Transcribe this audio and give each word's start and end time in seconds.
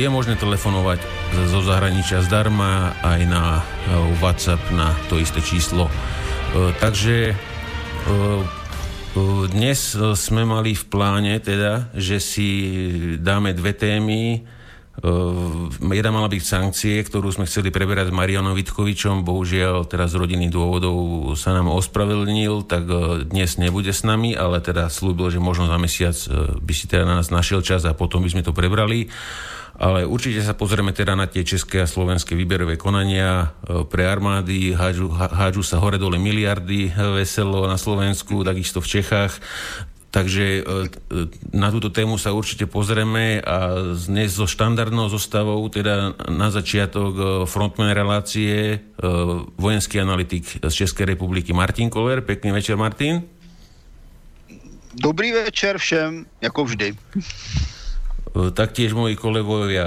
je 0.00 0.08
možné 0.10 0.36
telefonovať 0.38 0.98
zo 1.50 1.62
zahraničia 1.62 2.22
zdarma 2.22 2.92
aj 3.02 3.26
na 3.26 3.60
e, 3.60 3.62
WhatsApp 4.18 4.70
na 4.72 4.94
to 5.10 5.18
isté 5.18 5.40
číslo. 5.42 5.86
E, 5.86 5.90
takže 6.78 7.34
dnes 9.50 9.98
sme 9.98 10.46
mali 10.46 10.78
v 10.78 10.84
pláne 10.86 11.42
teda, 11.42 11.90
že 11.98 12.22
si 12.22 12.46
dáme 13.18 13.50
dve 13.50 13.74
témy, 13.74 14.46
jedna 15.92 16.10
mala 16.12 16.28
byť 16.32 16.42
sankcie, 16.42 16.96
ktorú 17.04 17.28
sme 17.28 17.44
chceli 17.44 17.68
preberať 17.68 18.08
s 18.08 18.16
Marianom 18.16 18.56
Vitkovičom, 18.56 19.28
bohužiaľ 19.28 19.84
teraz 19.84 20.16
z 20.16 20.20
rodinných 20.20 20.52
dôvodov 20.52 20.96
sa 21.36 21.52
nám 21.52 21.68
ospravedlnil, 21.68 22.64
tak 22.64 22.88
uh, 22.88 23.20
dnes 23.28 23.60
nebude 23.60 23.92
s 23.92 24.08
nami, 24.08 24.32
ale 24.32 24.64
teda 24.64 24.88
slúbil, 24.88 25.28
že 25.28 25.42
možno 25.42 25.68
za 25.68 25.76
mesiac 25.76 26.16
uh, 26.26 26.56
by 26.56 26.72
si 26.72 26.88
teda 26.88 27.04
na 27.04 27.20
nás 27.20 27.28
našiel 27.28 27.60
čas 27.60 27.84
a 27.84 27.92
potom 27.92 28.24
by 28.24 28.32
sme 28.32 28.46
to 28.46 28.56
prebrali. 28.56 29.12
Ale 29.76 30.08
určite 30.08 30.40
sa 30.40 30.56
pozrieme 30.56 30.96
teda 30.96 31.12
na 31.12 31.28
tie 31.28 31.44
české 31.44 31.84
a 31.84 31.90
slovenské 31.90 32.32
výberové 32.32 32.80
konania 32.80 33.52
pre 33.92 34.08
armády, 34.08 34.72
hádžu, 34.72 35.12
hádžu 35.12 35.60
sa 35.60 35.76
hore 35.76 36.00
dole 36.00 36.16
miliardy 36.16 36.96
veselo 36.96 37.68
na 37.68 37.76
Slovensku, 37.76 38.40
takisto 38.40 38.80
v 38.80 38.88
Čechách. 38.88 39.36
Takže 40.10 40.44
e, 40.44 40.60
e, 40.62 40.76
na 41.52 41.68
túto 41.68 41.90
tému 41.90 42.16
sa 42.16 42.30
určite 42.30 42.64
pozrieme 42.64 43.42
a 43.42 43.92
dnes 44.06 44.38
so 44.38 44.46
štandardnou 44.46 45.10
zostavou, 45.10 45.60
teda 45.68 46.14
na 46.30 46.48
začiatok 46.48 47.12
e, 47.12 47.22
frontman 47.44 47.92
relácie, 47.92 48.80
vojenský 49.58 50.00
analytik 50.00 50.62
z 50.62 50.72
Českej 50.72 51.12
republiky 51.16 51.52
Martin 51.52 51.90
Koller. 51.90 52.22
Pekný 52.22 52.54
večer, 52.54 52.78
Martin. 52.78 53.28
Dobrý 54.96 55.36
večer 55.36 55.76
všem, 55.76 56.24
ako 56.40 56.64
vždy. 56.64 56.96
Taktiež 58.56 58.96
moji 58.96 59.16
kolegovia 59.16 59.84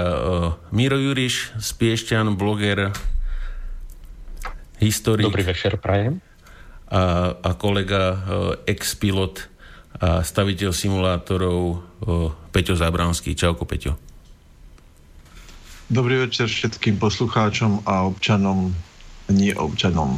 Miro 0.70 0.98
Juriš, 0.98 1.58
Spiešťan, 1.58 2.38
bloger, 2.38 2.94
historik. 4.78 5.26
Dobrý 5.26 5.42
večer, 5.42 5.78
prajem. 5.82 6.22
A, 6.90 7.34
a 7.34 7.50
kolega 7.58 8.18
ex-pilot 8.66 9.50
a 10.00 10.24
staviteľ 10.24 10.72
simulátorov 10.72 11.84
Peťo 12.50 12.72
Zábranský. 12.72 13.36
Čauko, 13.36 13.68
Peťo. 13.68 14.00
Dobrý 15.92 16.24
večer 16.24 16.48
všetkým 16.48 16.96
poslucháčom 16.96 17.84
a 17.84 18.08
občanom, 18.08 18.72
nie 19.28 19.52
občanom. 19.52 20.16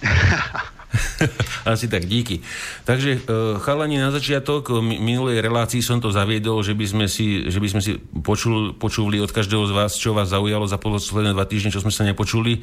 Asi 1.68 1.86
tak, 1.86 2.08
díky. 2.08 2.40
Takže 2.88 3.26
chalani, 3.60 4.00
na 4.00 4.14
začiatok 4.14 4.80
minulej 4.80 5.44
relácii 5.44 5.84
som 5.84 6.00
to 6.00 6.14
zaviedol, 6.14 6.64
že 6.64 6.72
by 6.72 6.86
sme 6.86 7.06
si, 7.06 7.46
že 7.50 7.60
by 7.60 7.68
sme 7.68 7.82
si 7.84 7.98
počul, 8.24 8.72
počuli 8.74 9.20
od 9.20 9.30
každého 9.30 9.68
z 9.68 9.72
vás, 9.76 10.00
čo 10.00 10.16
vás 10.16 10.32
zaujalo 10.32 10.64
za 10.64 10.80
posledné 10.80 11.36
dva 11.36 11.44
týždne, 11.44 11.74
čo 11.74 11.82
sme 11.82 11.92
sa 11.92 12.06
nepočuli 12.08 12.62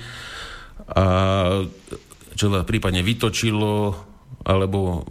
a 0.88 1.06
čo 2.34 2.48
vás 2.48 2.64
prípadne 2.64 3.04
vytočilo, 3.04 3.96
alebo 4.48 5.04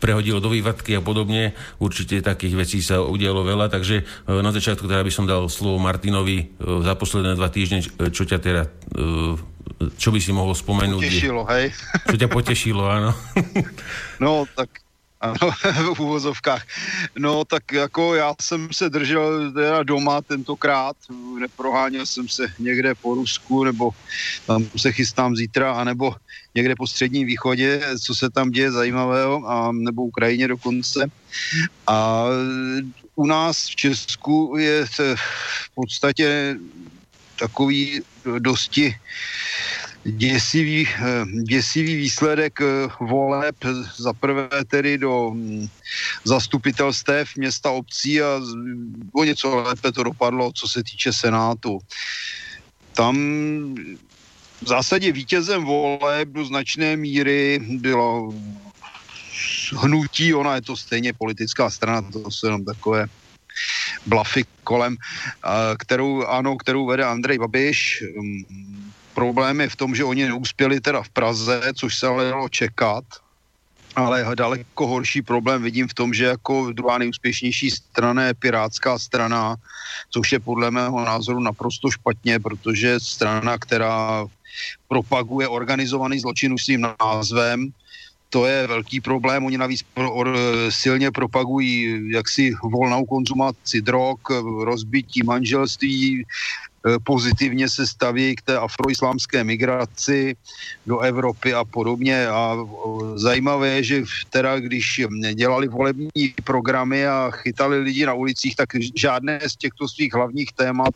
prehodilo 0.00 0.40
do 0.40 0.48
vývadky 0.48 0.96
a 0.96 1.04
podobne. 1.04 1.52
Určite 1.76 2.24
takých 2.24 2.56
vecí 2.56 2.78
sa 2.80 3.04
udialo 3.04 3.44
veľa, 3.44 3.68
takže 3.68 4.02
e, 4.02 4.04
na 4.40 4.50
začiatku 4.50 4.88
teda 4.88 5.04
by 5.04 5.12
som 5.12 5.28
dal 5.28 5.46
slovo 5.52 5.76
Martinovi 5.76 6.38
e, 6.40 6.44
za 6.80 6.96
posledné 6.96 7.36
dva 7.36 7.52
týždne, 7.52 7.84
čo 7.84 8.24
ťa 8.24 8.38
teda 8.40 8.62
e, 8.66 9.36
čo 9.96 10.12
by 10.12 10.20
si 10.20 10.32
mohol 10.32 10.52
spomenúť? 10.56 11.04
Potešilo, 11.04 11.42
hej. 11.52 11.72
Čo 12.08 12.16
ťa 12.16 12.28
potešilo, 12.28 12.84
áno. 12.84 13.12
No, 14.20 14.44
tak 14.52 14.84
ano, 15.20 15.34
v 15.94 16.00
úvozovkách. 16.00 16.64
No 17.18 17.44
tak 17.44 17.72
jako 17.72 18.14
já 18.14 18.34
jsem 18.40 18.68
se 18.72 18.90
držel 18.90 19.52
teda 19.52 19.82
doma 19.82 20.22
tentokrát, 20.22 20.96
neproháněl 21.40 22.06
jsem 22.06 22.28
se 22.28 22.46
někde 22.58 22.94
po 22.94 23.14
Rusku, 23.14 23.64
nebo 23.64 23.90
tam 24.46 24.64
se 24.76 24.92
chystám 24.92 25.36
zítra, 25.36 25.72
anebo 25.72 26.14
někde 26.54 26.74
po 26.76 26.86
středním 26.86 27.26
východě, 27.26 27.80
co 28.04 28.14
se 28.14 28.30
tam 28.30 28.50
děje 28.50 28.72
zajímavého, 28.72 29.50
a, 29.50 29.72
nebo 29.72 30.02
Ukrajině 30.02 30.48
dokonce. 30.48 31.06
A 31.86 32.24
u 33.14 33.26
nás 33.26 33.66
v 33.66 33.76
Česku 33.76 34.56
je 34.58 34.86
v 34.86 35.74
podstatě 35.74 36.56
takový 37.38 38.00
dosti 38.38 38.96
děsivý, 40.04 40.88
eh, 40.88 41.24
děsivý 41.42 41.96
výsledek 41.96 42.60
eh, 42.60 42.88
voleb 43.00 43.56
za 43.96 44.12
prvé 44.12 44.48
tedy 44.66 44.98
do 44.98 45.30
hm, 45.34 45.68
zastupitelstev 46.24 47.36
města 47.36 47.70
obcí 47.70 48.22
a 48.22 48.40
o 49.12 49.24
něco 49.24 49.56
lépe 49.56 49.92
to 49.92 50.02
dopadlo, 50.02 50.52
co 50.52 50.68
se 50.68 50.82
týče 50.82 51.12
Senátu. 51.12 51.78
Tam 52.92 53.16
v 54.62 54.66
zásadě 54.66 55.12
vítězem 55.12 55.64
voleb 55.64 56.28
do 56.28 56.44
značné 56.44 56.96
míry 56.96 57.60
bylo 57.80 58.34
hnutí, 59.76 60.34
ona 60.34 60.54
je 60.54 60.62
to 60.62 60.76
stejně 60.76 61.12
politická 61.12 61.70
strana, 61.70 62.02
to 62.02 62.30
jsou 62.30 62.46
jenom 62.46 62.64
takové 62.64 63.06
blafy 64.06 64.44
kolem, 64.64 64.96
kterou, 65.78 66.24
ano, 66.26 66.56
kterou 66.56 66.86
vede 66.86 67.04
Andrej 67.04 67.38
Babiš. 67.38 68.04
Problém 69.14 69.60
je 69.60 69.68
v 69.68 69.76
tom, 69.76 69.94
že 69.94 70.04
oni 70.04 70.28
neuspěli 70.28 70.80
teda 70.80 71.02
v 71.02 71.08
Praze, 71.08 71.60
což 71.74 71.98
se 71.98 72.06
ale 72.06 72.30
dalo 72.30 72.48
čekat, 72.48 73.04
ale 73.96 74.26
daleko 74.34 74.86
horší 74.86 75.22
problém 75.22 75.62
vidím 75.62 75.88
v 75.88 75.94
tom, 75.94 76.14
že 76.14 76.24
jako 76.24 76.72
druhá 76.72 76.98
nejúspěšnější 76.98 77.70
strana 77.70 78.24
je 78.24 78.34
Pirátská 78.34 78.98
strana, 78.98 79.56
což 80.10 80.32
je 80.32 80.40
podle 80.40 80.70
mého 80.70 81.04
názoru 81.04 81.40
naprosto 81.40 81.90
špatně, 81.90 82.40
protože 82.40 83.00
strana, 83.00 83.58
která 83.58 84.26
propaguje 84.88 85.48
organizovaný 85.48 86.18
zločin 86.18 86.52
už 86.52 86.64
svým 86.64 86.86
názvem, 87.00 87.72
to 88.30 88.46
je 88.46 88.66
velký 88.66 89.00
problém. 89.00 89.44
Oni 89.44 89.58
navíc 89.58 89.82
pro, 89.82 90.12
or, 90.12 90.38
silně 90.68 91.10
propagují 91.10 92.00
jaksi 92.12 92.54
volnou 92.62 93.04
konzumaci 93.04 93.82
drog, 93.82 94.18
rozbití 94.64 95.22
manželství, 95.22 96.24
pozitivně 97.04 97.68
se 97.68 97.86
staví 97.86 98.36
k 98.36 98.42
té 98.42 98.58
afroislámské 98.58 99.44
migraci 99.44 100.36
do 100.86 100.98
Evropy 100.98 101.54
a 101.54 101.64
podobně. 101.64 102.28
A 102.28 102.56
zajímavé 103.14 103.68
je, 103.68 103.82
že 103.82 104.02
teda 104.30 104.60
když 104.60 105.00
dělali 105.34 105.68
volební 105.68 106.34
programy 106.44 107.06
a 107.06 107.30
chytali 107.30 107.78
lidi 107.78 108.06
na 108.06 108.14
ulicích, 108.14 108.56
tak 108.56 108.68
žádné 108.96 109.40
z 109.46 109.56
těchto 109.56 109.88
svých 109.88 110.14
hlavních 110.14 110.52
témat 110.52 110.94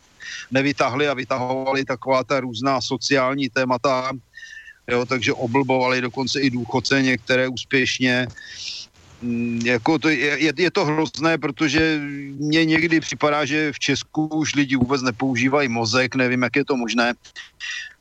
nevytahli 0.51 1.09
a 1.09 1.15
vytahovali 1.15 1.85
taková 1.85 2.25
ta 2.25 2.41
různá 2.41 2.81
sociální 2.81 3.49
témata, 3.49 4.13
jo, 4.89 5.07
takže 5.07 5.33
oblbovali 5.33 6.01
dokonce 6.01 6.41
i 6.41 6.51
důchodce 6.51 7.03
některé 7.03 7.49
úspěšně. 7.49 8.27
Mm, 9.23 9.61
jako 9.65 9.99
to 9.99 10.09
je, 10.09 10.17
je, 10.17 10.53
je 10.57 10.71
to 10.71 10.85
hrozné, 10.85 11.39
protože 11.39 12.01
mně 12.39 12.65
někdy 12.65 13.01
připadá, 13.01 13.45
že 13.45 13.73
v 13.73 13.79
Česku 13.79 14.27
už 14.27 14.55
lidi 14.55 14.77
vůbec 14.77 15.03
nepoužívají 15.03 15.69
mozek, 15.69 16.15
nevím, 16.15 16.43
jak 16.43 16.57
je 16.57 16.65
to 16.65 16.77
možné. 16.77 17.13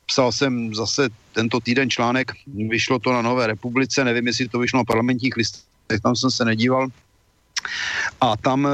Psal 0.06 0.32
jsem 0.32 0.74
zase 0.74 1.08
tento 1.32 1.60
týden 1.60 1.90
článek, 1.90 2.32
vyšlo 2.46 2.98
to 2.98 3.12
na 3.12 3.22
Nové 3.22 3.46
republice, 3.46 4.04
nevím, 4.04 4.26
jestli 4.26 4.48
to 4.48 4.58
vyšlo 4.58 4.78
na 4.78 4.84
parlamentních 4.84 5.36
listech, 5.36 6.00
tam 6.02 6.16
jsem 6.16 6.30
se 6.30 6.44
nedíval. 6.44 6.88
A 8.20 8.36
tam, 8.36 8.68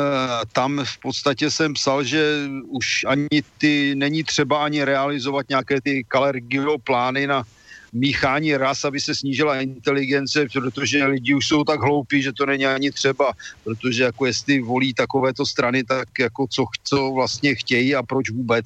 tam 0.52 0.80
v 0.84 0.98
podstatě 0.98 1.50
jsem 1.50 1.74
psal, 1.74 2.04
že 2.04 2.50
už 2.68 3.04
ani 3.06 3.42
ty, 3.58 3.94
není 3.94 4.24
třeba 4.24 4.64
ani 4.64 4.84
realizovat 4.84 5.48
nějaké 5.48 5.80
ty 5.80 6.04
kalergio 6.08 6.78
plány 6.78 7.26
na 7.26 7.44
míchání 7.92 8.56
ras, 8.56 8.84
aby 8.84 9.00
se 9.00 9.14
snížila 9.14 9.60
inteligence, 9.60 10.46
protože 10.52 11.04
lidi 11.04 11.34
už 11.34 11.46
jsou 11.46 11.64
tak 11.64 11.80
hloupí, 11.80 12.22
že 12.22 12.32
to 12.32 12.46
není 12.46 12.66
ani 12.66 12.90
třeba, 12.90 13.32
protože 13.64 14.02
jako 14.02 14.26
jestli 14.26 14.60
volí 14.60 14.94
takovéto 14.94 15.46
strany, 15.46 15.84
tak 15.84 16.08
jako 16.20 16.46
co, 16.50 16.64
co 16.84 17.10
vlastně 17.10 17.54
chtějí 17.54 17.94
a 17.94 18.02
proč 18.02 18.30
vůbec 18.30 18.64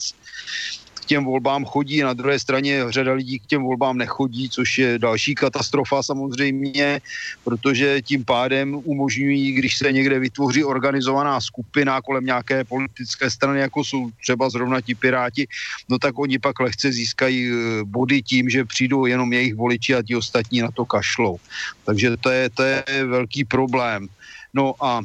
k 1.05 1.07
těm 1.07 1.25
volbám 1.25 1.65
chodí, 1.65 2.01
na 2.01 2.17
druhé 2.17 2.41
straně 2.41 2.89
řada 2.89 3.13
lidí 3.13 3.39
k 3.39 3.47
těm 3.47 3.63
volbám 3.63 4.01
nechodí, 4.01 4.49
což 4.49 4.79
je 4.79 4.99
další 4.99 5.35
katastrofa 5.35 6.03
samozřejmě, 6.03 7.01
protože 7.45 8.03
tím 8.03 8.25
pádem 8.25 8.81
umožňují, 8.85 9.53
když 9.53 9.79
se 9.79 9.93
někde 9.93 10.19
vytvoří 10.19 10.65
organizovaná 10.65 11.41
skupina 11.41 12.01
kolem 12.01 12.25
nějaké 12.25 12.65
politické 12.65 13.31
strany, 13.31 13.61
jako 13.61 13.85
jsou 13.85 14.11
třeba 14.23 14.51
zrovna 14.51 14.81
ti 14.81 14.95
Piráti, 14.95 15.47
no 15.89 15.99
tak 15.99 16.19
oni 16.19 16.39
pak 16.39 16.61
lehce 16.61 16.93
získají 16.93 17.53
eh, 17.53 17.85
body 17.85 18.23
tím, 18.23 18.49
že 18.49 18.65
přijdou 18.65 19.07
jenom 19.07 19.33
jejich 19.33 19.55
voliči 19.55 19.95
a 19.95 20.03
ti 20.03 20.17
ostatní 20.17 20.65
na 20.65 20.71
to 20.71 20.85
kašlou. 20.85 21.37
Takže 21.85 22.17
to 22.17 22.31
je, 22.31 22.51
to 22.51 22.63
je 22.63 22.85
velký 23.05 23.45
problém. 23.45 24.09
No 24.55 24.75
a 24.81 25.05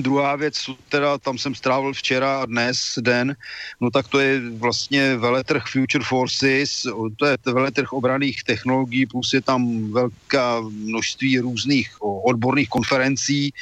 Druhá 0.00 0.36
věc, 0.36 0.54
teda 0.88 1.18
tam 1.18 1.38
jsem 1.38 1.54
strávil 1.54 1.92
včera 1.92 2.42
a 2.42 2.46
dnes 2.46 2.98
den, 3.00 3.36
no 3.80 3.90
tak 3.90 4.08
to 4.08 4.18
je 4.18 4.50
vlastně 4.50 5.16
veletrh 5.16 5.62
Future 5.66 6.04
Forces, 6.04 6.82
to 7.16 7.26
je 7.26 7.36
veletrh 7.46 7.92
obraných 7.92 8.44
technologií, 8.44 9.06
plus 9.06 9.32
je 9.32 9.42
tam 9.42 9.92
velká 9.92 10.60
množství 10.60 11.38
různých 11.38 11.88
odborných 12.00 12.68
konferencí 12.68 13.52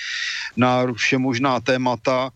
na 0.56 0.92
všemožná 0.92 1.60
témata. 1.60 2.30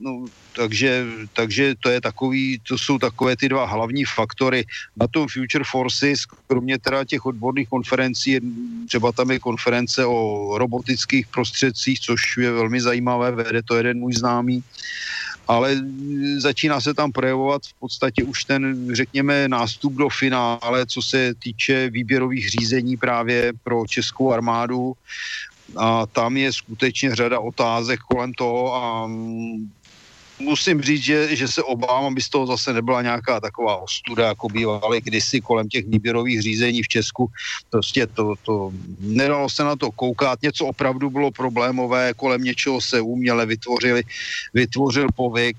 No, 0.00 0.24
takže, 0.56 1.06
takže 1.32 1.74
to 1.80 1.88
je 1.90 2.00
takový, 2.00 2.60
to 2.68 2.78
jsou 2.78 2.98
takové 2.98 3.36
ty 3.36 3.48
dva 3.48 3.66
hlavní 3.66 4.04
faktory. 4.04 4.64
Na 4.96 5.06
tom 5.08 5.28
Future 5.28 5.64
Forces, 5.70 6.20
kromě 6.46 6.78
teda 6.78 7.04
těch 7.04 7.26
odborných 7.26 7.68
konferencí, 7.68 8.40
třeba 8.88 9.12
tam 9.12 9.30
je 9.30 9.38
konference 9.38 10.06
o 10.06 10.50
robotických 10.58 11.26
prostředcích, 11.26 12.00
což 12.00 12.36
je 12.36 12.52
velmi 12.52 12.80
zajímavé, 12.80 13.30
vede 13.30 13.62
to 13.62 13.76
jeden 13.76 13.98
můj 13.98 14.12
známý, 14.12 14.64
ale 15.48 15.76
začíná 16.38 16.80
se 16.80 16.94
tam 16.94 17.12
projevovat 17.12 17.62
v 17.62 17.74
podstatě 17.74 18.24
už 18.24 18.44
ten, 18.44 18.88
řekněme, 18.92 19.48
nástup 19.48 19.92
do 19.92 20.08
finále, 20.08 20.86
co 20.86 21.02
se 21.02 21.34
týče 21.34 21.90
výběrových 21.90 22.50
řízení 22.50 22.96
právě 22.96 23.52
pro 23.64 23.86
českou 23.86 24.32
armádu. 24.32 24.94
A 25.76 26.06
tam 26.06 26.36
je 26.36 26.52
skutečně 26.52 27.14
řada 27.14 27.40
otázek 27.40 28.00
kolem 28.00 28.32
toho 28.34 28.74
a 28.74 29.10
musím 30.42 30.82
říct, 30.82 31.02
že, 31.02 31.36
že 31.36 31.48
se 31.48 31.62
obávám, 31.62 32.04
aby 32.04 32.20
z 32.22 32.28
toho 32.28 32.46
zase 32.46 32.72
nebyla 32.72 33.02
nějaká 33.02 33.40
taková 33.40 33.76
ostuda, 33.76 34.26
jako 34.26 34.48
bývaly 34.48 35.00
kdysi 35.00 35.40
kolem 35.40 35.68
těch 35.68 35.86
výběrových 35.86 36.42
řízení 36.42 36.82
v 36.82 36.88
Česku. 36.88 37.26
Prostě 37.70 38.06
to, 38.06 38.34
to 38.42 38.70
nedalo 39.00 39.50
se 39.50 39.64
na 39.64 39.76
to 39.76 39.90
koukat, 39.92 40.42
něco 40.42 40.66
opravdu 40.66 41.10
bylo 41.10 41.30
problémové, 41.30 42.12
kolem 42.16 42.42
něčeho 42.42 42.80
se 42.80 43.00
uměle 43.00 43.46
vytvořili, 43.46 44.02
vytvořil 44.54 45.06
povyk 45.16 45.56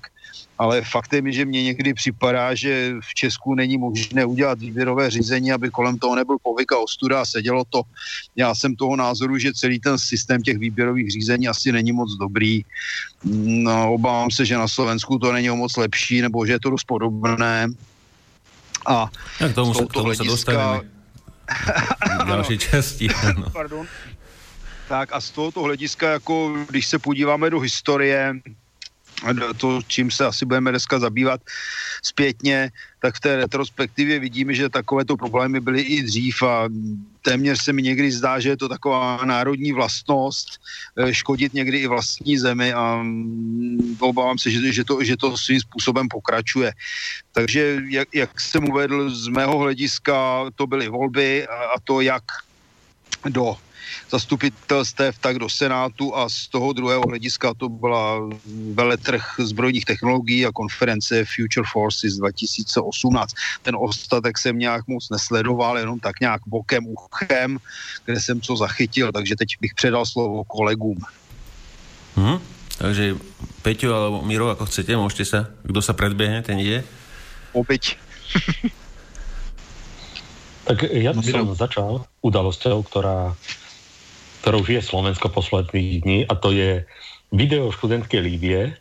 ale 0.58 0.82
faktem 0.82 1.26
je, 1.26 1.32
že 1.32 1.44
mně 1.44 1.62
někdy 1.62 1.94
připadá, 1.94 2.54
že 2.54 2.94
v 3.00 3.14
Česku 3.14 3.54
není 3.54 3.78
možné 3.78 4.24
udělat 4.24 4.58
výběrové 4.58 5.10
řízení, 5.10 5.52
aby 5.52 5.70
kolem 5.70 5.98
toho 5.98 6.14
nebyl 6.14 6.36
povyk 6.42 6.72
a 6.72 6.78
ostuda 6.78 7.20
a 7.20 7.24
sedělo 7.24 7.64
to. 7.70 7.82
Já 8.36 8.54
jsem 8.54 8.76
toho 8.76 8.96
názoru, 8.96 9.38
že 9.38 9.52
celý 9.52 9.80
ten 9.80 9.98
systém 9.98 10.42
těch 10.42 10.58
výběrových 10.58 11.10
řízení 11.10 11.48
asi 11.48 11.72
není 11.72 11.92
moc 11.92 12.10
dobrý. 12.20 12.64
No, 13.44 13.94
obávám 13.94 14.30
se, 14.30 14.44
že 14.44 14.56
na 14.56 14.68
Slovensku 14.68 15.18
to 15.18 15.32
není 15.32 15.50
o 15.50 15.56
moc 15.56 15.76
lepší, 15.76 16.22
nebo 16.22 16.46
že 16.46 16.52
je 16.52 16.60
to 16.60 16.70
dost 16.70 16.84
podobné. 16.84 17.66
A 18.86 19.08
ja, 19.40 19.48
k 19.48 19.54
tomu, 19.54 19.74
sa, 19.74 19.88
k 19.88 19.92
tomu 19.92 20.12
hlediska... 20.12 20.24
sa 20.24 20.30
dostaneme 20.30 20.76
v 22.24 22.28
další 22.28 22.56
časti. 22.58 23.08
Pardon. 23.52 23.88
Tak 24.88 25.08
a 25.12 25.20
z 25.20 25.30
tohoto 25.30 25.62
hlediska, 25.62 26.10
jako 26.10 26.52
když 26.68 26.86
se 26.86 26.98
podíváme 26.98 27.50
do 27.50 27.60
historie, 27.60 28.34
to, 29.56 29.80
čím 29.86 30.10
se 30.10 30.26
asi 30.26 30.46
budeme 30.46 30.70
dneska 30.70 30.98
zabývat 30.98 31.40
zpětně, 32.02 32.70
tak 33.00 33.14
v 33.16 33.20
té 33.20 33.36
retrospektivě 33.36 34.18
vidíme, 34.18 34.54
že 34.54 34.68
takovéto 34.68 35.16
problémy 35.16 35.60
byly 35.60 35.80
i 35.80 36.02
dřív 36.02 36.42
a 36.42 36.68
téměř 37.22 37.62
se 37.62 37.72
mi 37.72 37.82
někdy 37.82 38.12
zdá, 38.12 38.40
že 38.40 38.48
je 38.48 38.56
to 38.56 38.68
taková 38.68 39.20
národní 39.24 39.72
vlastnost 39.72 40.60
eh, 40.96 41.14
škodit 41.14 41.54
někdy 41.54 41.78
i 41.78 41.86
vlastní 41.86 42.38
zemi 42.38 42.72
a 42.72 42.96
mm, 43.02 43.96
obávám 44.00 44.38
se, 44.38 44.50
že, 44.50 44.72
že, 44.72 44.84
to, 44.84 45.04
že 45.04 45.16
to 45.16 45.36
svým 45.36 45.60
způsobem 45.60 46.08
pokračuje. 46.08 46.72
Takže 47.32 47.80
jak, 47.88 48.08
jak 48.14 48.40
jsem 48.40 48.64
uvedl, 48.68 49.10
z 49.10 49.28
mého 49.28 49.58
hlediska 49.58 50.44
to 50.54 50.66
byly 50.66 50.88
volby 50.88 51.46
a 51.46 51.80
to 51.84 52.00
jak 52.00 52.24
do 53.28 53.56
zastupitelstev, 54.10 55.18
tak 55.18 55.38
do 55.38 55.48
Senátu 55.48 56.16
a 56.16 56.28
z 56.28 56.48
toho 56.48 56.72
druhého 56.72 57.02
hlediska 57.08 57.54
to 57.54 57.68
byla 57.68 58.30
veletrh 58.74 59.22
zbrojních 59.38 59.84
technologií 59.84 60.46
a 60.46 60.52
konference 60.52 61.24
Future 61.24 61.66
Forces 61.72 62.14
2018. 62.14 63.34
Ten 63.62 63.76
ostatek 63.78 64.38
jsem 64.38 64.58
nějak 64.58 64.86
moc 64.86 65.10
nesledoval, 65.10 65.78
jenom 65.78 66.00
tak 66.00 66.20
nějak 66.20 66.40
bokem, 66.46 66.86
uchem, 66.86 67.58
kde 68.04 68.20
jsem 68.20 68.40
co 68.40 68.56
zachytil, 68.56 69.12
takže 69.12 69.36
teď 69.36 69.48
bych 69.60 69.74
předal 69.74 70.06
slovo 70.06 70.44
kolegům. 70.44 70.98
Hmm, 72.16 72.38
takže 72.78 73.18
Peťo 73.62 73.90
alebo 73.90 74.22
Miro, 74.22 74.52
ako 74.52 74.70
chcete, 74.70 74.94
môžete 74.94 75.24
sa, 75.26 75.40
kto 75.66 75.80
sa 75.82 75.96
predbehne, 75.98 76.46
ten 76.46 76.62
ide. 76.62 76.86
Opäť. 77.50 77.98
tak 80.68 80.84
ja 80.92 81.10
by 81.10 81.24
som 81.24 81.58
začal 81.58 82.06
udalosťou, 82.22 82.84
ktorá 82.86 83.34
ktorou 84.44 84.60
žije 84.60 84.84
Slovensko 84.84 85.32
posledných 85.32 86.04
dní 86.04 86.18
a 86.28 86.36
to 86.36 86.52
je 86.52 86.84
video 87.32 87.72
študentky 87.72 88.20
Líbie, 88.20 88.76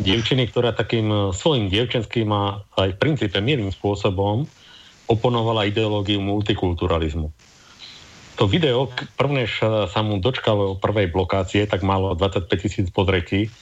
dievčiny, 0.00 0.48
ktorá 0.48 0.72
takým 0.72 1.12
e, 1.12 1.16
svojim 1.36 1.68
dievčenským 1.68 2.24
a 2.32 2.64
aj 2.80 2.96
v 2.96 3.00
princípe 3.04 3.36
milým 3.44 3.68
spôsobom 3.68 4.48
oponovala 5.04 5.68
ideológiu 5.68 6.24
multikulturalizmu. 6.24 7.28
To 8.40 8.48
video, 8.48 8.88
prvnež 9.20 9.60
sa 9.92 10.00
mu 10.00 10.16
dočkalo 10.16 10.80
prvej 10.80 11.12
blokácie, 11.12 11.68
tak 11.68 11.84
malo 11.84 12.16
25 12.16 12.48
tisíc 12.56 12.88
pozretí, 12.88 13.52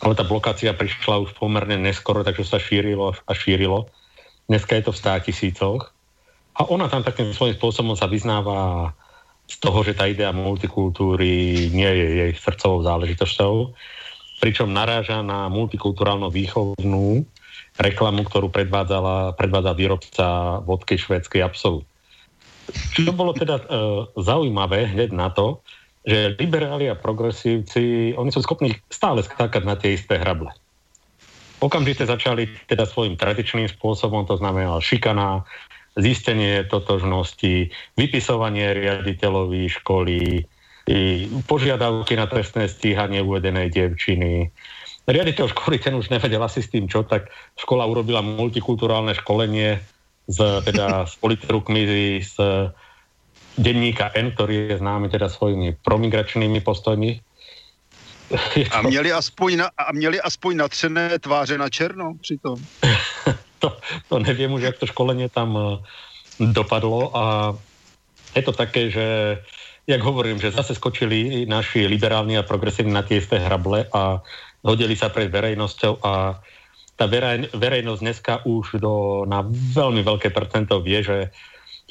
ale 0.00 0.16
tá 0.16 0.24
blokácia 0.24 0.72
prišla 0.72 1.20
už 1.20 1.36
pomerne 1.36 1.76
neskoro, 1.76 2.24
takže 2.24 2.48
sa 2.48 2.56
šírilo 2.56 3.12
a 3.12 3.32
šírilo. 3.36 3.92
Dneska 4.48 4.80
je 4.80 4.88
to 4.88 4.92
v 4.92 5.00
100 5.04 5.26
tisícoch. 5.28 5.92
A 6.56 6.64
ona 6.64 6.88
tam 6.88 7.04
takým 7.04 7.32
svojím 7.32 7.56
spôsobom 7.56 7.96
sa 7.96 8.08
vyznáva 8.08 8.92
z 9.48 9.56
toho, 9.58 9.84
že 9.84 9.96
tá 9.96 10.08
idea 10.08 10.32
multikultúry 10.32 11.66
nie 11.70 11.90
je 11.90 12.06
jej 12.26 12.32
srdcovou 12.38 12.86
záležitosťou, 12.86 13.54
pričom 14.42 14.74
naráža 14.74 15.22
na 15.22 15.46
multikulturálno 15.46 16.32
výchovnú 16.32 17.22
reklamu, 17.78 18.26
ktorú 18.26 18.50
predvádzala, 18.50 19.38
predvádzal 19.38 19.74
výrobca 19.78 20.26
vodky 20.66 20.98
švédskej 20.98 21.40
Absolut. 21.46 21.86
Čo 22.94 23.12
bolo 23.12 23.34
teda 23.34 23.58
e, 23.58 23.64
zaujímavé 24.18 24.90
hneď 24.92 25.10
na 25.12 25.28
to, 25.30 25.60
že 26.02 26.34
liberáli 26.38 26.90
a 26.90 26.98
progresívci, 26.98 28.14
oni 28.18 28.30
sú 28.34 28.42
schopní 28.42 28.74
stále 28.90 29.22
skákať 29.22 29.62
na 29.62 29.78
tie 29.78 29.94
isté 29.94 30.18
hrable. 30.18 30.50
Okamžite 31.62 32.02
začali 32.02 32.50
teda 32.66 32.82
svojim 32.90 33.14
tradičným 33.14 33.70
spôsobom, 33.70 34.26
to 34.26 34.34
znamená 34.34 34.82
šikana, 34.82 35.46
zistenie 36.00 36.64
totožnosti, 36.64 37.68
vypisovanie 38.00 38.72
riaditeľovi 38.72 39.68
školy, 39.68 40.48
požiadavky 41.46 42.16
na 42.16 42.26
trestné 42.26 42.66
stíhanie 42.66 43.20
uvedenej 43.22 43.70
devčiny. 43.70 44.50
Riaditeľ 45.06 45.46
školy 45.52 45.76
ten 45.82 45.94
už 45.98 46.08
nevedel 46.08 46.42
asi 46.42 46.62
s 46.62 46.70
tým 46.70 46.86
čo, 46.88 47.02
tak 47.02 47.28
škola 47.58 47.86
urobila 47.86 48.22
multikulturálne 48.22 49.14
školenie 49.18 49.82
z, 50.30 50.38
teda, 50.62 51.06
s 51.06 51.18
politrukmi 51.18 51.82
z 52.22 52.34
denníka 53.58 54.14
N, 54.16 54.32
ktorý 54.32 54.72
je 54.72 54.76
známy 54.80 55.12
teda 55.12 55.28
svojimi 55.28 55.76
promigračnými 55.84 56.60
postojmi. 56.64 57.20
A 58.72 58.82
měli 58.82 59.12
aspoň, 59.12 59.56
na, 59.56 59.68
a 59.76 59.92
měli 59.92 60.20
aspoň 60.20 60.56
natřené 60.56 61.18
tváře 61.18 61.58
na 61.58 61.68
černo 61.68 62.14
přitom. 62.20 62.56
to, 63.62 63.78
to 64.10 64.16
neviem 64.18 64.50
už, 64.50 64.62
jak 64.66 64.76
to 64.82 64.90
školenie 64.90 65.30
tam 65.30 65.54
e, 65.54 65.62
dopadlo 66.50 67.14
a 67.14 67.24
je 68.34 68.42
to 68.42 68.50
také, 68.50 68.90
že 68.90 69.38
jak 69.86 70.02
hovorím, 70.02 70.42
že 70.42 70.54
zase 70.54 70.74
skočili 70.74 71.46
naši 71.46 71.86
liberálni 71.86 72.38
a 72.38 72.46
progresívni 72.46 72.90
na 72.90 73.06
tie 73.06 73.22
isté 73.22 73.38
hrable 73.38 73.86
a 73.94 74.22
hodili 74.66 74.98
sa 74.98 75.10
pred 75.10 75.30
verejnosťou 75.30 76.02
a 76.02 76.42
tá 76.94 77.04
verej, 77.10 77.50
verejnosť 77.54 78.00
dneska 78.02 78.34
už 78.46 78.78
do, 78.78 79.24
na 79.26 79.42
veľmi 79.48 80.06
veľké 80.06 80.30
percento 80.30 80.78
vie, 80.84 81.02
že 81.02 81.34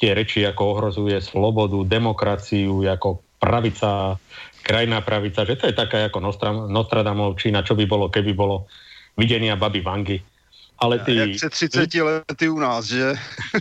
tie 0.00 0.16
reči 0.16 0.42
ako 0.42 0.62
ohrozuje 0.78 1.20
slobodu, 1.20 1.84
demokraciu, 1.84 2.80
ako 2.88 3.22
pravica, 3.36 4.16
krajná 4.64 5.04
pravica, 5.04 5.44
že 5.44 5.58
to 5.58 5.68
je 5.68 5.74
taká 5.76 6.08
ako 6.08 6.22
Nostradamovčina, 6.70 7.66
čo 7.66 7.76
by 7.76 7.84
bolo, 7.84 8.08
keby 8.08 8.32
bolo 8.32 8.70
videnia 9.18 9.58
baby 9.58 9.84
Vangy 9.84 10.31
ale 10.78 10.98
ty... 10.98 11.14
Jak 11.14 11.30
před 11.30 11.52
30 11.52 11.86
ty... 11.90 12.02
lety 12.02 12.48
u 12.48 12.58
nás, 12.58 12.84
že? 12.84 13.14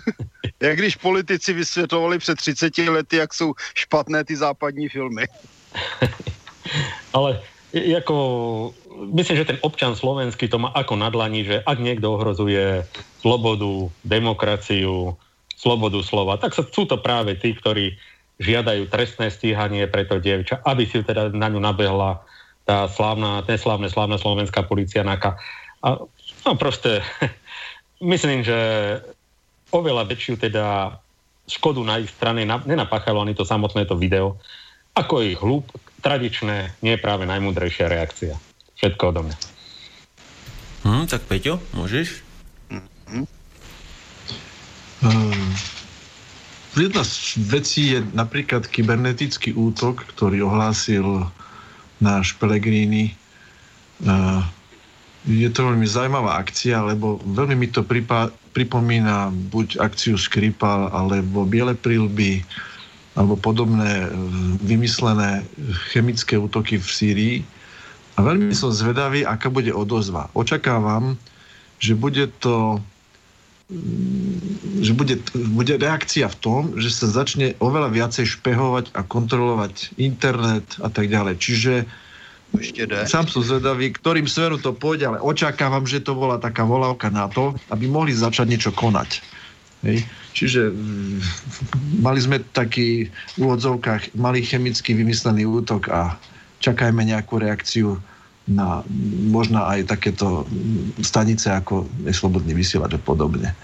jak 0.60 0.78
když 0.78 0.96
politici 0.96 1.54
vysvětlovali 1.54 2.20
před 2.20 2.36
30 2.38 2.78
lety, 2.78 3.18
jak 3.18 3.34
jsou 3.34 3.54
špatné 3.76 4.24
ty 4.24 4.36
západní 4.36 4.90
filmy. 4.90 5.26
Ale 7.14 7.40
ako, 7.72 8.16
myslím, 9.16 9.38
že 9.38 9.46
ten 9.48 9.60
občan 9.64 9.96
slovenský 9.96 10.48
to 10.52 10.60
má 10.60 10.76
ako 10.76 11.00
nadlaní, 11.00 11.48
že 11.48 11.64
ak 11.64 11.80
niekto 11.80 12.20
ohrozuje 12.20 12.84
slobodu, 13.24 13.88
demokraciu, 14.04 15.16
slobodu 15.56 16.04
slova, 16.04 16.36
tak 16.36 16.52
sú 16.52 16.84
to 16.84 17.00
práve 17.00 17.40
tí, 17.40 17.56
ktorí 17.56 17.96
žiadajú 18.42 18.90
trestné 18.90 19.30
stíhanie 19.30 19.86
pre 19.88 20.04
to 20.04 20.18
dievča, 20.18 20.60
aby 20.66 20.84
si 20.90 21.06
teda 21.06 21.30
na 21.32 21.48
ňu 21.48 21.62
nabehla 21.62 22.26
tá 22.66 22.90
slávna, 22.90 23.46
neslávna, 23.46 23.88
slávna 23.88 24.18
slovenská 24.18 24.66
policia 24.66 25.06
NAKA. 25.06 25.38
A 25.82 26.02
no 26.46 26.58
proste, 26.58 27.02
myslím, 28.14 28.44
že 28.46 28.58
oveľa 29.72 30.08
väčšiu 30.10 30.36
teda 30.38 30.98
škodu 31.48 31.82
na 31.84 32.00
ich 32.00 32.12
strane 32.12 32.46
nenapáchalo 32.46 33.24
ani 33.24 33.36
to 33.36 33.48
samotné 33.48 33.88
to 33.88 33.96
video, 33.98 34.40
ako 34.96 35.24
ich 35.24 35.40
hlúb, 35.40 35.68
tradičné, 36.04 36.76
nie 36.84 36.96
práve 37.00 37.24
najmúdrejšia 37.28 37.88
reakcia. 37.88 38.36
Všetko 38.76 39.04
odo 39.14 39.22
mňa. 39.28 39.38
Hm, 40.82 41.06
tak 41.06 41.22
Peťo, 41.30 41.62
môžeš? 41.78 42.26
Mm-hmm. 42.74 43.26
Um, 45.02 45.50
jedna 46.74 47.04
z 47.06 47.38
vecí 47.38 47.94
je 47.94 48.00
napríklad 48.14 48.66
kybernetický 48.66 49.54
útok, 49.54 50.06
ktorý 50.10 50.50
ohlásil 50.50 51.30
náš 52.02 52.34
Pelegrini. 52.42 53.14
Uh, 54.02 54.42
je 55.26 55.50
to 55.54 55.70
veľmi 55.70 55.86
zaujímavá 55.86 56.42
akcia, 56.42 56.82
lebo 56.82 57.22
veľmi 57.22 57.54
mi 57.54 57.68
to 57.70 57.86
pripá, 57.86 58.34
pripomína 58.58 59.30
buď 59.54 59.78
akciu 59.78 60.18
Skripal, 60.18 60.90
alebo 60.90 61.46
Biele 61.46 61.78
prílby, 61.78 62.42
alebo 63.14 63.38
podobné 63.38 64.08
e, 64.08 64.10
vymyslené 64.66 65.46
chemické 65.94 66.42
útoky 66.42 66.82
v 66.82 66.88
Sýrii. 66.90 67.38
A 68.18 68.26
veľmi 68.26 68.52
som 68.52 68.74
zvedavý, 68.74 69.22
aká 69.22 69.54
bude 69.54 69.70
odozva. 69.70 70.28
Očakávam, 70.34 71.16
že 71.78 71.94
bude 71.94 72.26
to 72.42 72.82
mm, 73.70 74.82
že 74.82 74.92
bude, 74.98 75.16
bude 75.54 75.78
reakcia 75.78 76.26
v 76.34 76.38
tom, 76.42 76.62
že 76.82 76.90
sa 76.90 77.06
začne 77.06 77.54
oveľa 77.62 77.94
viacej 77.94 78.42
špehovať 78.42 78.90
a 78.98 79.06
kontrolovať 79.06 79.96
internet 80.02 80.66
a 80.82 80.90
tak 80.90 81.14
ďalej. 81.14 81.38
Čiže 81.38 81.74
ešte 82.60 82.84
Sám 83.08 83.32
som 83.32 83.44
zvedavý, 83.44 83.96
ktorým 83.96 84.28
smerom 84.28 84.60
to 84.60 84.76
pôjde, 84.76 85.08
ale 85.08 85.24
očakávam, 85.24 85.88
že 85.88 86.04
to 86.04 86.12
bola 86.12 86.36
taká 86.36 86.68
volávka 86.68 87.08
na 87.08 87.32
to, 87.32 87.56
aby 87.72 87.88
mohli 87.88 88.12
začať 88.12 88.48
niečo 88.52 88.72
konať. 88.76 89.24
Hej. 89.88 90.04
Čiže 90.32 90.72
mm, 90.72 91.18
mali 92.04 92.20
sme 92.20 92.44
taký 92.52 93.08
v 93.36 93.38
úvodzovkách 93.40 94.16
malý 94.20 94.44
chemicky 94.44 94.96
vymyslený 94.96 95.48
útok 95.48 95.90
a 95.92 96.16
čakajme 96.62 97.02
nejakú 97.08 97.42
reakciu 97.42 97.98
na 98.52 98.84
možno 99.32 99.64
aj 99.64 99.88
takéto 99.88 100.44
stanice 101.02 101.50
ako 101.50 101.88
neslobodný 102.04 102.52
vysielač 102.58 102.98
a 102.98 103.02
podobne. 103.02 103.56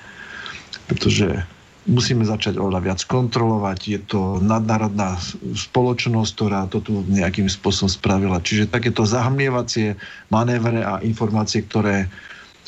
Pretože 0.87 1.43
musíme 1.87 2.27
začať 2.27 2.59
oveľa 2.59 2.91
viac 2.91 3.01
kontrolovať. 3.07 3.79
Je 3.87 3.99
to 4.03 4.43
nadnárodná 4.43 5.15
spoločnosť, 5.55 6.31
ktorá 6.35 6.61
to 6.67 6.83
tu 6.83 7.01
nejakým 7.07 7.47
spôsobom 7.47 7.87
spravila. 7.87 8.43
Čiže 8.43 8.69
takéto 8.69 9.07
zahmlievacie 9.07 9.95
manévre 10.27 10.83
a 10.83 10.99
informácie, 11.01 11.63
ktoré 11.63 12.11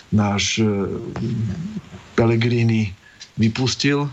náš 0.10 0.64
Pelegrini 2.16 2.96
vypustil, 3.38 4.10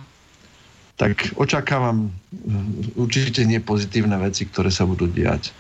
tak 0.97 1.33
očakávam 1.37 2.09
hm, 2.09 2.97
určite 2.99 3.45
nie 3.45 3.61
pozitívne 3.61 4.17
veci, 4.21 4.49
ktoré 4.49 4.73
sa 4.73 4.89
budú 4.89 5.07
diať. 5.07 5.53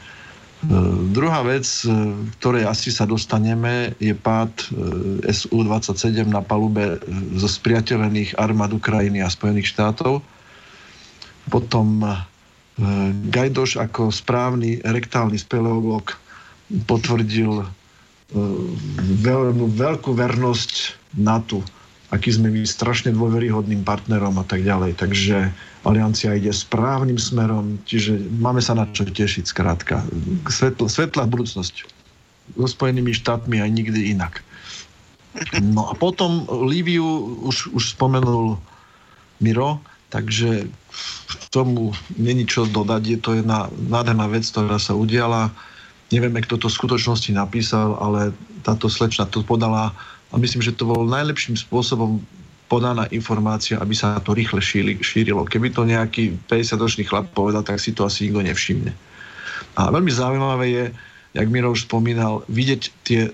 Hm, 0.65 1.13
druhá 1.13 1.45
vec, 1.45 1.69
hm, 1.85 2.33
ktorej 2.41 2.65
asi 2.65 2.89
sa 2.89 3.05
dostaneme, 3.05 3.93
je 4.01 4.17
pád 4.17 4.51
SU-27 5.29 6.25
na 6.25 6.41
palube 6.41 6.97
zo 7.37 7.49
spriateľených 7.49 8.41
armád 8.41 8.73
Ukrajiny 8.73 9.21
a 9.21 9.29
Spojených 9.29 9.77
štátov. 9.77 10.25
Potom 11.53 12.03
Gajdoš 13.33 13.81
ako 13.81 14.13
správny 14.13 14.85
rektálny 14.85 15.41
speleolog 15.41 16.13
potvrdil 16.85 17.65
veľmi 19.25 19.67
veľkú 19.73 20.13
vernosť 20.13 20.73
NATO 21.17 21.65
aký 22.15 22.31
sme 22.31 22.55
my 22.55 22.63
strašne 22.63 23.11
dôveryhodným 23.11 23.83
partnerom 23.83 24.39
a 24.39 24.45
tak 24.47 24.63
ďalej. 24.63 24.95
Takže 24.99 25.51
aliancia 25.83 26.39
ide 26.39 26.55
správnym 26.55 27.19
smerom, 27.19 27.83
čiže 27.83 28.19
máme 28.39 28.63
sa 28.63 28.79
na 28.79 28.87
čo 28.95 29.03
tešiť 29.03 29.45
skrátka. 29.47 30.07
Svetl, 30.47 30.87
svetlá 30.87 31.27
budúcnosť 31.27 31.75
so 32.55 32.67
Spojenými 32.67 33.11
štátmi 33.11 33.59
aj 33.59 33.71
nikdy 33.75 34.15
inak. 34.15 34.43
No 35.61 35.91
a 35.91 35.93
potom 35.99 36.47
Líviu 36.49 37.37
už, 37.45 37.75
už 37.75 37.99
spomenul 37.99 38.57
Miro, 39.43 39.83
takže 40.09 40.65
k 41.27 41.43
tomu 41.53 41.93
není 42.17 42.47
čo 42.49 42.65
dodať. 42.65 43.03
Je 43.05 43.19
to 43.21 43.37
jedna 43.37 43.69
nádherná 43.91 44.31
vec, 44.31 44.47
ktorá 44.49 44.81
sa 44.81 44.97
udiala. 44.97 45.53
Nevieme, 46.15 46.41
kto 46.41 46.57
to 46.57 46.71
v 46.71 46.79
skutočnosti 46.79 47.35
napísal, 47.35 47.99
ale 47.99 48.31
táto 48.63 48.87
slečna 48.87 49.27
to 49.27 49.43
podala 49.43 49.93
a 50.31 50.35
myslím, 50.39 50.63
že 50.63 50.75
to 50.75 50.89
bol 50.89 51.07
najlepším 51.07 51.55
spôsobom 51.55 52.19
podaná 52.67 53.07
informácia, 53.15 53.79
aby 53.79 53.95
sa 53.95 54.19
to 54.19 54.35
rýchle 54.35 54.59
šíri, 54.59 54.99
šírilo. 54.99 55.47
Keby 55.47 55.71
to 55.71 55.87
nejaký 55.87 56.35
50-ročný 56.51 57.07
chlap 57.07 57.31
povedal, 57.31 57.63
tak 57.63 57.79
si 57.79 57.95
to 57.95 58.03
asi 58.03 58.27
nikto 58.27 58.43
nevšimne. 58.43 58.91
A 59.79 59.93
veľmi 59.95 60.11
zaujímavé 60.11 60.67
je, 60.75 60.85
jak 61.39 61.47
Miro 61.47 61.71
už 61.71 61.87
spomínal, 61.87 62.43
vidieť 62.51 62.83
tie, 63.07 63.31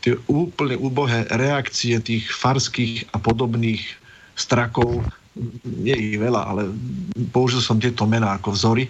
tie 0.00 0.16
úplne 0.32 0.80
úbohé 0.80 1.28
reakcie 1.28 2.00
tých 2.00 2.32
farských 2.32 3.04
a 3.12 3.20
podobných 3.20 3.84
strakov. 4.32 5.04
Nie 5.66 5.98
ich 5.98 6.16
veľa, 6.16 6.40
ale 6.40 6.62
použil 7.36 7.60
som 7.60 7.76
tieto 7.76 8.08
mená 8.08 8.40
ako 8.40 8.56
vzory. 8.56 8.88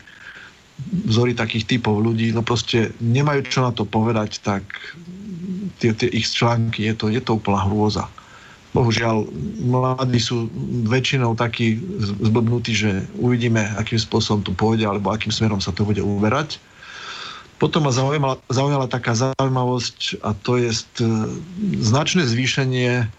Vzory 1.06 1.36
takých 1.36 1.76
typov 1.76 2.00
ľudí, 2.00 2.32
no 2.32 2.40
proste 2.40 2.94
nemajú 2.98 3.46
čo 3.46 3.60
na 3.62 3.72
to 3.74 3.84
povedať, 3.84 4.40
tak 4.40 4.64
tie, 5.80 5.96
tie 5.96 6.08
ich 6.12 6.28
články, 6.28 6.88
je 6.90 6.94
to, 6.94 7.06
je 7.08 7.20
to 7.20 7.36
úplná 7.40 7.64
hrôza. 7.64 8.06
Bohužiaľ, 8.70 9.26
mladí 9.66 10.22
sú 10.22 10.46
väčšinou 10.86 11.34
takí 11.34 11.82
zblbnutí, 12.22 12.70
že 12.70 13.02
uvidíme, 13.18 13.66
akým 13.74 13.98
spôsobom 13.98 14.46
to 14.46 14.54
pôjde, 14.54 14.86
alebo 14.86 15.10
akým 15.10 15.34
smerom 15.34 15.58
sa 15.58 15.74
to 15.74 15.82
bude 15.82 15.98
uberať. 15.98 16.62
Potom 17.58 17.84
ma 17.84 17.92
zaujímala, 17.92 18.38
zaujala 18.46 18.86
taká 18.86 19.12
zaujímavosť 19.12 20.22
a 20.22 20.32
to 20.32 20.56
je 20.56 20.70
značné 21.82 22.24
zvýšenie 22.24 23.10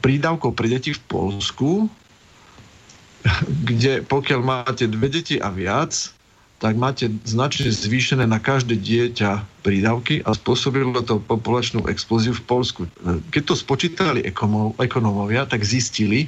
prídavkov 0.00 0.56
pre 0.56 0.72
deti 0.72 0.96
v 0.96 1.00
Polsku, 1.06 1.70
kde 3.68 4.00
pokiaľ 4.08 4.40
máte 4.42 4.88
dve 4.88 5.12
deti 5.12 5.36
a 5.36 5.52
viac, 5.52 6.17
tak 6.58 6.74
máte 6.74 7.06
značne 7.22 7.70
zvýšené 7.70 8.26
na 8.26 8.42
každé 8.42 8.74
dieťa 8.82 9.62
prídavky 9.62 10.26
a 10.26 10.34
spôsobilo 10.34 10.98
to 11.06 11.22
populačnú 11.22 11.86
explóziu 11.86 12.34
v 12.34 12.42
Polsku. 12.42 12.80
Keď 13.30 13.42
to 13.46 13.54
spočítali 13.54 14.26
ekonómovia, 14.78 15.46
tak 15.46 15.62
zistili, 15.62 16.26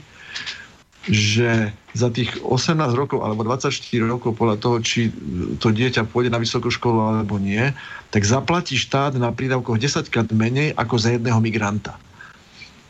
že 1.10 1.74
za 1.96 2.12
tých 2.12 2.38
18 2.44 2.78
rokov 2.94 3.26
alebo 3.26 3.42
24 3.42 3.74
rokov 4.06 4.38
podľa 4.38 4.56
toho, 4.62 4.76
či 4.78 5.10
to 5.58 5.74
dieťa 5.74 6.06
pôjde 6.06 6.30
na 6.30 6.38
vysokú 6.38 6.70
školu 6.70 7.00
alebo 7.00 7.40
nie, 7.40 7.74
tak 8.14 8.22
zaplatí 8.22 8.78
štát 8.78 9.18
na 9.18 9.34
prídavkoch 9.34 9.80
10 9.80 10.06
krát 10.12 10.28
menej 10.30 10.76
ako 10.78 10.94
za 11.00 11.16
jedného 11.16 11.40
migranta. 11.42 11.98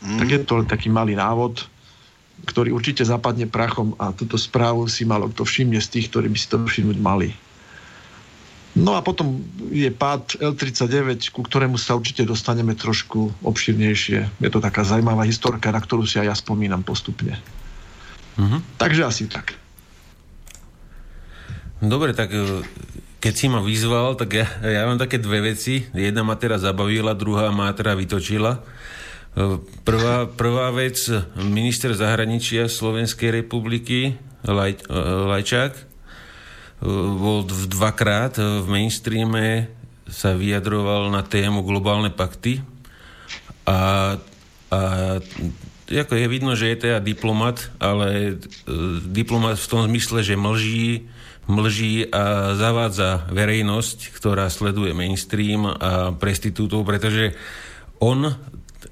Mm. 0.05 0.19
Tak 0.19 0.27
je 0.27 0.39
to 0.45 0.55
taký 0.67 0.93
malý 0.93 1.17
návod 1.17 1.70
ktorý 2.45 2.73
určite 2.73 3.05
zapadne 3.05 3.45
prachom 3.45 3.93
a 4.01 4.13
túto 4.13 4.37
správu 4.37 4.89
si 4.89 5.05
malo 5.05 5.29
kto 5.29 5.45
všimne 5.45 5.77
z 5.77 5.87
tých, 5.97 6.09
ktorí 6.09 6.27
by 6.29 6.37
si 6.37 6.47
to 6.49 6.57
všimnúť 6.61 6.99
mali. 7.01 7.29
No 8.71 8.95
a 8.95 9.03
potom 9.03 9.43
je 9.67 9.91
pád 9.91 10.39
L39, 10.39 11.35
ku 11.35 11.43
ktorému 11.43 11.75
sa 11.75 11.99
určite 11.99 12.23
dostaneme 12.23 12.71
trošku 12.71 13.43
obširnejšie. 13.43 14.19
Je 14.39 14.49
to 14.49 14.63
taká 14.63 14.87
zaujímavá 14.87 15.27
historka, 15.27 15.75
na 15.75 15.83
ktorú 15.83 16.07
si 16.07 16.23
aj 16.23 16.27
ja 16.31 16.35
spomínam 16.35 16.79
postupne. 16.79 17.35
Mm-hmm. 18.39 18.79
Takže 18.79 19.03
asi 19.03 19.27
tak. 19.27 19.59
Dobre, 21.83 22.15
tak 22.15 22.31
e, 22.31 22.63
keď 23.19 23.33
si 23.35 23.51
ma 23.51 23.59
vyzval, 23.59 24.15
tak 24.15 24.39
ja, 24.39 24.47
ja 24.63 24.87
mám 24.87 25.01
také 25.01 25.19
dve 25.19 25.51
veci. 25.51 25.83
Jedna 25.91 26.23
ma 26.23 26.39
teraz 26.39 26.63
zabavila, 26.63 27.11
druhá 27.11 27.51
ma 27.51 27.75
teda 27.75 27.91
vytočila. 27.91 28.63
Prvá, 29.87 30.27
prvá 30.27 30.67
vec, 30.75 30.99
minister 31.39 31.95
zahraničia 31.95 32.67
Slovenskej 32.67 33.31
republiky 33.31 34.19
Laj, 34.43 34.83
Lajčák 35.31 35.73
bol 37.15 37.47
dvakrát 37.47 38.35
v 38.35 38.67
mainstreame 38.67 39.71
sa 40.03 40.35
vyjadroval 40.35 41.07
na 41.15 41.23
tému 41.23 41.63
globálne 41.63 42.11
pakty. 42.11 42.59
A, 43.63 44.19
a 44.67 44.79
ako 45.87 46.13
je 46.19 46.27
vidno, 46.27 46.51
že 46.51 46.75
je 46.75 46.91
teda 46.91 46.99
diplomat, 46.99 47.71
ale 47.79 48.35
diplomat 49.07 49.55
v 49.55 49.69
tom 49.71 49.87
zmysle, 49.87 50.27
že 50.27 50.35
mlží, 50.35 51.07
mlží 51.47 52.11
a 52.11 52.51
zavádza 52.59 53.31
verejnosť, 53.31 54.11
ktorá 54.11 54.51
sleduje 54.51 54.91
mainstream 54.91 55.71
a 55.71 56.11
prestitútov, 56.11 56.83
pretože 56.83 57.31
on 58.03 58.35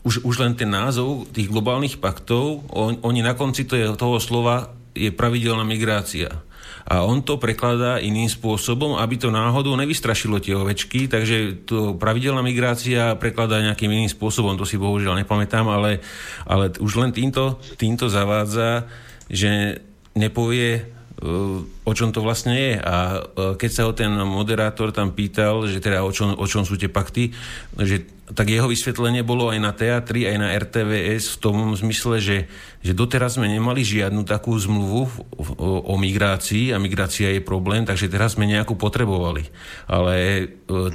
už, 0.06 0.22
už 0.26 0.36
len 0.42 0.54
ten 0.54 0.70
názov 0.70 1.30
tých 1.34 1.50
globálnych 1.50 1.98
paktov, 1.98 2.66
on, 2.70 2.98
oni 3.02 3.26
na 3.26 3.34
konci 3.34 3.66
toho 3.70 4.18
slova 4.22 4.74
je 4.94 5.10
pravidelná 5.14 5.66
migrácia. 5.66 6.44
A 6.90 7.06
on 7.06 7.22
to 7.22 7.38
prekladá 7.38 8.02
iným 8.02 8.26
spôsobom, 8.26 8.98
aby 8.98 9.22
to 9.22 9.30
náhodou 9.30 9.78
nevystrašilo 9.78 10.42
tie 10.42 10.58
ovečky, 10.58 11.06
takže 11.06 11.66
to 11.70 11.94
pravidelná 11.94 12.42
migrácia 12.42 13.14
prekladá 13.14 13.62
nejakým 13.62 13.94
iným 13.94 14.10
spôsobom, 14.10 14.58
to 14.58 14.66
si 14.66 14.82
bohužiaľ 14.82 15.22
nepamätám, 15.22 15.70
ale, 15.70 16.02
ale 16.50 16.74
už 16.82 16.98
len 16.98 17.14
týmto, 17.14 17.62
týmto 17.78 18.10
zavádza, 18.10 18.90
že 19.30 19.86
nepovie 20.18 20.90
o 21.90 21.98
čom 21.98 22.14
to 22.14 22.22
vlastne 22.22 22.54
je. 22.54 22.74
A 22.78 23.26
keď 23.58 23.72
sa 23.74 23.82
ho 23.90 23.92
ten 23.98 24.14
moderátor 24.14 24.94
tam 24.94 25.10
pýtal, 25.10 25.66
že 25.66 25.82
teda 25.82 26.06
o 26.06 26.14
čom, 26.14 26.38
o 26.38 26.46
čom 26.46 26.62
sú 26.62 26.78
tie 26.78 26.88
pakty, 26.88 27.34
že 27.82 28.06
tak 28.30 28.46
jeho 28.50 28.70
vysvetlenie 28.70 29.26
bolo 29.26 29.50
aj 29.50 29.60
na 29.60 29.74
teatri, 29.74 30.30
aj 30.30 30.38
na 30.38 30.54
RTVS 30.54 31.34
v 31.34 31.40
tom 31.42 31.74
zmysle, 31.74 32.22
že, 32.22 32.38
že 32.86 32.94
doteraz 32.94 33.42
sme 33.42 33.50
nemali 33.50 33.82
žiadnu 33.82 34.22
takú 34.22 34.54
zmluvu 34.54 35.02
o, 35.34 35.44
o 35.90 35.96
migrácii 35.98 36.70
a 36.70 36.78
migrácia 36.78 37.34
je 37.34 37.42
problém, 37.42 37.90
takže 37.90 38.06
teraz 38.06 38.38
sme 38.38 38.46
nejakú 38.46 38.78
potrebovali. 38.78 39.50
Ale 39.90 40.16
e, 40.16 40.46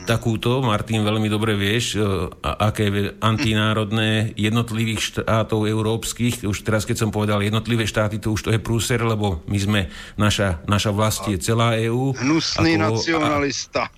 takúto, 0.06 0.62
Martin, 0.62 1.02
veľmi 1.02 1.26
dobre 1.26 1.58
vieš, 1.58 1.98
e, 1.98 2.06
aké 2.38 3.18
antinárodné 3.18 4.30
jednotlivých 4.38 5.18
štátov 5.18 5.66
európskych, 5.66 6.46
už 6.46 6.62
teraz 6.62 6.86
keď 6.86 7.02
som 7.02 7.10
povedal 7.10 7.42
jednotlivé 7.42 7.82
štáty, 7.82 8.22
to 8.22 8.30
už 8.30 8.46
to 8.46 8.50
je 8.54 8.62
prúser, 8.62 9.02
lebo 9.02 9.42
my 9.50 9.58
sme, 9.58 9.80
naša, 10.14 10.62
naša 10.70 10.83
vlast 10.90 11.28
je 11.28 11.38
celá 11.38 11.78
EÚ. 11.78 12.12
Hnusný 12.18 12.76
ako, 12.76 12.98
nacionalista. 12.98 13.88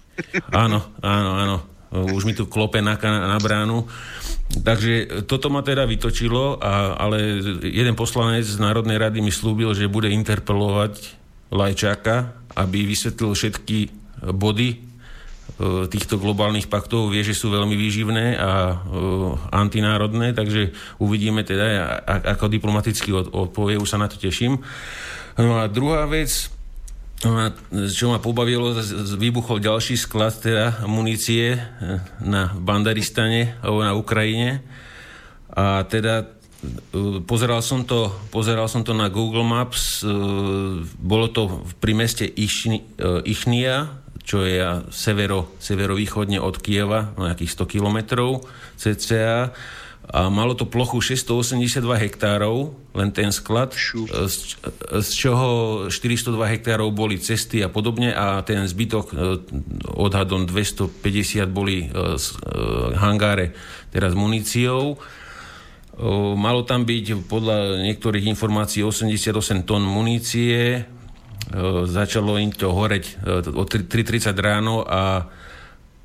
A, 0.53 0.69
áno, 0.69 0.85
áno, 1.03 1.31
áno 1.35 1.59
už 1.91 2.27
mi 2.27 2.35
tu 2.35 2.51
klope 2.51 2.83
na, 2.83 2.99
na 3.01 3.39
bránu. 3.39 3.87
Takže 4.47 5.27
toto 5.27 5.51
ma 5.51 5.63
teda 5.63 5.87
vytočilo, 5.87 6.59
a, 6.63 6.95
ale 6.99 7.43
jeden 7.67 7.99
poslanec 7.99 8.47
z 8.47 8.59
Národnej 8.63 8.99
rady 8.99 9.19
mi 9.23 9.35
slúbil, 9.35 9.75
že 9.75 9.91
bude 9.91 10.11
interpelovať 10.11 11.19
Lajčáka, 11.51 12.35
aby 12.59 12.87
vysvetlil 12.87 13.35
všetky 13.35 13.79
body 14.35 14.69
e, 14.75 14.77
týchto 15.91 16.19
globálnych 16.19 16.67
paktov 16.67 17.11
vie, 17.11 17.23
že 17.23 17.39
sú 17.39 17.55
veľmi 17.55 17.75
výživné 17.79 18.35
a 18.35 18.51
uh, 18.75 19.39
antinárodné, 19.55 20.35
takže 20.35 20.75
uvidíme 20.99 21.47
teda, 21.47 22.03
ako 22.35 22.51
diplomaticky 22.51 23.15
odpovie, 23.15 23.79
už 23.79 23.87
sa 23.87 24.01
na 24.01 24.11
to 24.11 24.19
teším. 24.19 24.59
No 25.37 25.61
a 25.61 25.69
druhá 25.69 26.09
vec, 26.09 26.49
čo 27.17 28.13
ma 28.13 28.21
pobavilo, 28.21 28.77
vybuchol 29.17 29.57
ďalší 29.57 29.97
sklad 29.97 30.37
teda 30.37 30.85
munície 30.85 31.57
e, 31.57 31.61
na 32.21 32.53
Bandaristane 32.53 33.57
alebo 33.65 33.81
na 33.81 33.97
Ukrajine. 33.97 34.61
A 35.57 35.89
teda 35.89 36.29
e, 36.93 37.25
pozeral 37.25 37.65
som 37.65 37.89
to, 37.89 38.13
pozeral 38.29 38.69
som 38.69 38.85
to 38.85 38.93
na 38.93 39.09
Google 39.09 39.49
Maps, 39.49 40.05
e, 40.05 40.13
bolo 41.01 41.33
to 41.33 41.65
pri 41.81 41.97
meste 41.97 42.29
Ichnia, 42.29 43.97
čo 44.27 44.45
je 44.45 44.61
severo, 44.93 45.57
severovýchodne 45.57 46.37
od 46.37 46.61
Kieva, 46.61 47.17
nejakých 47.17 47.65
100 47.65 47.73
kilometrov 47.79 48.45
cca 48.77 49.55
a 50.07 50.31
malo 50.31 50.55
to 50.55 50.71
plochu 50.71 51.03
682 51.03 51.83
hektárov, 51.99 52.79
len 52.95 53.11
ten 53.11 53.35
sklad, 53.35 53.75
z, 53.75 54.37
z 55.03 55.09
čoho 55.11 55.49
402 55.91 56.39
hektárov 56.57 56.95
boli 56.95 57.19
cesty 57.19 57.59
a 57.59 57.67
podobne 57.67 58.15
a 58.15 58.39
ten 58.47 58.63
zbytok 58.63 59.07
e, 59.11 59.15
odhadom 59.99 60.47
250 60.47 61.51
boli 61.51 61.85
e, 61.85 61.87
e, 61.91 62.19
hangáre 62.95 63.51
teraz 63.91 64.15
muníciou. 64.15 64.95
Malo 66.37 66.61
tam 66.69 66.85
byť 66.85 67.25
podľa 67.25 67.81
niektorých 67.89 68.29
informácií 68.29 68.85
88 68.85 69.33
tón 69.65 69.81
munície, 69.81 70.85
začalo 71.89 72.37
im 72.37 72.53
to 72.53 72.69
horeť 72.69 73.25
o 73.57 73.65
3.30 73.65 74.37
ráno 74.37 74.85
a 74.85 75.25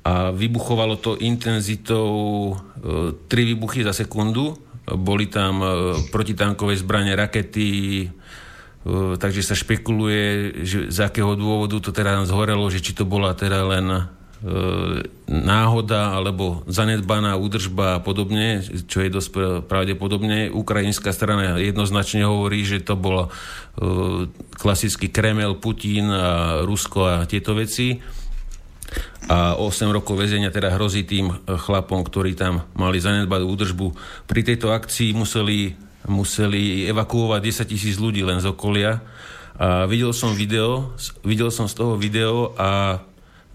a 0.02 0.34
vybuchovalo 0.34 0.98
to 0.98 1.14
intenzitou 1.22 2.10
e, 2.50 2.54
tri 3.30 3.46
výbuchy 3.46 3.86
za 3.86 3.94
sekundu. 3.94 4.58
Boli 4.82 5.30
tam 5.30 5.62
e, 5.62 5.66
protitankové 6.10 6.74
zbranie, 6.74 7.14
rakety, 7.14 7.70
e, 8.02 8.08
takže 9.14 9.46
sa 9.46 9.54
špekuluje, 9.54 10.52
že 10.66 10.78
z 10.90 10.98
akého 11.06 11.38
dôvodu 11.38 11.78
to 11.78 11.94
teda 11.94 12.26
zhorelo, 12.26 12.66
že 12.66 12.82
či 12.82 12.98
to 12.98 13.06
bola 13.06 13.34
teda 13.34 13.62
len 13.62 13.88
náhoda 15.30 16.18
alebo 16.18 16.66
zanedbaná 16.66 17.38
údržba 17.38 17.94
a 17.94 18.02
podobne, 18.02 18.58
čo 18.90 18.98
je 18.98 19.06
dosť 19.06 19.30
pravdepodobne. 19.70 20.50
Ukrajinská 20.50 21.14
strana 21.14 21.62
jednoznačne 21.62 22.26
hovorí, 22.26 22.66
že 22.66 22.82
to 22.82 22.98
bol 22.98 23.30
klasický 24.58 25.14
Kremel, 25.14 25.62
Putin 25.62 26.10
a 26.10 26.58
Rusko 26.66 27.06
a 27.06 27.14
tieto 27.30 27.54
veci 27.54 28.02
a 29.30 29.54
8 29.56 29.88
rokov 29.90 30.18
väzenia 30.18 30.50
teda 30.50 30.74
hrozí 30.74 31.06
tým 31.06 31.32
chlapom, 31.46 32.02
ktorí 32.02 32.36
tam 32.36 32.66
mali 32.74 32.98
zanedbať 32.98 33.40
údržbu. 33.44 33.86
Pri 34.26 34.40
tejto 34.42 34.74
akcii 34.74 35.14
museli, 35.14 35.76
museli 36.10 36.86
evakuovať 36.90 37.40
10 37.66 37.72
tisíc 37.72 37.96
ľudí 37.96 38.26
len 38.26 38.42
z 38.42 38.50
okolia. 38.50 39.00
A 39.56 39.86
videl 39.86 40.10
som 40.16 40.34
video, 40.34 40.96
videl 41.22 41.52
som 41.54 41.70
z 41.70 41.74
toho 41.76 41.94
video 41.94 42.56
a 42.58 43.00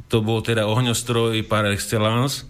to 0.08 0.24
bol 0.24 0.40
teda 0.40 0.64
ohňostroj 0.64 1.44
par 1.52 1.68
excellence 1.68 2.48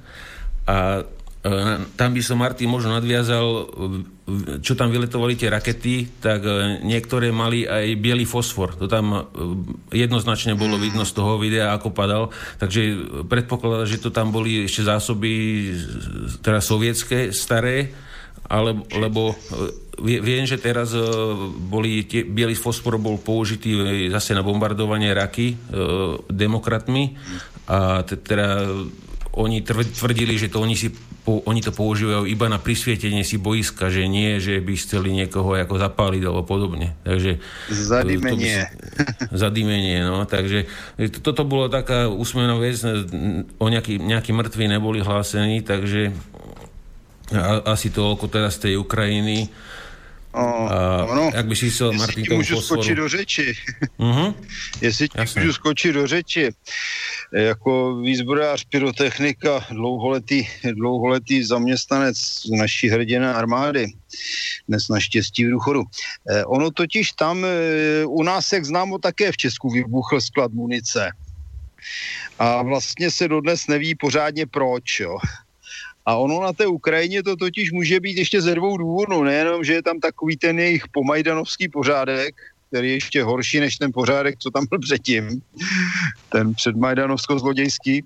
a 0.70 1.08
E, 1.48 1.52
tam 1.96 2.10
by 2.12 2.22
som, 2.22 2.38
Martin, 2.42 2.68
možno 2.68 2.92
nadviazal, 2.92 3.46
e, 3.46 3.66
čo 4.60 4.76
tam 4.76 4.92
vyletovali 4.92 5.40
tie 5.40 5.48
rakety, 5.48 6.20
tak 6.20 6.44
e, 6.44 6.84
niektoré 6.84 7.32
mali 7.32 7.64
aj 7.64 7.96
biely 7.96 8.28
fosfor. 8.28 8.76
To 8.76 8.92
tam 8.92 9.32
jednoznačne 9.88 10.60
bolo 10.60 10.76
vidno 10.76 11.08
z 11.08 11.16
toho 11.16 11.40
videa, 11.40 11.72
ako 11.72 11.96
padal. 11.96 12.36
Takže 12.60 13.08
predpokladá, 13.24 13.88
že 13.88 14.04
to 14.04 14.12
tam 14.12 14.36
boli 14.36 14.68
ešte 14.68 14.84
zásoby 14.84 15.32
teda 16.44 16.60
sovietské, 16.60 17.32
staré, 17.32 17.96
ale, 18.52 18.76
lebo 19.00 19.36
viem, 20.04 20.44
že 20.44 20.60
teraz 20.60 20.92
boli 21.68 22.04
tie, 22.04 22.28
biely 22.28 22.56
fosfor 22.56 23.00
bol 23.00 23.20
použitý 23.20 23.76
zase 24.12 24.32
na 24.32 24.44
bombardovanie 24.46 25.12
raky 25.12 25.58
demokratmi 26.32 27.18
a 27.68 28.08
teda 28.08 28.72
oni 29.38 29.62
tvrdili, 29.68 30.40
že 30.40 30.50
to 30.50 30.64
oni, 30.64 30.74
si, 30.74 30.90
po, 31.28 31.44
oni 31.44 31.60
to 31.60 31.76
používajú 31.76 32.24
iba 32.24 32.48
na 32.48 32.56
prisvietenie 32.56 33.28
si 33.28 33.36
boiska, 33.36 33.92
že 33.92 34.08
nie, 34.08 34.40
že 34.40 34.64
by 34.64 34.80
chceli 34.80 35.12
niekoho 35.12 35.60
ako 35.60 35.76
zapáliť 35.76 36.24
alebo 36.24 36.48
podobne. 36.48 36.96
Takže, 37.04 37.44
zadimenie. 37.68 38.72
To, 39.28 39.36
zadimenie, 39.36 40.08
no. 40.08 40.24
Takže 40.24 40.72
to, 41.12 41.20
toto 41.20 41.44
bolo 41.44 41.68
taká 41.68 42.08
úsmevná 42.08 42.56
vec, 42.56 42.80
o 43.60 43.68
nejakí, 43.68 44.00
nejakí 44.00 44.32
mŕtvi 44.32 44.72
neboli 44.72 45.04
hlásení, 45.04 45.68
takže 45.68 46.16
a, 47.36 47.76
asi 47.76 47.92
toľko 47.92 48.32
teraz 48.32 48.56
z 48.56 48.72
tej 48.72 48.74
Ukrajiny. 48.80 49.52
O, 50.38 50.70
a, 50.70 51.06
ono, 51.06 51.32
jak 51.34 51.48
by 51.48 51.56
si 51.56 51.70
chcel, 51.70 51.94
Martin, 51.94 52.26
tomu 52.26 52.38
můžu 52.38 52.56
fosforu. 52.56 52.82
skočit 52.82 52.98
do 52.98 53.10
řeči. 53.10 53.54
Uh-huh. 54.00 54.34
Jestli 54.82 55.10
ti 55.10 55.18
můžu 55.36 55.54
skočit 55.54 55.94
do 55.94 56.08
řeči. 56.08 56.50
Jako 57.34 57.96
výzbrojář 57.96 58.64
pyrotechnika, 58.64 59.66
dlouholetý, 59.72 60.48
dlouholetý 60.74 61.44
zaměstnanec 61.44 62.18
naší 62.58 62.90
hrdiné 62.90 63.34
armády, 63.34 63.86
dnes 64.68 64.90
naštěstí 64.90 65.46
v 65.46 65.52
důchodu. 65.52 65.84
Eh, 66.30 66.46
ono 66.46 66.72
totiž 66.72 67.12
tam 67.12 67.46
eh, 67.46 68.06
u 68.06 68.24
nás, 68.24 68.52
jak 68.52 68.66
známo, 68.66 68.98
také 68.98 69.32
v 69.32 69.38
Česku 69.38 69.70
vybuchl 69.70 70.22
sklad 70.22 70.52
munice. 70.52 71.12
A 72.40 72.62
vlastně 72.62 73.12
se 73.12 73.28
dodnes 73.28 73.68
neví 73.68 73.96
pořádně 73.96 74.46
proč, 74.46 75.00
jo. 75.00 75.18
A 76.08 76.16
ono 76.16 76.42
na 76.42 76.54
té 76.54 76.68
Ukrajině 76.68 77.24
to 77.24 77.36
totiž 77.36 77.72
může 77.72 78.00
být 78.00 78.18
ještě 78.18 78.42
ze 78.42 78.56
dvou 78.56 78.78
důvodů. 78.78 79.24
Nejenom, 79.24 79.64
že 79.64 79.74
je 79.74 79.84
tam 79.84 80.00
takový 80.00 80.38
ten 80.38 80.60
jejich 80.60 80.84
pomajdanovský 80.88 81.70
pořádek, 81.70 82.36
který 82.70 82.88
je 82.88 82.94
ještě 82.94 83.24
horší 83.24 83.60
než 83.60 83.76
ten 83.76 83.92
pořádek, 83.92 84.36
co 84.40 84.52
tam 84.52 84.66
byl 84.70 84.80
předtím, 84.80 85.42
ten 86.30 86.54
předmajdanovsko-zlodějský, 86.54 88.04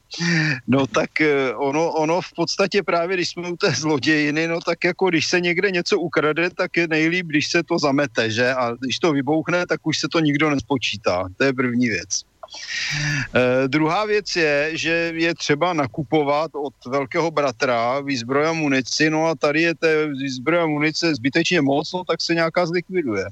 no 0.67 0.87
tak 0.87 1.21
eh, 1.21 1.53
ono, 1.55 1.91
ono 1.91 2.21
v 2.21 2.33
podstatě 2.35 2.83
právě, 2.83 3.17
když 3.17 3.29
jsme 3.29 3.49
u 3.49 3.57
té 3.57 3.71
zlodějiny, 3.71 4.47
no 4.47 4.61
tak 4.61 4.83
jako 4.83 5.09
když 5.09 5.27
se 5.27 5.41
někde 5.41 5.71
něco 5.71 5.99
ukrade, 5.99 6.49
tak 6.49 6.77
je 6.77 6.87
nejlíp, 6.87 7.25
když 7.25 7.51
se 7.51 7.63
to 7.63 7.79
zamete, 7.79 8.31
že? 8.31 8.53
A 8.53 8.71
když 8.79 8.99
to 8.99 9.13
vybouchne, 9.13 9.67
tak 9.67 9.87
už 9.87 9.99
se 9.99 10.07
to 10.11 10.19
nikdo 10.19 10.49
nespočítá. 10.49 11.29
To 11.37 11.43
je 11.43 11.53
první 11.53 11.89
věc. 11.89 12.30
E, 13.35 13.67
druhá 13.67 14.05
věc 14.05 14.35
je, 14.35 14.71
že 14.73 15.13
je 15.15 15.35
třeba 15.35 15.73
nakupovat 15.73 16.51
od 16.55 16.73
velkého 16.85 17.31
bratra 17.31 17.99
výzbroj 17.99 18.47
a 18.47 18.53
munici, 18.53 19.09
no 19.09 19.27
a 19.27 19.35
tady 19.35 19.61
je 19.61 19.75
té 19.75 20.07
výzbroj 20.07 20.61
a 20.61 20.65
munice 20.65 21.15
zbytečně 21.15 21.61
moc, 21.61 21.93
no 21.93 22.03
tak 22.03 22.21
se 22.21 22.33
nějaká 22.33 22.65
zlikviduje. 22.65 23.25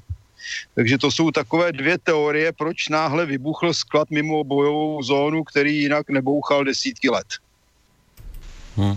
Takže 0.74 0.98
to 0.98 1.10
jsou 1.10 1.30
takové 1.30 1.72
dvě 1.72 1.98
teorie, 1.98 2.52
proč 2.52 2.88
náhle 2.88 3.26
vybuchl 3.26 3.74
sklad 3.74 4.10
mimo 4.10 4.44
bojovou 4.44 5.02
zónu, 5.02 5.44
který 5.44 5.82
jinak 5.82 6.08
nebouchal 6.10 6.64
desítky 6.64 7.10
let. 7.10 7.26
Hmm. 8.76 8.96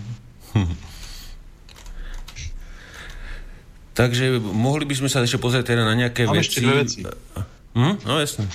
Takže 3.94 4.42
mohli 4.42 4.90
by 4.90 5.06
sme 5.06 5.10
sa 5.10 5.22
ešte 5.22 5.38
pozrieť 5.38 5.70
teda 5.70 5.86
na 5.86 5.94
nejaké 5.94 6.26
Mám 6.26 6.42
veci. 6.42 6.50
ešte 6.50 6.60
dve 6.66 6.76
veci. 6.82 7.00
Hm? 7.78 7.94
No 8.10 8.18
jasne. 8.18 8.50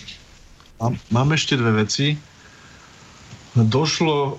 Mám, 0.79 0.95
mám 1.11 1.29
ešte 1.35 1.59
dve 1.59 1.83
veci. 1.83 2.15
Došlo, 3.59 4.39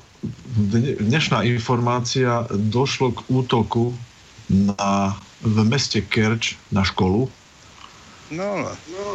dnešná 1.04 1.44
informácia, 1.44 2.48
došlo 2.48 3.12
k 3.12 3.20
útoku 3.28 3.92
na, 4.48 5.20
v 5.44 5.58
meste 5.68 6.00
Kerč 6.00 6.56
na 6.72 6.88
školu. 6.88 7.28
No, 8.32 8.50
no. 8.72 9.06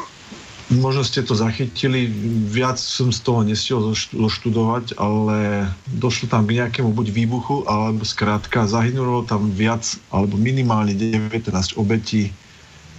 Možno 0.73 1.05
ste 1.05 1.25
to 1.25 1.37
zachytili, 1.37 2.09
viac 2.49 2.81
som 2.81 3.13
z 3.13 3.21
toho 3.21 3.45
nestiel 3.45 3.81
zoštudovať, 4.13 4.97
ale 4.97 5.69
došlo 5.93 6.29
tam 6.29 6.49
k 6.49 6.61
nejakému 6.61 6.93
buď 6.93 7.07
výbuchu, 7.13 7.69
alebo 7.69 8.05
skrátka 8.05 8.65
zahynulo 8.69 9.29
tam 9.29 9.53
viac, 9.53 9.85
alebo 10.09 10.41
minimálne 10.41 10.97
19 10.97 11.53
obetí 11.77 12.33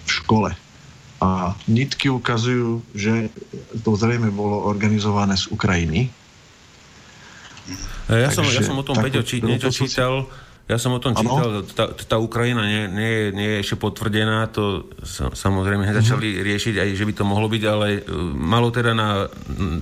v 0.05 0.09
škole. 0.09 0.53
A 1.25 1.57
nitky 1.65 2.13
ukazujú, 2.13 2.85
že 2.93 3.33
to 3.81 3.97
zrejme 3.97 4.29
bolo 4.29 4.61
organizované 4.69 5.33
z 5.33 5.49
Ukrajiny. 5.49 6.13
Ja, 8.05 8.29
som, 8.29 8.45
ja 8.45 8.61
som 8.61 8.77
o 8.77 8.85
tom, 8.85 8.93
Peťo, 9.01 9.25
či, 9.25 9.41
niečo 9.41 9.73
čítal, 9.73 10.29
ja 10.69 10.77
som 10.77 10.93
o 10.93 11.01
tom 11.01 11.17
čítal, 11.17 11.65
tá, 11.65 11.89
tá 11.93 12.17
Ukrajina 12.21 12.61
nie, 12.65 12.83
nie, 12.89 13.13
nie 13.33 13.49
je 13.57 13.61
ešte 13.65 13.81
potvrdená, 13.81 14.45
to 14.53 14.85
samozrejme 15.33 15.89
začali 15.89 16.37
mm-hmm. 16.37 16.45
riešiť 16.45 16.75
aj, 16.81 16.89
že 16.93 17.05
by 17.09 17.13
to 17.17 17.23
mohlo 17.25 17.49
byť, 17.49 17.63
ale 17.65 17.87
e, 17.97 17.99
malo 18.33 18.69
teda 18.69 18.93
na, 18.93 19.25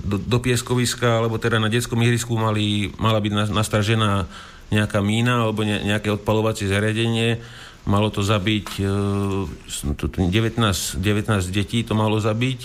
do, 0.00 0.16
do 0.16 0.38
pieskoviska, 0.40 1.20
alebo 1.20 1.36
teda 1.36 1.60
na 1.60 1.68
detskom 1.68 2.00
ihrisku 2.00 2.36
mali, 2.36 2.92
mala 2.96 3.20
byť 3.20 3.52
nastražená 3.52 4.28
nejaká 4.72 5.04
mína 5.04 5.48
alebo 5.48 5.64
ne, 5.64 5.80
nejaké 5.84 6.08
odpalovacie 6.12 6.68
zariadenie. 6.68 7.40
Malo 7.84 8.08
to 8.08 8.24
zabiť 8.24 8.80
19, 8.80 10.30
19 10.30 11.04
detí 11.52 11.84
to 11.84 11.92
malo 11.92 12.16
zabiť, 12.16 12.60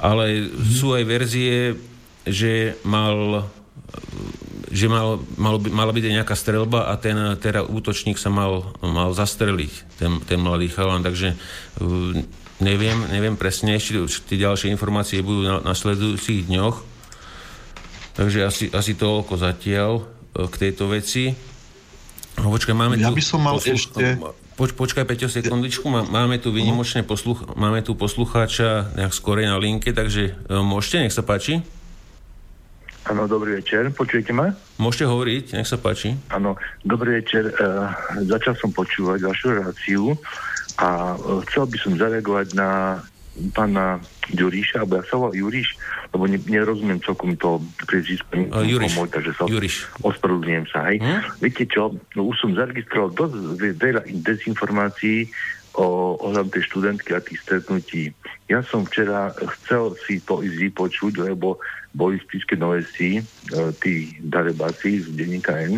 ale 0.00 0.48
mm-hmm. 0.48 0.72
sú 0.72 0.96
aj 0.96 1.04
verzie, 1.04 1.76
že 2.24 2.80
mal 2.88 3.44
že 4.72 4.88
mal, 4.88 5.20
mal 5.36 5.60
by, 5.60 5.68
mala 5.68 5.92
byť 5.92 6.04
aj 6.08 6.14
nejaká 6.16 6.32
strelba 6.32 6.88
a 6.88 6.96
ten 6.96 7.14
teda 7.36 7.60
útočník 7.60 8.16
sa 8.16 8.32
mal, 8.32 8.72
mal 8.80 9.12
zastreliť, 9.12 10.00
ten, 10.00 10.16
ten 10.24 10.40
mladý 10.40 10.72
chalan, 10.72 11.04
takže 11.04 11.36
uh, 11.36 12.16
neviem, 12.64 13.04
neviem 13.12 13.36
presne, 13.36 13.76
ešte 13.76 14.00
tie 14.32 14.40
ďalšie 14.40 14.72
informácie 14.72 15.20
budú 15.20 15.44
na, 15.44 15.60
na 15.60 15.76
sledujúcich 15.76 16.48
dňoch, 16.48 16.76
takže 18.16 18.48
asi, 18.48 18.64
asi 18.72 18.96
toľko 18.96 19.36
zatiaľ 19.36 19.92
uh, 20.00 20.48
k 20.48 20.54
tejto 20.56 20.88
veci. 20.88 21.36
No, 22.40 22.48
počkaj, 22.48 22.72
máme 22.72 22.96
ja 22.96 23.12
tu... 23.12 23.16
by 23.18 23.24
som 23.24 23.40
mal 23.44 23.60
posluch... 23.60 23.76
ešte... 23.76 24.04
Poč, 24.52 24.76
počkaj, 24.76 25.08
Peťo, 25.08 25.32
sekundičku. 25.32 25.88
Máme 25.88 26.36
tu 26.36 26.52
vynimočne 26.52 27.04
posluch... 27.04 27.44
máme 27.56 27.80
tu 27.80 27.96
poslucháča 27.96 28.92
nejak 28.96 29.12
skorej 29.16 29.48
na 29.48 29.56
linke, 29.56 29.96
takže 29.96 30.36
uh, 30.48 30.60
môžete, 30.60 31.08
nech 31.08 31.14
sa 31.16 31.24
páči. 31.24 31.64
Áno, 33.08 33.26
dobrý 33.26 33.58
večer. 33.58 33.90
Počujete 33.90 34.30
ma? 34.30 34.54
Môžete 34.78 35.10
hovoriť, 35.10 35.44
nech 35.58 35.66
sa 35.66 35.80
páči. 35.80 36.14
Áno, 36.30 36.54
dobrý 36.86 37.24
večer. 37.24 37.50
Uh, 37.58 37.90
začal 38.28 38.54
som 38.60 38.70
počúvať 38.70 39.26
vašu 39.26 39.46
reláciu 39.58 40.02
a 40.78 41.18
uh, 41.18 41.40
chcel 41.48 41.66
by 41.66 41.76
som 41.80 41.92
zareagovať 41.98 42.54
na 42.54 43.00
pána 43.56 43.98
Juriša, 44.30 44.86
alebo 44.86 45.02
ja 45.02 45.04
sa 45.10 45.18
volám 45.18 45.34
Juriš, 45.34 45.68
lebo 46.14 46.24
ne, 46.30 46.38
nerozumiem 46.38 47.02
celkom 47.02 47.34
to 47.34 47.58
prezvisko. 47.90 48.30
Uh, 48.30 48.62
Juriš. 48.62 48.94
Môj, 48.94 49.10
takže 49.10 49.32
sa 49.34 49.50
Juriš. 49.50 49.90
ospravedlňujem 50.06 50.66
sa. 50.70 50.78
Hej. 50.86 50.96
Hm? 51.02 51.20
Viete 51.42 51.64
čo, 51.66 51.82
no, 52.14 52.20
už 52.30 52.36
som 52.38 52.50
zaregistroval 52.54 53.10
dosť 53.18 53.34
veľa 53.82 54.02
dezinformácií 54.22 55.26
o, 55.74 56.16
ohľadom 56.20 56.52
tej 56.52 56.62
študentky 56.68 57.10
a 57.16 57.24
tých 57.24 57.40
stretnutí. 57.42 58.12
Ja 58.46 58.60
som 58.62 58.84
včera 58.84 59.32
chcel 59.58 59.96
si 60.04 60.20
to 60.20 60.44
ísť 60.44 60.56
vypočuť, 60.70 61.12
lebo 61.24 61.58
boli 61.92 62.20
v 62.20 62.24
Spišskej 62.28 62.58
Novesi 62.60 63.10
e, 63.20 63.22
tí 63.80 64.16
darebáci 64.20 65.04
z 65.04 65.12
denníka 65.12 65.56
N, 65.60 65.76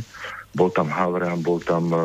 bol 0.54 0.70
tam 0.70 0.86
Havran, 0.86 1.42
bol 1.42 1.58
tam 1.58 1.90
e, 1.90 1.98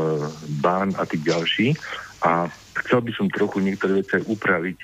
Bán 0.61 0.97
a 0.97 1.05
tí 1.05 1.21
ďalší 1.21 1.77
a 2.25 2.49
chcel 2.85 2.99
by 3.01 3.11
som 3.15 3.27
trochu 3.31 3.63
niektoré 3.63 4.01
veci 4.03 4.19
aj 4.19 4.25
upraviť. 4.29 4.77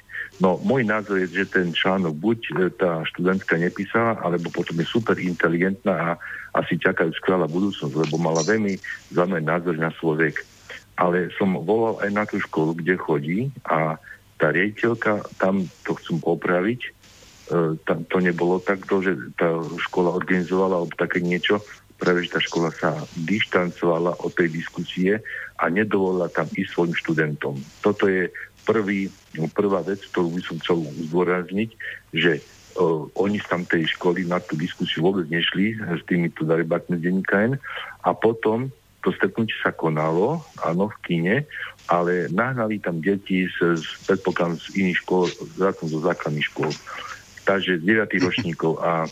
No, 0.43 0.60
môj 0.60 0.84
názor 0.84 1.24
je, 1.24 1.32
že 1.32 1.48
ten 1.48 1.71
článok 1.71 2.13
buď 2.19 2.39
e, 2.43 2.54
tá 2.76 3.06
študentka 3.08 3.56
nepísala, 3.56 4.19
alebo 4.19 4.52
potom 4.52 4.76
je 4.80 4.88
super 4.88 5.15
inteligentná 5.15 5.95
a 5.95 6.10
asi 6.56 6.76
čakajú 6.76 7.15
skvelá 7.15 7.48
budúcnosť, 7.48 7.95
lebo 7.95 8.19
mala 8.19 8.43
veľmi 8.43 8.76
zaujímavý 9.15 9.43
názor 9.43 9.76
na 9.80 9.91
svoj 9.95 10.28
vek. 10.28 10.38
Ale 11.00 11.32
som 11.36 11.56
volal 11.63 12.00
aj 12.04 12.12
na 12.12 12.24
tú 12.28 12.39
školu, 12.39 12.76
kde 12.80 12.95
chodí 13.00 13.39
a 13.67 14.00
tá 14.36 14.52
riaditeľka, 14.52 15.24
tam 15.39 15.67
to 15.88 15.95
chcem 15.95 16.19
opraviť, 16.19 16.95
E, 17.45 17.78
tam 17.86 18.02
to 18.10 18.17
nebolo 18.17 18.58
takto, 18.58 19.06
že 19.06 19.13
tá 19.38 19.54
škola 19.86 20.17
organizovala 20.17 20.82
alebo 20.82 20.93
také 20.98 21.21
niečo, 21.21 21.62
práve 21.96 22.28
že 22.28 22.34
tá 22.36 22.40
škola 22.44 22.70
sa 22.76 22.96
dištancovala 23.16 24.20
od 24.22 24.32
tej 24.36 24.52
diskusie 24.52 25.20
a 25.60 25.72
nedovolila 25.72 26.28
tam 26.28 26.48
ísť 26.52 26.72
svojim 26.72 26.96
študentom. 26.96 27.56
Toto 27.80 28.12
je 28.12 28.28
prvý, 28.68 29.08
prvá 29.56 29.86
vec, 29.86 30.04
ktorú 30.12 30.36
by 30.36 30.42
som 30.44 30.56
chcel 30.60 30.78
zdôrazniť, 31.12 31.70
že 32.12 32.42
uh, 32.42 33.08
oni 33.16 33.40
z 33.40 33.48
tam 33.48 33.64
tej 33.64 33.88
školy 33.96 34.28
na 34.28 34.44
tú 34.44 34.60
diskusiu 34.60 35.08
vôbec 35.08 35.30
nešli 35.32 35.80
s 35.80 36.02
týmito 36.10 36.44
darebátmi 36.44 37.00
z 37.00 37.04
denníka 37.08 37.56
a 38.04 38.10
potom 38.12 38.68
to 39.06 39.14
stretnutie 39.14 39.54
sa 39.62 39.70
konalo, 39.70 40.42
áno, 40.66 40.90
v 40.90 40.98
kine, 41.06 41.36
ale 41.86 42.26
nahnali 42.34 42.82
tam 42.82 42.98
deti 42.98 43.46
z, 43.46 43.78
z 43.78 43.86
predpokladám 44.10 44.58
z 44.58 44.66
iných 44.82 44.98
škôl, 45.06 45.30
zákon 45.62 45.86
zo 45.86 46.02
základných 46.02 46.50
škôl 46.50 46.74
takže 47.46 47.80
z 47.80 47.82
9 47.86 48.26
ročníkov 48.26 48.82
a 48.82 49.06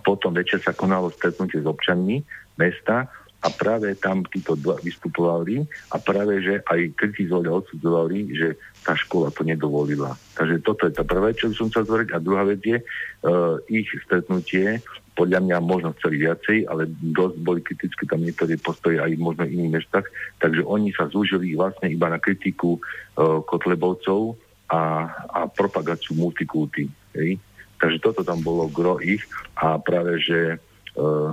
potom 0.00 0.32
večer 0.32 0.62
sa 0.64 0.72
konalo 0.72 1.12
stretnutie 1.12 1.60
s 1.60 1.68
občanmi 1.68 2.24
mesta 2.56 3.10
a 3.42 3.48
práve 3.50 3.98
tam 3.98 4.22
títo 4.22 4.54
dva 4.54 4.78
vystupovali 4.78 5.66
a 5.90 5.98
práve, 5.98 6.38
že 6.40 6.62
aj 6.62 6.94
kritizovali 6.94 7.50
a 7.50 7.58
odsudzovali, 7.58 8.18
že 8.38 8.48
tá 8.86 8.94
škola 8.94 9.34
to 9.34 9.42
nedovolila. 9.42 10.14
Takže 10.38 10.62
toto 10.62 10.86
je 10.86 10.94
tá 10.94 11.02
prvá 11.02 11.34
vec, 11.34 11.42
čo 11.42 11.50
som 11.50 11.66
chcel 11.70 11.86
zvoriť. 11.86 12.08
A 12.14 12.22
druhá 12.22 12.46
vec 12.46 12.62
je, 12.62 12.78
uh, 12.78 13.58
ich 13.66 13.90
stretnutie, 14.06 14.78
podľa 15.12 15.44
mňa 15.44 15.56
možno 15.58 15.90
chceli 15.98 16.24
viacej, 16.24 16.70
ale 16.70 16.88
dosť 16.88 17.36
boli 17.42 17.60
kritické 17.60 18.06
tam 18.08 18.22
niektoré 18.22 18.56
postoje 18.56 18.96
aj 19.02 19.12
možno 19.20 19.44
iných 19.44 19.82
mestách, 19.82 20.06
takže 20.40 20.64
oni 20.64 20.94
sa 20.94 21.10
zúžili 21.10 21.52
vlastne 21.52 21.90
iba 21.90 22.08
na 22.08 22.22
kritiku 22.22 22.78
uh, 22.78 23.42
Kotlebovcov 23.44 24.38
a, 24.70 25.04
a 25.28 25.40
propagáciu 25.50 26.16
multikulty. 26.16 26.88
Takže 27.82 27.98
toto 27.98 28.22
tam 28.22 28.38
bolo 28.46 28.70
gro 28.70 29.02
ich 29.02 29.26
a 29.58 29.74
práve, 29.82 30.22
že 30.22 30.62
Uh, 30.92 31.32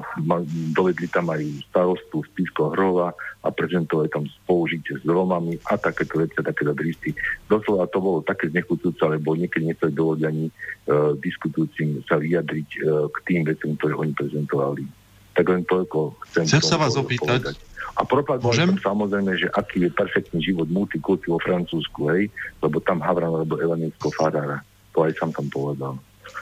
dovedli 0.72 1.12
tam 1.12 1.36
aj 1.36 1.44
starostu 1.68 2.24
z 2.24 2.32
Písko 2.32 2.72
Hrova 2.72 3.12
a 3.44 3.48
prezentovali 3.52 4.08
tam 4.08 4.24
použitie 4.48 4.96
s 4.96 5.04
Romami 5.04 5.60
a 5.68 5.76
takéto 5.76 6.16
veci 6.16 6.40
takéto 6.40 6.72
dristy. 6.72 7.12
Doslova 7.52 7.84
to 7.92 8.00
bolo 8.00 8.24
také 8.24 8.48
znechutujúce, 8.56 9.04
lebo 9.04 9.36
niekedy 9.36 9.68
nechceli 9.68 9.92
dovoliť 9.92 10.24
ani 10.24 10.48
uh, 10.48 11.12
diskutujúcim 11.20 12.00
sa 12.08 12.24
vyjadriť 12.24 12.70
uh, 12.88 13.12
k 13.12 13.18
tým 13.28 13.42
veciam, 13.44 13.76
ktoré 13.76 14.00
oni 14.00 14.16
prezentovali. 14.16 14.88
Tak 15.36 15.46
len 15.52 15.68
toľko 15.68 16.16
chcem, 16.32 16.48
chcem 16.48 16.64
sa 16.64 16.80
vás 16.80 16.96
opýtať. 16.96 17.52
Povedať. 17.52 17.56
A 18.00 18.08
propagovali 18.08 18.64
som 18.64 18.96
samozrejme, 18.96 19.44
že 19.44 19.52
aký 19.52 19.84
je 19.84 19.92
perfektný 19.92 20.40
život 20.40 20.72
multikulty 20.72 21.28
vo 21.28 21.40
Francúzsku, 21.44 22.08
hej, 22.16 22.32
lebo 22.64 22.80
tam 22.80 23.04
Havran 23.04 23.36
alebo 23.36 23.60
evanického 23.60 24.16
farára. 24.16 24.64
To 24.96 25.04
aj 25.04 25.20
som 25.20 25.36
tam 25.36 25.52
povedal. 25.52 26.00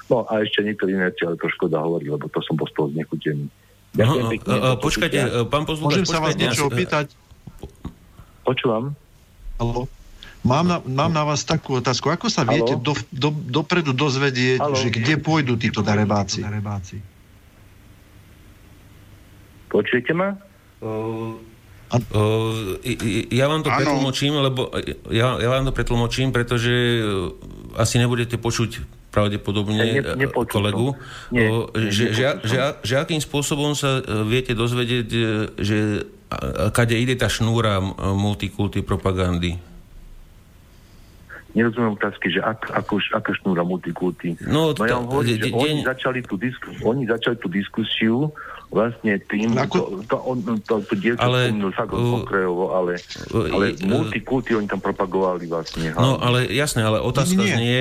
No 0.08 0.24
a 0.24 0.40
ešte 0.40 0.64
niektorí 0.64 0.96
iné, 0.96 1.12
ale 1.12 1.36
to 1.36 1.48
škoda 1.52 1.84
hovorí, 1.84 2.08
lebo 2.08 2.32
to 2.32 2.40
som 2.40 2.56
bol 2.56 2.68
z 2.68 2.74
toho 2.80 2.88
znechutený. 2.96 3.52
No, 3.98 4.32
uh, 4.32 4.78
počkajte, 4.80 5.20
uh, 5.20 5.30
pán 5.48 5.68
poslucháč, 5.68 6.04
Môžem 6.04 6.08
sa 6.08 6.24
vás 6.24 6.36
niečo 6.40 6.72
opýtať? 6.72 7.12
Počúvam. 8.48 8.96
Halo. 9.60 9.92
Mám 10.48 10.66
na, 10.70 10.78
mám 10.86 11.12
na 11.12 11.28
vás 11.28 11.44
takú 11.44 11.84
otázku. 11.84 12.08
Ako 12.08 12.32
sa 12.32 12.48
viete 12.48 12.80
do, 12.80 12.96
do, 13.12 13.36
dopredu 13.36 13.92
dozvedieť, 13.92 14.64
Halo. 14.64 14.80
že 14.80 14.88
kde 14.94 15.20
pôjdu 15.20 15.60
títo 15.60 15.84
darebáci? 15.84 16.46
Počujete 19.68 20.16
ma? 20.16 20.40
Uh, 20.80 21.36
uh, 21.92 22.80
ja 23.28 23.52
vám 23.52 23.66
to 23.66 23.74
ano. 23.74 23.78
pretlmočím, 23.82 24.40
lebo 24.40 24.72
ja, 25.12 25.36
ja 25.36 25.50
vám 25.52 25.68
to 25.68 25.76
pretlmočím, 25.76 26.32
pretože 26.32 27.04
asi 27.76 28.00
nebudete 28.00 28.40
počuť 28.40 28.97
pravdepodobne 29.18 30.06
ne, 30.14 30.28
kolegu, 30.30 30.94
nie, 31.34 31.50
nie, 31.50 31.90
že, 31.90 32.14
že, 32.14 32.38
že, 32.46 32.58
že 32.86 32.94
akým 33.02 33.18
spôsobom 33.18 33.74
sa 33.74 33.98
viete 34.30 34.54
dozvedieť, 34.54 35.08
že 35.58 36.06
kade 36.70 36.94
ide 36.94 37.18
tá 37.18 37.26
šnúra 37.26 37.82
multikulty 37.98 38.86
propagandy? 38.86 39.58
Nerozumiem 41.58 41.98
otázky, 41.98 42.30
že 42.30 42.46
ak, 42.46 42.70
ako, 42.70 43.02
aká 43.18 43.34
šnúra 43.42 43.66
multikulty. 43.66 44.38
No, 44.46 44.78
no 44.78 44.84
ja 44.86 45.02
vám 45.02 45.10
hovorím, 45.10 45.42
že 45.42 45.50
oni 45.50 45.82
začali, 45.82 46.20
tú 46.22 46.38
diskus, 46.38 46.78
oni 46.86 47.10
začali 47.10 47.34
tú 47.42 47.50
diskusiu 47.50 48.30
vlastne 48.68 49.16
tým, 49.32 49.56
Ako... 49.56 50.04
to, 50.04 50.18
to, 50.18 50.18
to, 50.44 50.52
to, 50.68 50.76
to 50.92 50.94
dievča 51.00 51.24
ale, 51.24 51.56
uh, 51.56 52.20
okrajovo, 52.20 52.76
ale, 52.76 53.00
ale 53.32 53.66
uh, 53.72 53.88
multikulty 53.88 54.60
oni 54.60 54.68
tam 54.68 54.84
propagovali 54.84 55.48
vlastne. 55.48 55.96
No 55.96 56.20
ale 56.20 56.52
jasné, 56.52 56.84
ale 56.84 57.00
otázka 57.00 57.40
nie, 57.40 57.48
nie. 57.48 57.56
znie, 57.56 57.80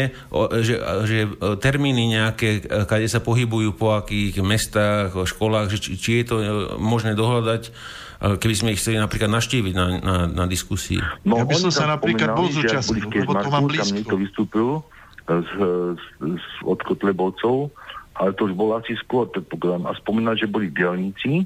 že, 0.62 0.74
že 1.10 1.18
termíny 1.58 2.14
nejaké, 2.14 2.62
kade 2.86 3.10
sa 3.10 3.18
pohybujú 3.18 3.74
po 3.74 3.98
akých 3.98 4.38
mestách, 4.46 5.18
školách, 5.18 5.74
že, 5.74 5.78
či, 5.82 5.90
či 5.98 6.10
je 6.22 6.24
to 6.24 6.36
možné 6.78 7.18
dohľadať 7.18 7.74
keby 8.16 8.54
sme 8.56 8.72
ich 8.72 8.80
chceli 8.80 8.96
napríklad 8.96 9.28
naštíviť 9.28 9.72
na, 9.76 9.86
na, 10.00 10.16
na 10.24 10.44
diskusii. 10.48 10.96
No, 11.28 11.36
ja 11.36 11.44
by 11.44 11.52
som 11.52 11.68
sa 11.68 11.84
napríklad 11.84 12.32
bol 12.32 12.48
zúčastnil, 12.48 13.12
lebo 13.12 13.36
to 13.36 13.48
mám 13.52 13.68
blízko. 13.68 13.92
Tam 13.92 13.96
niekto 14.00 14.16
vystúpil 14.16 14.68
z, 15.26 15.52
z, 16.00 16.04
z, 16.38 16.46
od 16.64 16.80
Kotlebovcov, 16.80 17.68
ale 18.16 18.32
to 18.34 18.48
už 18.48 18.54
bol 18.56 18.72
asi 18.76 18.96
skôr, 18.96 19.28
predpokladám. 19.28 19.88
A 19.88 19.98
spomínal, 19.98 20.34
že 20.36 20.48
boli 20.48 20.72
gelníci, 20.72 21.44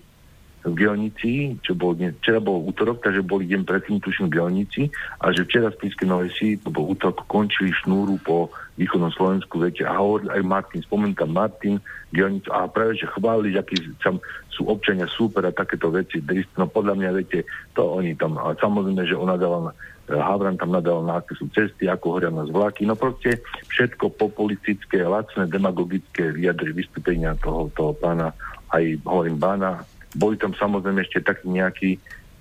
v 0.61 0.76
Gelnici, 0.76 1.56
čo 1.64 1.72
bol, 1.72 1.96
nie, 1.96 2.12
včera 2.20 2.37
bol 2.37 2.61
útorok, 2.61 3.00
takže 3.00 3.24
boli 3.24 3.48
deň 3.48 3.64
predtým 3.64 3.96
tuším 3.96 4.28
v 4.28 4.35
Gelnici 4.37 4.83
a 5.24 5.33
že 5.33 5.48
včera 5.48 5.72
v 5.72 5.80
Píske 5.80 6.04
Novej 6.04 6.37
Si, 6.37 6.61
to 6.61 6.68
bol 6.68 6.85
útorok, 6.85 7.24
končili 7.33 7.72
šnúru 7.72 8.20
po 8.20 8.52
východnom 8.76 9.09
Slovensku, 9.09 9.56
viete, 9.56 9.88
a 9.88 9.96
hovoril 9.96 10.28
aj 10.28 10.42
Martin, 10.44 10.85
spomínam 10.85 11.33
Martin, 11.33 11.80
Gelnicu, 12.12 12.52
a 12.52 12.68
práve, 12.68 13.00
že 13.00 13.09
chválili, 13.09 13.56
akí 13.56 13.80
tam 14.04 14.20
sú 14.52 14.68
občania 14.68 15.09
super 15.09 15.48
a 15.48 15.52
takéto 15.56 15.88
veci, 15.88 16.20
no 16.61 16.68
podľa 16.68 16.92
mňa, 16.96 17.11
viete, 17.16 17.48
to 17.72 17.96
oni 17.96 18.12
tam, 18.20 18.37
a 18.37 18.52
samozrejme, 18.61 19.09
že 19.09 19.16
ona 19.16 19.40
dala 19.40 19.72
Havran 20.18 20.59
tam 20.59 20.75
nadal 20.75 21.07
na 21.07 21.23
aké 21.23 21.38
sú 21.38 21.46
cesty, 21.55 21.87
ako 21.87 22.18
horia 22.18 22.31
na 22.35 22.42
vlaky. 22.42 22.83
No 22.83 22.99
proste 22.99 23.38
všetko 23.70 24.18
populistické, 24.18 25.07
lacné, 25.07 25.46
demagogické 25.46 26.35
vyjadry 26.35 26.75
vystúpenia 26.75 27.38
toho 27.38 27.70
pána, 27.99 28.35
aj 28.75 28.99
hovorím 29.07 29.38
pána. 29.38 29.87
Boli 30.18 30.35
tam 30.35 30.51
samozrejme 30.57 31.07
ešte 31.07 31.23
takí 31.23 31.46
nejakí, 31.46 31.90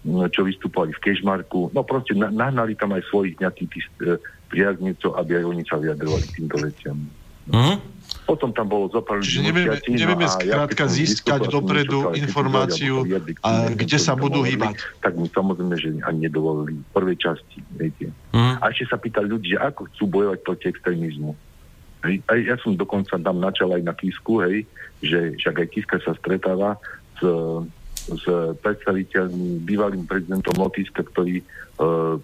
no, 0.10 0.26
čo 0.32 0.42
vystupovali 0.42 0.96
v 0.98 1.04
Kešmarku. 1.06 1.70
No 1.76 1.86
proste 1.86 2.18
nahnali 2.18 2.74
tam 2.74 2.98
aj 2.98 3.06
svojich 3.14 3.38
nejakých 3.38 3.70
tých 3.70 3.86
e, 4.02 4.18
priaznicov, 4.50 5.14
aby 5.22 5.38
aj 5.38 5.46
oni 5.46 5.64
sa 5.70 5.78
vyjadrovali 5.78 6.26
týmto 6.34 6.58
veciam. 6.58 6.98
Mm-hmm. 7.50 7.99
Potom 8.30 8.54
tam 8.54 8.70
bolo 8.70 8.86
zopár 8.94 9.26
Čiže 9.26 9.42
nevieme, 9.42 9.82
nevieme 9.90 10.30
skrátka 10.30 10.86
ja 10.86 10.94
získať 10.94 11.50
dopredu 11.50 12.14
informáciu, 12.14 13.02
a 13.42 13.74
kde 13.74 13.98
sa 13.98 14.14
budú 14.14 14.46
hýbať. 14.46 14.78
Tak 15.02 15.18
mi 15.18 15.26
samozrejme, 15.26 15.74
že 15.74 15.98
ani 16.06 16.30
nedovolili 16.30 16.78
v 16.78 16.90
prvej 16.94 17.18
časti. 17.18 17.58
Viete. 17.74 18.14
Mm. 18.30 18.62
A 18.62 18.70
ešte 18.70 18.94
sa 18.94 19.02
pýtali 19.02 19.34
ľudí, 19.34 19.58
že 19.58 19.60
ako 19.66 19.90
chcú 19.90 20.04
bojovať 20.14 20.40
proti 20.46 20.66
extrémizmu. 20.70 21.34
Hej. 22.06 22.22
A 22.30 22.38
ja 22.38 22.56
som 22.62 22.78
dokonca 22.78 23.18
tam 23.18 23.42
načal 23.42 23.74
aj 23.74 23.82
na 23.82 23.98
Kisku, 23.98 24.46
hej, 24.46 24.70
že 25.02 25.34
však 25.42 25.66
aj 25.66 25.68
Kiska 25.74 25.98
sa 26.06 26.14
stretáva 26.22 26.78
s, 27.18 27.22
s 28.14 28.26
predstaviteľmi, 28.62 29.66
bývalým 29.66 30.06
prezidentom 30.06 30.54
Lotiska, 30.56 31.02
ktorý 31.02 31.42
e, 31.42 31.46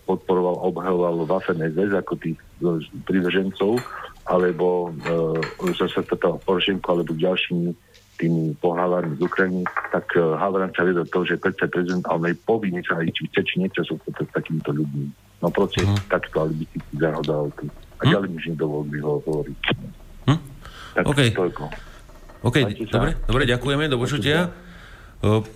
podporoval, 0.05 0.69
obhajoval 0.69 1.27
Waffen 1.27 1.59
SS 1.65 1.91
ako 1.97 2.13
tých 2.21 2.39
e, 2.61 2.87
privržencov 3.03 3.81
alebo 4.25 4.89
e, 5.05 5.73
sa 5.77 5.85
stretal 5.85 6.41
Porošenko 6.41 6.87
alebo 6.97 7.13
ďalšími 7.13 7.69
tými 8.15 8.55
pohľavármi 8.63 9.19
z 9.19 9.21
Ukrajiny, 9.21 9.61
tak 9.91 10.07
e, 10.15 10.23
Havran 10.23 10.71
sa 10.73 10.87
vedel 10.87 11.05
to, 11.05 11.27
že 11.27 11.37
predsa 11.37 11.67
prezident, 11.67 12.05
ale 12.09 12.33
aj 12.33 12.35
povinný 12.47 12.81
sa 12.87 12.97
aj 12.97 13.11
či 13.11 13.27
chce, 13.29 13.41
či 13.43 13.55
nechce 13.61 13.81
sú 13.85 13.99
s 13.99 14.31
takýmito 14.31 14.71
ľuďmi. 14.71 15.05
No 15.43 15.51
proste 15.51 15.83
uh-huh. 15.83 15.99
takto 16.07 16.47
alibisticky 16.47 16.95
zahodal 16.95 17.51
tu. 17.59 17.67
A 17.67 18.01
uh-huh. 18.01 18.11
ďalej 18.17 18.27
mi 18.31 18.35
už 18.39 18.47
nedovol 18.55 18.81
by 18.87 18.97
ho 19.03 19.13
hovoriť. 19.19 19.61
Uh-huh. 20.31 20.39
Tak 20.95 21.03
OK. 21.05 21.19
toľko. 21.35 21.63
OK, 22.45 22.57
dobre, 22.93 23.11
dobre, 23.25 23.43
ďakujeme, 23.49 23.89
do 23.89 23.97
počutia. 23.97 24.53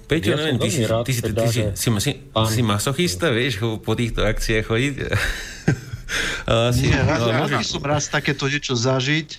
Peťo, 0.09 0.33
ja 0.33 0.37
neviem, 0.41 0.57
ty, 0.57 0.69
si, 0.73 0.81
rád, 0.81 1.05
ty, 1.05 1.13
si, 1.13 1.21
ty, 1.21 1.29
ty, 1.29 1.45
si, 1.45 1.61
si, 1.77 1.89
si, 2.01 2.11
si 2.25 2.61
masochista, 2.65 3.29
vieš, 3.29 3.61
po 3.85 3.93
týchto 3.93 4.25
akciách 4.25 4.65
chodiť? 4.65 4.95
Uh, 6.49 6.73
si, 6.73 6.89
Nie, 6.89 6.97
rád, 7.05 7.21
uh, 7.29 7.45
rád 7.45 7.61
som 7.61 7.85
raz 7.85 8.09
takéto 8.09 8.49
niečo 8.49 8.73
zažiť. 8.73 9.37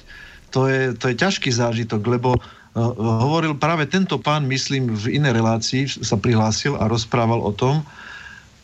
To 0.54 0.70
je, 0.70 0.94
to 0.94 1.10
je 1.10 1.14
ťažký 1.18 1.50
zážitok, 1.50 1.98
lebo 2.06 2.38
uh, 2.38 2.42
hovoril 3.26 3.58
práve 3.58 3.90
tento 3.90 4.14
pán, 4.22 4.46
myslím, 4.46 4.94
v 4.94 5.18
inej 5.18 5.42
relácii 5.42 5.82
sa 6.06 6.14
prihlásil 6.14 6.78
a 6.78 6.86
rozprával 6.86 7.42
o 7.42 7.50
tom, 7.50 7.82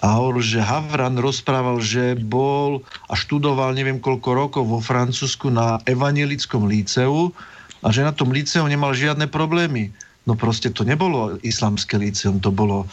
a 0.04 0.20
hovoril, 0.20 0.44
že 0.44 0.60
Havran 0.60 1.16
rozprával, 1.16 1.80
že 1.80 2.14
bol 2.20 2.84
a 3.08 3.16
študoval 3.16 3.72
neviem 3.72 3.96
koľko 3.96 4.30
rokov 4.36 4.64
vo 4.68 4.78
Francúzsku 4.78 5.48
na 5.48 5.80
evanielickom 5.88 6.68
líceu 6.68 7.32
a 7.80 7.88
že 7.88 8.04
na 8.04 8.12
tom 8.12 8.28
líceu 8.28 8.68
nemal 8.68 8.92
žiadne 8.92 9.24
problémy. 9.26 9.90
No 10.28 10.36
proste 10.36 10.68
to 10.68 10.84
nebolo 10.84 11.40
islamské 11.40 11.96
líceum, 11.96 12.44
to 12.44 12.52
bolo 12.52 12.84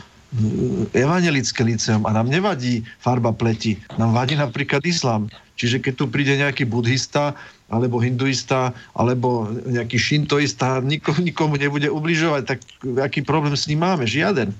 evangelické 0.98 1.62
liceum 1.62 2.06
a 2.10 2.12
nám 2.14 2.30
nevadí 2.30 2.82
farba 2.98 3.30
pleti, 3.30 3.78
nám 4.02 4.18
vadí 4.18 4.34
napríklad 4.34 4.82
islám. 4.82 5.30
Čiže 5.54 5.78
keď 5.86 5.94
tu 5.94 6.06
príde 6.10 6.34
nejaký 6.34 6.66
buddhista, 6.66 7.38
alebo 7.70 8.02
hinduista, 8.02 8.74
alebo 8.98 9.50
nejaký 9.66 9.98
šintoista, 9.98 10.82
nikomu, 10.82 11.22
nikomu 11.22 11.54
nebude 11.58 11.90
ubližovať, 11.90 12.44
tak 12.46 12.60
aký 13.02 13.22
problém 13.22 13.54
s 13.54 13.70
ním 13.70 13.86
máme? 13.86 14.06
Žiaden. 14.10 14.54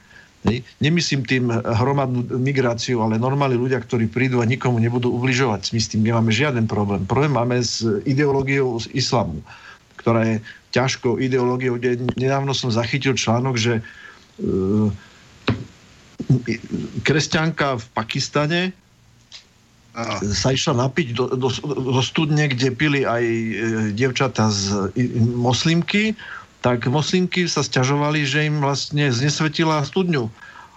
Nemyslím 0.84 1.24
tým 1.24 1.46
hromadnú 1.54 2.28
migráciu, 2.36 3.00
ale 3.00 3.16
normálni 3.16 3.56
ľudia, 3.56 3.80
ktorí 3.80 4.12
prídu 4.12 4.44
a 4.44 4.50
nikomu 4.50 4.76
nebudú 4.78 5.08
ubližovať. 5.16 5.72
My 5.72 5.80
s 5.80 5.88
tým 5.88 6.04
nemáme 6.04 6.36
žiaden 6.36 6.68
problém. 6.68 7.08
Problém 7.08 7.32
máme 7.32 7.64
s 7.64 7.80
ideológiou 8.04 8.76
z 8.84 8.92
islamu, 8.92 9.40
ktorá 9.98 10.28
je 10.28 10.36
ťažkou 10.76 11.22
ideológiou, 11.22 11.80
nedávno 12.18 12.52
som 12.52 12.74
zachytil 12.74 13.14
článok, 13.16 13.56
že 13.56 13.74
uh, 13.80 14.90
kresťanka 17.04 17.80
v 17.80 17.86
Pakistane 17.94 18.62
Aha. 19.94 20.20
sa 20.26 20.50
išla 20.54 20.90
napiť 20.90 21.08
do, 21.14 21.26
do, 21.38 21.50
do 21.70 22.02
studne, 22.02 22.50
kde 22.50 22.74
pili 22.74 23.06
aj 23.06 23.24
e, 23.24 23.52
devčata 23.94 24.50
z 24.50 24.90
e, 24.98 25.22
moslimky, 25.22 26.18
tak 26.66 26.90
moslimky 26.90 27.46
sa 27.46 27.62
stiažovali, 27.62 28.26
že 28.26 28.50
im 28.50 28.64
vlastne 28.64 29.12
znesvetila 29.14 29.86
studňu 29.86 30.32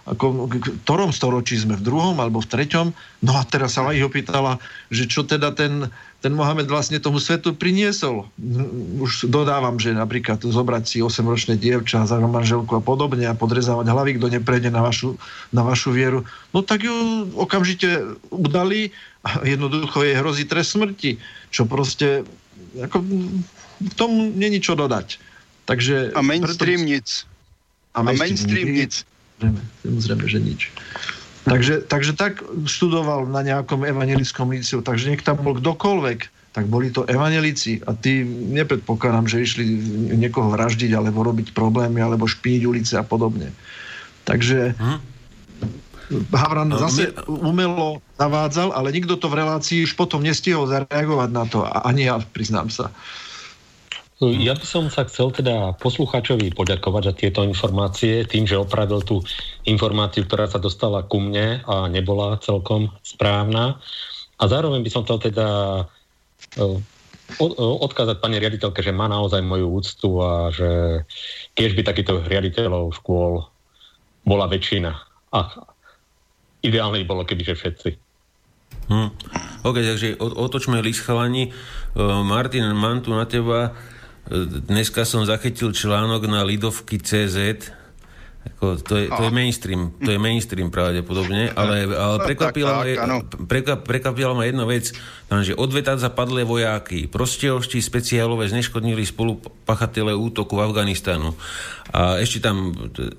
ako, 0.07 0.47
v 0.47 0.63
ktorom 0.87 1.11
storočí 1.11 1.59
sme, 1.59 1.75
v 1.75 1.83
druhom 1.83 2.15
alebo 2.15 2.39
v 2.39 2.47
treťom. 2.47 2.87
No 3.27 3.31
a 3.35 3.43
teraz 3.43 3.75
sa 3.75 3.91
ich 3.91 4.03
opýtala, 4.03 4.55
že 4.87 5.03
čo 5.03 5.27
teda 5.27 5.51
ten, 5.51 5.91
ten 6.17 6.33
Mohamed 6.33 6.65
vlastne 6.65 6.97
tomu 6.97 7.21
svetu 7.21 7.53
priniesol. 7.53 8.25
Už 8.97 9.29
dodávam, 9.29 9.77
že 9.77 9.93
napríklad 9.93 10.41
zobrať 10.41 10.83
si 10.89 10.97
8-ročné 10.99 11.61
dievča 11.61 12.09
za 12.09 12.17
manželku 12.17 12.73
a 12.73 12.81
podobne 12.81 13.29
a 13.29 13.37
podrezávať 13.37 13.85
hlavy, 13.85 14.11
kto 14.17 14.27
neprejde 14.33 14.73
na 14.73 14.81
vašu, 14.81 15.13
na 15.53 15.61
vašu 15.61 15.93
vieru. 15.93 16.25
No 16.57 16.65
tak 16.65 16.89
ju 16.89 16.93
okamžite 17.37 18.17
udali 18.33 18.89
a 19.21 19.45
jednoducho 19.45 20.01
jej 20.01 20.17
hrozí 20.17 20.43
trest 20.49 20.73
smrti. 20.73 21.21
Čo 21.53 21.69
proste 21.69 22.25
ako, 22.81 23.05
k 23.77 23.93
tomu 23.93 24.33
není 24.33 24.57
čo 24.57 24.73
dodať. 24.73 25.21
Takže, 25.69 26.17
a 26.17 26.21
mainstream 26.25 26.81
preto... 26.81 26.93
nic. 26.97 27.07
A 27.93 28.01
mainstream, 28.01 28.17
a 28.17 28.25
mainstream 28.25 28.69
nic. 28.73 28.81
nic. 28.81 28.93
Samozrejme, 29.37 29.61
samozrejme, 29.85 30.25
že 30.25 30.39
nič. 30.41 30.61
Takže, 31.47 31.87
takže 31.87 32.11
tak 32.13 32.43
študoval 32.67 33.23
na 33.31 33.39
nejakom 33.39 33.87
evangelickom 33.87 34.51
líciu, 34.51 34.83
takže 34.83 35.15
nech 35.15 35.23
tam 35.23 35.39
bol 35.39 35.55
kdokoľvek, 35.55 36.19
tak 36.51 36.65
boli 36.67 36.91
to 36.91 37.07
evanelici 37.07 37.79
a 37.87 37.95
tí 37.95 38.25
nepredpokladám, 38.27 39.31
že 39.31 39.45
išli 39.45 39.63
niekoho 40.17 40.51
vraždiť 40.51 40.91
alebo 40.91 41.23
robiť 41.23 41.55
problémy 41.55 42.03
alebo 42.03 42.27
špíniť 42.27 42.63
ulice 42.67 42.93
a 42.99 43.05
podobne. 43.05 43.55
Takže 44.27 44.75
hm? 44.75 44.99
Havran 46.31 46.71
no, 46.71 46.79
zase 46.79 47.11
umelo 47.27 47.99
zavádzal, 48.15 48.71
ale 48.71 48.95
nikto 48.95 49.19
to 49.19 49.27
v 49.27 49.43
relácii 49.43 49.83
už 49.83 49.99
potom 49.99 50.23
nestihol 50.23 50.63
zareagovať 50.63 51.29
na 51.35 51.43
to. 51.43 51.67
Ani 51.67 52.07
ja, 52.07 52.23
priznám 52.31 52.71
sa. 52.71 52.95
Ja 54.17 54.57
by 54.57 54.65
som 54.65 54.89
sa 54.89 55.05
chcel 55.05 55.29
teda 55.29 55.77
posluchačovi 55.77 56.49
poďakovať 56.57 57.03
za 57.05 57.13
tieto 57.13 57.39
informácie, 57.45 58.25
tým, 58.25 58.49
že 58.49 58.57
opravil 58.57 59.05
tú 59.05 59.21
informáciu, 59.69 60.25
ktorá 60.25 60.49
sa 60.49 60.57
dostala 60.57 61.05
ku 61.05 61.21
mne 61.21 61.61
a 61.69 61.85
nebola 61.85 62.41
celkom 62.41 62.89
správna. 63.05 63.77
A 64.41 64.43
zároveň 64.49 64.81
by 64.81 64.89
som 64.89 65.05
chcel 65.05 65.21
teda 65.21 65.47
e, 66.57 66.81
odkázať 67.61 68.17
pani 68.17 68.41
riaditeľke, 68.41 68.81
že 68.81 68.89
má 68.89 69.05
naozaj 69.05 69.45
moju 69.45 69.69
úctu 69.69 70.09
a 70.17 70.49
že 70.49 71.05
keď 71.53 71.69
by 71.77 71.81
takýchto 71.85 72.13
riaditeľov 72.25 72.97
škôl 72.97 73.45
bola 74.25 74.45
väčšina. 74.49 74.97
A 75.37 75.39
ideálne 76.65 76.97
by 77.03 77.05
bolo, 77.05 77.21
kebyže 77.21 77.53
všetci. 77.53 77.89
Hm. 78.89 79.09
OK, 79.61 79.77
takže 79.77 80.17
otočme 80.17 80.81
list 80.81 81.05
chalani. 81.05 81.53
Martin, 82.25 82.65
mám 82.73 83.05
tu 83.05 83.13
na 83.13 83.29
teba. 83.29 83.77
Dneska 84.67 85.07
som 85.07 85.23
zachytil 85.23 85.71
článok 85.71 86.27
na 86.27 86.43
Lidovky 86.43 86.99
CZ, 86.99 87.71
ako, 88.47 88.79
to, 88.79 88.95
je, 88.95 89.05
to 89.11 89.21
je 89.27 89.31
mainstream, 89.31 89.91
to 89.99 90.09
je 90.15 90.19
mainstream 90.19 90.71
pravdepodobne, 90.71 91.51
ale, 91.51 91.83
ale 92.07 92.15
prekvapila, 92.23 92.71
tak, 92.79 92.87
tak, 92.87 93.65
ma, 93.67 93.75
prekvapila 93.83 94.33
ma 94.33 94.43
jedna 94.47 94.63
vec, 94.63 94.95
že 95.43 95.53
odvetať 95.53 95.99
zapadlé 95.99 96.47
vojáky, 96.47 97.11
prostiehoští 97.11 97.83
speciálové 97.83 98.47
zneškodnili 98.47 99.03
spolupachatele 99.03 100.15
útoku 100.15 100.55
v 100.55 100.63
Afganistanu. 100.63 101.35
A 101.91 102.19
ešte 102.19 102.43
tam 102.43 102.71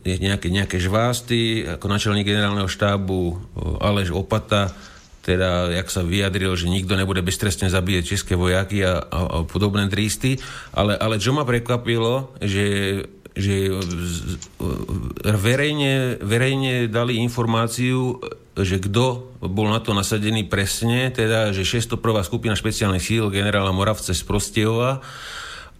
nejaké, 0.04 0.48
nejaké 0.48 0.76
žvásty, 0.80 1.64
ako 1.64 1.88
načelník 1.88 2.28
generálneho 2.28 2.68
štábu 2.68 3.36
Aleš 3.80 4.12
Opata, 4.12 4.72
teda, 5.28 5.68
jak 5.76 5.92
sa 5.92 6.00
vyjadril, 6.00 6.56
že 6.56 6.72
nikto 6.72 6.96
nebude 6.96 7.20
beztrestne 7.20 7.68
zabíjať 7.68 8.16
české 8.16 8.32
vojaky 8.32 8.80
a, 8.88 9.04
a, 9.04 9.18
a 9.28 9.38
podobné 9.44 9.84
tristy. 9.92 10.40
Ale, 10.72 10.96
ale 10.96 11.20
čo 11.20 11.36
ma 11.36 11.44
prekvapilo, 11.44 12.32
že 12.40 12.64
že 13.38 13.70
verejne, 15.22 16.18
verejne 16.18 16.90
dali 16.90 17.22
informáciu, 17.22 18.18
že 18.58 18.82
kto 18.82 19.38
bol 19.46 19.70
na 19.70 19.78
to 19.78 19.94
nasadený 19.94 20.50
presne, 20.50 21.14
teda, 21.14 21.54
že 21.54 21.62
601. 21.62 22.02
skupina 22.26 22.58
špeciálnych 22.58 22.98
síl 22.98 23.30
generála 23.30 23.70
Moravce 23.70 24.10
z 24.10 24.22
Prostiova 24.26 24.98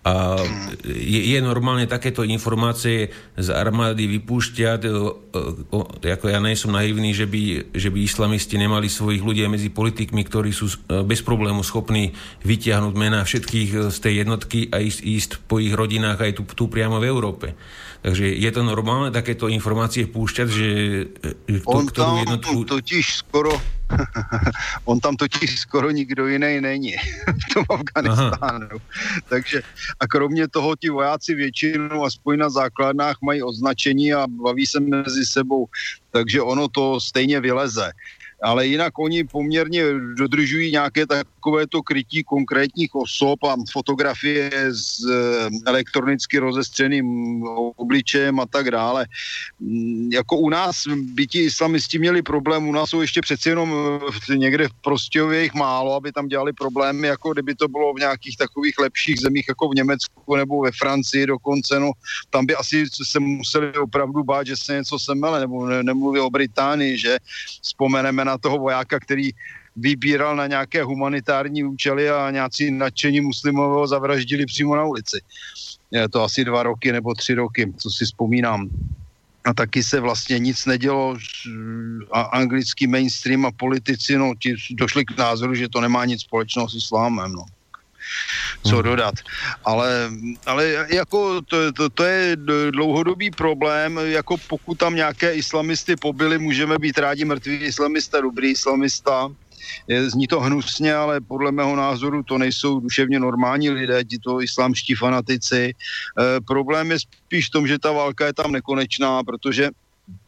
a 0.08 0.40
je, 0.88 1.20
je 1.36 1.38
normálne 1.44 1.84
takéto 1.84 2.24
informácie 2.24 3.12
z 3.36 3.48
armády 3.52 4.08
vypúšťať, 4.08 4.80
o, 4.88 5.28
o, 5.68 5.78
ako 6.00 6.32
ja 6.32 6.40
nie 6.40 6.56
som 6.56 6.72
naivný, 6.72 7.12
že 7.12 7.28
by, 7.28 7.74
že 7.76 7.92
by 7.92 7.98
islamisti 8.00 8.56
nemali 8.56 8.88
svojich 8.88 9.20
ľudí 9.20 9.44
medzi 9.52 9.68
politikmi, 9.68 10.24
ktorí 10.24 10.48
sú 10.48 10.72
e, 10.72 11.04
bez 11.04 11.20
problému 11.20 11.60
schopní 11.60 12.16
vytiahnuť 12.40 12.94
mená 12.96 13.20
všetkých 13.20 13.68
e, 13.68 13.78
z 13.92 13.98
tej 14.00 14.14
jednotky 14.24 14.72
a 14.72 14.80
ísť, 14.80 15.00
ísť 15.04 15.30
po 15.44 15.60
ich 15.60 15.76
rodinách 15.76 16.24
aj 16.24 16.32
tu, 16.40 16.42
tu 16.56 16.72
priamo 16.72 16.96
v 16.96 17.08
Európe. 17.12 17.52
Takže 18.02 18.30
je 18.30 18.50
to 18.54 18.62
normálne 18.62 19.10
takéto 19.10 19.50
informácie 19.50 20.06
púšťať, 20.06 20.46
že 20.46 20.68
e, 21.48 21.58
to, 21.60 21.66
On 21.66 21.82
ktorú 21.82 22.14
jednotku... 22.22 22.62
totiž 22.62 23.26
skoro 23.26 23.50
on 24.90 25.00
tam 25.00 25.16
totiž 25.16 25.60
skoro 25.60 25.90
nikdo 25.90 26.26
jiný 26.26 26.60
není 26.60 26.94
v 27.42 27.44
tom 27.54 27.64
Afganistánu. 27.70 28.76
Aha. 28.76 29.22
Takže 29.28 29.62
a 30.00 30.06
kromě 30.06 30.48
toho 30.48 30.76
ti 30.76 30.88
vojáci 30.88 31.34
většinou 31.34 32.04
aspoň 32.04 32.38
na 32.38 32.50
základnách 32.50 33.16
mají 33.22 33.42
označení 33.42 34.14
a 34.14 34.26
baví 34.26 34.66
se 34.66 34.80
mezi 34.80 35.26
sebou, 35.26 35.66
takže 36.10 36.42
ono 36.42 36.68
to 36.68 37.00
stejně 37.00 37.40
vyleze 37.40 37.92
ale 38.42 38.66
jinak 38.66 38.98
oni 38.98 39.24
poměrně 39.24 39.84
dodržují 40.14 40.72
nějaké 40.72 41.06
takovéto 41.06 41.82
krytí 41.82 42.24
konkrétních 42.24 42.94
osob 42.94 43.44
a 43.44 43.56
fotografie 43.72 44.50
s 44.70 44.98
eh, 45.10 45.48
elektronicky 45.66 46.38
rozestřeným 46.38 47.42
obličejem 47.76 48.40
a 48.40 48.46
tak 48.46 48.70
dále. 48.70 49.06
Mm, 49.60 50.10
jako 50.12 50.36
u 50.36 50.48
nás 50.48 50.86
by 50.86 51.26
ti 51.26 51.40
islamisti 51.44 51.98
měli 51.98 52.22
problém, 52.22 52.68
u 52.68 52.72
nás 52.72 52.90
jsou 52.90 53.00
ještě 53.00 53.20
přeci 53.20 53.48
jenom 53.48 53.74
eh, 54.30 54.36
někde 54.36 54.68
v 54.68 54.74
Prostějově 54.82 55.42
jich 55.42 55.54
málo, 55.54 55.94
aby 55.94 56.12
tam 56.12 56.28
dělali 56.28 56.52
problémy, 56.52 57.08
jako 57.08 57.32
kdyby 57.32 57.54
to 57.54 57.68
bylo 57.68 57.94
v 57.94 57.98
nějakých 57.98 58.36
takových 58.36 58.78
lepších 58.78 59.20
zemích, 59.20 59.44
jako 59.48 59.68
v 59.68 59.74
Německu 59.74 60.36
nebo 60.36 60.62
ve 60.62 60.70
Francii 60.72 61.26
dokonce, 61.26 61.80
no 61.80 61.90
tam 62.30 62.46
by 62.46 62.54
asi 62.54 62.84
se 63.10 63.20
museli 63.20 63.72
opravdu 63.72 64.24
bát, 64.24 64.46
že 64.46 64.56
se 64.56 64.74
něco 64.74 64.98
semele, 64.98 65.40
nebo 65.40 65.66
ne, 65.66 65.82
nemluví 65.82 66.20
o 66.20 66.30
Británii, 66.30 66.98
že 66.98 67.18
vzpomeneme 67.62 68.27
na 68.28 68.38
toho 68.38 68.58
vojáka, 68.58 69.00
který 69.00 69.30
vybíral 69.76 70.36
na 70.36 70.46
nějaké 70.46 70.82
humanitární 70.82 71.64
účely 71.64 72.10
a 72.10 72.30
nějací 72.30 72.70
nadšení 72.70 73.20
muslimové 73.20 73.74
ho 73.74 73.86
zavraždili 73.86 74.46
přímo 74.46 74.76
na 74.76 74.84
ulici. 74.84 75.20
Je 75.90 76.08
to 76.08 76.22
asi 76.22 76.44
dva 76.44 76.62
roky 76.62 76.92
nebo 76.92 77.14
tři 77.14 77.34
roky, 77.34 77.72
co 77.76 77.90
si 77.90 78.04
vzpomínám. 78.04 78.68
A 79.44 79.54
taky 79.54 79.82
se 79.82 80.00
vlastně 80.00 80.38
nic 80.38 80.66
nedělo 80.66 81.16
a 82.12 82.20
anglický 82.20 82.86
mainstream 82.86 83.46
a 83.46 83.50
politici 83.50 84.18
no, 84.18 84.34
ti 84.34 84.54
došli 84.70 85.04
k 85.04 85.16
názoru, 85.16 85.54
že 85.54 85.68
to 85.68 85.80
nemá 85.80 86.04
nic 86.04 86.20
společného 86.20 86.68
s 86.68 86.74
islámem. 86.74 87.32
No 87.32 87.44
co 88.62 88.74
hmm. 88.74 88.84
dodat. 88.84 89.14
Ale, 89.64 90.10
ale 90.46 90.86
jako 90.90 91.42
to, 91.42 91.72
to, 91.72 91.88
to 91.88 92.04
je 92.04 92.36
dlouhodobý 92.70 93.30
problém, 93.30 94.00
jako 94.02 94.36
pokud 94.48 94.78
tam 94.78 94.94
nějaké 94.94 95.34
islamisty 95.34 95.96
pobyly, 95.96 96.38
můžeme 96.38 96.78
být 96.78 96.98
rádi 96.98 97.24
mrtvý 97.24 97.54
islamista, 97.56 98.20
dobrý 98.20 98.50
islamista, 98.50 99.30
je, 99.88 100.10
zní 100.10 100.26
to 100.26 100.40
hnusně, 100.40 100.94
ale 100.94 101.20
podle 101.20 101.52
mého 101.52 101.76
názoru 101.76 102.22
to 102.22 102.38
nejsou 102.38 102.80
duševně 102.80 103.20
normální 103.20 103.70
lidé, 103.70 104.04
ti 104.04 104.18
to 104.18 104.42
islámští 104.42 104.94
fanatici. 104.94 105.72
E, 105.72 105.74
problém 106.40 106.90
je 106.90 106.98
spíš 107.00 107.46
v 107.46 107.50
tom, 107.50 107.66
že 107.66 107.78
ta 107.78 107.92
válka 107.92 108.26
je 108.26 108.32
tam 108.32 108.52
nekonečná, 108.52 109.24
protože 109.24 109.70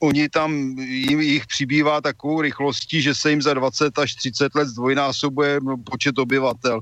oni 0.01 0.29
tam, 0.29 0.53
jim, 0.79 1.21
jich 1.21 1.47
přibývá 1.47 2.01
takovou 2.01 2.40
rychlostí, 2.40 3.03
že 3.03 3.14
se 3.14 3.31
jim 3.31 3.43
za 3.43 3.55
20 3.55 3.99
až 3.99 4.14
30 4.14 4.55
let 4.55 4.69
zdvojnásobuje 4.69 5.61
počet 5.85 6.19
obyvatel. 6.19 6.81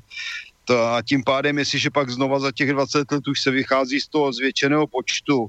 A 0.70 1.02
tím 1.02 1.24
pádem, 1.24 1.58
jestliže 1.58 1.90
pak 1.90 2.10
znova 2.10 2.38
za 2.38 2.52
těch 2.52 2.72
20 2.72 3.12
let 3.12 3.28
už 3.28 3.40
se 3.40 3.50
vychází 3.50 4.00
z 4.00 4.08
toho 4.08 4.32
zvětšeného 4.32 4.86
počtu, 4.86 5.46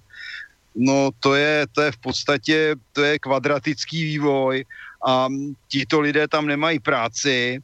no 0.75 1.09
to 1.19 1.35
je, 1.35 1.67
to 1.71 1.81
je 1.81 1.91
v 1.91 1.97
podstatě, 1.97 2.75
to 2.93 3.03
je 3.03 3.19
kvadratický 3.19 4.03
vývoj 4.03 4.65
a 5.07 5.27
tito 5.67 5.99
lidé 5.99 6.27
tam 6.27 6.47
nemají 6.47 6.79
práci, 6.79 7.59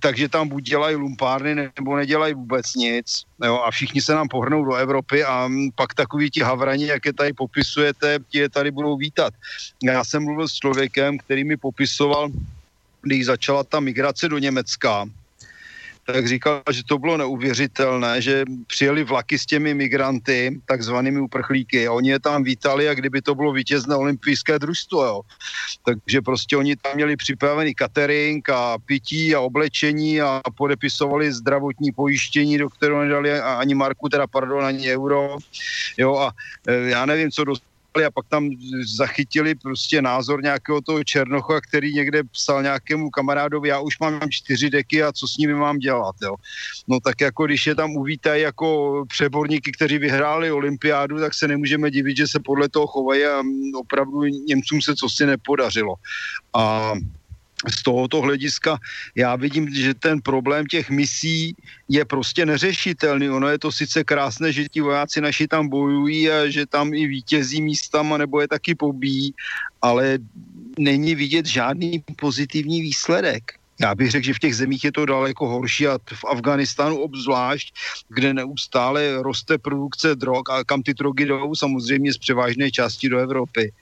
takže 0.00 0.28
tam 0.28 0.48
buď 0.48 0.62
dělají 0.64 0.96
lumpárny, 0.96 1.54
nebo 1.54 1.96
nedělají 1.96 2.34
vůbec 2.34 2.74
nic. 2.74 3.24
Jo, 3.44 3.58
a 3.58 3.70
všichni 3.70 4.00
se 4.02 4.14
nám 4.14 4.28
pohrnou 4.28 4.64
do 4.64 4.74
Evropy 4.74 5.24
a 5.24 5.50
pak 5.74 5.94
takový 5.94 6.30
ti 6.30 6.40
havrani, 6.40 6.86
jak 6.86 7.06
je 7.06 7.12
tady 7.12 7.32
popisujete, 7.32 8.18
ti 8.28 8.38
je 8.38 8.48
tady 8.48 8.70
budou 8.70 8.96
vítat. 8.96 9.34
Já 9.82 10.04
jsem 10.04 10.24
mluvil 10.24 10.48
s 10.48 10.54
člověkem, 10.54 11.18
který 11.18 11.44
mi 11.44 11.56
popisoval, 11.56 12.30
když 13.02 13.26
začala 13.26 13.64
ta 13.64 13.80
migrace 13.80 14.28
do 14.28 14.38
Německa, 14.38 15.06
tak 16.12 16.28
říkal, 16.28 16.62
že 16.70 16.82
to 16.84 16.98
bylo 16.98 17.16
neuvěřitelné, 17.16 18.22
že 18.22 18.44
přijeli 18.66 19.04
vlaky 19.04 19.38
s 19.38 19.46
těmi 19.46 19.74
migranty, 19.74 20.60
takzvanými 20.66 21.20
uprchlíky 21.20 21.86
a 21.86 21.92
oni 21.92 22.10
je 22.10 22.20
tam 22.20 22.44
vítali, 22.44 22.84
jak 22.84 22.98
kdyby 22.98 23.22
to 23.22 23.34
bylo 23.34 23.52
vítězné 23.52 23.96
olympijské 23.96 24.58
družstvo, 24.58 25.04
jo. 25.04 25.20
Takže 25.84 26.20
prostě 26.20 26.56
oni 26.56 26.76
tam 26.76 26.92
měli 26.94 27.16
připravený 27.16 27.74
catering 27.78 28.48
a 28.48 28.78
pití 28.78 29.34
a 29.34 29.40
oblečení 29.40 30.20
a 30.20 30.40
podepisovali 30.56 31.32
zdravotní 31.32 31.92
pojištění, 31.92 32.58
do 32.58 32.68
kterého 32.68 33.02
nedali 33.02 33.40
ani 33.40 33.74
marku, 33.74 34.08
teda 34.08 34.26
pardon, 34.26 34.64
ani 34.64 34.92
euro, 34.92 35.36
jo 35.96 36.16
a 36.16 36.32
e, 36.68 36.90
já 36.90 37.06
nevím, 37.06 37.30
co 37.30 37.44
dost 37.44 37.69
a 38.06 38.10
pak 38.10 38.26
tam 38.28 38.50
zachytili 38.96 39.54
prostě 39.54 40.02
názor 40.02 40.42
nějakého 40.42 40.80
toho 40.80 41.04
Černocha, 41.04 41.60
který 41.60 41.94
někde 41.94 42.24
psal 42.24 42.62
nějakému 42.62 43.10
kamarádovi, 43.10 43.68
já 43.68 43.80
už 43.80 43.98
mám 43.98 44.20
čtyři 44.30 44.70
deky 44.70 45.02
a 45.02 45.12
co 45.12 45.28
s 45.28 45.36
nimi 45.36 45.54
mám 45.54 45.78
dělat, 45.78 46.14
jo. 46.22 46.34
No 46.88 47.00
tak 47.00 47.20
jako 47.20 47.46
když 47.46 47.66
je 47.66 47.74
tam 47.74 47.90
uvítají 47.96 48.42
jako 48.42 49.04
přeborníky, 49.08 49.72
kteří 49.72 49.98
vyhráli 49.98 50.52
olympiádu, 50.52 51.18
tak 51.18 51.34
se 51.34 51.48
nemůžeme 51.48 51.90
divit, 51.90 52.16
že 52.16 52.26
se 52.26 52.38
podle 52.44 52.68
toho 52.68 52.86
chovají 52.86 53.24
a 53.24 53.42
opravdu 53.74 54.22
Němcům 54.24 54.82
se 54.82 54.94
co 54.94 55.08
si 55.08 55.26
nepodařilo. 55.26 55.94
A 56.54 56.92
z 57.68 57.82
tohoto 57.82 58.20
hlediska 58.20 58.78
já 59.14 59.36
vidím, 59.36 59.74
že 59.74 59.94
ten 59.94 60.20
problém 60.20 60.66
těch 60.66 60.90
misí 60.90 61.56
je 61.88 62.04
prostě 62.04 62.46
neřešitelný. 62.46 63.30
Ono 63.30 63.48
je 63.48 63.58
to 63.58 63.72
sice 63.72 64.04
krásné, 64.04 64.52
že 64.52 64.68
ti 64.68 64.80
vojáci 64.80 65.20
naši 65.20 65.48
tam 65.48 65.68
bojují 65.68 66.30
a 66.30 66.48
že 66.48 66.66
tam 66.66 66.94
i 66.94 67.06
vítězí 67.06 67.62
místama 67.62 68.16
nebo 68.16 68.40
je 68.40 68.48
taky 68.48 68.74
pobíjí, 68.74 69.34
ale 69.82 70.18
není 70.78 71.14
vidět 71.14 71.46
žádný 71.46 72.04
pozitivní 72.16 72.82
výsledek. 72.82 73.60
Já 73.80 73.94
bych 73.94 74.10
řekl, 74.10 74.26
že 74.26 74.34
v 74.34 74.38
těch 74.38 74.56
zemích 74.56 74.84
je 74.84 74.92
to 74.92 75.06
daleko 75.06 75.48
horší 75.48 75.86
a 75.86 75.98
v 76.14 76.24
Afganistánu 76.24 76.96
obzvlášť, 77.00 77.74
kde 78.08 78.34
neustále 78.34 79.22
roste 79.22 79.58
produkce 79.58 80.14
drog 80.14 80.42
a 80.50 80.64
kam 80.64 80.82
ty 80.82 80.94
drogy 80.94 81.26
jdou, 81.26 81.54
samozřejmě 81.54 82.12
z 82.12 82.18
převážné 82.18 82.70
části 82.70 83.08
do 83.08 83.18
Evropy. 83.18 83.72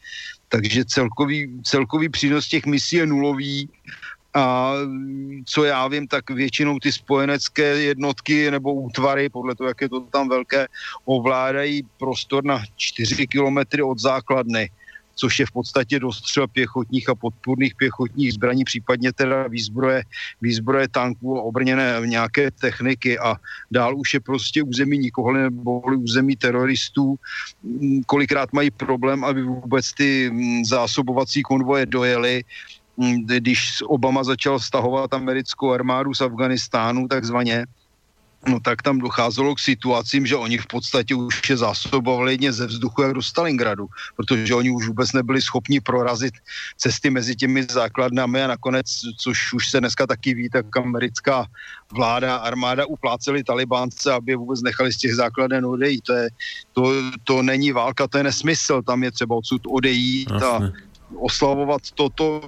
Takže 0.49 0.85
celkový, 0.85 1.61
celkový 1.65 2.09
přínos 2.09 2.49
těch 2.49 2.67
misí 2.67 2.97
je 2.97 3.07
nulový 3.07 3.69
a 4.35 4.73
co 5.47 5.65
já 5.65 5.89
vím, 5.89 6.07
tak 6.09 6.31
většinou 6.31 6.79
ty 6.79 6.93
spojenecké 6.93 7.63
jednotky 7.63 8.51
nebo 8.51 8.75
útvary, 8.75 9.29
podle 9.29 9.55
toho, 9.55 9.69
jak 9.69 9.81
je 9.81 9.89
to 9.89 10.01
tam 10.01 10.29
velké, 10.29 10.67
ovládají 11.05 11.83
prostor 11.99 12.45
na 12.45 12.63
4 12.77 13.27
kilometry 13.27 13.83
od 13.83 13.99
základny 13.99 14.71
což 15.19 15.39
je 15.39 15.47
v 15.47 15.51
podstatě 15.51 15.99
dostřel 15.99 16.47
pěchotních 16.49 17.09
a 17.09 17.15
podpůrných 17.15 17.75
pěchotních 17.75 18.33
zbraní, 18.33 18.65
případně 18.65 19.13
teda 19.13 19.47
výzbroje, 19.49 20.03
výzbroje 20.43 20.89
tanků 20.89 21.39
a 21.39 21.43
obrněné 21.43 22.01
nějaké 22.07 22.51
techniky 22.51 23.19
a 23.19 23.37
dál 23.71 23.99
už 23.99 24.15
je 24.15 24.21
prostě 24.21 24.63
území 24.63 24.99
nikoho 24.99 25.33
nebo 25.33 25.81
území 25.81 26.37
teroristů. 26.37 27.19
Mm, 27.63 28.03
kolikrát 28.07 28.53
mají 28.53 28.71
problém, 28.71 29.25
aby 29.25 29.43
vůbec 29.43 29.93
ty 29.93 30.31
mm, 30.31 30.65
zásobovací 30.65 31.43
konvoje 31.43 31.87
dojeli 31.87 32.45
když 33.27 33.83
Obama 33.87 34.25
začal 34.25 34.59
stahovat 34.59 35.15
americkou 35.15 35.71
armádu 35.71 36.15
z 36.15 36.21
Afganistánu 36.21 37.09
takzvaně, 37.09 37.67
no 38.47 38.61
tak 38.61 38.83
tam 38.83 38.99
docházelo 38.99 39.55
k 39.55 39.61
situacím, 39.61 40.27
že 40.27 40.37
oni 40.37 40.59
v 40.59 40.67
podstatě 40.67 41.15
už 41.15 41.51
je 41.51 41.57
zásobovali 41.57 42.33
jedně 42.33 42.53
ze 42.53 42.67
vzduchu 42.67 43.03
jak 43.03 43.13
do 43.13 43.23
Stalingradu, 43.23 43.87
protože 44.17 44.55
oni 44.55 44.71
už 44.71 44.87
vůbec 44.87 45.13
nebyli 45.13 45.43
schopni 45.43 45.81
prorazit 45.81 46.35
cesty 46.77 47.11
mezi 47.11 47.37
těmi 47.37 47.67
základnami 47.71 48.43
a 48.43 48.47
nakonec, 48.47 48.87
což 49.19 49.53
už 49.53 49.71
se 49.71 49.81
dneska 49.81 50.07
taky 50.07 50.35
ví, 50.35 50.49
tak 50.49 50.77
americká 50.77 51.47
vláda, 51.93 52.37
armáda 52.37 52.87
upláceli 52.87 53.45
talibánce, 53.45 54.13
aby 54.13 54.37
vůbec 54.37 54.63
nechali 54.63 54.93
z 54.93 54.97
těch 54.97 55.15
základen 55.15 55.67
odejít. 55.67 56.05
To, 56.07 56.13
je, 56.13 56.29
to, 56.73 56.93
to 57.25 57.43
není 57.43 57.73
válka, 57.73 58.09
to 58.09 58.19
je 58.19 58.25
nesmysl, 58.25 58.83
tam 58.83 59.03
je 59.03 59.13
třeba 59.13 59.37
odsud 59.37 59.63
odejít 59.67 60.33
a 60.33 60.61
oslavovat 61.17 61.83
toto. 61.95 62.41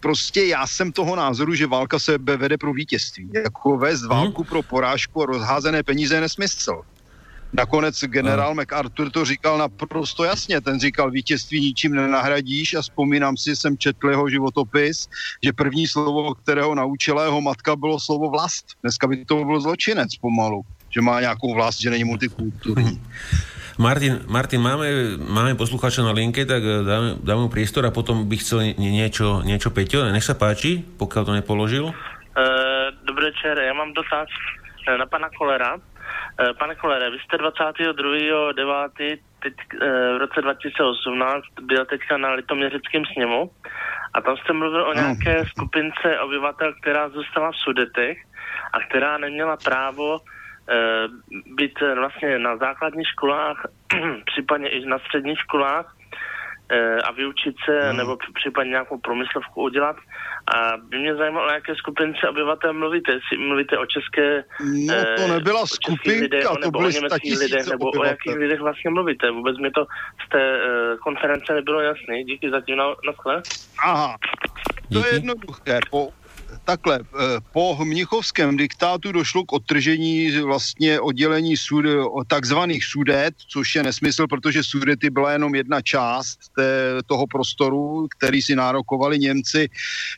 Prostě 0.00 0.44
já 0.44 0.66
jsem 0.66 0.92
toho 0.92 1.16
názoru, 1.16 1.54
že 1.54 1.66
válka 1.66 1.98
se 1.98 2.18
vede 2.18 2.58
pro 2.58 2.72
vítězství. 2.72 3.30
Jako 3.44 3.78
vést 3.78 4.02
mhm. 4.02 4.10
válku 4.10 4.44
pro 4.44 4.62
porážku 4.62 5.22
a 5.22 5.26
rozházené 5.26 5.82
peníze 5.82 6.14
je 6.14 6.20
nesmysl. 6.20 6.82
Nakonec 7.52 8.04
generál 8.04 8.48
hmm. 8.48 8.56
MacArthur 8.56 9.10
to 9.10 9.24
říkal 9.24 9.58
naprosto 9.58 10.24
jasně. 10.24 10.60
Ten 10.60 10.80
říkal, 10.80 11.10
vítězství 11.10 11.60
ničím 11.60 11.94
nenahradíš 11.94 12.74
a 12.74 12.82
vzpomínám 12.82 13.36
si, 13.36 13.56
jsem 13.56 13.78
četl 13.78 14.08
jeho 14.08 14.28
životopis, 14.28 15.08
že 15.42 15.52
první 15.52 15.86
slovo, 15.86 16.34
kterého 16.34 16.74
naučila 16.74 17.24
jeho 17.24 17.40
matka, 17.40 17.76
bylo 17.76 18.00
slovo 18.00 18.30
vlast. 18.30 18.66
Dneska 18.82 19.06
by 19.06 19.24
to 19.24 19.44
byl 19.44 19.60
zločinec 19.60 20.16
pomalu, 20.16 20.62
že 20.90 21.00
má 21.00 21.20
nějakou 21.20 21.54
vlast, 21.54 21.80
že 21.80 21.90
není 21.90 22.04
multikulturní. 22.04 23.02
Martin, 23.78 24.26
Martin 24.26 24.58
máme, 24.58 25.14
máme 25.22 25.54
poslucháča 25.54 26.02
na 26.02 26.10
linke, 26.10 26.42
tak 26.42 26.58
eh, 26.66 26.82
dáme, 26.82 27.08
dáme 27.22 27.46
mu 27.46 27.50
priestor 27.50 27.86
a 27.86 27.94
potom 27.94 28.26
by 28.26 28.36
chcel 28.42 28.74
niečo, 28.74 29.46
niečo 29.46 29.70
Peťo. 29.70 30.02
Nech 30.10 30.26
sa 30.26 30.34
páči, 30.34 30.82
pokiaľ 30.82 31.22
to 31.22 31.32
nepoložil. 31.38 31.86
Uh, 31.86 32.90
dobrý 33.06 33.30
večer, 33.30 33.58
já 33.58 33.74
mám 33.74 33.94
dotaz 33.94 34.26
eh, 34.88 34.98
na 34.98 35.06
pana 35.06 35.30
Kolera. 35.30 35.78
Uh, 35.78 36.52
pane 36.58 36.74
Kolere, 36.74 37.10
vy 37.10 37.18
jste 37.18 37.36
22.9. 37.38 39.18
Teď, 39.42 39.54
uh, 39.54 39.78
v 40.14 40.18
roce 40.18 40.42
2018 40.42 41.44
byl 41.62 41.86
teďka 41.86 42.18
na 42.18 42.34
litoměřickém 42.34 43.02
sněmu 43.14 43.50
a 44.14 44.20
tam 44.20 44.36
jste 44.36 44.52
mluvil 44.52 44.82
o 44.82 44.94
nějaké 44.94 45.46
skupince 45.46 46.18
obyvatel, 46.20 46.74
která 46.80 47.08
zůstala 47.08 47.52
v 47.52 47.56
Sudetech 47.56 48.18
a 48.72 48.80
která 48.80 49.18
neměla 49.18 49.56
právo 49.56 50.18
Eh, 50.70 51.08
být 51.56 51.80
vlastně 51.96 52.38
na 52.38 52.56
základních 52.56 53.08
školách, 53.08 53.66
případně 54.24 54.68
i 54.68 54.86
na 54.86 54.98
středních 54.98 55.38
školách 55.38 55.96
eh, 56.72 56.96
a 56.96 57.12
vyučit 57.12 57.54
se, 57.64 57.88
hmm. 57.88 57.96
nebo 57.96 58.16
případně 58.34 58.70
nějakou 58.70 58.98
promyslovku 58.98 59.62
udělat. 59.62 59.96
A 60.54 60.76
by 60.76 60.98
mě 60.98 61.14
zajímalo, 61.14 61.46
o 61.46 61.52
jaké 61.52 61.74
skupince 61.74 62.28
obyvatel 62.28 62.72
mluvíte. 62.72 63.12
Jestli 63.12 63.38
mluvíte 63.38 63.78
o 63.78 63.86
české... 63.86 64.44
No 64.86 64.94
to 65.16 65.22
eh, 65.22 65.28
nebyla 65.28 65.66
skupinka, 65.66 66.20
lidech, 66.20 66.44
to 66.62 66.70
byly 66.70 66.92
o 66.98 67.38
lidech, 67.40 67.66
nebo 67.66 67.88
obyvatel. 67.88 68.00
o 68.00 68.04
jakých 68.04 68.36
lidech 68.36 68.60
vlastně 68.60 68.90
mluvíte. 68.90 69.30
Vůbec 69.30 69.58
mi 69.58 69.70
to 69.70 69.86
z 70.26 70.28
té 70.28 70.60
konference 71.02 71.54
nebylo 71.54 71.80
jasné. 71.80 72.24
Díky 72.24 72.50
zatím 72.50 72.76
na, 72.76 72.84
na 72.84 73.42
Aha, 73.84 74.16
to 74.92 75.06
je 75.06 75.14
jednoduché. 75.14 75.80
Po 75.90 76.08
takhle, 76.64 77.00
eh, 77.00 77.40
po 77.52 77.76
mnichovském 77.84 78.56
diktátu 78.56 79.12
došlo 79.12 79.44
k 79.44 79.52
odtržení 79.52 80.30
vlastně 80.40 81.00
oddělení 81.00 81.56
sud, 81.56 81.84
takzvaných 82.26 82.84
sudet, 82.84 83.34
což 83.48 83.74
je 83.74 83.82
nesmysl, 83.82 84.26
protože 84.26 84.64
sudety 84.64 85.10
byla 85.10 85.32
jenom 85.32 85.54
jedna 85.54 85.80
část 85.80 86.38
té, 86.56 87.02
toho 87.06 87.26
prostoru, 87.26 88.08
který 88.18 88.42
si 88.42 88.56
nárokovali 88.56 89.18
Němci. 89.18 89.68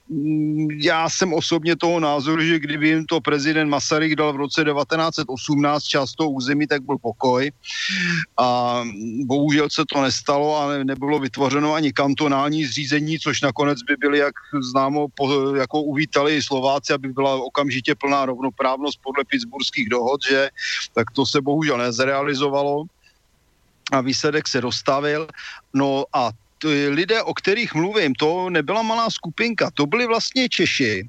Mm, 0.09 0.69
já 0.71 1.09
jsem 1.09 1.35
osobně 1.35 1.77
toho 1.77 2.01
názoru, 2.01 2.43
že 2.43 2.59
kdyby 2.59 2.89
jim 2.89 3.05
to 3.07 3.21
prezident 3.21 3.69
Masaryk 3.69 4.17
dal 4.17 4.33
v 4.33 4.37
roce 4.37 4.65
1918 4.65 5.85
část 5.85 6.15
toho 6.15 6.31
území, 6.31 6.67
tak 6.67 6.83
byl 6.83 6.99
pokoj. 6.99 7.53
A 8.39 8.83
bohužel 9.25 9.69
se 9.71 9.83
to 9.93 10.03
nestalo 10.03 10.59
a 10.61 10.85
nebylo 10.85 11.19
vytvořeno 11.19 11.75
ani 11.75 11.93
kantonální 11.93 12.65
zřízení, 12.65 13.19
což 13.19 13.43
nakonec 13.43 13.83
by 13.83 13.97
byly, 13.97 14.19
jak 14.19 14.35
známo, 14.71 15.09
po, 15.15 15.55
jako 15.57 15.83
uvítali 16.21 16.43
Slováci, 16.43 16.93
aby 16.93 17.09
byla 17.09 17.37
okamžitě 17.37 17.95
plná 17.95 18.27
rovnoprávnost 18.27 19.01
podle 19.03 19.25
Pittsburghských 19.25 19.89
dohod, 19.89 20.21
že 20.29 20.51
tak 20.95 21.11
to 21.11 21.27
se 21.27 21.41
bohužel 21.41 21.79
nezrealizovalo 21.79 22.85
a 23.93 24.01
výsledek 24.01 24.49
se 24.49 24.61
dostavil. 24.61 25.29
No 25.75 26.05
a 26.13 26.31
lidé, 26.89 27.23
o 27.23 27.35
kterých 27.35 27.75
mluvím, 27.75 28.15
to 28.15 28.51
nebyla 28.51 28.83
malá 28.83 29.11
skupinka, 29.11 29.71
to 29.75 29.87
byli 29.87 30.07
vlastně 30.07 30.49
Češi, 30.49 31.09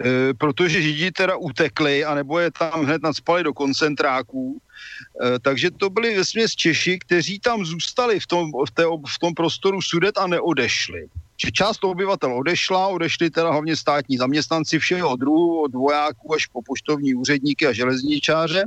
e, 0.00 0.34
protože 0.34 0.82
Židi 0.82 1.10
teda 1.10 1.36
utekli, 1.36 2.04
anebo 2.04 2.38
je 2.38 2.50
tam 2.50 2.84
hned 2.84 3.02
nadspali 3.02 3.42
do 3.44 3.52
koncentráků. 3.52 4.58
E, 4.58 5.38
takže 5.38 5.70
to 5.70 5.90
byli 5.90 6.16
vesměs 6.16 6.52
Češi, 6.54 6.98
kteří 6.98 7.38
tam 7.38 7.64
zůstali 7.64 8.20
v 8.20 8.26
tom, 8.26 8.52
v, 8.66 8.70
té, 8.70 8.84
v 8.84 9.18
tom 9.20 9.34
prostoru 9.34 9.82
Sudet 9.82 10.18
a 10.18 10.26
neodešli 10.26 11.08
že 11.40 11.50
část 11.50 11.84
obyvatel 11.84 12.38
odešla, 12.38 12.88
odešli 12.88 13.30
teda 13.30 13.50
hlavně 13.50 13.76
státní 13.76 14.16
zaměstnanci 14.16 14.78
všeho 14.78 15.16
druhu, 15.16 15.62
od 15.62 15.72
vojáků 15.72 16.34
až 16.34 16.46
po 16.46 16.62
poštovní 16.62 17.14
úředníky 17.14 17.66
a 17.66 17.72
železničáře. 17.72 18.64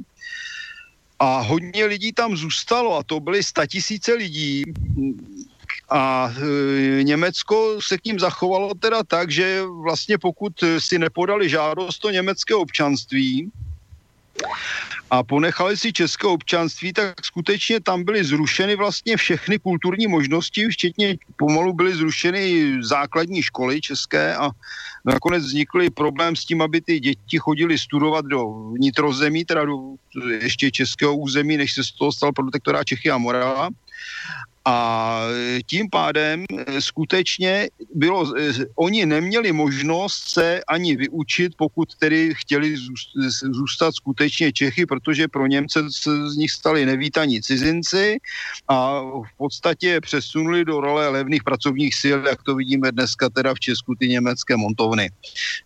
A 1.19 1.39
hodně 1.39 1.85
lidí 1.85 2.13
tam 2.13 2.37
zůstalo 2.37 2.97
a 2.97 3.03
to 3.03 3.19
byly 3.19 3.43
statisíce 3.43 4.13
lidí. 4.13 4.63
A 5.89 6.31
e, 6.99 7.03
Německo 7.03 7.77
se 7.81 7.97
k 7.97 8.05
ním 8.05 8.19
zachovalo 8.19 8.73
teda 8.73 9.03
tak, 9.03 9.31
že 9.31 9.61
vlastně 9.83 10.17
pokud 10.17 10.53
si 10.79 10.99
nepodali 10.99 11.49
žádost 11.49 12.05
o 12.05 12.09
německé 12.09 12.55
občanství, 12.55 13.51
a 15.13 15.23
ponechali 15.23 15.77
si 15.77 15.93
české 15.93 16.27
občanství, 16.27 16.93
tak 16.93 17.25
skutečně 17.25 17.79
tam 17.79 18.03
byly 18.03 18.23
zrušeny 18.23 18.75
vlastně 18.75 19.17
všechny 19.17 19.59
kulturní 19.59 20.07
možnosti, 20.07 20.67
včetně 20.67 21.17
pomalu 21.37 21.73
byly 21.73 21.95
zrušeny 21.95 22.75
základní 22.81 23.41
školy 23.41 23.81
české 23.81 24.35
a 24.35 24.49
nakonec 25.05 25.43
vznikly 25.43 25.89
problém 25.89 26.35
s 26.35 26.45
tím, 26.45 26.61
aby 26.61 26.81
ty 26.81 26.99
děti 26.99 27.37
chodili 27.37 27.77
studovat 27.77 28.25
do 28.25 28.73
vnitrozemí, 28.73 29.45
teda 29.45 29.65
do 29.65 29.77
ještě 30.41 30.71
českého 30.71 31.15
území, 31.15 31.57
než 31.57 31.73
se 31.73 31.83
z 31.83 31.91
toho 31.91 32.11
stal 32.11 32.31
protektorát 32.31 32.85
Čechy 32.85 33.11
a 33.11 33.17
Morava. 33.17 33.69
A 34.65 35.19
tím 35.65 35.89
pádem 35.89 36.45
eh, 36.57 36.81
skutečně 36.81 37.69
bylo, 37.95 38.37
eh, 38.37 38.53
oni 38.75 39.05
neměli 39.05 39.51
možnost 39.51 40.29
se 40.29 40.63
ani 40.67 40.95
vyučit, 40.95 41.53
pokud 41.57 41.95
tedy 41.95 42.33
chtěli 42.35 42.75
zůstat 43.51 43.95
skutečně 43.95 44.53
Čechy, 44.53 44.85
protože 44.85 45.27
pro 45.27 45.47
Němce 45.47 45.79
z 46.27 46.35
nich 46.35 46.51
stali 46.51 46.85
nevítaní 46.85 47.41
cizinci 47.41 48.17
a 48.67 49.01
v 49.01 49.37
podstatě 49.37 50.01
přesunuli 50.01 50.65
do 50.65 50.81
role 50.81 51.09
levných 51.09 51.43
pracovních 51.43 51.95
sil, 52.01 52.17
jak 52.27 52.43
to 52.43 52.55
vidíme 52.55 52.91
dneska 52.91 53.29
teda 53.29 53.53
v 53.53 53.59
Česku 53.59 53.95
ty 53.95 54.07
německé 54.07 54.57
montovny. 54.57 55.11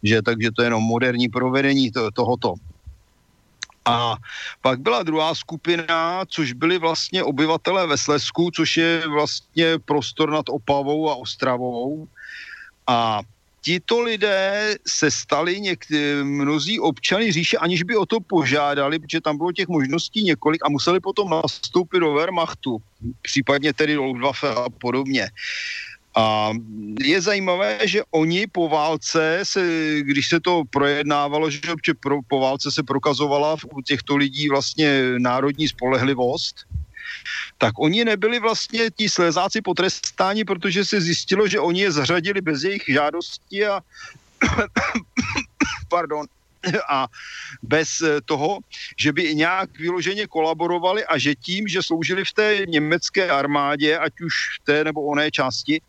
Že, 0.04 0.22
takže 0.22 0.52
to 0.52 0.62
je 0.62 0.66
jenom 0.66 0.84
moderní 0.84 1.30
provedení 1.30 1.92
to, 1.92 2.12
tohoto. 2.12 2.54
A 3.88 4.18
pak 4.62 4.80
byla 4.80 5.04
druhá 5.04 5.36
skupina, 5.36 6.26
což 6.28 6.54
byli 6.54 6.78
vlastně 6.78 7.24
obyvatelé 7.24 7.88
ve 7.88 7.98
Slesku, 7.98 8.52
což 8.52 8.78
je 8.78 9.08
vlastně 9.08 9.80
prostor 9.80 10.32
nad 10.32 10.46
Opavou 10.50 11.10
a 11.10 11.16
Ostravou. 11.16 12.08
A 12.88 13.22
tito 13.62 14.02
lidé 14.02 14.76
se 14.88 15.12
stali 15.12 15.62
někdy, 15.62 16.24
mnozí 16.24 16.80
občany 16.80 17.32
říše, 17.32 17.58
aniž 17.58 17.84
by 17.84 17.96
o 17.96 18.06
to 18.06 18.20
požádali, 18.20 19.00
protože 19.00 19.22
tam 19.22 19.38
bylo 19.38 19.52
těch 19.52 19.68
možností 19.68 20.24
několik 20.24 20.66
a 20.66 20.70
museli 20.70 21.00
potom 21.00 21.30
nastoupit 21.30 22.00
do 22.00 22.14
Wehrmachtu, 22.14 22.78
případně 23.22 23.74
tedy 23.74 23.96
do 23.96 24.04
Luftwaffe 24.04 24.50
a 24.50 24.70
podobně. 24.70 25.30
A 26.18 26.52
je 27.02 27.22
zajímavé, 27.22 27.78
že 27.86 28.02
oni 28.12 28.48
po 28.48 28.70
válce, 28.70 29.40
se, 29.44 29.62
když 30.02 30.28
se 30.28 30.40
to 30.40 30.64
projednávalo, 30.70 31.50
že 31.50 31.60
pro, 32.00 32.20
po 32.28 32.40
válce 32.40 32.72
se 32.72 32.84
prokazovala 32.84 33.56
u 33.76 33.82
těchto 33.82 34.18
lidí 34.18 34.50
vlastně 34.50 35.04
národní 35.18 35.68
spolehlivost, 35.68 36.66
tak 37.58 37.80
oni 37.80 38.06
nebyli 38.06 38.40
vlastně 38.40 38.90
ti 38.96 39.10
slezáci 39.10 39.62
potrestáni, 39.62 40.46
protože 40.46 40.86
se 40.86 41.02
zjistilo, 41.02 41.48
že 41.48 41.60
oni 41.60 41.82
je 41.82 41.92
zařadili 41.92 42.42
bez 42.42 42.64
jejich 42.64 42.84
žádosti 42.88 43.66
a 43.66 43.82
pardon, 45.90 46.26
a 46.90 47.08
bez 47.64 48.02
eh, 48.02 48.22
toho, 48.26 48.60
že 49.00 49.14
by 49.14 49.36
nějak 49.36 49.80
vyloženě 49.80 50.28
kolaborovali 50.28 51.06
a 51.06 51.18
že 51.18 51.36
tím, 51.36 51.68
že 51.68 51.84
sloužili 51.84 52.26
v 52.26 52.34
té 52.34 52.58
německé 52.68 53.30
armádě, 53.30 53.98
ať 53.98 54.14
už 54.22 54.34
v 54.62 54.64
té 54.64 54.84
nebo 54.84 55.04
oné 55.04 55.32
části, 55.32 55.82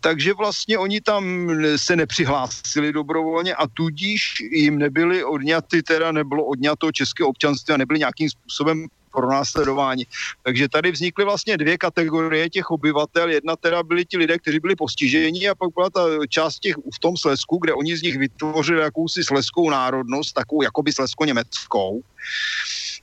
takže 0.00 0.34
vlastně 0.34 0.78
oni 0.78 1.00
tam 1.00 1.50
se 1.76 1.96
nepřihlásili 1.96 2.92
dobrovolně 2.92 3.54
a 3.54 3.66
tudíž 3.66 4.34
jim 4.52 4.78
nebyly 4.78 5.24
odňaty, 5.24 5.82
teda 5.82 6.12
nebylo 6.12 6.44
odňato 6.44 6.92
české 6.92 7.24
občanství 7.24 7.74
a 7.74 7.76
nebyly 7.76 7.98
nějakým 7.98 8.30
způsobem 8.30 8.86
pro 9.12 9.30
následování. 9.30 10.06
Takže 10.42 10.68
tady 10.68 10.92
vznikly 10.92 11.24
vlastně 11.24 11.56
dvě 11.56 11.78
kategorie 11.78 12.50
těch 12.50 12.70
obyvatel. 12.70 13.30
Jedna 13.30 13.56
teda 13.56 13.82
byli 13.82 14.04
ti 14.04 14.18
lidé, 14.18 14.38
kteří 14.38 14.60
byli 14.60 14.76
postiženi 14.76 15.48
a 15.48 15.54
pak 15.54 15.70
byla 15.74 15.90
ta 15.90 16.00
část 16.28 16.58
těch 16.58 16.76
v 16.76 16.98
tom 16.98 17.16
Slesku, 17.16 17.58
kde 17.58 17.74
oni 17.74 17.96
z 17.96 18.02
nich 18.02 18.18
vytvořili 18.18 18.80
jakousi 18.80 19.24
sleskou 19.24 19.70
národnost, 19.70 20.32
takovou 20.32 20.62
jakoby 20.62 20.92
slesko-německou. 20.92 22.02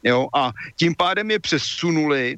Jo, 0.04 0.28
a 0.34 0.52
tím 0.76 0.96
pádem 0.96 1.32
je 1.32 1.40
přesunuli 1.40 2.38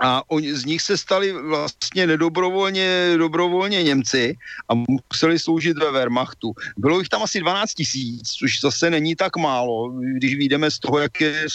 a 0.00 0.30
oni, 0.30 0.54
z 0.54 0.64
nich 0.64 0.82
se 0.82 0.98
stali 0.98 1.32
vlastně 1.32 2.06
nedobrovolně 2.06 3.14
dobrovolně 3.16 3.82
Němci 3.82 4.36
a 4.68 4.74
museli 4.74 5.38
sloužit 5.38 5.78
ve 5.78 5.90
Wehrmachtu. 5.90 6.52
Bylo 6.76 6.98
jich 6.98 7.08
tam 7.08 7.22
asi 7.22 7.40
12 7.40 7.74
tisíc, 7.74 8.30
což 8.30 8.60
zase 8.60 8.90
není 8.90 9.16
tak 9.16 9.36
málo, 9.36 9.90
když 10.16 10.36
vyjdeme 10.36 10.70
z 10.70 10.78
toho, 10.78 10.98
jak 10.98 11.20
je 11.20 11.46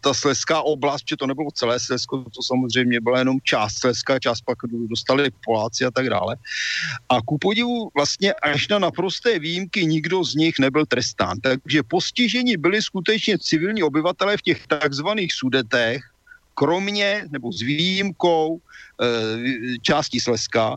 ta, 0.00 0.14
Sleská 0.14 0.62
oblast, 0.62 1.04
že 1.08 1.16
to 1.16 1.26
nebylo 1.26 1.50
celé 1.50 1.80
Slesko, 1.80 2.18
to 2.18 2.42
samozřejmě 2.42 3.00
byla 3.00 3.18
jenom 3.18 3.38
část 3.42 3.74
Sleska, 3.74 4.18
část 4.18 4.40
pak 4.40 4.58
dostali 4.88 5.30
Poláci 5.44 5.84
a 5.84 5.90
tak 5.90 6.10
dále. 6.10 6.36
A 7.08 7.22
ku 7.22 7.38
podivu 7.38 7.90
vlastně 7.94 8.32
až 8.32 8.68
na 8.68 8.78
naprosté 8.78 9.38
výjimky 9.38 9.86
nikdo 9.86 10.24
z 10.24 10.34
nich 10.34 10.54
nebyl 10.58 10.86
trestán. 10.86 11.40
Takže 11.40 11.82
postiženi 11.82 12.56
byli 12.56 12.82
skutečně 12.82 13.38
civilní 13.38 13.82
obyvatelé 13.82 14.36
v 14.36 14.42
těch 14.42 14.66
takzvaných 14.66 15.32
sudetech, 15.32 16.09
kromě 16.60 17.24
nebo 17.32 17.48
s 17.48 17.64
výjimkou 17.64 18.60
e, 18.60 18.60
části 19.80 20.20
Slezska, 20.20 20.76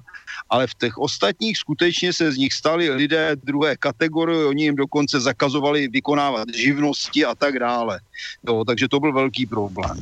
ale 0.50 0.68
v 0.68 0.76
těch 0.80 0.96
ostatních 0.98 1.58
skutečně 1.60 2.14
se 2.14 2.32
z 2.32 2.38
nich 2.38 2.54
stali 2.56 2.88
lidé 2.90 3.36
druhé 3.44 3.76
kategorie, 3.76 4.48
oni 4.48 4.64
jim 4.64 4.76
dokonce 4.80 5.20
zakazovali 5.20 5.92
vykonávat 5.92 6.48
živnosti 6.56 7.26
a 7.26 7.36
tak 7.36 7.60
dále. 7.60 8.00
Jo, 8.48 8.64
takže 8.64 8.88
to 8.88 9.00
byl 9.00 9.14
velký 9.14 9.46
problém. 9.46 10.00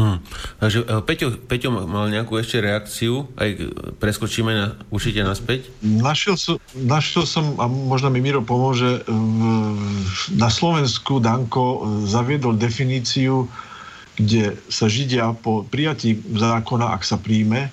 Hmm. 0.00 0.18
Takže 0.58 0.80
eh, 0.88 1.02
Peťo, 1.04 1.36
Peťo 1.44 1.68
mal 1.70 2.08
nejakú 2.08 2.40
ešte 2.40 2.56
reakciu, 2.58 3.28
aj 3.36 3.68
preskočíme 4.00 4.48
na, 4.48 4.66
určite 4.88 5.20
naspäť. 5.20 5.68
Našiel 5.84 6.40
som, 6.40 6.56
našiel 6.72 7.28
som, 7.28 7.54
a 7.60 7.68
možno 7.68 8.08
mi 8.08 8.24
Miro 8.24 8.40
pomôže, 8.40 9.04
na 10.34 10.48
Slovensku 10.48 11.20
Danko 11.20 11.84
zaviedol 12.08 12.56
definíciu 12.56 13.44
kde 14.20 14.56
sa 14.68 14.86
Židia 14.86 15.32
po 15.36 15.64
prijatí 15.64 16.20
zákona, 16.36 16.92
ak 16.92 17.02
sa 17.02 17.16
príjme, 17.16 17.72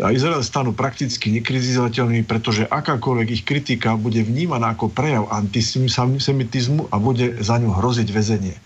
a 0.00 0.08
Izrael 0.08 0.40
stanú 0.40 0.72
prakticky 0.72 1.28
nekritizovateľnými, 1.36 2.24
pretože 2.24 2.64
akákoľvek 2.64 3.28
ich 3.28 3.44
kritika 3.44 3.92
bude 4.00 4.24
vnímaná 4.24 4.72
ako 4.72 4.88
prejav 4.88 5.28
antisemitizmu 5.28 6.88
a 6.88 6.96
bude 6.96 7.36
za 7.44 7.60
ňu 7.60 7.76
hroziť 7.76 8.08
väzenie. 8.08 8.56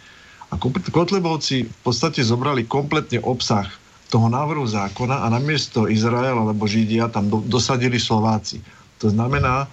A 0.55 0.55
Kotlebovci 0.55 1.67
v 1.67 1.79
podstate 1.83 2.23
zobrali 2.23 2.63
kompletne 2.63 3.19
obsah 3.27 3.67
toho 4.07 4.31
návrhu 4.31 4.63
zákona 4.71 5.27
a 5.27 5.33
namiesto 5.35 5.91
Izrael 5.91 6.39
alebo 6.39 6.71
Židia 6.71 7.11
tam 7.11 7.27
do, 7.27 7.43
dosadili 7.43 7.99
Slováci. 7.99 8.63
To 9.03 9.11
znamená, 9.11 9.67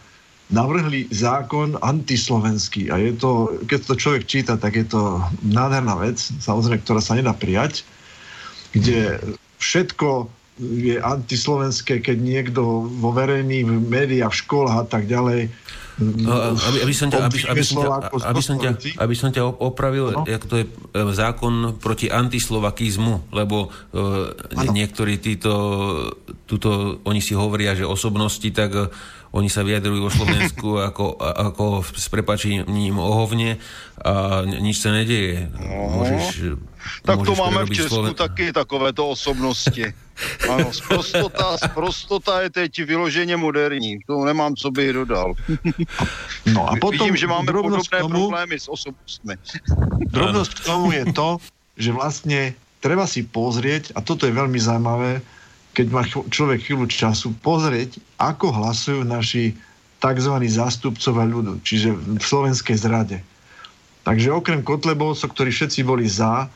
navrhli 0.52 1.08
zákon 1.10 1.80
antislovenský 1.80 2.92
a 2.92 3.00
je 3.00 3.16
to, 3.16 3.58
keď 3.64 3.80
to 3.88 3.94
človek 3.96 4.24
číta, 4.28 4.60
tak 4.60 4.76
je 4.76 4.86
to 4.88 5.24
nádherná 5.46 5.96
vec, 6.00 6.20
samozrejme, 6.20 6.84
ktorá 6.84 7.00
sa 7.00 7.16
nedá 7.16 7.32
prijať, 7.32 7.88
kde 8.76 9.24
všetko 9.62 10.28
je 10.60 11.02
antislovenské, 11.02 12.04
keď 12.04 12.18
niekto 12.20 12.86
vo 12.86 13.10
verejných 13.16 13.66
médiách, 13.66 14.34
v 14.36 14.42
školách 14.46 14.78
a 14.84 14.86
tak 14.86 15.10
ďalej 15.10 15.50
No, 16.02 16.58
aby, 16.58 16.90
aby, 16.90 16.94
som 16.96 17.06
ťa, 17.06 17.30
aby, 17.30 17.38
aby, 17.54 17.62
som 17.62 17.78
ťa, 17.86 17.90
aby, 18.10 18.42
som 18.42 18.56
ťa, 18.58 18.72
aby 18.98 19.14
som 19.14 19.30
ťa 19.30 19.44
opravil, 19.46 20.10
no. 20.10 20.26
ako 20.26 20.48
to 20.50 20.56
je 20.58 20.66
e, 20.66 20.72
zákon 21.14 21.78
proti 21.78 22.10
antislovakizmu, 22.10 23.30
lebo 23.30 23.70
uh, 23.70 24.34
niektorí 24.74 25.22
títo, 25.22 25.54
tuto, 26.50 26.98
oni 27.06 27.22
si 27.22 27.38
hovoria, 27.38 27.78
že 27.78 27.86
osobnosti, 27.86 28.50
tak 28.50 28.74
uh, 28.74 28.90
oni 29.34 29.50
sa 29.50 29.66
vyjadrujú 29.66 30.08
o 30.08 30.14
Slovensku 30.14 30.78
ako, 30.90 31.18
ako 31.18 31.66
s 31.82 32.06
prepačením 32.08 33.02
ohovne 33.02 33.58
a 34.06 34.46
nič 34.46 34.78
sa 34.78 34.94
nedeje. 34.94 35.50
No. 35.58 36.06
Môžeš, 36.06 36.58
tak 37.02 37.18
môžeš 37.24 37.28
to 37.28 37.34
máme 37.42 37.62
v 37.66 37.70
Česku 37.74 37.94
Sloven... 38.06 38.14
taky 38.14 38.46
takovéto 38.54 39.10
osobnosti. 39.10 39.92
Ano, 40.46 40.70
sprostota, 40.70 41.58
sprostota 41.58 42.46
je 42.46 42.50
teď 42.50 42.86
vyloženě 42.86 43.34
moderní. 43.38 43.98
To 44.06 44.26
nemám, 44.26 44.56
co 44.56 44.72
bych 44.72 44.94
dodal. 44.94 45.34
No 46.54 46.70
a 46.70 46.78
potom 46.78 47.10
Vidím, 47.10 47.18
že 47.18 47.28
máme 47.28 47.50
podobné 47.50 47.82
tomu, 47.98 48.30
problémy 48.30 48.60
s 48.60 48.70
osobnostmi. 48.70 49.34
Drobnosť 50.14 50.52
k 50.54 50.66
tomu 50.70 50.92
je 50.92 51.04
to, 51.18 51.42
že 51.82 51.90
vlastne 51.90 52.40
treba 52.84 53.08
si 53.08 53.24
pozrieť, 53.26 53.96
a 53.98 54.06
toto 54.06 54.28
je 54.30 54.36
veľmi 54.36 54.60
zaujímavé, 54.60 55.24
keď 55.74 55.86
má 55.90 56.06
človek 56.06 56.70
chvíľu 56.70 56.86
času, 56.86 57.34
pozrieť, 57.42 57.98
ako 58.22 58.54
hlasujú 58.54 59.02
naši 59.04 59.58
tzv. 59.98 60.34
zástupcovia 60.46 61.26
ľudu, 61.26 61.54
čiže 61.66 61.98
v 61.98 62.24
slovenskej 62.24 62.78
zrade. 62.78 63.18
Takže 64.04 64.36
okrem 64.36 64.62
Kotlebovcov, 64.62 65.32
ktorí 65.32 65.50
všetci 65.50 65.82
boli 65.88 66.06
za, 66.06 66.52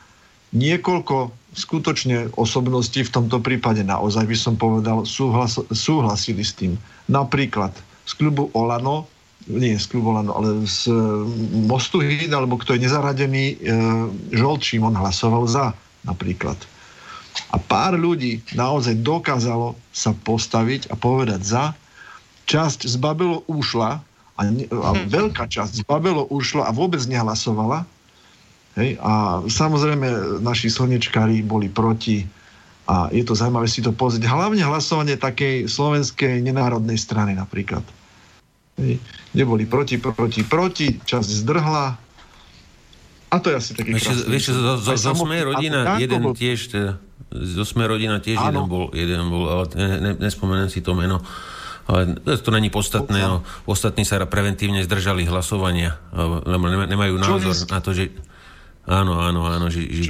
niekoľko 0.52 1.32
skutočne 1.56 2.32
osobností 2.36 3.04
v 3.04 3.12
tomto 3.12 3.40
prípade 3.40 3.80
naozaj 3.84 4.24
by 4.28 4.36
som 4.36 4.54
povedal 4.56 5.04
súhlas, 5.08 5.56
súhlasili 5.72 6.44
s 6.44 6.52
tým. 6.56 6.76
Napríklad 7.08 7.72
z 8.04 8.12
klubu 8.16 8.52
Olano, 8.52 9.08
nie 9.48 9.76
z 9.80 9.88
klubu 9.88 10.12
Olano, 10.12 10.36
ale 10.36 10.68
z 10.68 10.92
Mostu 11.68 12.04
Híd, 12.04 12.32
alebo 12.32 12.60
kto 12.60 12.76
je 12.76 12.84
nezaradený, 12.84 13.44
e, 13.48 13.56
Žolt 14.36 14.60
Šimon 14.60 14.96
hlasoval 14.96 15.48
za 15.48 15.72
napríklad. 16.04 16.56
A 17.48 17.56
pár 17.56 17.96
ľudí 17.96 18.42
naozaj 18.52 18.98
dokázalo 19.00 19.78
sa 19.94 20.12
postaviť 20.12 20.92
a 20.92 20.94
povedať 20.98 21.40
za. 21.42 21.64
Časť 22.48 22.88
z 22.88 22.96
Babelo 22.96 23.44
ušla 23.48 24.00
a, 24.38 24.40
ne, 24.46 24.64
a 24.70 24.90
mhm. 24.94 25.08
veľká 25.08 25.44
časť 25.48 25.80
z 25.80 25.84
Babelo 25.84 26.26
ušla 26.28 26.68
a 26.68 26.72
vôbec 26.72 27.00
nehlasovala. 27.04 27.84
Hej, 28.78 28.94
a 29.02 29.42
samozrejme 29.42 30.38
naši 30.38 30.70
slnečkári 30.70 31.42
boli 31.42 31.66
proti 31.66 32.22
a 32.88 33.12
je 33.12 33.20
to 33.20 33.36
zaujímavé 33.36 33.68
si 33.68 33.84
to 33.84 33.92
pozrieť. 33.92 34.30
Hlavne 34.30 34.64
hlasovanie 34.64 35.20
takej 35.20 35.68
slovenskej 35.68 36.40
nenárodnej 36.40 36.96
strany 36.96 37.36
napríklad. 37.36 37.84
Hej, 38.80 39.02
kde 39.34 39.44
boli 39.44 39.66
proti, 39.68 39.98
proti, 40.00 40.40
proti, 40.46 40.96
časť 41.02 41.28
zdrhla, 41.44 42.08
a 43.28 43.36
to 43.44 43.52
je 43.52 43.56
asi 43.60 43.70
taký 43.76 43.92
Vieš, 43.92 44.24
vieš 44.24 44.44
zo, 44.56 44.80
zo, 44.80 44.92
zo 44.96 45.12
sme 45.12 45.36
rodina, 45.44 46.00
jeden 46.00 46.32
tiež, 46.32 46.72
teda, 46.72 46.92
zo 47.28 47.64
sme 47.64 47.84
rodina 47.84 48.18
tiež 48.20 48.40
jeden 48.40 48.64
bol, 48.68 48.88
jeden 48.96 49.28
bol, 49.28 49.44
ale 49.48 49.64
ne, 49.76 49.88
ne, 50.00 50.12
nespomenem 50.16 50.72
si 50.72 50.80
to 50.80 50.96
meno. 50.96 51.20
Ale 51.88 52.12
to 52.44 52.52
není 52.52 52.68
podstatné, 52.68 53.16
no. 53.24 53.40
Ostatní 53.64 54.04
sa 54.04 54.20
preventívne 54.28 54.84
zdržali 54.84 55.24
hlasovania, 55.24 55.96
lebo 56.12 56.68
nemajú 56.68 57.16
názor 57.16 57.56
na 57.72 57.80
to, 57.80 57.96
že... 57.96 58.12
Áno, 58.84 59.16
áno, 59.20 59.48
áno. 59.48 59.72
Že, 59.72 59.80
že, 59.88 60.02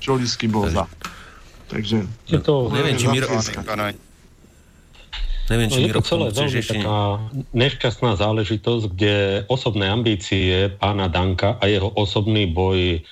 Čo, 0.00 0.20
bol 0.52 0.68
za. 0.68 0.84
Takže... 1.72 2.04
Je 2.28 2.40
to, 2.44 2.68
neviem, 2.68 3.00
či 3.00 3.08
Miro... 3.08 3.28
Neviem, 5.50 5.68
či 5.68 5.80
no, 5.80 5.86
je 5.88 5.94
to 5.96 6.04
celé 6.04 6.26
veľmi 6.32 6.60
ešte... 6.60 6.80
taká 6.80 6.96
nešťastná 7.52 8.12
záležitosť, 8.14 8.84
kde 8.94 9.16
osobné 9.48 9.88
ambície 9.90 10.70
pána 10.76 11.08
Danka 11.10 11.58
a 11.58 11.64
jeho 11.66 11.88
osobný 11.92 12.46
boj 12.52 13.02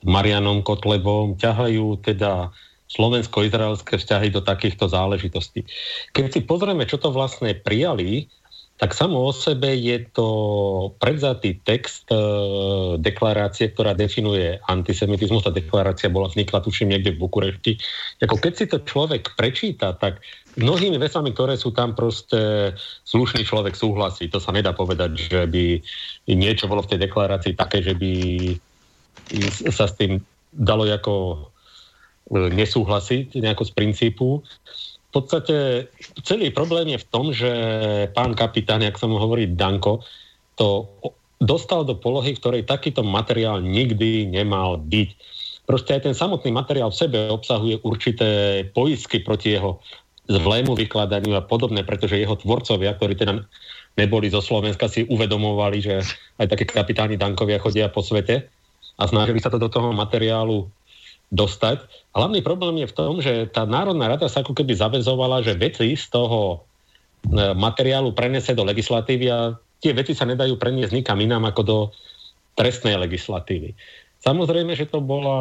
s 0.00 0.04
Marianom 0.06 0.64
Kotlebom 0.64 1.36
ťahajú 1.36 2.00
teda 2.00 2.54
slovensko-izraelské 2.90 4.02
vzťahy 4.02 4.34
do 4.34 4.42
takýchto 4.42 4.90
záležitostí. 4.90 5.62
Keď 6.10 6.24
si 6.26 6.40
pozrieme, 6.42 6.84
čo 6.90 6.98
to 6.98 7.14
vlastne 7.14 7.54
prijali, 7.54 8.26
tak 8.80 8.96
samo 8.96 9.28
o 9.28 9.32
sebe 9.36 9.76
je 9.76 10.08
to 10.08 10.28
predzatý 10.96 11.60
text 11.60 12.08
e, 12.08 12.16
deklarácie, 12.96 13.76
ktorá 13.76 13.92
definuje 13.92 14.56
antisemitizmus. 14.72 15.44
Tá 15.44 15.52
deklarácia 15.52 16.08
bola 16.08 16.32
vznikla, 16.32 16.64
tuším, 16.64 16.96
niekde 16.96 17.12
v 17.12 17.20
Bukurešti. 17.20 17.76
Ako 18.24 18.40
keď 18.40 18.52
si 18.56 18.64
to 18.64 18.80
človek 18.80 19.36
prečíta, 19.36 19.92
tak 19.92 20.24
mnohými 20.56 20.96
vecami, 20.96 21.36
ktoré 21.36 21.60
sú 21.60 21.76
tam 21.76 21.92
proste 21.92 22.72
slušný 23.04 23.44
človek 23.44 23.76
súhlasí. 23.76 24.32
To 24.32 24.40
sa 24.40 24.48
nedá 24.48 24.72
povedať, 24.72 25.28
že 25.28 25.44
by 25.44 25.84
niečo 26.32 26.64
bolo 26.64 26.80
v 26.80 26.96
tej 26.96 27.04
deklarácii 27.04 27.60
také, 27.60 27.84
že 27.84 27.92
by 27.92 28.12
sa 29.76 29.92
s 29.92 29.94
tým 30.00 30.24
dalo 30.56 30.88
ako 30.88 31.49
nesúhlasiť 32.30 33.38
nejako 33.42 33.64
z 33.66 33.72
princípu 33.74 34.28
v 35.10 35.18
podstate 35.18 35.90
celý 36.22 36.54
problém 36.54 36.94
je 36.94 37.02
v 37.02 37.08
tom, 37.10 37.34
že 37.34 37.50
pán 38.14 38.38
kapitán, 38.38 38.78
jak 38.78 38.94
sa 38.94 39.10
mu 39.10 39.18
hovorí 39.18 39.50
Danko, 39.50 40.06
to 40.54 40.86
dostal 41.42 41.82
do 41.82 41.98
polohy, 41.98 42.38
v 42.38 42.38
ktorej 42.38 42.62
takýto 42.70 43.02
materiál 43.02 43.58
nikdy 43.58 44.30
nemal 44.30 44.78
byť. 44.78 45.08
Proste 45.66 45.98
aj 45.98 46.06
ten 46.06 46.14
samotný 46.14 46.54
materiál 46.54 46.94
v 46.94 47.00
sebe 47.02 47.18
obsahuje 47.26 47.82
určité 47.82 48.62
poisky 48.70 49.18
proti 49.18 49.58
jeho 49.58 49.82
zlému 50.30 50.78
vykladaniu 50.78 51.34
a 51.34 51.42
podobné, 51.42 51.82
pretože 51.82 52.14
jeho 52.14 52.38
tvorcovia, 52.38 52.94
ktorí 52.94 53.18
teda 53.18 53.42
neboli 53.98 54.30
zo 54.30 54.38
Slovenska, 54.38 54.86
si 54.86 55.10
uvedomovali, 55.10 55.78
že 55.82 56.06
aj 56.38 56.54
také 56.54 56.70
kapitáni 56.70 57.18
Dankovia 57.18 57.58
chodia 57.58 57.90
po 57.90 57.98
svete 57.98 58.46
a 58.94 59.02
snažili 59.10 59.42
sa 59.42 59.50
to 59.50 59.58
do 59.58 59.66
toho 59.66 59.90
materiálu 59.90 60.70
dostať. 61.30 61.86
Hlavný 62.10 62.42
problém 62.42 62.82
je 62.82 62.90
v 62.90 62.96
tom, 62.96 63.12
že 63.22 63.46
tá 63.54 63.62
Národná 63.62 64.10
rada 64.10 64.26
sa 64.26 64.42
ako 64.42 64.52
keby 64.54 64.74
zavezovala, 64.74 65.46
že 65.46 65.54
veci 65.54 65.94
z 65.94 66.06
toho 66.10 66.58
e, 66.58 67.54
materiálu 67.54 68.10
prenese 68.10 68.50
do 68.52 68.66
legislatívy 68.66 69.26
a 69.30 69.54
tie 69.78 69.94
veci 69.94 70.12
sa 70.12 70.26
nedajú 70.26 70.58
preniesť 70.58 70.92
nikam 70.92 71.22
inám 71.22 71.54
ako 71.54 71.62
do 71.62 71.78
trestnej 72.58 72.98
legislatívy. 72.98 73.72
Samozrejme, 74.20 74.76
že 74.76 74.90
to 74.90 75.00
bola 75.00 75.36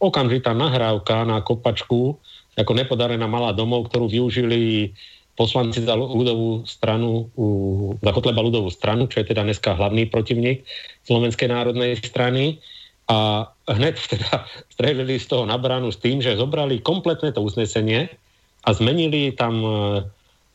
okamžitá 0.00 0.56
nahrávka 0.56 1.28
na 1.28 1.44
kopačku, 1.44 2.16
ako 2.56 2.72
nepodarená 2.72 3.28
malá 3.28 3.52
domov, 3.52 3.92
ktorú 3.92 4.08
využili 4.08 4.94
poslanci 5.36 5.84
za 5.84 5.96
ľudovú 5.96 6.64
stranu, 6.64 7.28
za 8.00 8.10
Kotleba 8.12 8.44
ľudovú 8.44 8.72
stranu, 8.72 9.08
čo 9.08 9.20
je 9.20 9.28
teda 9.32 9.44
dneska 9.44 9.76
hlavný 9.76 10.08
protivník 10.08 10.64
Slovenskej 11.04 11.48
národnej 11.48 11.96
strany. 12.00 12.60
A 13.10 13.50
hneď 13.66 13.98
teda 14.06 14.46
strelili 14.70 15.18
z 15.18 15.26
toho 15.26 15.42
na 15.42 15.58
bránu 15.58 15.90
s 15.90 15.98
tým, 15.98 16.22
že 16.22 16.38
zobrali 16.38 16.78
kompletné 16.78 17.34
to 17.34 17.42
uznesenie 17.42 18.06
a 18.62 18.68
zmenili 18.70 19.34
tam 19.34 19.54
e, 19.66 19.70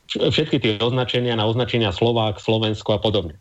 všetky 0.08 0.64
tie 0.64 0.72
označenia 0.80 1.36
na 1.36 1.44
označenia 1.44 1.92
Slovák, 1.92 2.40
Slovensko 2.40 2.96
a 2.96 3.00
podobne. 3.04 3.36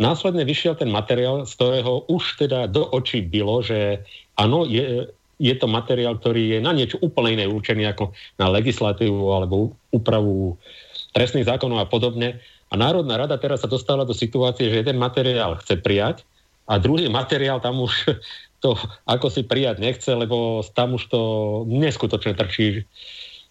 Následne 0.00 0.42
vyšiel 0.42 0.74
ten 0.74 0.90
materiál, 0.90 1.46
z 1.46 1.52
ktorého 1.54 2.08
už 2.10 2.42
teda 2.42 2.66
do 2.66 2.88
očí 2.90 3.22
bylo, 3.22 3.60
že 3.60 4.02
áno, 4.34 4.64
je, 4.64 5.12
je 5.36 5.54
to 5.54 5.68
materiál, 5.68 6.16
ktorý 6.16 6.56
je 6.56 6.58
na 6.58 6.72
niečo 6.72 6.96
úplne 7.04 7.38
iné 7.38 7.44
určený 7.46 7.86
ako 7.92 8.16
na 8.40 8.48
legislatívu 8.48 9.30
alebo 9.30 9.76
úpravu 9.92 10.56
trestných 11.12 11.46
zákonov 11.46 11.84
a 11.84 11.90
podobne. 11.90 12.40
A 12.70 12.74
Národná 12.78 13.18
rada 13.18 13.36
teraz 13.36 13.60
sa 13.60 13.68
dostala 13.68 14.08
do 14.08 14.16
situácie, 14.16 14.72
že 14.72 14.80
jeden 14.80 14.96
materiál 14.96 15.58
chce 15.60 15.76
prijať 15.78 16.24
a 16.70 16.78
druhý 16.78 17.10
materiál 17.10 17.58
tam 17.58 17.82
už 17.82 18.14
to 18.62 18.78
ako 19.10 19.26
si 19.26 19.42
prijať 19.42 19.82
nechce, 19.82 20.10
lebo 20.14 20.62
tam 20.72 20.94
už 20.94 21.10
to 21.10 21.20
neskutočne 21.66 22.38
trčí 22.38 22.86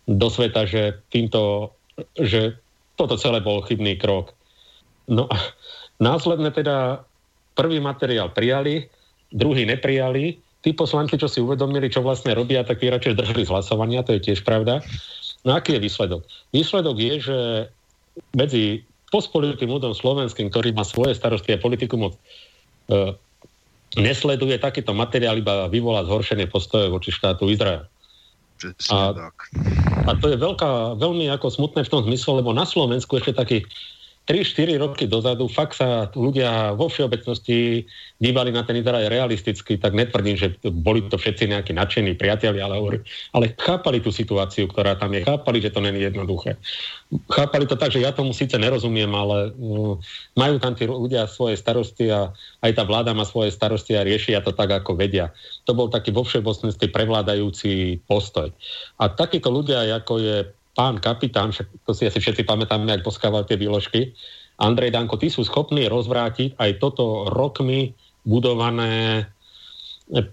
do 0.08 0.32
sveta, 0.32 0.64
že 0.64 1.04
týmto, 1.12 1.76
že 2.16 2.56
toto 2.96 3.20
celé 3.20 3.44
bol 3.44 3.62
chybný 3.62 4.00
krok. 4.00 4.34
No 5.10 5.28
a 5.28 5.38
Následne 6.00 6.48
teda 6.56 7.04
prvý 7.54 7.84
materiál 7.84 8.32
prijali, 8.32 8.88
druhý 9.36 9.68
neprijali. 9.68 10.40
Tí 10.64 10.72
poslanci, 10.72 11.20
čo 11.20 11.28
si 11.28 11.44
uvedomili, 11.44 11.92
čo 11.92 12.04
vlastne 12.04 12.36
robia, 12.36 12.64
tak 12.64 12.80
tí 12.80 12.88
radšej 12.88 13.16
držali 13.20 13.44
z 13.44 13.52
hlasovania, 13.52 14.04
to 14.04 14.16
je 14.16 14.32
tiež 14.32 14.44
pravda. 14.48 14.80
No 15.44 15.56
aký 15.56 15.76
je 15.76 15.84
výsledok? 15.84 16.24
Výsledok 16.52 16.96
je, 17.00 17.14
že 17.20 17.38
medzi 18.36 18.84
pospolitým 19.12 19.72
ľudom 19.72 19.96
slovenským, 19.96 20.52
ktorý 20.52 20.76
má 20.76 20.84
svoje 20.84 21.16
starosti 21.16 21.56
a 21.56 21.60
politiku 21.60 21.96
moc 22.00 22.16
nesleduje, 23.98 24.58
takýto 24.62 24.94
materiál 24.94 25.38
iba 25.40 25.66
vyvolá 25.72 26.06
zhoršenie 26.06 26.50
postoje 26.50 26.90
voči 26.90 27.10
štátu 27.10 27.50
Izrael. 27.50 27.86
A, 28.92 29.16
a 30.04 30.12
to 30.20 30.36
je 30.36 30.38
veľká, 30.38 31.00
veľmi 31.00 31.32
ako 31.32 31.48
smutné 31.48 31.88
v 31.88 31.92
tom 31.96 32.04
zmysle, 32.04 32.44
lebo 32.44 32.52
na 32.52 32.68
Slovensku 32.68 33.16
ešte 33.16 33.32
taký 33.32 33.64
3-4 34.30 34.78
roky 34.78 35.10
dozadu 35.10 35.50
fakt 35.50 35.74
sa 35.74 36.06
ľudia 36.14 36.78
vo 36.78 36.86
všeobecnosti 36.86 37.90
dívali 38.22 38.54
na 38.54 38.62
ten 38.62 38.78
Izrael 38.78 39.10
realisticky, 39.10 39.82
tak 39.82 39.98
netvrdím, 39.98 40.38
že 40.38 40.54
boli 40.70 41.02
to 41.10 41.18
všetci 41.18 41.50
nejakí 41.50 41.74
nadšení 41.74 42.14
priatelia, 42.14 42.70
ale, 42.70 43.02
ale 43.34 43.58
chápali 43.58 43.98
tú 43.98 44.14
situáciu, 44.14 44.70
ktorá 44.70 45.02
tam 45.02 45.18
je, 45.18 45.26
chápali, 45.26 45.58
že 45.66 45.74
to 45.74 45.82
není 45.82 46.06
jednoduché. 46.06 46.62
Chápali 47.26 47.66
to 47.66 47.74
tak, 47.74 47.90
že 47.90 48.06
ja 48.06 48.14
tomu 48.14 48.38
síce 48.38 48.54
nerozumiem, 48.62 49.10
ale 49.10 49.50
uh, 49.50 49.98
majú 50.38 50.62
tam 50.62 50.78
tí 50.78 50.86
ľudia 50.86 51.26
svoje 51.26 51.58
starosti 51.58 52.14
a 52.14 52.30
aj 52.62 52.72
tá 52.78 52.86
vláda 52.86 53.18
má 53.18 53.26
svoje 53.26 53.50
starosti 53.50 53.98
a 53.98 54.06
riešia 54.06 54.46
to 54.46 54.54
tak, 54.54 54.70
ako 54.70 54.94
vedia. 54.94 55.34
To 55.66 55.74
bol 55.74 55.90
taký 55.90 56.14
vo 56.14 56.22
všeobecnosti 56.22 56.86
prevládajúci 56.86 58.06
postoj. 58.06 58.54
A 59.02 59.10
takíto 59.10 59.50
ľudia, 59.50 59.90
ako 59.90 60.22
je 60.22 60.38
pán 60.74 61.02
kapitán, 61.02 61.52
však 61.52 61.68
to 61.84 61.92
si 61.92 62.08
asi 62.08 62.20
všetci 62.22 62.44
pamätáme, 62.46 62.90
ak 62.94 63.06
poskával 63.06 63.46
tie 63.46 63.60
výložky, 63.60 64.14
Andrej 64.60 64.92
Danko, 64.92 65.16
tí 65.16 65.32
sú 65.32 65.48
schopní 65.48 65.88
rozvrátiť 65.88 66.60
aj 66.60 66.84
toto 66.84 67.32
rokmi 67.32 67.96
budované 68.28 69.24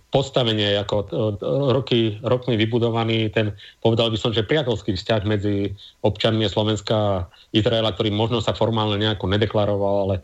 postavenie, 0.09 0.72
ako 0.80 1.12
roky, 1.70 2.16
rokmi 2.24 2.57
vybudovaný 2.57 3.28
ten, 3.28 3.53
povedal 3.84 4.09
by 4.09 4.16
som, 4.16 4.32
že 4.32 4.49
priateľský 4.49 4.97
vzťah 4.97 5.22
medzi 5.28 5.76
občanmi 6.01 6.49
Slovenska 6.49 6.97
a 6.97 7.24
Izraela, 7.53 7.93
ktorý 7.93 8.09
možno 8.09 8.41
sa 8.41 8.57
formálne 8.57 8.97
nejako 8.97 9.28
nedeklaroval, 9.28 9.97
ale 10.09 10.16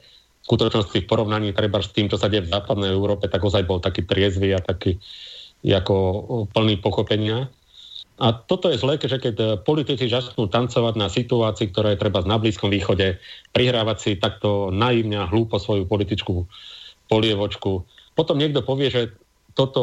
v 0.42 0.44
skutočnosti 0.48 1.04
v 1.04 1.08
porovnaní 1.08 1.52
treba 1.52 1.84
s 1.84 1.92
tým, 1.92 2.08
čo 2.08 2.16
sa 2.16 2.32
deje 2.32 2.48
v 2.48 2.52
západnej 2.52 2.90
Európe, 2.96 3.28
tak 3.28 3.44
ozaj 3.44 3.68
bol 3.68 3.78
taký 3.78 4.08
triezvy 4.08 4.56
a 4.56 4.60
taký 4.64 4.96
ako 5.62 5.94
plný 6.50 6.80
pochopenia. 6.82 7.46
A 8.20 8.36
toto 8.36 8.68
je 8.68 8.76
zlé, 8.76 9.00
že 9.00 9.16
keď 9.16 9.34
eh, 9.40 9.48
politici 9.60 10.10
začnú 10.10 10.50
tancovať 10.50 10.94
na 11.00 11.08
situácii, 11.08 11.72
ktorá 11.72 11.96
je 11.96 12.02
treba 12.02 12.20
na 12.26 12.36
Blízkom 12.36 12.68
východe, 12.68 13.16
prihrávať 13.56 13.96
si 13.98 14.10
takto 14.20 14.68
naivne 14.68 15.24
a 15.24 15.30
hlúpo 15.30 15.56
svoju 15.56 15.88
politickú 15.88 16.44
polievočku. 17.08 17.84
Potom 18.12 18.36
niekto 18.36 18.60
povie, 18.60 18.92
že 18.92 19.02
toto 19.52 19.82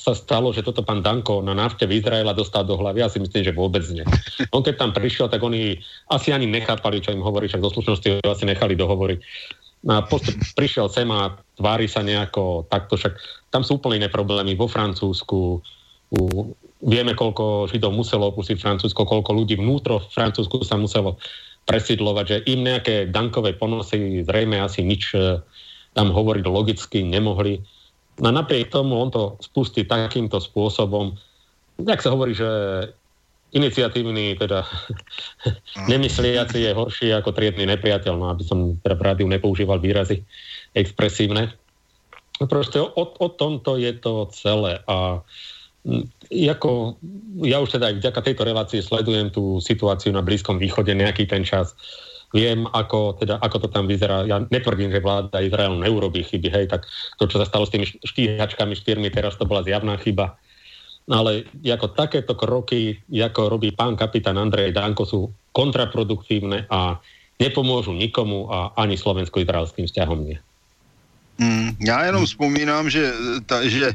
sa 0.00 0.16
stalo, 0.16 0.48
že 0.48 0.64
toto 0.64 0.80
pán 0.80 1.04
Danko 1.04 1.44
na 1.44 1.52
návšteve 1.52 1.92
Izraela 1.92 2.32
dostal 2.32 2.64
do 2.64 2.80
hlavy. 2.80 3.04
Ja 3.04 3.12
si 3.12 3.20
myslím, 3.20 3.44
že 3.44 3.52
vôbec 3.52 3.84
nie. 3.92 4.04
On 4.56 4.64
keď 4.64 4.80
tam 4.80 4.90
prišiel, 4.96 5.28
tak 5.28 5.44
oni 5.44 5.76
asi 6.08 6.32
ani 6.32 6.48
nechápali, 6.48 7.04
čo 7.04 7.12
im 7.12 7.20
hovorí, 7.20 7.52
však 7.52 7.60
do 7.60 7.68
slušnosti 7.68 8.24
ho 8.24 8.28
asi 8.32 8.48
nechali 8.48 8.72
dohovoriť. 8.76 9.20
A 9.92 10.08
postup 10.08 10.40
prišiel 10.58 10.88
sem 10.88 11.08
a 11.12 11.36
tvári 11.56 11.84
sa 11.84 12.00
nejako 12.00 12.64
takto, 12.72 12.96
však 12.96 13.12
tam 13.52 13.60
sú 13.60 13.76
úplne 13.76 14.04
iné 14.04 14.08
problémy 14.08 14.56
vo 14.56 14.68
Francúzsku, 14.68 15.60
u 16.12 16.20
Vieme, 16.82 17.14
koľko 17.14 17.70
Židov 17.70 17.94
muselo 17.94 18.34
opustiť 18.34 18.58
Francúzsko, 18.58 19.06
koľko 19.06 19.30
ľudí 19.38 19.54
vnútro 19.54 20.02
v 20.02 20.10
Francúzsku 20.10 20.66
sa 20.66 20.74
muselo 20.74 21.14
presidlovať, 21.62 22.24
že 22.26 22.36
im 22.50 22.66
nejaké 22.66 23.06
dankové 23.06 23.54
ponosy 23.54 24.26
zrejme 24.26 24.58
asi 24.58 24.82
nič 24.82 25.14
e, 25.14 25.38
tam 25.94 26.10
hovoriť 26.10 26.44
logicky 26.50 27.06
nemohli. 27.06 27.62
No 28.18 28.34
napriek 28.34 28.74
tomu 28.74 28.98
on 28.98 29.14
to 29.14 29.38
spustí 29.38 29.86
takýmto 29.86 30.42
spôsobom, 30.42 31.14
jak 31.78 32.02
sa 32.02 32.10
hovorí, 32.10 32.34
že 32.34 32.50
iniciatívny, 33.54 34.34
teda 34.34 34.66
nemysliaci 35.92 36.66
je 36.66 36.70
horší 36.74 37.14
ako 37.14 37.30
triedny 37.30 37.68
nepriateľ, 37.68 38.14
no 38.18 38.26
aby 38.32 38.42
som 38.42 38.74
teda 38.82 38.98
v 38.98 39.04
rádiu 39.06 39.26
nepoužíval 39.30 39.78
výrazy 39.78 40.24
expresívne. 40.74 41.54
No 42.40 42.50
proste 42.50 42.82
o, 42.82 42.90
o 43.06 43.28
tomto 43.30 43.78
je 43.78 43.92
to 44.02 44.26
celé 44.34 44.82
a 44.90 45.22
ako, 46.30 46.96
ja 47.42 47.58
už 47.58 47.78
teda 47.78 47.90
aj 47.90 47.98
vďaka 47.98 48.20
tejto 48.22 48.42
relácii 48.46 48.80
sledujem 48.82 49.34
tú 49.34 49.58
situáciu 49.58 50.14
na 50.14 50.22
Blízkom 50.22 50.56
východe 50.56 50.94
nejaký 50.94 51.26
ten 51.26 51.42
čas. 51.42 51.74
Viem, 52.32 52.64
ako, 52.70 53.20
teda, 53.20 53.36
ako 53.44 53.66
to 53.66 53.68
tam 53.68 53.84
vyzerá. 53.84 54.24
Ja 54.24 54.40
netvrdím, 54.40 54.88
že 54.88 55.04
vláda 55.04 55.44
Izraelu 55.44 55.76
neurobí 55.82 56.24
chyby, 56.24 56.48
hej, 56.48 56.66
tak 56.70 56.88
to, 57.20 57.28
čo 57.28 57.36
sa 57.36 57.44
stalo 57.44 57.68
s 57.68 57.72
tými 57.74 57.84
štíhačkami 57.84 58.72
štyrmi, 58.72 59.12
teraz 59.12 59.36
to 59.36 59.44
bola 59.44 59.60
zjavná 59.60 60.00
chyba. 60.00 60.38
Ale 61.10 61.44
ako 61.60 61.92
takéto 61.92 62.32
kroky, 62.38 63.02
ako 63.10 63.52
robí 63.52 63.74
pán 63.74 63.98
kapitán 63.98 64.40
Andrej 64.40 64.72
Danko, 64.72 65.04
sú 65.04 65.28
kontraproduktívne 65.52 66.70
a 66.72 66.96
nepomôžu 67.36 67.92
nikomu 67.92 68.48
a 68.48 68.70
ani 68.78 68.94
slovensko-izraelským 68.96 69.90
vzťahom 69.90 70.20
nie. 70.24 70.38
Mm, 71.38 71.70
já 71.86 72.04
jenom 72.04 72.26
vzpomínám, 72.26 72.90
že, 72.90 73.12
ta, 73.46 73.68
že 73.68 73.92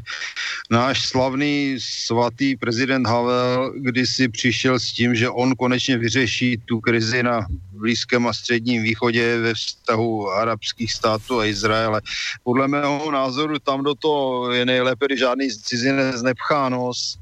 náš 0.70 1.08
slavný 1.08 1.76
svatý 1.80 2.56
prezident 2.56 3.06
Havel 3.06 3.72
kdysi 3.76 4.28
přišel 4.28 4.78
s 4.78 4.92
tím, 4.92 5.14
že 5.14 5.30
on 5.30 5.56
konečně 5.56 5.98
vyřeší 5.98 6.56
tu 6.64 6.80
krizi 6.80 7.22
na 7.22 7.46
Blízkém 7.72 8.26
a 8.26 8.32
Středním 8.32 8.82
východě 8.82 9.38
ve 9.38 9.54
vztahu 9.54 10.30
arabských 10.30 10.92
států 10.92 11.38
a 11.38 11.44
Izraele. 11.44 12.00
Podle 12.42 12.68
mého 12.68 13.10
názoru 13.10 13.58
tam 13.58 13.84
do 13.84 13.94
toho 13.94 14.52
je 14.52 14.64
nejlépe, 14.66 15.06
když 15.06 15.18
žádný 15.18 15.48
cizinec 15.50 16.22
nepchá 16.22 16.68
nos, 16.68 17.18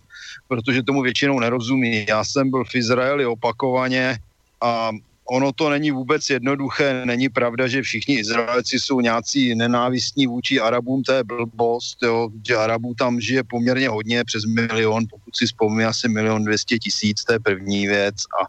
protože 0.48 0.82
tomu 0.82 1.02
většinou 1.02 1.40
nerozumí. 1.40 2.06
Já 2.08 2.24
jsem 2.24 2.50
byl 2.50 2.64
v 2.64 2.74
Izraeli 2.74 3.26
opakovaně 3.26 4.18
a 4.60 4.90
ono 5.28 5.52
to 5.52 5.70
není 5.70 5.90
vůbec 5.90 6.30
jednoduché. 6.30 7.02
Není 7.04 7.28
pravda, 7.28 7.66
že 7.66 7.82
všichni 7.82 8.14
Izraelci 8.14 8.80
jsou 8.80 9.00
nějací 9.00 9.54
nenávistní 9.54 10.26
vůči 10.26 10.60
Arabům, 10.60 11.02
to 11.02 11.12
je 11.12 11.24
blbost, 11.24 12.02
jo, 12.02 12.28
že 12.46 12.56
Arabů 12.56 12.94
tam 12.94 13.20
žije 13.20 13.42
poměrně 13.44 13.88
hodně, 13.88 14.24
přes 14.24 14.44
milion, 14.44 15.04
pokud 15.10 15.36
si 15.36 15.46
vzpomínám, 15.46 15.90
asi 15.90 16.08
milion 16.08 16.44
dvěstě 16.44 16.78
tisíc, 16.78 17.24
to 17.24 17.32
je 17.32 17.40
první 17.40 17.86
věc. 17.86 18.14
A 18.42 18.46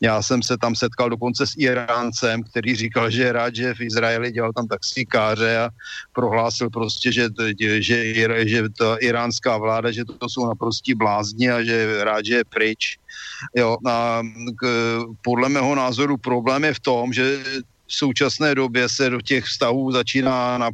já 0.00 0.22
jsem 0.22 0.42
se 0.42 0.58
tam 0.58 0.74
setkal 0.74 1.10
dokonce 1.10 1.46
s 1.46 1.54
Iráncem, 1.56 2.42
který 2.42 2.76
říkal, 2.76 3.10
že 3.10 3.22
je 3.22 3.32
rád, 3.32 3.54
že 3.54 3.74
v 3.74 3.80
Izraeli 3.80 4.32
dělal 4.32 4.52
tam 4.52 4.68
taxikáře 4.68 5.58
a 5.58 5.70
prohlásil 6.12 6.70
prostě, 6.70 7.12
že, 7.12 7.28
že, 7.60 7.82
že, 7.82 8.48
že 8.48 8.68
ta 8.78 8.96
iránská 8.96 9.58
vláda, 9.58 9.90
že 9.90 10.04
to 10.04 10.28
jsou 10.28 10.46
naprostí 10.46 10.94
blázni 10.94 11.50
a 11.50 11.62
že 11.62 12.04
rád, 12.04 12.24
že 12.24 12.34
je 12.34 12.44
pryč. 12.44 12.99
Jo, 13.54 13.76
a 13.86 14.22
k, 14.60 14.62
podle 15.22 15.48
mého 15.48 15.74
názoru 15.74 16.16
problém 16.16 16.64
je 16.64 16.74
v 16.74 16.80
tom, 16.80 17.12
že 17.12 17.42
v 17.86 17.94
současné 17.94 18.54
době 18.54 18.88
se 18.88 19.10
do 19.10 19.20
těch 19.20 19.44
vztahů 19.44 19.92
začíná 19.92 20.70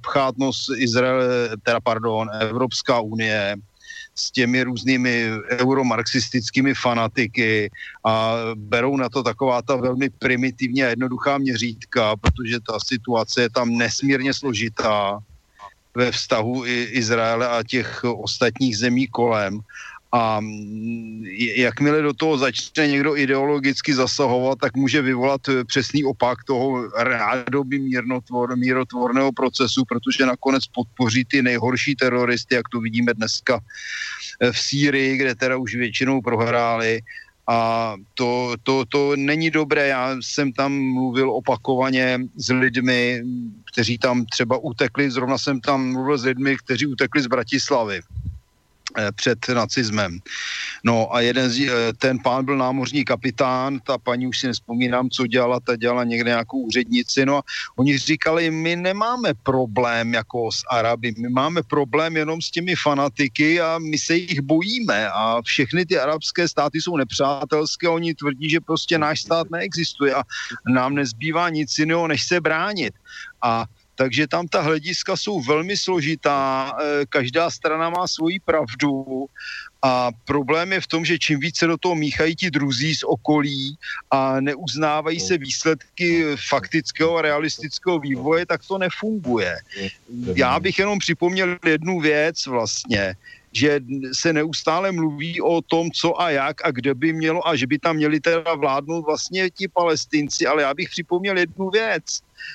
pchát 0.00 0.38
nos 0.38 0.70
Izrael, 0.76 1.22
teda 1.62 1.80
pardon, 1.80 2.28
Evropská 2.40 3.00
unie, 3.00 3.56
s 4.14 4.30
těmi 4.30 4.62
různými 4.62 5.30
euromarxistickými 5.50 6.74
fanatiky 6.74 7.70
a 8.04 8.34
berou 8.54 8.96
na 8.96 9.08
to 9.08 9.22
taková 9.22 9.62
ta 9.62 9.76
velmi 9.76 10.10
primitivní 10.10 10.84
a 10.84 10.88
jednoduchá 10.88 11.38
měřítka, 11.38 12.16
protože 12.16 12.58
ta 12.60 12.78
situace 12.84 13.42
je 13.42 13.50
tam 13.50 13.76
nesmírně 13.76 14.34
složitá 14.34 15.18
ve 15.94 16.12
vztahu 16.12 16.62
Izraele 16.66 17.48
a 17.48 17.62
těch 17.62 18.04
ostatních 18.04 18.78
zemí 18.78 19.06
kolem. 19.06 19.60
A 20.12 20.40
jakmile 21.56 22.02
do 22.02 22.12
toho 22.12 22.38
začne 22.38 22.86
někdo 22.86 23.16
ideologicky 23.16 23.94
zasahovat, 23.94 24.58
tak 24.58 24.76
může 24.76 25.02
vyvolat 25.02 25.40
přesný 25.66 26.04
opak 26.04 26.44
toho 26.44 26.90
rádoby 26.98 27.78
mírnotvor, 27.78 28.56
mírotvorného 28.56 29.32
procesu, 29.32 29.84
protože 29.88 30.26
nakonec 30.26 30.66
podpoří 30.66 31.24
ty 31.24 31.42
nejhorší 31.42 31.94
teroristy, 31.94 32.54
jak 32.54 32.68
to 32.68 32.80
vidíme 32.80 33.14
dneska 33.14 33.60
v 34.52 34.58
Sýrii, 34.58 35.16
kde 35.16 35.34
teda 35.34 35.56
už 35.56 35.74
většinou 35.74 36.20
prohráli. 36.20 37.00
A 37.46 37.94
to, 38.14 38.54
to, 38.62 38.84
to 38.88 39.12
není 39.16 39.50
dobré. 39.50 39.88
Já 39.88 40.16
jsem 40.20 40.52
tam 40.52 40.72
mluvil 40.72 41.30
opakovaně 41.30 42.18
s 42.36 42.52
lidmi, 42.52 43.22
kteří 43.72 43.98
tam 43.98 44.24
třeba 44.26 44.58
utekli. 44.58 45.10
Zrovna 45.10 45.38
jsem 45.38 45.60
tam 45.60 45.92
mluvil 45.92 46.18
s 46.18 46.24
lidmi, 46.24 46.56
kteří 46.56 46.86
utekli 46.86 47.22
z 47.22 47.26
Bratislavy 47.26 48.00
Eh, 48.00 48.39
před 49.14 49.48
nacismem. 49.48 50.18
No 50.84 51.14
a 51.14 51.20
jeden 51.20 51.50
z, 51.50 51.68
eh, 51.68 51.92
ten 51.98 52.18
pán 52.18 52.44
byl 52.44 52.56
námořní 52.56 53.04
kapitán, 53.04 53.80
ta 53.80 53.98
paní 53.98 54.26
už 54.26 54.38
si 54.38 54.46
nespomínám, 54.46 55.10
co 55.10 55.26
dělala, 55.26 55.60
ta 55.60 55.76
dělala 55.76 56.04
někde 56.04 56.30
nějakou 56.30 56.58
úřednici, 56.60 57.26
no 57.26 57.36
a 57.36 57.42
oni 57.76 57.98
říkali, 57.98 58.50
my 58.50 58.76
nemáme 58.76 59.34
problém 59.42 60.14
jako 60.14 60.52
s 60.52 60.62
Araby, 60.70 61.14
my 61.18 61.28
máme 61.28 61.62
problém 61.62 62.16
jenom 62.16 62.42
s 62.42 62.50
těmi 62.50 62.76
fanatiky 62.76 63.60
a 63.60 63.78
my 63.78 63.98
se 63.98 64.16
jich 64.16 64.40
bojíme 64.40 65.10
a 65.10 65.42
všechny 65.42 65.86
ty 65.86 65.98
arabské 65.98 66.48
státy 66.48 66.80
jsou 66.80 66.96
nepřátelské, 66.96 67.88
oni 67.88 68.14
tvrdí, 68.14 68.50
že 68.50 68.60
prostě 68.60 68.98
náš 68.98 69.20
stát 69.20 69.50
neexistuje 69.50 70.14
a 70.14 70.22
nám 70.68 70.94
nezbývá 70.94 71.48
nic 71.48 71.78
jiného, 71.78 72.08
než 72.08 72.26
se 72.26 72.40
bránit. 72.40 72.94
A 73.42 73.64
takže 74.00 74.26
tam 74.26 74.48
ta 74.48 74.60
hlediska 74.60 75.16
jsou 75.16 75.44
velmi 75.44 75.76
složitá, 75.76 76.72
eh, 76.72 77.04
každá 77.04 77.50
strana 77.52 77.92
má 77.92 78.08
svoji 78.08 78.40
pravdu 78.40 79.28
a 79.82 80.08
problém 80.24 80.72
je 80.72 80.80
v 80.80 80.86
tom, 80.86 81.04
že 81.04 81.20
čím 81.20 81.40
více 81.40 81.68
do 81.68 81.76
toho 81.76 81.92
míchají 81.94 82.32
ti 82.36 82.48
druzí 82.50 82.96
z 82.96 83.04
okolí 83.04 83.76
a 84.10 84.40
neuznávají 84.40 85.20
se 85.20 85.36
výsledky 85.36 86.24
faktického 86.48 87.16
a 87.16 87.22
realistického 87.28 88.00
vývoje, 88.00 88.48
tak 88.48 88.64
to 88.64 88.80
nefunguje. 88.80 89.60
Já 90.32 90.56
bych 90.60 90.78
jenom 90.78 90.98
připomněl 90.98 91.60
jednu 91.60 92.00
věc 92.00 92.46
vlastně, 92.46 93.16
že 93.52 93.80
se 94.16 94.32
neustále 94.32 94.92
mluví 94.92 95.40
o 95.44 95.60
tom, 95.60 95.92
co 95.92 96.16
a 96.20 96.30
jak 96.30 96.64
a 96.64 96.70
kde 96.70 96.94
by 96.94 97.12
mělo 97.12 97.44
a 97.44 97.52
že 97.52 97.66
by 97.66 97.76
tam 97.78 97.96
měli 97.96 98.20
teda 98.20 98.54
vládnout 98.54 99.04
vlastně 99.04 99.50
ti 99.50 99.68
palestinci, 99.68 100.46
ale 100.46 100.62
já 100.62 100.74
bych 100.74 100.88
připomněl 100.88 101.36
jednu 101.38 101.70
věc 101.70 102.04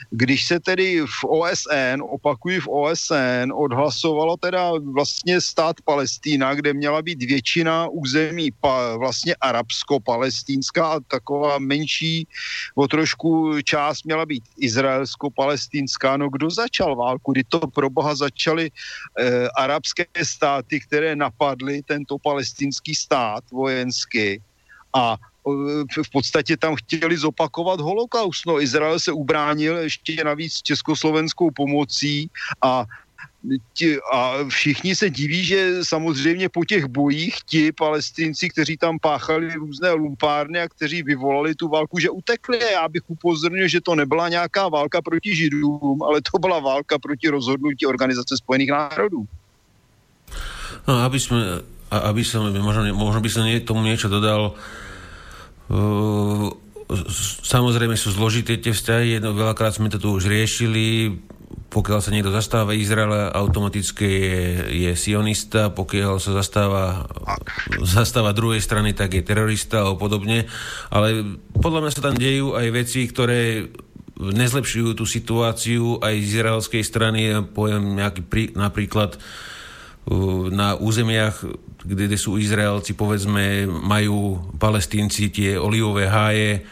když 0.10 0.46
se 0.46 0.60
tedy 0.60 1.02
v 1.02 1.24
OSN, 1.24 2.02
opakuji 2.02 2.60
v 2.60 2.68
OSN, 2.68 3.52
odhlasovalo 3.54 4.38
teda 4.38 4.72
vlastně 4.94 5.42
stát 5.42 5.76
Palestína, 5.82 6.54
kde 6.54 6.74
měla 6.74 7.02
být 7.02 7.24
většina 7.24 7.88
území 7.88 8.52
pa, 8.52 8.98
vlastně 8.98 9.36
arabsko-palestínská 9.36 10.86
a 10.88 11.00
taková 11.00 11.60
menší 11.60 12.28
o 12.76 12.88
trošku 12.88 13.62
část 13.64 14.06
měla 14.06 14.26
být 14.26 14.44
izraelsko-palestínská. 14.60 16.18
No 16.18 16.30
kdo 16.30 16.50
začal 16.50 16.96
válku? 16.96 17.32
Kdy 17.32 17.44
to 17.44 17.60
pro 17.60 17.90
boha 17.90 18.16
začaly 18.16 18.72
eh, 18.72 19.48
arabské 19.58 20.06
státy, 20.24 20.80
které 20.80 21.16
napadly 21.16 21.82
tento 21.84 22.18
palestinský 22.18 22.96
stát 22.96 23.44
vojensky 23.52 24.42
a 24.94 25.18
v 26.04 26.10
podstatě 26.12 26.58
tam 26.58 26.76
chtěli 26.76 27.18
zopakovat 27.18 27.80
holokaust. 27.80 28.46
No, 28.46 28.62
Izrael 28.62 29.00
se 29.00 29.12
ubránil 29.12 29.78
ještě 29.78 30.24
navíc 30.24 30.62
československou 30.62 31.52
pomocí 31.52 32.30
a 32.62 32.86
a 34.14 34.38
všichni 34.50 34.96
se 34.96 35.10
diví, 35.10 35.46
že 35.46 35.86
samozřejmě 35.86 36.50
po 36.50 36.66
těch 36.66 36.86
bojích 36.86 37.36
ti 37.46 37.72
palestinci, 37.72 38.50
kteří 38.50 38.78
tam 38.78 39.00
páchali 39.00 39.54
různé 39.54 39.92
lumpárny 39.92 40.60
a 40.62 40.70
kteří 40.70 41.04
vyvolali 41.04 41.56
tu 41.56 41.68
válku, 41.68 42.00
že 42.00 42.10
utekli. 42.10 42.60
Já 42.74 42.88
bych 42.88 43.02
upozornil, 43.08 43.68
že 43.68 43.82
to 43.82 43.96
nebyla 43.96 44.30
nějaká 44.30 44.70
válka 44.70 45.02
proti 45.02 45.36
židům, 45.36 46.04
ale 46.04 46.22
to 46.32 46.40
byla 46.40 46.60
válka 46.60 47.00
proti 47.00 47.30
rozhodnutí 47.30 47.86
Organizace 47.86 48.38
spojených 48.38 48.70
národů. 48.70 49.28
No, 50.88 51.02
aby, 51.02 51.18
sme, 51.18 51.66
aby 51.90 52.22
som, 52.22 52.46
možno, 52.50 52.86
možno 52.94 53.22
by 53.22 53.30
som 53.30 53.46
tomu 53.66 53.86
niečo 53.86 54.06
dodal, 54.06 54.54
Samozrejme 57.42 57.98
sú 57.98 58.14
zložité 58.14 58.62
tie 58.62 58.74
vzťahy, 58.74 59.18
jedno, 59.18 59.34
veľakrát 59.34 59.74
sme 59.74 59.90
to 59.90 59.98
tu 59.98 60.14
už 60.14 60.30
riešili, 60.30 61.18
pokiaľ 61.74 62.00
sa 62.00 62.14
niekto 62.14 62.32
zastáva 62.32 62.78
Izraela, 62.78 63.34
automaticky 63.36 64.06
je, 64.06 64.42
je 64.86 64.92
sionista, 64.96 65.74
pokiaľ 65.74 66.24
sa 66.24 66.32
zastáva, 66.38 67.10
zastáva 67.84 68.38
druhej 68.38 68.64
strany, 68.64 68.96
tak 68.96 69.12
je 69.12 69.26
terorista 69.26 69.84
a 69.84 69.92
podobne. 69.98 70.48
Ale 70.88 71.36
podľa 71.58 71.80
mňa 71.84 71.92
sa 71.92 72.06
tam 72.06 72.16
dejú 72.16 72.56
aj 72.56 72.68
veci, 72.72 73.04
ktoré 73.10 73.68
nezlepšujú 74.16 74.96
tú 74.96 75.04
situáciu 75.04 76.00
aj 76.00 76.16
z 76.16 76.28
izraelskej 76.40 76.84
strany. 76.88 77.44
Poviem 77.52 78.00
nejaký 78.00 78.22
prí, 78.24 78.44
napríklad 78.56 79.20
na 80.54 80.78
územiach 80.80 81.44
kde 81.86 82.18
sú 82.18 82.42
Izraelci, 82.42 82.98
povedzme, 82.98 83.70
majú 83.70 84.42
palestínci 84.58 85.30
tie 85.30 85.62
olivové 85.62 86.10
háje 86.10 86.66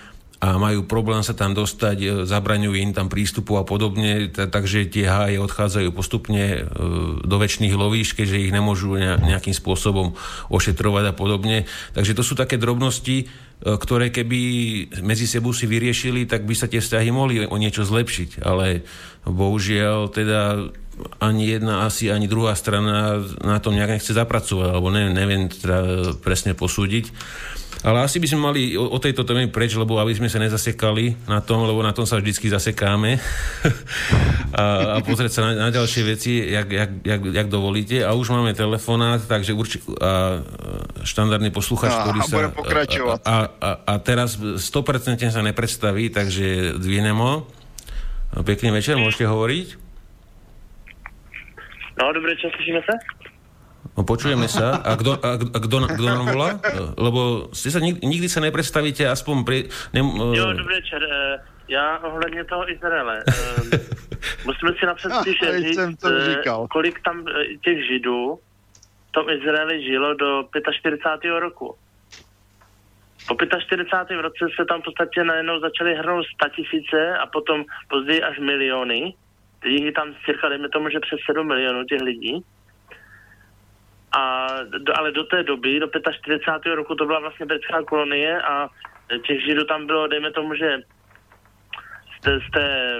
a 0.43 0.59
majú 0.59 0.83
problém 0.83 1.23
sa 1.23 1.31
tam 1.31 1.55
dostať, 1.55 1.97
e, 2.03 2.07
zabraňujú 2.27 2.75
im 2.75 2.91
tam 2.91 3.07
prístupu 3.07 3.55
a 3.55 3.63
podobne, 3.63 4.27
takže 4.27 4.91
tie 4.91 5.07
háje 5.07 5.39
odchádzajú 5.39 5.89
postupne 5.95 6.43
e, 6.43 6.61
do 7.23 7.35
väčšných 7.39 7.71
lovíš, 7.71 8.11
keďže 8.11 8.43
ich 8.43 8.51
nemôžu 8.51 8.99
nejakým 8.99 9.55
spôsobom 9.55 10.19
ošetrovať 10.51 11.03
a 11.07 11.13
podobne. 11.15 11.63
Takže 11.95 12.11
to 12.11 12.27
sú 12.27 12.35
také 12.35 12.59
drobnosti, 12.59 13.23
e, 13.23 13.25
ktoré 13.63 14.11
keby 14.11 14.39
medzi 14.99 15.31
sebou 15.31 15.55
si 15.55 15.63
vyriešili, 15.63 16.27
tak 16.27 16.43
by 16.43 16.59
sa 16.59 16.67
tie 16.67 16.83
vzťahy 16.83 17.07
mohli 17.15 17.47
o 17.47 17.55
niečo 17.55 17.87
zlepšiť. 17.87 18.43
Ale 18.43 18.83
bohužiaľ 19.23 20.11
teda 20.11 20.41
ani 21.17 21.57
jedna, 21.57 21.89
asi 21.89 22.13
ani 22.13 22.29
druhá 22.29 22.53
strana 22.53 23.21
na 23.41 23.57
tom 23.57 23.73
nejak 23.73 23.97
nechce 23.97 24.13
zapracovať, 24.13 24.69
alebo 24.69 24.93
neviem, 24.93 25.13
neviem 25.13 25.43
teda 25.49 25.77
presne 26.21 26.53
posúdiť. 26.53 27.09
Ale 27.83 27.99
asi 27.99 28.15
by 28.15 28.27
sme 28.31 28.39
mali 28.39 28.61
o, 28.79 28.87
o 28.87 28.95
tejto 28.95 29.27
téme 29.27 29.51
preč, 29.51 29.75
lebo 29.75 29.99
aby 29.99 30.15
sme 30.15 30.31
sa 30.31 30.39
nezasekali 30.39 31.27
na 31.27 31.43
tom, 31.43 31.67
lebo 31.67 31.83
na 31.83 31.91
tom 31.91 32.07
sa 32.07 32.15
vždycky 32.15 32.47
zasekáme 32.47 33.19
a, 34.55 34.95
a 34.95 34.97
pozrieť 35.03 35.31
sa 35.35 35.41
na, 35.51 35.67
na 35.67 35.69
ďalšie 35.69 36.01
veci, 36.07 36.47
jak, 36.47 36.71
jak, 36.71 36.91
jak, 37.03 37.21
jak 37.27 37.47
dovolíte. 37.51 37.99
A 38.07 38.15
už 38.15 38.31
máme 38.31 38.55
telefonát, 38.55 39.19
takže 39.27 39.51
určite 39.51 39.83
štandardný 41.03 41.51
posluchač, 41.51 41.91
ktorý 41.91 42.19
a, 42.19 42.23
sa... 42.23 42.35
A, 42.39 42.39
a, 43.19 43.37
a, 43.59 43.69
a 43.83 43.93
teraz 43.99 44.39
100% 44.39 45.19
sa 45.27 45.43
nepredstaví, 45.43 46.07
takže 46.07 46.79
dvinem 46.79 47.19
ho. 47.19 47.51
Pekný 48.47 48.71
večer, 48.71 48.95
môžete 48.95 49.27
hovoriť. 49.27 49.82
No, 52.03 52.11
dobrý 52.13 52.37
čas, 52.37 52.51
slyšíme 52.55 52.81
se? 52.83 52.93
No, 53.97 54.03
počujeme 54.03 54.51
sa. 54.51 54.83
A 54.83 54.99
kto, 54.99 55.15
a, 55.23 55.39
a 55.39 55.57
kto, 55.63 55.87
kto 55.87 56.03
nám 56.03 56.35
volá? 56.35 56.59
Lebo 56.99 57.47
ste 57.55 57.71
sa 57.71 57.79
nikdy, 57.79 58.03
nikdy 58.03 58.27
sa 58.27 58.43
nepredstavíte, 58.43 59.07
aspoň 59.07 59.47
pri... 59.47 59.71
Ne, 59.95 60.03
uh... 60.03 60.35
Jo, 60.35 60.51
dobrý 60.51 60.83
večer. 60.83 60.99
Eh, 60.99 61.39
já 61.67 61.97
ohledně 62.03 62.43
toho 62.43 62.71
Izraele. 62.71 63.23
Eh, 63.23 63.79
musíme 64.45 64.71
si 64.79 64.85
napřed 64.85 65.11
že 65.23 65.59
říct, 65.61 65.79
kolik 66.71 66.99
tam 67.01 67.23
těch 67.63 67.87
židů 67.87 68.39
v 69.07 69.11
tom 69.11 69.29
Izraeli 69.29 69.83
žilo 69.83 70.13
do 70.13 70.43
45. 70.79 71.31
roku. 71.39 71.75
Po 73.27 73.35
45. 73.35 74.21
roce 74.21 74.43
se 74.59 74.65
tam 74.65 74.81
v 74.81 74.83
podstatě 74.83 75.23
najednou 75.23 75.59
začaly 75.59 75.95
hrnout 75.95 76.25
tisíce 76.55 77.17
a 77.17 77.25
potom 77.27 77.63
později 77.87 78.23
až 78.23 78.39
miliony 78.39 79.13
je 79.65 79.91
tam 79.91 80.15
cirka, 80.25 80.49
dejme 80.49 80.69
tomu, 80.69 80.89
že 80.89 80.99
přes 80.99 81.19
7 81.25 81.47
milionů 81.47 81.83
těch 81.83 82.01
lidí. 82.01 82.43
A, 84.17 84.47
do, 84.63 84.97
ale 84.97 85.11
do 85.11 85.23
té 85.23 85.43
doby, 85.43 85.79
do 85.79 85.87
45. 86.21 86.75
roku, 86.75 86.95
to 86.95 87.05
byla 87.05 87.19
vlastně 87.19 87.45
britská 87.45 87.83
kolonie 87.83 88.41
a 88.41 88.69
těch 89.27 89.45
židů 89.45 89.65
tam 89.65 89.87
bylo, 89.87 90.07
dejme 90.07 90.31
tomu, 90.31 90.55
že 90.55 90.77
z 92.17 92.21
té, 92.21 92.39
z 92.39 92.51
té 92.51 92.97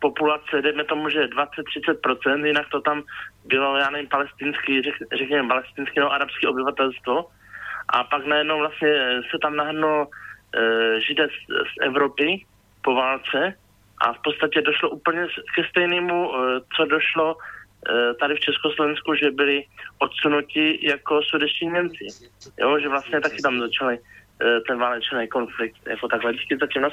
populace, 0.00 0.62
dejme 0.62 0.84
tomu, 0.84 1.08
že 1.08 1.26
20-30%, 1.26 2.44
jinak 2.44 2.66
to 2.70 2.80
tam 2.80 3.02
bylo, 3.44 3.76
já 3.76 3.90
nevím, 3.90 4.08
palestinský, 4.08 4.82
řek, 4.82 4.94
řekněme, 5.18 5.48
palestinský, 5.48 6.00
no, 6.00 6.12
arabský 6.12 6.46
obyvatelstvo. 6.46 7.26
A 7.88 8.04
pak 8.04 8.26
najednou 8.26 8.58
vlastně 8.58 8.88
se 9.30 9.38
tam 9.42 9.56
nahrnulo 9.56 10.06
e, 10.06 11.00
židé 11.00 11.28
z, 11.28 11.38
z 11.48 11.86
Evropy 11.86 12.46
po 12.82 12.94
válce 12.94 13.54
a 13.98 14.12
v 14.12 14.20
podstatě 14.24 14.62
došlo 14.62 14.90
úplně 14.90 15.26
ke 15.54 15.62
stejnému, 15.70 16.30
co 16.76 16.84
došlo 16.84 17.36
tady 18.20 18.34
v 18.34 18.40
Československu, 18.40 19.14
že 19.14 19.30
byli 19.30 19.64
odsunuti 19.98 20.78
jako 20.82 21.22
sudeční 21.22 21.68
Němci. 21.68 22.06
Jo, 22.58 22.78
že 22.80 22.88
vlastně 22.88 23.20
taky 23.20 23.42
tam 23.42 23.60
začali 23.60 23.98
ten 24.68 24.78
válečný 24.78 25.28
konflikt. 25.28 25.76
Jako 25.86 26.08
takhle, 26.08 26.32
díky 26.32 26.56
zatím 26.60 26.82
na 26.82 26.90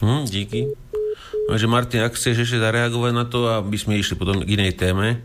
Hmm, 0.00 0.24
díky. 0.24 0.66
Takže 1.48 1.66
Martin, 1.66 2.04
ak 2.04 2.12
chceš 2.12 2.44
ešte 2.44 2.60
zareagovať 2.60 3.12
na 3.16 3.24
to, 3.24 3.48
aby 3.48 3.80
sme 3.80 3.96
išli 3.96 4.18
potom 4.18 4.44
k 4.44 4.52
inej 4.52 4.76
téme. 4.76 5.24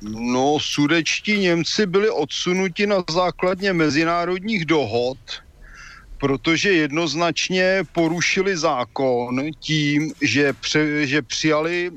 No, 0.00 0.56
sudečtí 0.56 1.38
Němci 1.38 1.86
byli 1.86 2.10
odsunuti 2.10 2.86
na 2.86 3.04
základně 3.10 3.72
mezinárodních 3.72 4.64
dohod, 4.64 5.18
protože 6.20 6.72
jednoznačně 6.72 7.82
porušili 7.92 8.56
zákon 8.56 9.50
tím, 9.60 10.12
že, 10.22 10.52
pře, 10.52 11.06
že 11.06 11.22
přijali 11.22 11.86
e, 11.86 11.92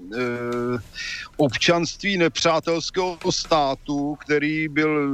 občanství 1.37 2.17
nepřátelského 2.17 3.17
státu, 3.29 4.15
který 4.25 4.67
byl, 4.67 5.11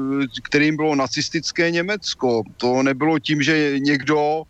kterým 0.49 0.75
bylo 0.75 0.95
nacistické 0.95 1.71
Německo. 1.71 2.41
To 2.57 2.83
nebylo 2.83 3.19
tím, 3.19 3.41
že 3.41 3.79
někdo 3.79 4.43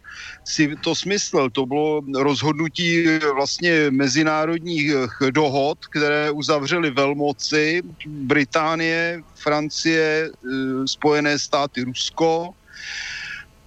si 0.43 0.71
to 0.81 0.95
smyslel. 0.95 1.49
To 1.49 1.65
bylo 1.65 2.01
rozhodnutí 2.15 3.05
vlastně 3.35 3.91
mezinárodních 3.91 4.91
dohod, 5.31 5.77
které 5.91 6.31
uzavřely 6.31 6.91
velmoci 6.91 7.81
Británie, 8.07 9.21
Francie, 9.43 10.25
e, 10.25 10.29
Spojené 10.87 11.39
státy, 11.39 11.83
Rusko 11.83 12.49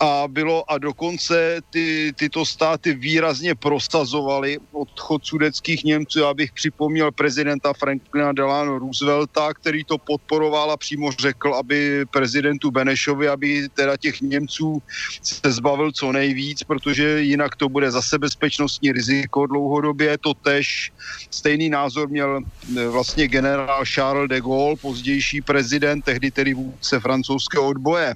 a 0.01 0.25
bylo 0.29 0.71
a 0.71 0.79
dokonce 0.79 1.61
ty, 1.71 2.13
tyto 2.17 2.47
státy 2.47 2.95
výrazně 2.95 3.55
prosazovaly 3.55 4.59
odchod 4.73 5.27
sudeckých 5.27 5.85
Němců. 5.85 6.19
Já 6.19 6.35
bych 6.35 6.53
připomněl 6.53 7.13
prezidenta 7.13 7.73
Franklina 7.73 8.33
Delano 8.33 8.79
Roosevelta, 8.79 9.55
který 9.55 9.85
to 9.85 9.99
podporoval 9.99 10.71
a 10.71 10.77
přímo 10.77 11.13
řekl, 11.13 11.55
aby 11.55 12.05
prezidentu 12.11 12.71
Benešovi, 12.71 13.29
aby 13.29 13.69
teda 13.75 13.97
těch 13.97 14.21
Němců 14.21 14.83
se 15.23 15.53
zbavil 15.53 15.93
co 15.93 16.13
nejvíc, 16.13 16.63
protože 16.63 17.21
jinak 17.21 17.57
to 17.57 17.69
bude 17.69 17.91
zase 17.91 18.19
bezpečnostní 18.19 18.93
riziko 18.93 19.47
dlouhodobě. 19.47 20.19
To 20.19 20.35
tež 20.35 20.93
stejný 21.31 21.69
názor 21.69 22.09
měl 22.09 22.41
e, 22.77 22.89
vlastně 22.89 23.29
generál 23.29 23.85
Charles 23.85 24.29
de 24.29 24.41
Gaulle, 24.41 24.77
pozdější 24.77 25.41
prezident, 25.41 26.05
tehdy 26.05 26.31
tedy 26.31 26.55
vůdce 26.55 27.01
francouzského 27.01 27.67
odboje. 27.67 28.15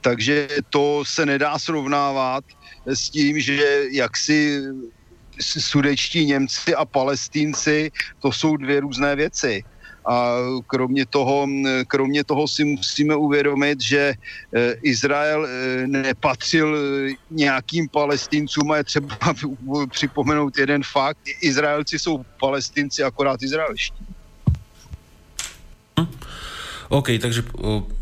Takže 0.00 0.48
to 0.70 1.04
se 1.06 1.26
nedá 1.26 1.58
srovnávat 1.58 2.44
s 2.86 3.10
tím, 3.10 3.40
že 3.40 3.84
jaksi 3.92 4.62
sudečtí 5.40 6.24
Němci 6.24 6.74
a 6.74 6.84
Palestínci, 6.84 7.90
to 8.20 8.32
jsou 8.32 8.56
dvě 8.56 8.80
různé 8.80 9.16
věci. 9.16 9.64
A 10.06 10.36
kromě 10.66 11.06
toho, 11.06 11.48
kromě 11.86 12.24
toho 12.24 12.48
si 12.48 12.64
musíme 12.64 13.16
uvědomit, 13.16 13.80
že 13.80 14.14
eh, 14.54 14.72
Izrael 14.82 15.46
eh, 15.46 15.86
nepatřil 15.86 16.76
nějakým 17.30 17.88
palestincům 17.88 18.70
a 18.70 18.76
je 18.76 18.84
třeba 18.84 19.16
připomenout 19.90 20.58
jeden 20.58 20.82
fakt. 20.82 21.18
Izraelci 21.40 21.98
jsou 21.98 22.24
palestinci, 22.40 23.02
akorát 23.02 23.42
izraelští. 23.42 24.04
OK, 26.88 27.08
takže 27.20 27.42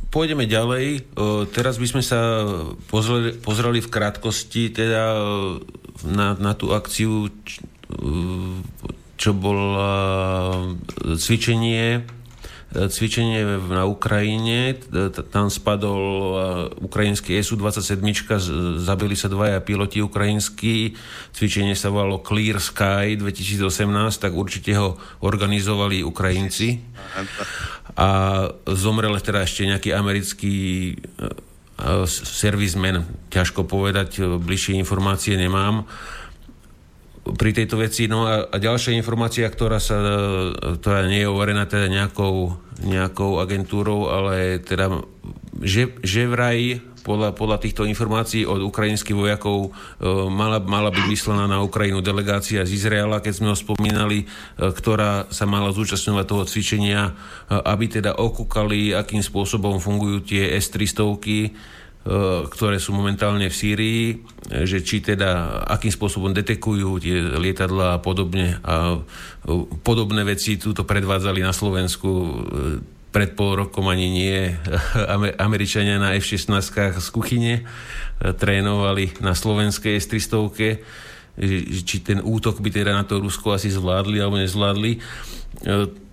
pôjdeme 0.08 0.48
ďalej. 0.48 1.04
Teraz 1.52 1.76
by 1.76 1.86
sme 1.88 2.02
sa 2.02 2.44
pozreli, 2.88 3.36
pozreli 3.36 3.80
v 3.84 3.92
krátkosti 3.92 4.72
teda 4.72 5.16
na, 6.08 6.34
na 6.36 6.52
tú 6.56 6.72
akciu, 6.72 7.28
čo 9.18 9.30
bola 9.34 9.92
cvičenie 11.16 12.17
cvičenie 12.68 13.64
na 13.72 13.88
Ukrajine, 13.88 14.76
tam 15.32 15.48
spadol 15.48 16.36
ukrajinský 16.84 17.40
SU-27, 17.40 17.96
zabili 18.76 19.16
sa 19.16 19.32
dvaja 19.32 19.64
piloti 19.64 20.04
ukrajinskí, 20.04 20.92
cvičenie 21.32 21.72
sa 21.72 21.88
volalo 21.88 22.20
Clear 22.20 22.60
Sky 22.60 23.16
2018, 23.16 23.64
tak 24.20 24.36
určite 24.36 24.76
ho 24.76 25.00
organizovali 25.24 26.04
Ukrajinci. 26.04 26.84
A 27.96 28.08
zomrel 28.68 29.16
teda 29.18 29.42
ešte 29.42 29.64
nejaký 29.64 29.90
americký 29.96 30.56
e, 30.56 30.94
e, 30.94 32.06
servismen, 32.06 33.02
ťažko 33.32 33.66
povedať, 33.66 34.22
e, 34.22 34.38
bližšie 34.38 34.78
informácie 34.78 35.34
nemám 35.34 35.88
pri 37.34 37.50
tejto 37.52 37.76
veci. 37.80 38.06
No 38.06 38.24
a, 38.24 38.48
a 38.48 38.56
ďalšia 38.56 38.96
informácia, 38.96 39.48
ktorá 39.48 39.82
sa, 39.82 39.98
ktorá 40.80 41.04
nie 41.04 41.24
je 41.24 41.30
overená 41.30 41.68
teda 41.68 41.90
nejakou, 41.90 42.56
nejakou 42.80 43.42
agentúrou, 43.42 44.08
ale 44.08 44.62
teda, 44.62 45.02
že, 45.60 45.92
že 46.00 46.30
vraj 46.30 46.80
podľa, 47.08 47.32
podľa 47.32 47.58
týchto 47.64 47.88
informácií 47.88 48.44
od 48.44 48.60
ukrajinských 48.68 49.16
vojakov 49.16 49.58
e, 49.64 49.70
mala, 50.28 50.60
mala 50.60 50.92
byť 50.92 51.04
vyslaná 51.08 51.48
na 51.48 51.64
Ukrajinu 51.64 52.04
delegácia 52.04 52.60
z 52.68 52.76
Izraela, 52.76 53.24
keď 53.24 53.32
sme 53.32 53.48
ho 53.48 53.56
spomínali, 53.56 54.24
e, 54.24 54.26
ktorá 54.60 55.32
sa 55.32 55.48
mala 55.48 55.72
zúčastňovať 55.72 56.24
toho 56.28 56.44
cvičenia, 56.44 57.02
e, 57.08 57.12
aby 57.56 57.88
teda 57.88 58.12
okúkali, 58.12 58.92
akým 58.92 59.24
spôsobom 59.24 59.80
fungujú 59.80 60.20
tie 60.20 60.52
S-300, 60.60 61.16
ktoré 62.48 62.80
sú 62.80 62.96
momentálne 62.96 63.50
v 63.50 63.58
Sýrii, 63.58 64.04
že 64.64 64.80
či 64.80 65.04
teda 65.04 65.60
akým 65.68 65.92
spôsobom 65.92 66.32
detekujú 66.32 66.96
tie 67.02 67.20
lietadla 67.36 67.98
a 67.98 68.02
podobne. 68.02 68.56
A 68.64 69.02
podobné 69.84 70.24
veci 70.24 70.56
túto 70.56 70.88
predvádzali 70.88 71.44
na 71.44 71.52
Slovensku 71.52 72.08
pred 73.12 73.36
pol 73.36 73.60
rokom 73.60 73.88
ani 73.92 74.08
nie. 74.08 74.36
Američania 75.48 76.00
na 76.00 76.16
F-16 76.16 76.96
z 76.96 77.08
kuchyne 77.12 77.68
trénovali 78.20 79.20
na 79.20 79.36
slovenskej 79.36 80.00
S-300 80.00 80.80
či 81.86 82.02
ten 82.02 82.18
útok 82.18 82.58
by 82.58 82.70
teda 82.72 82.90
na 82.90 83.06
to 83.06 83.22
Rusko 83.22 83.54
asi 83.54 83.70
zvládli 83.70 84.18
alebo 84.18 84.42
nezvládli. 84.42 84.98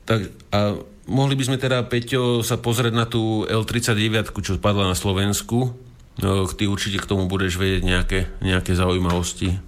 Tak, 0.05 0.21
a 0.53 0.77
mohli 1.09 1.33
by 1.37 1.43
sme 1.47 1.57
teda, 1.57 1.85
Peťo, 1.85 2.41
sa 2.45 2.57
pozrieť 2.57 2.93
na 2.93 3.05
tú 3.05 3.45
L-39, 3.45 4.33
čo 4.41 4.57
padla 4.57 4.91
na 4.91 4.97
Slovensku. 4.97 5.73
No, 6.15 6.47
ty 6.47 6.65
určite 6.65 7.03
k 7.03 7.09
tomu 7.09 7.27
budeš 7.27 7.59
vedieť 7.59 7.83
nejaké, 7.83 8.19
nejaké 8.39 8.71
zaujímavosti. 8.75 9.59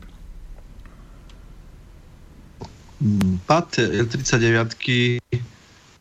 Pad 3.46 3.78
L-39 3.78 5.22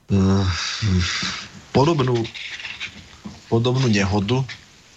Eh, 0.06 0.46
podobnú, 1.74 2.22
podobnú 3.50 3.90
nehodu, 3.90 4.38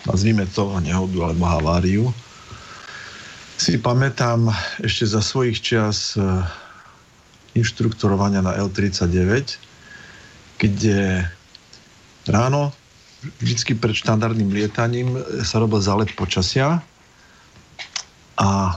nazvime 0.06 0.46
to 0.46 0.70
nehodu 0.86 1.34
alebo 1.34 1.50
haváriu, 1.50 2.06
si 3.58 3.82
pamätám 3.82 4.54
ešte 4.78 5.10
za 5.10 5.26
svojich 5.26 5.66
čias 5.66 6.14
eh, 6.14 6.46
inštruktorovania 7.58 8.46
na 8.46 8.54
L39, 8.62 9.58
kde 10.60 11.24
ráno 12.28 12.76
vždycky 13.40 13.76
pred 13.76 13.96
štandardným 13.96 14.52
lietaním 14.52 15.16
sa 15.44 15.60
robil 15.60 15.80
zálet 15.80 16.12
počasia 16.16 16.84
a 18.40 18.50
e, 18.72 18.74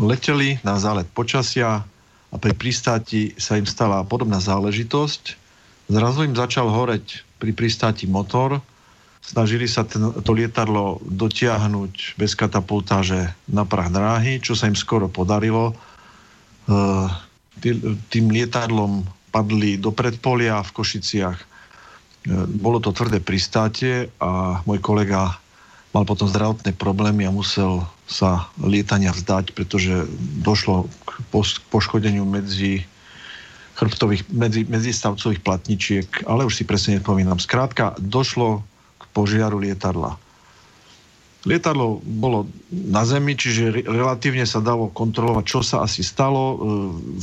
leteli 0.00 0.56
na 0.64 0.80
zálet 0.80 1.08
počasia 1.12 1.84
a 2.28 2.36
pri 2.36 2.52
pristáti 2.56 3.32
sa 3.40 3.56
im 3.56 3.64
stala 3.64 4.04
podobná 4.04 4.40
záležitosť. 4.40 5.36
Zrazu 5.88 6.28
im 6.28 6.36
začal 6.36 6.68
horeť 6.68 7.24
pri 7.40 7.56
pristáti 7.56 8.04
motor, 8.04 8.60
snažili 9.24 9.64
sa 9.64 9.84
ten, 9.84 10.12
to 10.24 10.30
lietadlo 10.32 11.00
dotiahnuť 11.04 12.20
bez 12.20 12.32
katapultáže 12.36 13.32
na 13.48 13.64
prach 13.64 13.92
dráhy, 13.92 14.40
čo 14.40 14.52
sa 14.52 14.68
im 14.68 14.76
skoro 14.76 15.08
podarilo. 15.08 15.72
E, 15.72 15.74
tým 18.08 18.30
lietadlom 18.30 19.17
padli 19.38 19.78
do 19.78 19.94
predpolia 19.94 20.58
v 20.66 20.74
Košiciach. 20.74 21.38
E, 21.38 21.46
bolo 22.58 22.82
to 22.82 22.90
tvrdé 22.90 23.22
pristátie 23.22 24.10
a 24.18 24.58
môj 24.66 24.82
kolega 24.82 25.38
mal 25.94 26.02
potom 26.02 26.26
zdravotné 26.26 26.74
problémy 26.74 27.30
a 27.30 27.32
musel 27.32 27.86
sa 28.10 28.50
lietania 28.58 29.14
vzdať, 29.14 29.54
pretože 29.54 30.10
došlo 30.42 30.90
k 31.06 31.10
poškodeniu 31.70 32.26
medzi 32.26 32.82
chrbtových, 33.78 34.26
medzi, 34.34 34.66
medzistavcových 34.66 35.40
platničiek, 35.46 36.08
ale 36.26 36.42
už 36.42 36.58
si 36.58 36.64
presne 36.66 36.98
nepomínam. 36.98 37.38
Skrátka, 37.38 37.94
došlo 38.02 38.66
k 38.98 39.04
požiaru 39.14 39.62
lietadla. 39.62 40.18
Lietadlo 41.48 42.04
bolo 42.04 42.44
na 42.68 43.08
zemi, 43.08 43.32
čiže 43.32 43.88
relatívne 43.88 44.44
sa 44.44 44.60
dalo 44.60 44.92
kontrolovať, 44.92 45.44
čo 45.48 45.60
sa 45.64 45.80
asi 45.80 46.04
stalo. 46.04 46.42
E, 46.44 46.56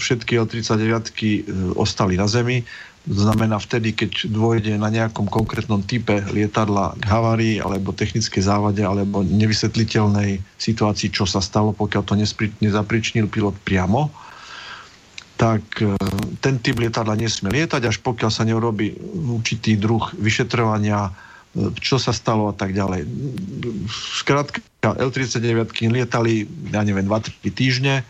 všetky 0.01 0.41
L-39 0.41 0.81
e, 0.81 1.29
ostali 1.77 2.17
na 2.17 2.25
zemi. 2.25 2.65
To 3.05 3.21
znamená 3.21 3.61
vtedy, 3.61 3.93
keď 3.93 4.33
dôjde 4.33 4.81
na 4.81 4.89
nejakom 4.89 5.29
konkrétnom 5.29 5.85
type 5.85 6.25
lietadla 6.33 6.97
k 6.97 7.05
havárii 7.05 7.55
alebo 7.61 7.93
technickej 7.93 8.41
závade 8.41 8.81
alebo 8.81 9.21
nevysvetliteľnej 9.21 10.41
situácii, 10.57 11.13
čo 11.13 11.29
sa 11.29 11.37
stalo, 11.37 11.69
pokiaľ 11.77 12.01
to 12.01 12.17
nezapričnil 12.65 13.29
pilot 13.29 13.53
priamo, 13.61 14.09
tak 15.37 15.61
e, 15.85 15.93
ten 16.41 16.57
typ 16.65 16.81
lietadla 16.81 17.13
nesmie 17.13 17.53
lietať, 17.53 17.93
až 17.93 18.01
pokiaľ 18.01 18.31
sa 18.33 18.41
neurobi 18.41 18.97
určitý 19.37 19.77
druh 19.77 20.01
vyšetrovania, 20.17 21.13
čo 21.79 21.95
sa 21.95 22.11
stalo 22.11 22.51
a 22.51 22.55
tak 22.55 22.75
ďalej. 22.75 23.07
Skrátka, 24.19 24.59
L-39 24.83 25.71
lietali, 25.87 26.45
ja 26.69 26.83
neviem, 26.83 27.07
2-3 27.07 27.31
týždne, 27.55 28.03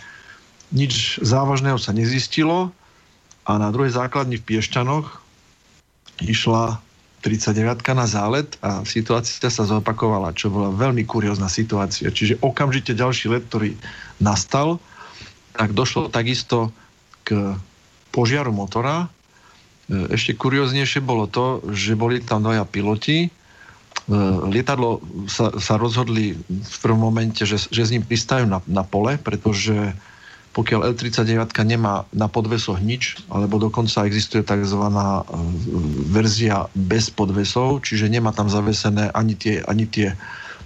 nič 0.73 1.21
závažného 1.21 1.77
sa 1.77 1.93
nezistilo 1.93 2.73
a 3.45 3.61
na 3.61 3.69
druhej 3.69 3.93
základni 3.93 4.41
v 4.41 4.57
Piešťanoch 4.57 5.21
išla 6.25 6.81
39 7.21 7.81
na 7.97 8.05
zálet 8.05 8.49
a 8.61 8.85
situácia 8.85 9.49
sa 9.49 9.65
zopakovala, 9.65 10.37
čo 10.37 10.53
bola 10.53 10.69
veľmi 10.69 11.05
kuriózna 11.09 11.49
situácia. 11.49 12.13
Čiže 12.13 12.41
okamžite 12.41 12.93
ďalší 12.93 13.33
let, 13.33 13.49
ktorý 13.49 13.73
nastal, 14.21 14.77
tak 15.57 15.73
došlo 15.73 16.13
takisto 16.13 16.69
k 17.25 17.57
požiaru 18.13 18.53
motora. 18.53 19.09
E, 19.86 20.17
ešte 20.17 20.33
kurioznejšie 20.33 21.01
bolo 21.01 21.29
to, 21.29 21.61
že 21.69 21.93
boli 21.93 22.21
tam 22.21 22.41
dvaja 22.41 22.65
piloti. 22.65 23.17
E, 23.25 23.29
lietadlo 24.49 25.01
sa, 25.29 25.53
sa 25.61 25.77
rozhodli 25.77 26.33
v 26.49 26.77
prvom 26.81 27.05
momente, 27.05 27.45
že, 27.45 27.61
že 27.69 27.81
s 27.86 27.93
ním 27.93 28.01
pristajú 28.01 28.49
na, 28.49 28.61
na 28.65 28.81
pole, 28.81 29.21
pretože 29.21 29.93
pokiaľ 30.55 30.95
L-39 30.95 31.51
nemá 31.67 32.07
na 32.15 32.31
podvesoch 32.31 32.79
nič, 32.79 33.19
alebo 33.27 33.59
dokonca 33.59 34.07
existuje 34.07 34.41
tzv. 34.41 34.81
E, 34.89 35.01
verzia 36.09 36.65
bez 36.73 37.13
podvesov, 37.13 37.86
čiže 37.86 38.09
nemá 38.09 38.33
tam 38.33 38.49
zavesené 38.49 39.13
ani 39.13 39.38
tie, 39.38 39.61
ani 39.69 39.86
tie 39.86 40.17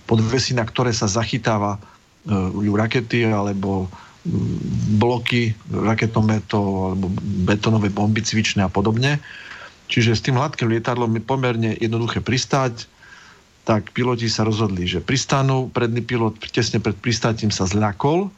podvesy, 0.07 0.55
na 0.55 0.63
ktoré 0.63 0.95
sa 0.95 1.05
zachytáva 1.05 1.78
ju 2.36 2.76
rakety 2.76 3.26
alebo 3.32 3.88
bloky 4.99 5.55
raketometov 5.72 6.95
alebo 6.95 7.07
betonové 7.47 7.88
bomby 7.88 8.20
cvičné 8.20 8.67
a 8.67 8.72
podobne. 8.72 9.17
Čiže 9.89 10.11
s 10.13 10.24
tým 10.28 10.38
hladkým 10.38 10.70
lietadlom 10.70 11.09
je 11.17 11.24
pomerne 11.24 11.72
jednoduché 11.80 12.22
pristať, 12.22 12.86
tak 13.65 13.93
piloti 13.93 14.30
sa 14.30 14.45
rozhodli, 14.45 14.86
že 14.86 15.01
pristanú. 15.01 15.70
Predný 15.70 16.01
pilot 16.03 16.38
tesne 16.51 16.82
pred 16.82 16.97
pristátím 16.97 17.49
sa 17.49 17.65
zľakol, 17.65 18.30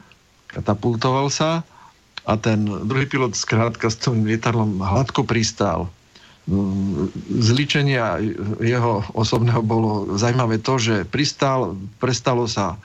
katapultoval 0.52 1.32
sa 1.32 1.66
a 2.28 2.34
ten 2.38 2.68
druhý 2.68 3.10
pilot 3.10 3.34
skrátka 3.34 3.90
s 3.90 3.98
tým 4.00 4.28
lietadlom 4.28 4.80
hladko 4.80 5.26
pristál. 5.26 5.90
Z 7.32 7.50
ličenia 7.54 8.18
jeho 8.62 9.06
osobného 9.14 9.62
bolo 9.62 10.18
zaujímavé 10.18 10.58
to, 10.62 10.78
že 10.78 10.96
pristál, 11.10 11.78
prestalo 12.02 12.50
sa 12.50 12.78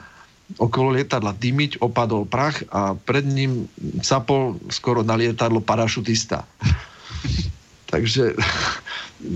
okolo 0.55 0.95
lietadla 0.95 1.35
dymiť, 1.35 1.83
opadol 1.83 2.23
prach 2.23 2.63
a 2.71 2.95
pred 2.95 3.27
ním 3.27 3.67
sapol 3.99 4.55
skoro 4.71 5.03
na 5.03 5.19
lietadlo 5.19 5.59
parašutista. 5.59 6.47
Takže 7.91 8.35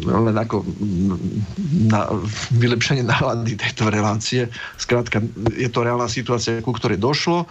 len 0.06 0.36
ako 0.38 0.64
na 1.90 2.08
vylepšenie 2.56 3.04
nálady 3.04 3.58
tejto 3.58 3.92
relácie. 3.92 4.48
Skrátka, 4.78 5.20
je 5.52 5.68
to 5.68 5.84
reálna 5.84 6.08
situácia, 6.08 6.62
ku 6.64 6.72
ktorej 6.72 7.02
došlo. 7.02 7.50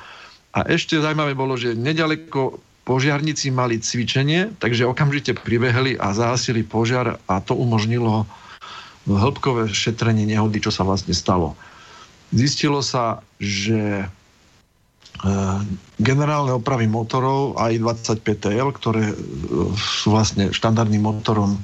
A 0.55 0.67
ešte 0.67 0.99
zaujímavé 0.99 1.35
bolo, 1.35 1.59
že 1.59 1.75
nedaleko 1.75 2.59
požiarníci 2.87 3.55
mali 3.55 3.79
cvičenie, 3.79 4.57
takže 4.59 4.89
okamžite 4.89 5.37
pribehli 5.39 5.95
a 6.01 6.11
zahasili 6.11 6.67
požiar 6.67 7.23
a 7.31 7.35
to 7.39 7.55
umožnilo 7.55 8.27
hĺbkové 9.07 9.71
šetrenie 9.71 10.27
nehody, 10.27 10.59
čo 10.63 10.75
sa 10.75 10.83
vlastne 10.83 11.15
stalo. 11.15 11.55
Zistilo 12.31 12.79
sa, 12.79 13.19
že 13.43 14.03
e, 14.03 14.07
generálne 15.99 16.55
opravy 16.55 16.87
motorov 16.87 17.59
AI-25TL, 17.59 18.71
ktoré 18.71 19.11
e, 19.11 19.15
sú 19.75 20.15
vlastne 20.15 20.55
štandardným 20.55 21.03
motorom 21.03 21.59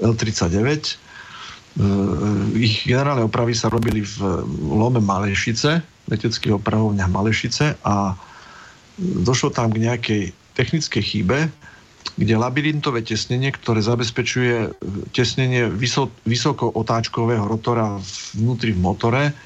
L39, 0.00 0.56
e, 0.64 0.92
ich 2.56 2.88
generálne 2.88 3.28
opravy 3.28 3.52
sa 3.52 3.68
robili 3.68 4.00
v 4.00 4.16
Lome 4.64 5.04
Malešice, 5.04 5.84
leteckých 6.08 6.56
opravovniach 6.56 7.12
Malešice 7.12 7.76
a 7.84 8.16
došlo 8.96 9.52
tam 9.52 9.68
k 9.68 9.84
nejakej 9.84 10.22
technickej 10.56 11.02
chybe, 11.04 11.38
kde 12.16 12.34
labyrintové 12.40 13.04
tesnenie, 13.04 13.52
ktoré 13.52 13.84
zabezpečuje 13.84 14.72
tesnenie 15.12 15.68
vysoko 16.24 16.72
otáčkového 16.72 17.44
rotora 17.44 18.00
vnútri 18.32 18.72
v 18.72 18.80
motore, 18.80 19.36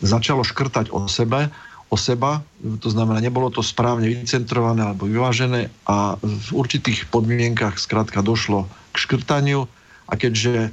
začalo 0.00 0.44
škrtať 0.44 0.92
o 0.92 1.06
sebe, 1.06 1.52
o 1.90 1.96
seba, 1.98 2.40
to 2.78 2.88
znamená, 2.88 3.18
nebolo 3.18 3.50
to 3.50 3.66
správne 3.66 4.06
vycentrované 4.06 4.86
alebo 4.86 5.10
vyvážené 5.10 5.74
a 5.90 6.14
v 6.22 6.48
určitých 6.54 7.10
podmienkach 7.10 7.82
skrátka 7.82 8.22
došlo 8.22 8.70
k 8.94 8.96
škrtaniu 8.96 9.66
a 10.06 10.12
keďže 10.14 10.54
e, 10.66 10.70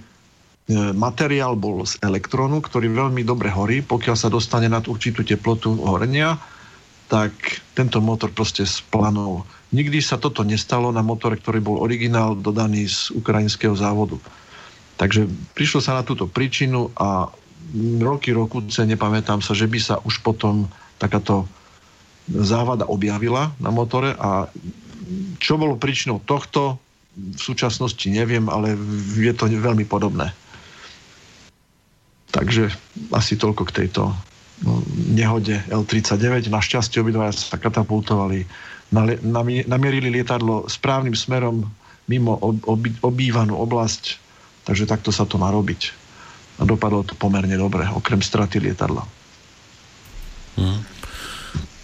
materiál 0.94 1.58
bol 1.58 1.90
z 1.90 1.98
elektrónu, 2.06 2.62
ktorý 2.62 2.94
veľmi 2.94 3.26
dobre 3.26 3.50
horí, 3.50 3.82
pokiaľ 3.82 4.16
sa 4.16 4.30
dostane 4.30 4.70
nad 4.70 4.86
určitú 4.86 5.26
teplotu 5.26 5.74
horenia, 5.82 6.38
tak 7.10 7.34
tento 7.74 7.98
motor 7.98 8.30
proste 8.30 8.68
splanul. 8.70 9.42
Nikdy 9.74 10.00
sa 10.00 10.22
toto 10.22 10.46
nestalo 10.46 10.94
na 10.94 11.02
motore, 11.02 11.42
ktorý 11.42 11.60
bol 11.66 11.82
originál 11.82 12.38
dodaný 12.38 12.88
z 12.88 13.10
ukrajinského 13.18 13.74
závodu. 13.74 14.22
Takže 15.02 15.26
prišlo 15.58 15.80
sa 15.82 15.98
na 15.98 16.04
túto 16.06 16.30
príčinu 16.30 16.94
a 16.94 17.30
roky, 18.00 18.32
rokuce, 18.32 18.88
nepamätám 18.88 19.44
sa, 19.44 19.52
že 19.52 19.68
by 19.68 19.80
sa 19.80 19.96
už 20.04 20.24
potom 20.24 20.68
takáto 20.98 21.48
závada 22.28 22.88
objavila 22.88 23.56
na 23.60 23.72
motore 23.72 24.16
a 24.20 24.52
čo 25.40 25.56
bolo 25.56 25.80
príčinou 25.80 26.20
tohto, 26.20 26.76
v 27.18 27.40
súčasnosti 27.40 28.06
neviem, 28.12 28.46
ale 28.52 28.78
je 29.18 29.34
to 29.34 29.50
veľmi 29.50 29.88
podobné. 29.88 30.30
Takže 32.30 32.70
asi 33.16 33.40
toľko 33.40 33.64
k 33.72 33.76
tejto 33.84 34.14
no, 34.68 34.84
nehode 35.16 35.58
L-39. 35.72 36.52
Našťastie 36.52 37.02
obidvaja 37.02 37.34
sa 37.34 37.58
katapultovali, 37.58 38.46
namierili 39.66 40.14
lietadlo 40.14 40.70
správnym 40.70 41.18
smerom 41.18 41.66
mimo 42.06 42.38
obývanú 43.02 43.56
oblasť, 43.58 44.20
takže 44.68 44.86
takto 44.86 45.10
sa 45.10 45.26
to 45.26 45.40
má 45.42 45.50
robiť 45.50 46.07
a 46.58 46.62
dopadlo 46.66 47.06
to 47.06 47.14
pomerne 47.14 47.54
dobre, 47.54 47.86
okrem 47.86 48.22
straty 48.22 48.58
lietadla. 48.58 49.06
Hmm. 50.58 50.82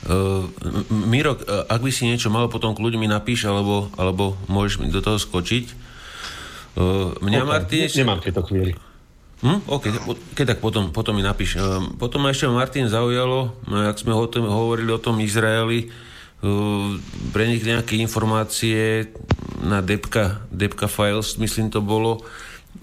Uh, 0.04 0.52
Miro, 0.92 1.40
ak 1.72 1.80
by 1.80 1.92
si 1.94 2.04
niečo 2.04 2.28
mal, 2.28 2.52
potom 2.52 2.76
kľud 2.76 3.00
mi 3.00 3.08
napíš, 3.08 3.48
alebo, 3.48 3.88
alebo 3.96 4.36
môžeš 4.52 4.84
mi 4.84 4.92
do 4.92 5.00
toho 5.00 5.16
skočiť. 5.16 5.66
Uh, 6.76 7.16
mňa 7.24 7.40
okay. 7.40 7.48
Martin... 7.48 7.86
Nemám 8.04 8.20
tieto 8.20 8.44
chvíli. 8.44 8.76
Hm? 9.44 9.64
OK, 9.68 9.92
keď 10.36 10.56
tak 10.56 10.60
potom, 10.60 10.92
potom 10.92 11.16
mi 11.16 11.24
napíš. 11.24 11.56
Potom 12.00 12.24
ma 12.24 12.36
ešte 12.36 12.52
Martin 12.52 12.92
zaujalo, 12.92 13.56
ak 13.68 14.00
sme 14.00 14.12
o 14.12 14.28
tom, 14.28 14.50
hovorili 14.50 14.92
o 14.92 15.00
tom 15.00 15.24
Izraeli, 15.24 15.88
uh, 15.88 17.00
pre 17.32 17.48
nich 17.48 17.64
nejaké 17.64 17.96
informácie 18.02 19.08
na 19.64 19.80
Depka, 19.80 20.44
Depka 20.52 20.92
Files, 20.92 21.40
myslím 21.40 21.72
to 21.72 21.80
bolo, 21.80 22.28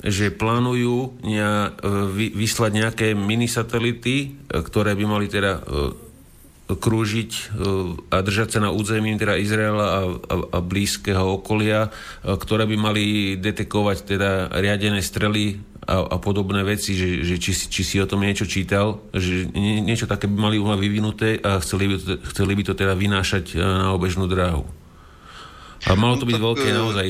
že 0.01 0.33
plánujú 0.33 0.97
e, 1.05 1.29
vyslať 2.33 2.73
nejaké 2.73 3.07
minisatelity, 3.13 4.17
e, 4.17 4.29
ktoré 4.65 4.97
by 4.97 5.05
mali 5.05 5.27
teda 5.29 5.61
e, 5.61 5.63
krúžiť 6.71 7.59
a 8.15 8.23
držať 8.23 8.55
sa 8.55 8.61
na 8.63 8.71
území 8.71 9.11
teda 9.19 9.35
Izraela 9.35 9.87
a, 9.91 10.01
a, 10.07 10.35
a 10.55 10.59
blízkeho 10.63 11.43
okolia, 11.43 11.91
ktoré 12.23 12.63
by 12.63 12.77
mali 12.79 13.05
detekovať 13.43 13.99
teda 14.07 14.55
riadené 14.55 15.03
strely 15.03 15.59
a, 15.83 16.07
a 16.07 16.17
podobné 16.23 16.63
veci, 16.63 16.95
že, 16.95 17.27
že 17.27 17.43
či, 17.43 17.59
či 17.59 17.83
si 17.83 17.99
o 17.99 18.07
tom 18.07 18.23
niečo 18.23 18.47
čítal, 18.47 19.03
že 19.11 19.51
nie, 19.51 19.83
niečo 19.83 20.07
také 20.07 20.31
by 20.31 20.39
mali 20.39 20.63
vyvinuté 20.63 21.43
a 21.43 21.59
chceli 21.59 21.91
by 21.91 21.95
to, 21.99 22.13
chceli 22.31 22.53
by 22.55 22.63
to 22.63 22.79
teda 22.79 22.95
vynášať 22.95 23.59
na 23.59 23.91
obežnú 23.91 24.31
dráhu. 24.31 24.63
A 25.89 25.97
malo 25.97 26.21
to 26.21 26.29
byť 26.29 26.37
no, 26.37 26.45
veľké 26.53 26.69
e, 26.69 26.75
naozaj 26.77 27.09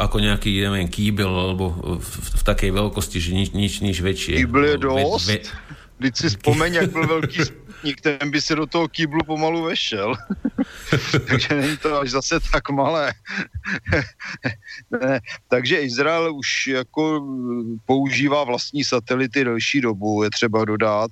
ako 0.00 0.16
nejaký, 0.18 0.50
neviem, 0.64 0.88
kýbel, 0.90 1.30
alebo 1.30 1.70
v, 2.02 2.10
v 2.40 2.42
takej 2.42 2.70
veľkosti, 2.74 3.18
že 3.22 3.30
nič, 3.30 3.48
nič, 3.54 3.72
nič 3.78 3.98
väčšie. 4.02 4.42
Kýbel 4.42 4.74
je 4.74 4.76
dosť. 4.82 5.28
Ve, 5.28 5.38
ve... 5.38 5.82
Když 5.98 6.12
si 6.18 6.28
vzpomeň, 6.28 6.74
jak 6.74 6.90
byl 6.90 7.06
velký 7.06 7.44
sputnik, 7.44 8.00
ten 8.00 8.30
by 8.30 8.40
se 8.40 8.54
do 8.54 8.66
toho 8.66 8.88
kýblu 8.88 9.20
pomalu 9.24 9.62
vešel. 9.62 10.14
Takže 11.26 11.54
není 11.54 11.76
to 11.76 12.00
až 12.00 12.10
zase 12.10 12.40
tak 12.52 12.70
malé. 12.70 13.12
ne, 14.90 15.20
takže 15.48 15.76
Izrael 15.76 16.34
už 16.34 16.66
jako 16.66 17.26
používá 17.86 18.44
vlastní 18.44 18.84
satelity 18.84 19.44
delší 19.44 19.80
dobu, 19.80 20.22
je 20.22 20.30
třeba 20.30 20.64
dodat 20.64 21.10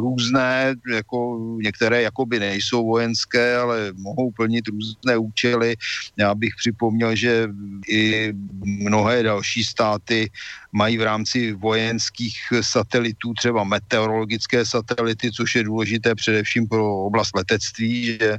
různé, 0.00 0.74
jako 0.94 1.38
některé 1.62 2.02
jakoby 2.02 2.40
nejsou 2.40 2.86
vojenské, 2.86 3.56
ale 3.56 3.92
mohou 3.96 4.30
plnit 4.30 4.68
různé 4.68 5.16
účely. 5.16 5.76
Já 6.16 6.34
bych 6.34 6.52
připomněl, 6.58 7.16
že 7.16 7.48
i 7.88 8.32
mnohé 8.64 9.22
další 9.22 9.64
státy 9.64 10.30
mají 10.72 10.98
v 10.98 11.02
rámci 11.02 11.52
vojenských 11.52 12.38
satelitů 12.60 13.34
třeba 13.34 13.64
meteorologické 13.64 14.66
satelity, 14.66 15.32
což 15.32 15.54
je 15.54 15.64
důležité 15.64 16.14
především 16.14 16.66
pro 16.66 17.04
oblast 17.06 17.36
letectví. 17.36 18.04
Že? 18.04 18.38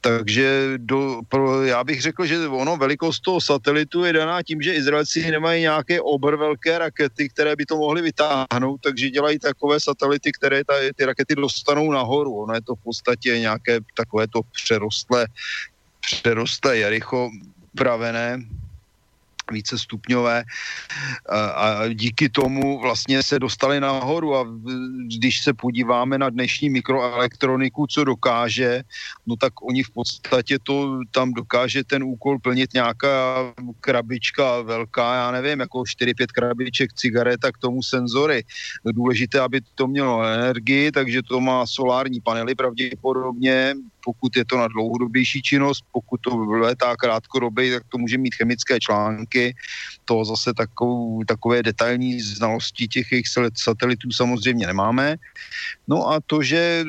Takže 0.00 0.72
do, 0.76 1.20
pro, 1.28 1.62
já 1.62 1.84
bych 1.84 2.02
řekl, 2.02 2.26
že 2.26 2.48
ono 2.48 2.76
velikost 2.76 3.20
toho 3.20 3.40
satelitu 3.40 4.04
je 4.04 4.12
daná 4.12 4.42
tím, 4.42 4.62
že 4.62 4.74
Izraelci 4.74 5.30
nemají 5.30 5.60
nějaké 5.60 6.00
obr 6.00 6.36
velké 6.36 6.78
rakety, 6.78 7.28
které 7.28 7.56
by 7.56 7.66
to 7.66 7.76
mohly 7.76 8.02
vytáhnout, 8.02 8.80
takže 8.80 9.10
dělají 9.10 9.38
takové 9.38 9.80
satelity, 9.80 10.31
které 10.32 10.64
ta, 10.64 10.74
ty 10.96 11.04
rakety 11.04 11.34
dostanou 11.34 11.92
nahoru. 11.92 12.42
Ono 12.42 12.54
je 12.54 12.62
to 12.62 12.74
v 12.74 12.82
podstatě 12.82 13.38
nějaké 13.38 13.78
takové 13.96 14.28
to 14.28 14.40
přerostlé, 14.52 15.26
přerostlé 16.00 16.76
Jericho 16.76 17.30
pravené, 17.76 18.38
více 19.52 19.78
stupňové 19.78 20.44
a 21.54 21.88
díky 21.88 22.28
tomu 22.28 22.80
vlastně 22.80 23.22
se 23.22 23.38
dostali 23.38 23.80
nahoru 23.80 24.36
a 24.36 24.46
když 25.18 25.40
se 25.40 25.52
podíváme 25.52 26.18
na 26.18 26.30
dnešní 26.30 26.70
mikroelektroniku, 26.70 27.86
co 27.86 28.04
dokáže, 28.04 28.82
no 29.26 29.36
tak 29.36 29.62
oni 29.62 29.82
v 29.82 29.90
podstatě 29.90 30.58
to 30.62 31.00
tam 31.10 31.32
dokáže 31.32 31.84
ten 31.84 32.04
úkol 32.04 32.38
plnit 32.38 32.74
nějaká 32.74 33.52
krabička 33.80 34.60
velká, 34.60 35.14
já 35.14 35.30
nevím, 35.30 35.60
jako 35.60 35.78
4-5 35.78 36.26
krabiček 36.34 36.92
cigareta 36.92 37.52
k 37.52 37.58
tomu 37.58 37.82
senzory. 37.82 38.44
Důležité, 38.84 39.40
aby 39.40 39.60
to 39.74 39.86
mělo 39.86 40.22
energii, 40.22 40.92
takže 40.92 41.22
to 41.22 41.40
má 41.40 41.66
solární 41.66 42.20
panely 42.20 42.54
pravděpodobně, 42.54 43.74
pokud 44.04 44.36
je 44.36 44.44
to 44.44 44.56
na 44.56 44.68
dlouhodobější 44.68 45.42
činnost, 45.42 45.84
pokud 45.92 46.20
to 46.20 46.36
letá 46.36 46.96
krátkodobě, 46.96 47.72
tak 47.72 47.82
to 47.88 47.98
může 47.98 48.18
mít 48.18 48.34
chemické 48.34 48.80
články. 48.80 49.54
To 50.04 50.24
zase 50.24 50.54
takovou, 50.54 51.24
takové 51.24 51.62
detailní 51.62 52.20
znalosti 52.20 52.88
těch 52.88 53.12
jejich 53.12 53.28
satelitů 53.54 54.10
samozřejmě 54.10 54.66
nemáme. 54.66 55.16
No 55.88 56.08
a 56.08 56.20
to, 56.26 56.42
že 56.42 56.84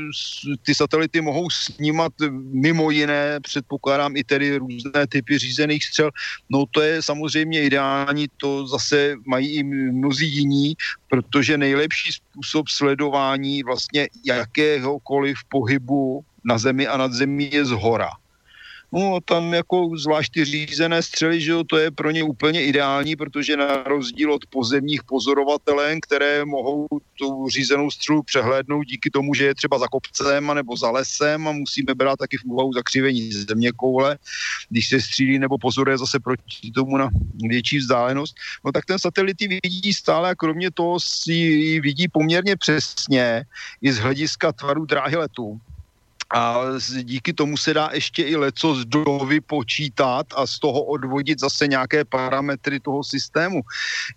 ty 0.65 0.75
satelity 0.75 1.21
mohou 1.21 1.49
snímat 1.49 2.13
mimo 2.51 2.91
jiné, 2.91 3.39
předpokládám 3.39 4.17
i 4.17 4.23
tedy 4.23 4.57
různé 4.57 5.07
typy 5.09 5.37
řízených 5.37 5.85
střel, 5.85 6.11
no 6.49 6.65
to 6.71 6.81
je 6.81 7.01
samozřejmě 7.01 7.63
ideální, 7.63 8.27
to 8.37 8.67
zase 8.67 9.15
mají 9.25 9.55
i 9.55 9.63
mnozí 9.63 10.35
jiní, 10.35 10.75
protože 11.09 11.57
nejlepší 11.57 12.11
způsob 12.11 12.67
sledování 12.67 13.63
vlastně 13.63 14.07
jakéhokoliv 14.25 15.37
pohybu 15.49 16.25
na 16.45 16.57
zemi 16.57 16.87
a 16.87 16.97
nad 16.97 17.13
zemí 17.13 17.49
je 17.53 17.65
z 17.65 17.71
hora. 17.71 18.09
No 18.93 19.19
tam 19.25 19.53
jako 19.53 19.89
zvlášť 19.97 20.33
řízené 20.41 21.01
střely, 21.01 21.41
že 21.41 21.51
jo, 21.51 21.63
to 21.63 21.77
je 21.77 21.91
pro 21.91 22.11
ně 22.11 22.23
úplně 22.23 22.65
ideální, 22.65 23.15
protože 23.15 23.57
na 23.57 23.83
rozdíl 23.83 24.33
od 24.33 24.45
pozemních 24.45 25.03
pozorovatelů, 25.03 25.79
které 26.01 26.45
mohou 26.45 26.87
tu 27.17 27.49
řízenou 27.49 27.91
střelu 27.91 28.23
přehlédnout 28.23 28.83
díky 28.83 29.09
tomu, 29.09 29.33
že 29.33 29.45
je 29.45 29.55
třeba 29.55 29.79
za 29.79 29.87
kopcem 29.87 30.51
nebo 30.53 30.77
za 30.77 30.91
lesem 30.91 31.47
a 31.47 31.51
musíme 31.51 31.95
brát 31.95 32.19
taky 32.19 32.37
v 32.37 32.45
úvahu 32.45 32.73
zakřivení 32.73 33.31
země 33.31 33.71
koule, 33.71 34.17
když 34.69 34.89
se 34.89 35.01
střílí 35.01 35.39
nebo 35.39 35.57
pozoruje 35.57 35.97
zase 35.97 36.19
proti 36.19 36.71
tomu 36.71 36.97
na 36.97 37.09
větší 37.49 37.77
vzdálenost, 37.77 38.35
no 38.65 38.71
tak 38.71 38.85
ten 38.85 38.99
satelit 38.99 39.37
vidí 39.41 39.93
stále 39.93 40.29
a 40.29 40.35
kromě 40.35 40.71
toho 40.71 40.99
si 40.99 41.79
vidí 41.79 42.07
poměrně 42.07 42.55
přesně 42.55 43.43
i 43.81 43.93
z 43.93 43.97
hlediska 43.97 44.51
tvaru 44.51 44.85
dráhy 44.85 45.15
letu 45.15 45.59
a 46.33 46.61
díky 47.03 47.33
tomu 47.33 47.57
se 47.57 47.73
dá 47.73 47.89
ještě 47.93 48.23
i 48.23 48.35
leco 48.35 48.75
z 48.75 48.85
dovy 48.85 49.41
počítat 49.41 50.27
a 50.35 50.47
z 50.47 50.59
toho 50.59 50.83
odvodit 50.83 51.39
zase 51.39 51.67
nějaké 51.67 52.05
parametry 52.05 52.79
toho 52.79 53.03
systému. 53.03 53.61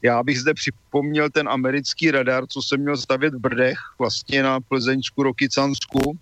Já 0.03 0.23
bych 0.23 0.41
zde 0.41 0.55
připomněl 0.55 1.31
ten 1.31 1.49
americký 1.49 2.11
radar, 2.11 2.47
co 2.47 2.63
jsem 2.63 2.81
měl 2.81 2.97
stavět 2.97 3.35
v 3.35 3.39
Brdech, 3.39 3.79
vlastně 3.99 4.43
na 4.43 4.61
Plzeňsku, 4.61 5.23
Rokycansku, 5.23 6.19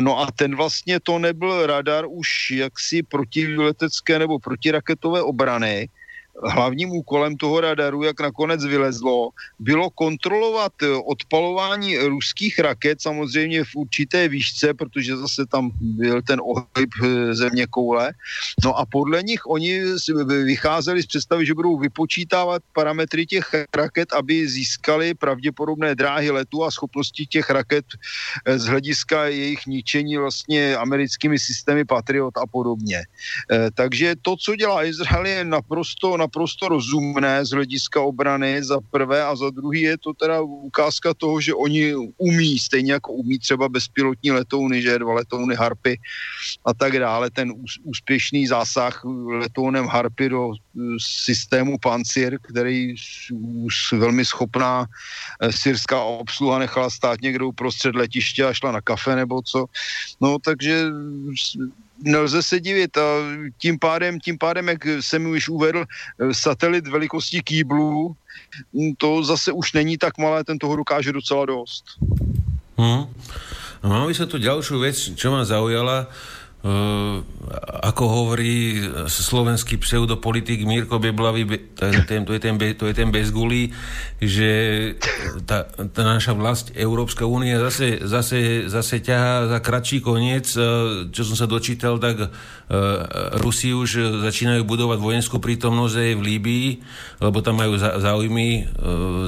No 0.00 0.20
a 0.20 0.26
ten 0.30 0.56
vlastně 0.56 1.00
to 1.00 1.18
nebyl 1.18 1.66
radar 1.66 2.04
už 2.08 2.50
jaksi 2.50 3.02
protiletecké 3.02 4.18
nebo 4.18 4.38
protiraketové 4.38 5.22
obrany, 5.22 5.88
hlavním 6.42 6.90
úkolem 6.90 7.36
toho 7.36 7.60
radaru, 7.60 8.02
jak 8.02 8.20
nakonec 8.20 8.64
vylezlo, 8.64 9.30
bylo 9.58 9.90
kontrolovat 9.90 10.72
eh, 10.82 10.86
odpalování 11.06 11.98
ruských 11.98 12.58
raket, 12.58 13.02
samozřejmě 13.02 13.64
v 13.64 13.76
určité 13.76 14.28
výšce, 14.28 14.74
protože 14.74 15.16
zase 15.16 15.46
tam 15.46 15.70
byl 15.80 16.22
ten 16.22 16.40
ohyb 16.42 16.90
eh, 17.04 17.34
země 17.34 17.66
koule. 17.66 18.12
No 18.64 18.78
a 18.78 18.86
podle 18.86 19.22
nich 19.22 19.46
oni 19.46 19.82
vycházeli 20.44 21.02
z 21.02 21.06
představy, 21.06 21.46
že 21.46 21.54
budou 21.54 21.78
vypočítávat 21.78 22.62
parametry 22.72 23.26
těch 23.26 23.50
raket, 23.76 24.12
aby 24.12 24.48
získali 24.48 25.14
pravděpodobné 25.14 25.94
dráhy 25.94 26.30
letu 26.30 26.64
a 26.64 26.70
schopnosti 26.70 27.26
těch 27.26 27.50
raket 27.50 27.84
eh, 28.44 28.58
z 28.58 28.64
hlediska 28.66 29.24
jejich 29.24 29.66
ničení 29.66 30.16
vlastně 30.16 30.76
americkými 30.76 31.38
systémy 31.38 31.84
Patriot 31.84 32.36
a 32.36 32.46
podobně. 32.46 33.02
Takže 33.74 34.14
to, 34.22 34.36
co 34.36 34.56
dělá 34.56 34.84
Izrael, 34.84 35.26
je 35.26 35.44
naprosto 35.44 36.16
naprosto 36.24 36.72
rozumné 36.72 37.44
z 37.44 37.50
hlediska 37.52 38.00
obrany 38.00 38.64
za 38.64 38.80
prvé 38.80 39.20
a 39.20 39.36
za 39.36 39.50
druhý 39.52 39.92
je 39.92 39.96
to 39.98 40.10
teda 40.16 40.40
ukázka 40.40 41.14
toho, 41.14 41.40
že 41.40 41.54
oni 41.54 41.94
umí, 42.16 42.58
stejně 42.58 42.92
jako 42.92 43.12
umí 43.12 43.38
třeba 43.38 43.68
bezpilotní 43.68 44.32
letouny, 44.32 44.82
že 44.82 44.98
dva 44.98 45.14
letouny 45.14 45.54
Harpy 45.54 46.00
a 46.64 46.74
tak 46.74 46.96
dále, 46.98 47.30
ten 47.30 47.52
úspěšný 47.84 48.46
zásah 48.46 49.04
letounem 49.44 49.86
Harpy 49.86 50.28
do 50.28 50.52
e, 50.52 50.56
systému 50.98 51.78
Pancir, 51.78 52.38
který 52.40 52.94
už 53.64 53.92
velmi 53.92 54.24
schopná 54.24 54.86
e, 55.40 55.52
syrská 55.52 56.00
obsluha 56.00 56.58
nechala 56.58 56.90
stát 56.90 57.20
někde 57.20 57.44
uprostřed 57.44 57.94
letiště 57.94 58.44
a 58.44 58.54
šla 58.56 58.72
na 58.72 58.80
kafe 58.80 59.16
nebo 59.16 59.42
co. 59.42 59.66
No 60.20 60.38
takže 60.38 60.88
nelze 62.02 62.42
se 62.42 62.60
divit 62.60 62.96
a 62.96 63.02
tím 63.58 63.78
pádem, 63.78 64.20
tím 64.20 64.38
pádem, 64.38 64.68
jak 64.68 64.86
jsem 65.00 65.26
už 65.26 65.48
uvedl, 65.48 65.84
eh, 65.84 66.34
satelit 66.34 66.86
velikostí 66.86 67.42
kýblů, 67.42 68.16
hm, 68.74 68.94
to 68.98 69.24
zase 69.24 69.52
už 69.52 69.72
není 69.72 69.98
tak 69.98 70.18
malé, 70.18 70.44
ten 70.44 70.58
toho 70.58 70.76
dokáže 70.76 71.12
docela 71.12 71.46
dost. 71.46 71.84
Hmm. 72.78 73.06
A 73.84 73.86
máme 73.86 74.16
sa 74.16 74.24
tu 74.24 74.40
ďalšiu 74.40 74.80
vec, 74.80 74.96
čo 74.96 75.28
ma 75.28 75.44
zaujala. 75.44 76.08
Uh, 76.64 77.20
ako 77.84 78.04
hovorí 78.08 78.80
slovenský 79.04 79.76
pseudopolitik 79.76 80.64
Mirko 80.64 80.96
Beblavý, 80.96 81.44
to 81.76 81.92
je 81.92 82.00
ten, 82.08 82.24
to 82.24 82.32
je 82.88 82.94
ten, 82.96 83.12
bezgulý, 83.12 83.68
že 84.16 84.48
tá, 85.44 85.68
tá 85.68 86.02
naša 86.08 86.32
vlast 86.32 86.72
Európska 86.72 87.28
únia 87.28 87.60
zase, 87.60 88.00
zase, 88.08 88.64
zase 88.72 89.04
ťahá 89.04 89.52
za 89.52 89.58
kratší 89.60 90.00
koniec. 90.00 90.56
Uh, 90.56 91.12
čo 91.12 91.28
som 91.28 91.36
sa 91.36 91.44
dočítal, 91.44 92.00
tak 92.00 92.16
uh, 92.16 92.28
Rusi 93.44 93.76
už 93.76 94.24
začínajú 94.24 94.64
budovať 94.64 95.04
vojenskú 95.04 95.44
prítomnosť 95.44 96.00
aj 96.00 96.12
v 96.16 96.24
Líbii, 96.32 96.68
lebo 97.20 97.44
tam 97.44 97.60
majú 97.60 97.76
záujmy 97.76 98.72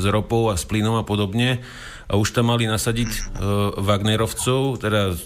s 0.00 0.04
ropou 0.08 0.48
a 0.48 0.56
s 0.56 0.64
plynom 0.64 0.96
a 0.96 1.04
podobne. 1.04 1.60
A 2.06 2.14
už 2.14 2.30
tam 2.30 2.54
mali 2.54 2.70
nasadiť 2.70 3.34
Wagnerovcov, 3.82 4.78
teda 4.78 5.18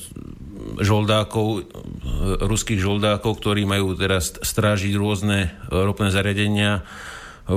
žoldákov, 0.81 1.48
e, 1.48 1.62
ruských 2.44 2.81
žoldákov, 2.81 3.40
ktorí 3.40 3.66
majú 3.69 3.97
teraz 3.97 4.36
strážiť 4.39 4.93
rôzne 4.97 5.39
e, 5.47 5.48
ropné 5.70 6.09
zariadenia. 6.12 6.81
E, 6.81 6.82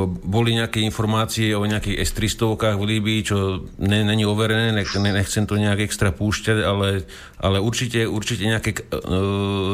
boli 0.08 0.58
nejaké 0.58 0.82
informácie 0.82 1.54
o 1.54 1.64
nejakých 1.68 2.04
S-300 2.04 2.80
v 2.80 2.84
Líbii, 2.84 3.20
čo 3.24 3.68
není 3.80 4.26
overené, 4.26 4.74
nechcem 4.74 5.46
to 5.46 5.60
nejak 5.60 5.86
extra 5.86 6.10
púšťať, 6.10 6.58
ale, 6.64 7.06
ale 7.38 7.58
určite, 7.64 8.08
určite 8.08 8.48
nejaké, 8.48 8.72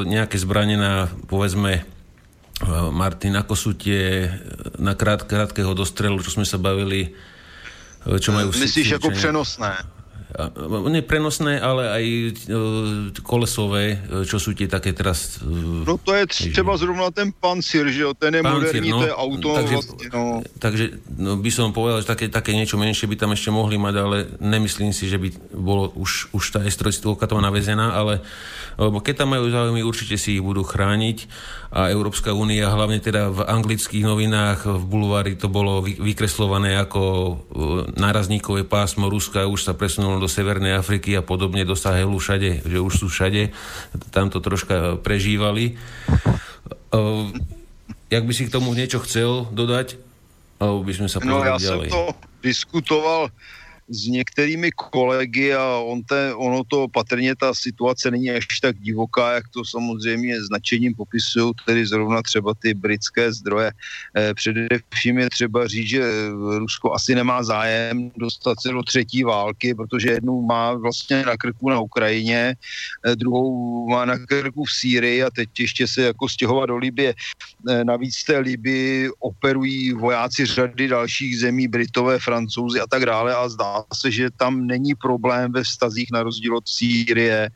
nejaké 0.05 0.35
zbranie 0.35 0.75
na, 0.75 1.07
povedzme, 1.29 1.85
Martin, 2.91 3.39
ako 3.39 3.55
sú 3.55 3.71
tie 3.71 4.27
na 4.75 4.91
krát, 4.91 5.23
krátkeho 5.23 5.71
dostrelu, 5.71 6.19
čo 6.19 6.35
sme 6.35 6.43
sa 6.43 6.59
bavili, 6.59 7.15
čo 8.19 8.31
majú... 8.31 8.55
Myslíš 8.55 8.99
ako 8.99 9.11
přenosné? 9.11 9.98
Nie 10.93 11.01
prenosné, 11.01 11.57
ale 11.57 11.89
aj 11.89 12.05
e, 12.05 12.29
kolesové, 13.25 13.97
e, 13.97 14.29
čo 14.29 14.37
sú 14.37 14.53
tie 14.53 14.69
také 14.69 14.93
teraz... 14.93 15.41
No 15.41 15.97
to 15.97 16.13
je 16.13 16.53
třeba 16.53 16.77
zrovna 16.77 17.09
ten 17.09 17.33
Pancir, 17.33 17.89
že 17.89 18.05
jo, 18.05 18.13
ten 18.13 18.37
je 18.37 18.45
Pancir, 18.45 18.77
moderní, 18.77 18.89
no, 18.93 19.01
to 19.01 19.07
je 19.09 19.15
auto 19.17 19.49
takže, 19.57 19.73
vlastne, 19.73 20.07
no. 20.13 20.23
Takže 20.61 20.85
no, 21.17 21.33
by 21.41 21.49
som 21.49 21.73
povedal, 21.73 22.05
že 22.05 22.13
také, 22.13 22.29
také 22.29 22.53
niečo 22.53 22.77
menšie 22.77 23.09
by 23.09 23.17
tam 23.17 23.33
ešte 23.33 23.49
mohli 23.49 23.81
mať, 23.81 23.95
ale 23.97 24.17
nemyslím 24.37 24.93
si, 24.93 25.09
že 25.09 25.17
by 25.17 25.33
bolo 25.49 25.89
už, 25.97 26.29
už 26.29 26.43
tá 26.53 26.61
S-300 26.61 27.09
tam 27.25 27.41
navezená, 27.41 27.97
ale 27.97 28.21
keď 28.77 29.25
tam 29.25 29.33
majú 29.33 29.49
záujmy, 29.49 29.81
určite 29.81 30.15
si 30.15 30.37
ich 30.37 30.45
budú 30.45 30.61
chrániť 30.61 31.25
a 31.69 31.93
Európska 31.93 32.33
únia, 32.33 32.71
hlavne 32.71 32.97
teda 32.97 33.29
v 33.29 33.45
anglických 33.45 34.01
novinách, 34.01 34.65
v 34.65 34.83
bulvári 34.89 35.33
to 35.37 35.51
bolo 35.51 35.85
vykreslované 35.85 36.79
ako 36.81 37.01
nárazníkové 37.93 38.65
pásmo 38.65 39.05
Ruska, 39.11 39.45
už 39.45 39.69
sa 39.69 39.77
presunulo 39.77 40.18
do 40.19 40.27
Severnej 40.27 40.77
Afriky 40.77 41.15
a 41.15 41.23
podobne 41.23 41.63
do 41.63 41.73
Sahelu 41.73 42.13
všade, 42.13 42.67
že 42.67 42.77
už 42.77 42.93
sú 42.93 43.07
všade, 43.07 43.55
tam 44.11 44.27
to 44.29 44.43
troška 44.43 44.99
prežívali. 44.99 45.79
Jak 48.09 48.23
by 48.25 48.33
si 48.35 48.45
k 48.45 48.53
tomu 48.53 48.75
niečo 48.75 48.99
chcel 49.01 49.47
dodať? 49.49 49.97
Alebo 50.59 50.83
by 50.83 50.93
sme 50.93 51.07
sa 51.07 51.23
no, 51.23 51.39
ja 51.39 51.55
ďalej? 51.55 51.87
som 51.87 51.95
to 51.95 52.03
diskutoval 52.43 53.31
s 53.89 54.07
některými 54.07 54.71
kolegy 54.71 55.53
a 55.53 55.77
on 55.77 56.03
te, 56.03 56.33
ono 56.33 56.63
to 56.63 56.87
patrně 56.87 57.35
ta 57.35 57.53
situace 57.53 58.11
není 58.11 58.31
až 58.31 58.45
tak 58.61 58.79
divoká, 58.79 59.33
jak 59.33 59.47
to 59.49 59.65
samozřejmě 59.65 60.43
značením 60.43 60.95
popisují, 60.95 61.53
tedy 61.65 61.85
zrovna 61.85 62.21
třeba 62.21 62.53
ty 62.53 62.73
britské 62.73 63.33
zdroje. 63.33 63.71
E, 64.17 64.33
především 64.33 65.17
je 65.17 65.29
třeba 65.29 65.67
říct, 65.67 65.89
že 65.89 66.03
Rusko 66.57 66.93
asi 66.93 67.15
nemá 67.15 67.43
zájem 67.43 68.11
dostat 68.17 68.61
se 68.61 68.69
do 68.69 68.83
třetí 68.83 69.23
války, 69.23 69.75
protože 69.75 70.09
jednu 70.09 70.41
má 70.41 70.73
vlastně 70.73 71.25
na 71.25 71.37
krku 71.37 71.69
na 71.69 71.79
Ukrajině, 71.79 72.55
e, 73.05 73.15
druhou 73.15 73.89
má 73.89 74.05
na 74.05 74.17
krku 74.17 74.63
v 74.63 74.71
Sýrii 74.71 75.23
a 75.23 75.29
teď 75.29 75.49
ještě 75.59 75.87
se 75.87 76.01
jako 76.01 76.29
stěhovat 76.29 76.69
do 76.69 76.77
Libie. 76.77 77.13
Navíc 77.83 78.23
té 78.23 78.37
Libii 78.37 79.09
operují 79.19 79.93
vojáci 79.93 80.45
řady 80.45 80.87
dalších 80.87 81.39
zemí, 81.39 81.67
Britové, 81.67 82.19
Francouzi 82.19 82.79
a 82.79 82.87
tak 82.87 83.05
dále 83.05 83.35
a 83.35 83.49
zdá 83.49 83.78
se, 83.93 84.11
že 84.11 84.29
tam 84.37 84.67
není 84.67 84.95
problém 84.95 85.51
ve 85.51 85.63
vztazích 85.63 86.11
na 86.11 86.23
rozdíl 86.23 86.57
od 86.57 86.67
Sýrie. 86.67 87.49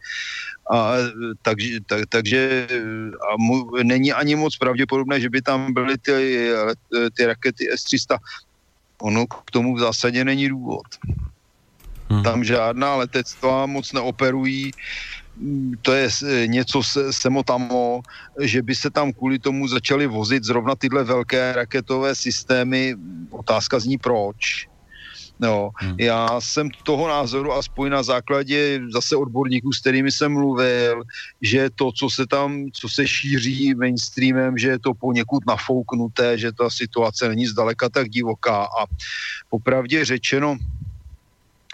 A, 0.72 0.94
takže, 1.42 1.80
tak, 1.86 2.02
takže 2.10 2.68
a 3.32 3.38
mu, 3.38 3.72
není 3.84 4.14
ani 4.14 4.36
moc 4.36 4.58
pravděpodobné, 4.58 5.20
že 5.20 5.30
by 5.30 5.42
tam 5.42 5.74
byly 5.74 5.98
ty, 5.98 6.50
ty 7.14 7.26
rakety 7.26 7.70
S-300. 7.72 8.18
Ono 9.02 9.28
k 9.28 9.52
tomu 9.52 9.76
v 9.76 9.80
zásadě 9.80 10.24
není 10.24 10.50
důvod. 10.50 10.88
Hmm. 12.10 12.24
Tam 12.24 12.44
žádná 12.44 12.96
letectva 12.96 13.66
moc 13.66 13.94
neoperují 13.94 14.72
to 15.82 15.94
je 15.94 16.08
něco 16.48 16.82
semotamo, 17.12 18.02
že 18.42 18.62
by 18.62 18.76
se 18.76 18.90
tam 18.90 19.14
kvůli 19.14 19.40
tomu 19.40 19.68
začaly 19.68 20.08
vozit 20.08 20.44
zrovna 20.44 20.76
tyhle 20.76 21.04
velké 21.04 21.54
raketové 21.54 22.16
systémy. 22.16 22.96
Otázka 23.30 23.80
zní 23.80 23.98
proč. 23.98 24.68
No, 25.40 25.70
hmm. 25.76 25.96
Já 26.00 26.42
jsem 26.42 26.70
toho 26.84 27.08
názoru, 27.08 27.54
aspoň 27.54 27.90
na 27.90 28.04
základě 28.04 28.80
zase 28.94 29.16
odborníků, 29.16 29.74
s 29.74 29.80
kterými 29.80 30.12
jsem 30.12 30.32
mluvil, 30.32 31.04
že 31.42 31.70
to, 31.76 31.92
co 31.92 32.10
se 32.10 32.28
tam, 32.28 32.66
co 32.74 32.90
se 32.90 33.08
šíří 33.08 33.76
mainstreamem, 33.76 34.58
že 34.58 34.70
je 34.70 34.80
to 34.80 34.94
poněkud 34.94 35.46
nafouknuté, 35.48 36.38
že 36.38 36.52
ta 36.52 36.70
situace 36.70 37.30
není 37.30 37.46
zdaleka 37.46 37.90
tak 37.90 38.10
divoká 38.10 38.64
a 38.64 38.86
popravdě 39.50 40.06
řečeno, 40.06 40.58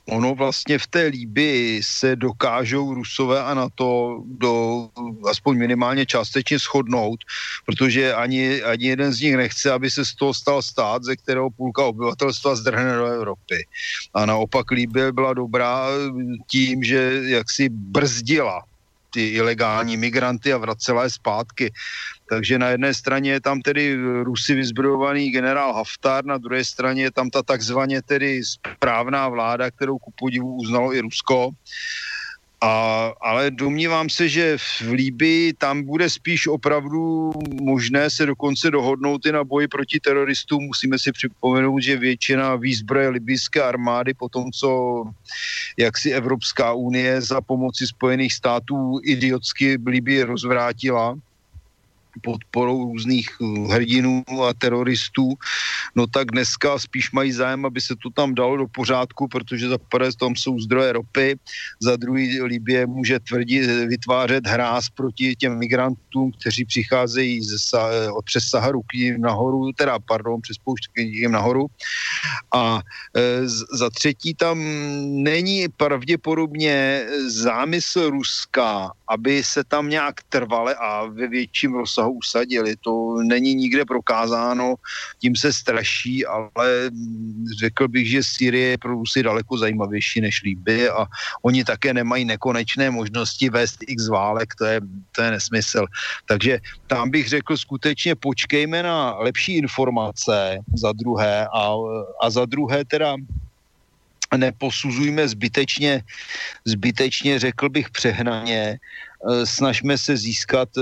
ono 0.09 0.35
vlastně 0.35 0.77
v 0.79 0.87
té 0.87 1.05
líby 1.05 1.81
se 1.83 2.15
dokážou 2.15 2.93
Rusové 2.93 3.43
a 3.43 3.53
na 3.53 3.69
to 3.75 4.21
do 4.25 4.87
aspoň 5.29 5.57
minimálně 5.57 6.05
částečně 6.05 6.59
shodnout, 6.59 7.19
protože 7.65 8.13
ani, 8.13 8.63
ani 8.63 8.85
jeden 8.85 9.13
z 9.13 9.21
nich 9.21 9.37
nechce, 9.37 9.71
aby 9.71 9.91
se 9.91 10.05
z 10.05 10.13
toho 10.13 10.33
stal 10.33 10.61
stát, 10.61 11.03
ze 11.03 11.15
kterého 11.15 11.49
půlka 11.49 11.85
obyvatelstva 11.85 12.55
zdrhne 12.55 12.93
do 12.95 13.05
Evropy. 13.05 13.67
A 14.13 14.25
naopak 14.25 14.71
Líbě 14.71 15.11
byla 15.11 15.33
dobrá 15.33 15.87
tím, 16.47 16.83
že 16.83 17.21
jaksi 17.25 17.69
brzdila 17.69 18.63
ty 19.09 19.27
ilegální 19.27 19.97
migranty 19.97 20.53
a 20.53 20.57
vracela 20.57 21.03
je 21.03 21.09
zpátky. 21.09 21.73
Takže 22.29 22.59
na 22.59 22.69
jedné 22.69 22.93
straně 22.93 23.31
je 23.31 23.41
tam 23.41 23.61
tedy 23.61 23.97
Rusy 24.23 24.55
vyzbrojovaný 24.55 25.31
generál 25.31 25.73
Haftar, 25.73 26.25
na 26.25 26.37
druhé 26.37 26.65
straně 26.65 27.03
je 27.03 27.11
tam 27.11 27.29
ta 27.29 27.43
takzvaně 27.43 28.01
tedy 28.01 28.41
správná 28.43 29.29
vláda, 29.29 29.71
kterou 29.71 29.97
ku 29.97 30.13
podivu 30.19 30.55
uznalo 30.55 30.93
i 30.93 31.01
Rusko. 31.01 31.49
A, 32.61 33.11
ale 33.21 33.51
domnívám 33.51 34.09
se, 34.09 34.29
že 34.29 34.57
v 34.57 34.91
Líbii 34.91 35.53
tam 35.53 35.83
bude 35.83 36.09
spíš 36.09 36.47
opravdu 36.47 37.31
možné 37.61 38.09
se 38.09 38.25
dokonce 38.25 38.71
dohodnout 38.71 39.25
i 39.25 39.31
na 39.31 39.43
boji 39.43 39.67
proti 39.67 39.99
teroristům. 39.99 40.63
Musíme 40.63 40.99
si 40.99 41.11
připomenout, 41.11 41.79
že 41.79 41.97
většina 41.97 42.55
výzbroje 42.55 43.09
libijské 43.09 43.63
armády 43.63 44.13
po 44.13 44.29
tom, 44.29 44.51
co 44.51 45.03
jak 45.77 45.97
si 45.97 46.11
Evropská 46.11 46.73
unie 46.73 47.21
za 47.21 47.41
pomoci 47.41 47.87
Spojených 47.87 48.33
států 48.33 48.99
idiotsky 49.03 49.77
Libii 49.85 50.23
rozvrátila, 50.23 51.15
podporou 52.21 52.83
různých 52.83 53.29
eh, 53.41 53.73
hrdinů 53.73 54.23
a 54.47 54.53
teroristů, 54.53 55.33
no 55.95 56.07
tak 56.07 56.31
dneska 56.31 56.79
spíš 56.79 57.11
mají 57.11 57.31
zájem, 57.31 57.65
aby 57.65 57.81
se 57.81 57.95
to 57.95 58.09
tam 58.09 58.35
dalo 58.35 58.57
do 58.57 58.67
pořádku, 58.67 59.27
protože 59.27 59.69
za 59.69 59.77
prvé 59.77 60.09
tam 60.19 60.35
jsou 60.35 60.59
zdroje 60.59 60.93
ropy, 60.93 61.35
za 61.81 61.95
druhý 61.95 62.41
Libie 62.41 62.87
může 62.87 63.19
tvrdit, 63.19 63.67
vytvářet 63.87 64.47
hráz 64.47 64.89
proti 64.89 65.35
těm 65.35 65.57
migrantům, 65.57 66.31
kteří 66.31 66.65
přicházejí 66.65 67.41
ze, 67.41 67.57
eh, 67.77 68.09
přes 68.25 68.43
Saharu 68.43 68.81
k 68.81 68.93
ním 68.93 69.21
nahoru, 69.21 69.71
teda 69.73 69.99
pardon, 69.99 70.41
přes 70.41 70.57
poušť 70.57 70.83
k 70.93 70.97
ním 70.97 71.31
nahoru. 71.31 71.67
A 72.53 72.81
e, 73.15 73.47
za 73.77 73.89
třetí 73.89 74.33
tam 74.33 74.61
není 75.23 75.67
pravděpodobně 75.77 77.05
zámysl 77.27 78.09
Ruska, 78.09 78.91
aby 79.07 79.43
se 79.43 79.63
tam 79.63 79.89
nějak 79.89 80.23
trvale 80.29 80.75
a 80.75 81.05
ve 81.05 81.27
větším 81.27 81.73
rozsahu 81.73 82.08
usadili. 82.11 82.75
To 82.81 83.15
není 83.23 83.55
nikde 83.55 83.85
prokázáno, 83.85 84.75
tím 85.19 85.35
se 85.35 85.53
straší, 85.53 86.25
ale 86.25 86.91
řekl 87.59 87.87
bych, 87.87 88.09
že 88.09 88.23
Syrie 88.23 88.67
je 88.69 88.77
pro 88.77 88.91
Rusy 88.91 89.23
daleko 89.23 89.57
zajímavější 89.57 90.21
než 90.21 90.41
Líby 90.43 90.89
a 90.89 91.05
oni 91.41 91.63
také 91.63 91.93
nemají 91.93 92.25
nekonečné 92.25 92.89
možnosti 92.89 93.49
vést 93.49 93.77
x 93.87 94.07
válek, 94.07 94.55
to 94.55 94.65
je, 94.65 94.81
to 95.15 95.21
je 95.21 95.31
nesmysl. 95.31 95.85
Takže 96.25 96.59
tam 96.87 97.09
bych 97.09 97.29
řekl 97.29 97.57
skutečně 97.57 98.15
počkejme 98.15 98.83
na 98.83 99.15
lepší 99.19 99.57
informace 99.57 100.59
za 100.73 100.91
druhé 100.91 101.47
a, 101.47 101.73
a 102.21 102.29
za 102.29 102.45
druhé 102.45 102.85
teda 102.85 103.15
neposuzujme 104.37 105.27
zbytečně, 105.27 106.03
zbytečně 106.65 107.39
řekl 107.39 107.69
bych 107.69 107.89
přehnaně, 107.89 108.79
snažme 109.43 109.97
se 109.97 110.17
získat 110.17 110.69
e, 110.77 110.81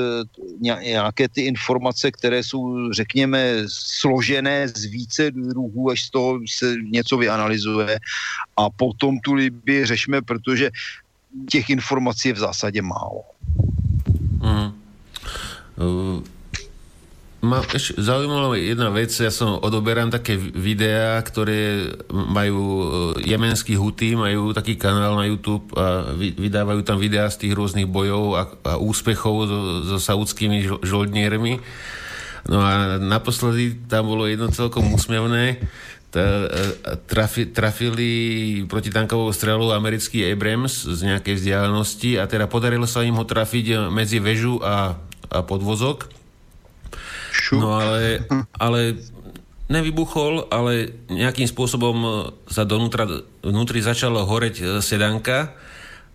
nějaké 0.82 1.30
ty 1.30 1.42
informace, 1.42 2.12
které 2.12 2.44
jsou, 2.44 2.94
řekněme, 2.94 3.66
složené 3.68 4.68
z 4.68 4.86
více 4.86 5.32
druhů, 5.32 5.90
až 5.90 6.02
z 6.02 6.10
toho 6.10 6.40
se 6.50 6.76
něco 6.92 7.18
vyanalizuje 7.18 8.00
a 8.58 8.70
potom 8.70 9.20
tu 9.20 9.34
Libii 9.34 9.86
řešme, 9.86 10.22
protože 10.22 10.70
těch 11.50 11.70
informací 11.70 12.28
je 12.28 12.34
v 12.34 12.46
zásadě 12.46 12.82
málo. 12.82 13.24
Mm. 14.42 14.72
Uh 15.78 16.37
ma 17.48 17.64
ešte 17.72 17.96
zaujímavá 18.04 18.60
jedna 18.60 18.92
vec, 18.92 19.16
ja 19.16 19.32
som 19.32 19.56
odoberám 19.64 20.12
také 20.12 20.36
videá, 20.36 21.16
ktoré 21.24 21.96
majú 22.12 22.60
e, 22.60 22.86
jemenský 23.24 23.80
huty, 23.80 24.20
majú 24.20 24.52
taký 24.52 24.76
kanál 24.76 25.16
na 25.16 25.24
YouTube 25.24 25.72
a 25.80 26.12
vydávajú 26.14 26.84
tam 26.84 27.00
videá 27.00 27.32
z 27.32 27.48
tých 27.48 27.56
rôznych 27.56 27.88
bojov 27.88 28.24
a, 28.36 28.44
a 28.68 28.74
úspechov 28.76 29.36
so, 29.48 29.60
so 29.96 29.98
saudskými 30.04 30.84
žoldniermi. 30.84 31.64
No 32.52 32.60
a 32.60 33.00
naposledy 33.00 33.88
tam 33.88 34.12
bolo 34.12 34.28
jedno 34.28 34.52
celkom 34.52 34.92
úsmevné, 34.92 35.64
e, 36.12 36.26
trafi, 37.08 37.48
trafili 37.48 38.12
protitankovou 38.68 39.32
strelu 39.32 39.72
americký 39.72 40.28
Abrams 40.28 40.84
z 40.84 41.00
nejakej 41.16 41.40
vzdialenosti 41.40 42.20
a 42.20 42.28
teda 42.28 42.52
podarilo 42.52 42.84
sa 42.84 43.08
im 43.08 43.16
ho 43.16 43.24
trafiť 43.24 43.88
medzi 43.88 44.20
väžu 44.20 44.60
a, 44.60 45.00
a 45.32 45.40
podvozok 45.48 46.17
Šup. 47.38 47.62
No 47.62 47.78
ale, 47.78 48.26
ale 48.58 48.98
nevybuchol, 49.70 50.50
ale 50.50 51.06
nejakým 51.12 51.48
spôsobom 51.48 51.96
sa 52.50 52.66
donútra, 52.66 53.06
vnútri 53.44 53.84
začalo 53.84 54.24
horeť 54.26 54.56
e, 54.58 54.64
sedanka 54.80 55.54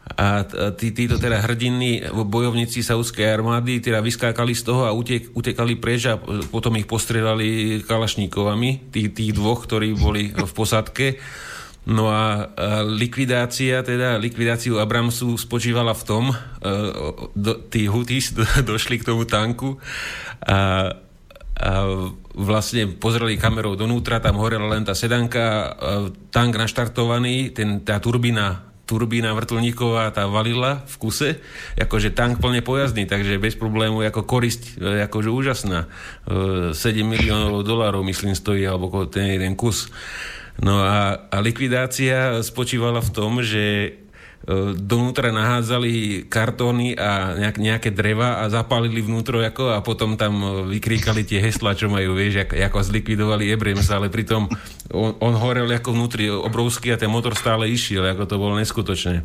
a 0.03 0.43
tí, 0.75 0.91
títo 0.91 1.15
teda 1.15 1.39
hrdinní 1.47 2.11
bojovníci 2.11 2.83
saudskej 2.83 3.23
armády 3.39 3.79
teda 3.79 4.03
vyskákali 4.03 4.51
z 4.51 4.67
toho 4.67 4.83
a 4.85 4.91
utek, 4.91 5.31
utekali 5.31 5.79
preč 5.79 6.11
a 6.11 6.19
potom 6.51 6.75
ich 6.75 6.91
postrelali 6.91 7.81
kalašníkovami, 7.87 8.91
tých, 8.91 9.15
tých 9.15 9.31
dvoch, 9.31 9.63
ktorí 9.63 9.95
boli 9.95 10.35
v 10.35 10.53
posádke. 10.53 11.23
No 11.87 12.11
a, 12.11 12.51
likvidácia, 12.83 13.83
teda 13.83 14.19
likvidáciu 14.19 14.79
Abramsu 14.83 15.39
spočívala 15.39 15.95
v 15.95 16.03
tom, 16.07 16.25
uh, 16.31 17.31
do, 17.35 17.59
tí 17.67 17.91
Houthis 17.91 18.35
do, 18.35 18.47
došli 18.75 19.03
k 19.03 19.07
tomu 19.07 19.27
tanku 19.27 19.79
a, 20.47 20.95
a 21.53 21.85
vlastne 22.33 22.89
pozreli 22.89 23.37
kamerou 23.37 23.77
donútra, 23.77 24.23
tam 24.25 24.41
horela 24.41 24.73
len 24.73 24.89
tá 24.89 24.97
sedanka, 24.97 25.77
tank 26.33 26.57
naštartovaný, 26.57 27.53
ten, 27.53 27.85
tá 27.85 28.01
turbína 28.01 28.73
turbína 28.83 29.33
vrtulníková 29.33 30.13
tá 30.13 30.29
valila 30.29 30.85
v 30.85 30.95
kuse, 31.01 31.31
akože 31.81 32.13
tank 32.13 32.43
plne 32.43 32.61
pojazdný, 32.61 33.09
takže 33.09 33.41
bez 33.41 33.57
problému 33.57 34.05
ako 34.05 34.27
korisť, 34.27 34.77
e, 34.77 35.07
akože 35.09 35.31
úžasná. 35.33 35.89
7 36.29 36.77
e, 36.77 37.01
miliónov 37.01 37.65
dolárov, 37.65 38.05
myslím, 38.05 38.37
stojí, 38.37 38.67
alebo 38.69 39.07
ten 39.09 39.33
jeden 39.33 39.57
kus. 39.57 39.89
No 40.61 40.85
a, 40.85 41.17
a 41.33 41.37
likvidácia 41.41 42.45
spočívala 42.45 43.01
v 43.01 43.11
tom, 43.15 43.41
že 43.41 43.97
E, 44.43 44.75
donútra 44.75 45.31
nahádzali 45.31 46.27
kartóny 46.27 46.99
a 46.99 47.39
nejak, 47.39 47.57
nejaké 47.63 47.91
dreva 47.95 48.43
a 48.43 48.51
zapálili 48.51 48.99
vnútro 48.99 49.39
ako, 49.39 49.71
a 49.71 49.79
potom 49.87 50.19
tam 50.19 50.35
e, 50.43 50.47
vykríkali 50.79 51.23
tie 51.23 51.39
heslá, 51.39 51.79
čo 51.79 51.87
majú, 51.87 52.19
vieš, 52.19 52.43
ako, 52.51 52.59
ako 52.59 52.79
zlikvidovali 52.83 53.55
Ebrems, 53.55 53.87
ale 53.95 54.11
pritom 54.11 54.51
on, 54.91 55.15
on 55.23 55.39
horel 55.39 55.71
ako 55.71 55.95
vnútri 55.95 56.27
obrovský 56.27 56.91
a 56.91 56.99
ten 56.99 57.07
motor 57.07 57.39
stále 57.39 57.71
išiel, 57.71 58.03
ako 58.03 58.27
to 58.27 58.35
bolo 58.43 58.59
neskutočné. 58.59 59.23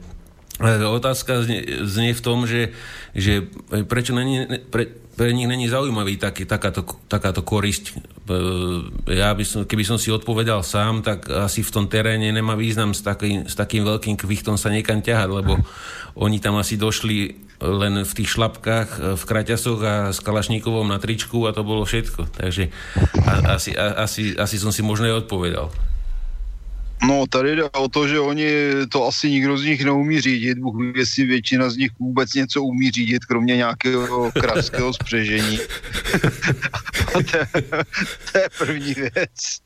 Otázka 0.85 1.45
znie, 1.45 1.85
znie 1.85 2.17
v 2.17 2.21
tom, 2.21 2.45
že, 2.49 2.73
že 3.13 3.45
prečo 3.89 4.13
není, 4.13 4.45
pre, 4.69 4.89
pre 5.17 5.33
nich 5.33 5.49
není 5.49 5.65
zaujímavý 5.65 6.21
taký, 6.21 6.45
takáto, 6.45 6.85
takáto 7.09 7.41
korisť. 7.41 7.97
Ja 9.09 9.33
by 9.33 9.41
som, 9.41 9.61
keby 9.65 9.81
som 9.81 9.97
si 9.97 10.13
odpovedal 10.13 10.61
sám, 10.61 11.01
tak 11.01 11.25
asi 11.25 11.65
v 11.65 11.73
tom 11.73 11.85
teréne 11.89 12.29
nemá 12.29 12.53
význam 12.53 12.93
s, 12.93 13.01
taký, 13.01 13.49
s 13.49 13.57
takým 13.57 13.81
veľkým 13.81 14.13
kvichtom 14.13 14.61
sa 14.61 14.69
niekam 14.69 15.01
ťahať, 15.01 15.29
lebo 15.33 15.57
oni 16.21 16.37
tam 16.37 16.61
asi 16.61 16.77
došli 16.77 17.33
len 17.57 18.05
v 18.05 18.13
tých 18.13 18.29
šlapkách, 18.37 19.17
v 19.17 19.23
kraťasoch 19.25 19.81
a 19.81 19.95
s 20.13 20.21
kalašníkovom 20.21 20.85
na 20.85 21.01
tričku 21.01 21.49
a 21.49 21.51
to 21.57 21.65
bolo 21.65 21.81
všetko. 21.81 22.37
Takže 22.37 22.69
asi, 23.49 23.73
asi, 23.73 24.37
asi 24.37 24.55
som 24.61 24.69
si 24.69 24.85
možno 24.85 25.09
aj 25.09 25.25
odpovedal. 25.25 25.73
No, 27.03 27.27
tady 27.29 27.55
jde 27.55 27.63
o 27.63 27.87
to, 27.89 28.07
že 28.07 28.19
oni 28.19 28.49
to 28.91 29.07
asi 29.07 29.31
nikdo 29.31 29.57
z 29.57 29.63
nich 29.63 29.85
neumí 29.85 30.21
řídit. 30.21 30.57
Bůh 30.57 30.75
ví, 30.75 30.93
jestli 30.95 31.25
většina 31.25 31.69
z 31.69 31.77
nich 31.77 31.91
vůbec 31.99 32.33
něco 32.33 32.63
umí 32.63 32.91
řídit, 32.91 33.25
kromě 33.25 33.55
nějakého 33.55 34.31
kravského 34.31 34.93
spřežení. 34.93 35.57
to, 37.11 37.19
je, 37.19 37.47
to 38.31 38.37
je 38.37 38.49
první 38.57 38.93
věc. 38.93 39.61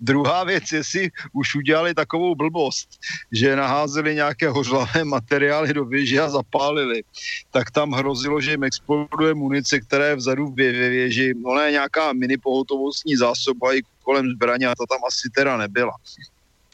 Druhá 0.00 0.44
věc, 0.44 0.72
jestli 0.72 1.10
už 1.32 1.54
udělali 1.54 1.94
takovou 1.94 2.34
blbost, 2.34 2.88
že 3.32 3.56
naházeli 3.56 4.14
nějaké 4.14 4.48
hořlavé 4.48 5.04
materiály 5.04 5.74
do 5.74 5.84
věže 5.84 6.20
a 6.20 6.28
zapálili, 6.28 7.02
tak 7.50 7.70
tam 7.70 7.92
hrozilo, 7.92 8.40
že 8.40 8.50
jim 8.50 8.64
exploduje 8.64 9.34
munice, 9.34 9.80
která 9.80 10.06
je 10.06 10.16
vzadu 10.16 10.54
ve 10.56 10.72
věži. 10.72 11.34
Ona 11.44 11.64
je 11.64 11.72
nějaká 11.72 12.12
mini 12.12 12.38
pohotovostní 12.38 13.16
zásoba 13.16 13.74
i 13.74 13.80
kolem 14.02 14.30
zbraně 14.30 14.66
a 14.66 14.74
to 14.74 14.86
tam 14.86 14.98
asi 15.06 15.30
teda 15.34 15.56
nebyla 15.56 15.92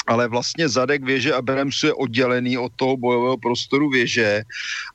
ale 0.06 0.28
vlastně 0.28 0.68
zadek 0.68 1.04
věže 1.04 1.34
Abramsu 1.34 1.86
je 1.86 1.94
oddělený 1.94 2.58
od 2.58 2.72
toho 2.76 2.96
bojového 2.96 3.36
prostoru 3.36 3.90
věže 3.90 4.42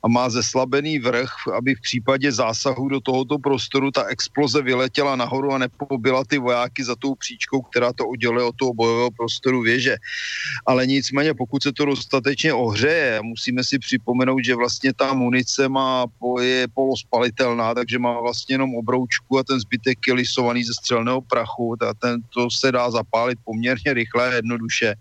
a 0.02 0.08
má 0.08 0.30
zeslabený 0.30 0.98
vrch, 0.98 1.32
aby 1.56 1.74
v 1.74 1.80
případě 1.80 2.32
zásahu 2.32 2.88
do 2.88 3.00
tohoto 3.00 3.38
prostoru 3.38 3.90
ta 3.90 4.04
exploze 4.04 4.62
vyletěla 4.62 5.16
nahoru 5.16 5.52
a 5.52 5.58
nepobila 5.58 6.24
ty 6.24 6.38
vojáky 6.38 6.84
za 6.84 6.96
tou 6.96 7.14
příčkou, 7.14 7.60
která 7.62 7.92
to 7.92 8.08
odděluje 8.08 8.44
od 8.44 8.56
toho 8.56 8.74
bojového 8.74 9.10
prostoru 9.10 9.62
věže. 9.62 9.96
Ale 10.66 10.86
nicméně, 10.86 11.34
pokud 11.34 11.62
se 11.62 11.72
to 11.72 11.84
dostatečně 11.84 12.52
ohřeje, 12.52 13.20
musíme 13.22 13.64
si 13.64 13.78
připomenout, 13.78 14.44
že 14.44 14.54
vlastně 14.54 14.92
ta 14.94 15.12
munice 15.12 15.68
má, 15.68 16.06
je 16.40 16.66
polospalitelná, 16.74 17.74
takže 17.74 17.98
má 17.98 18.20
vlastně 18.20 18.54
jenom 18.54 18.74
obroučku 18.74 19.38
a 19.38 19.44
ten 19.44 19.60
zbytek 19.60 19.98
je 20.06 20.14
lisovaný 20.14 20.64
ze 20.64 20.74
střelného 20.74 21.20
prachu, 21.20 21.76
a 21.88 21.94
ten, 21.94 22.20
to 22.34 22.50
se 22.50 22.72
dá 22.72 22.90
zapálit 22.90 23.38
poměrně 23.44 23.94
rychle 23.94 24.28
a 24.28 24.32
jednoduše 24.32 24.94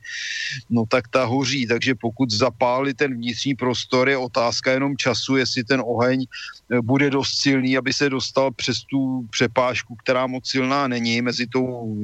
no 0.70 0.86
tak 0.86 1.08
ta 1.08 1.26
hoří. 1.26 1.68
Takže 1.68 1.96
pokud 1.96 2.30
zapálí 2.32 2.94
ten 2.94 3.14
vnitřní 3.14 3.56
prostor, 3.56 4.10
je 4.10 4.18
otázka 4.18 4.72
jenom 4.72 4.98
času, 4.98 5.36
jestli 5.38 5.64
ten 5.64 5.82
oheň 5.86 6.26
eh, 6.26 6.82
bude 6.82 7.10
dost 7.10 7.42
silný, 7.42 7.78
aby 7.78 7.94
se 7.94 8.10
dostal 8.10 8.52
přes 8.52 8.84
tu 8.90 9.28
přepážku, 9.30 9.96
která 9.96 10.28
moc 10.28 10.50
silná 10.50 10.88
není, 10.88 11.22
mezi 11.22 11.48
tou 11.48 11.96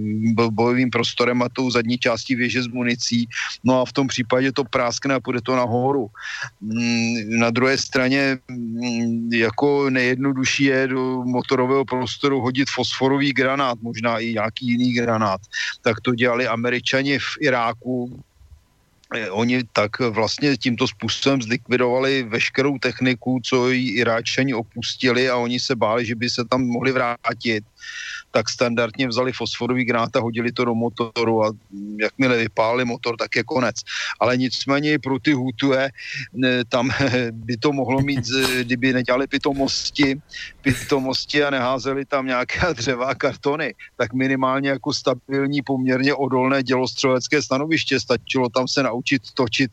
bojovým 0.49 0.89
prostorem 0.89 1.41
a 1.41 1.49
tou 1.49 1.71
zadní 1.71 1.97
částí 1.97 2.35
věže 2.35 2.63
s 2.63 2.67
municí. 2.67 3.27
No 3.63 3.81
a 3.81 3.85
v 3.85 3.93
tom 3.93 4.07
případě 4.07 4.51
to 4.51 4.63
práskne 4.63 5.15
a 5.15 5.19
půjde 5.19 5.41
to 5.41 5.55
nahoru. 5.55 6.07
Mm, 6.61 7.39
na 7.39 7.49
druhé 7.49 7.77
straně 7.77 8.37
mm, 8.47 9.33
jako 9.33 9.89
nejjednodušší 9.89 10.63
je 10.63 10.87
do 10.87 11.23
motorového 11.25 11.85
prostoru 11.85 12.41
hodit 12.41 12.69
fosforový 12.69 13.33
granát, 13.33 13.77
možná 13.81 14.19
i 14.19 14.33
nějaký 14.33 14.67
jiný 14.67 14.93
granát. 14.93 15.41
Tak 15.81 16.01
to 16.01 16.15
dělali 16.15 16.47
američani 16.47 17.19
v 17.19 17.31
Iráku 17.41 17.86
roku 17.88 18.19
eh, 19.15 19.31
oni 19.31 19.64
tak 19.64 19.99
vlastně 19.99 20.57
tímto 20.57 20.88
způsobem 20.88 21.41
zlikvidovali 21.41 22.23
veškerou 22.23 22.77
techniku, 22.77 23.39
co 23.43 23.69
ji 23.69 23.89
Iráčani 23.89 24.53
opustili 24.53 25.30
a 25.30 25.38
oni 25.38 25.59
se 25.59 25.76
báli, 25.76 26.05
že 26.05 26.15
by 26.15 26.30
se 26.30 26.45
tam 26.45 26.68
mohli 26.68 26.91
vrátit 26.91 27.64
tak 28.38 28.49
standardně 28.49 29.07
vzali 29.07 29.34
fosforový 29.34 29.85
granát 29.85 30.15
a 30.15 30.22
hodili 30.22 30.51
to 30.51 30.65
do 30.65 30.76
motoru 30.76 31.45
a 31.45 31.49
jakmile 31.97 32.38
vypálili 32.38 32.85
motor, 32.85 33.18
tak 33.18 33.35
je 33.35 33.43
konec. 33.43 33.76
Ale 34.19 34.38
nicméně 34.38 34.99
pro 34.99 35.18
ty 35.19 35.34
hutuje 35.34 35.89
tam 36.69 36.93
by 37.31 37.57
to 37.57 37.73
mohlo 37.73 38.01
mít, 38.01 38.30
kdyby 38.61 38.93
nedělali 38.93 39.27
pitomosti, 39.27 40.22
pitomosti 40.61 41.43
a 41.43 41.49
neházeli 41.49 42.05
tam 42.05 42.27
nějaké 42.27 42.73
dřeva 42.77 43.05
a 43.09 43.15
kartony, 43.15 43.73
tak 43.97 44.14
minimálně 44.14 44.69
jako 44.69 44.93
stabilní, 44.93 45.61
poměrně 45.61 46.14
odolné 46.14 46.64
dělostřelecké 46.64 47.41
stanoviště. 47.41 47.99
Stačilo 47.99 48.49
tam 48.49 48.68
se 48.68 48.84
naučit 48.84 49.22
točit, 49.34 49.72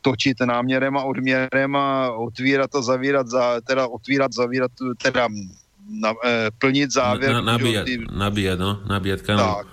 točit 0.00 0.36
náměrem 0.44 0.96
a 0.96 1.04
odměrem 1.04 1.76
a 1.76 2.12
otvírat 2.12 2.74
a 2.74 2.82
zavírat, 2.82 3.28
za, 3.28 3.60
teda 3.60 3.88
otvírat, 3.88 4.32
zavírat, 4.32 4.70
teda 5.02 5.28
na, 5.90 6.14
eh, 6.24 6.50
plnit 6.58 6.90
závěr. 6.90 7.32
Na, 7.32 7.40
nabíjat, 7.40 7.84
ty... 7.84 8.04
nabíjat, 8.12 8.58
no, 8.58 8.80
nabíjat 8.88 9.20
kanál. 9.20 9.54
Tak. 9.56 9.66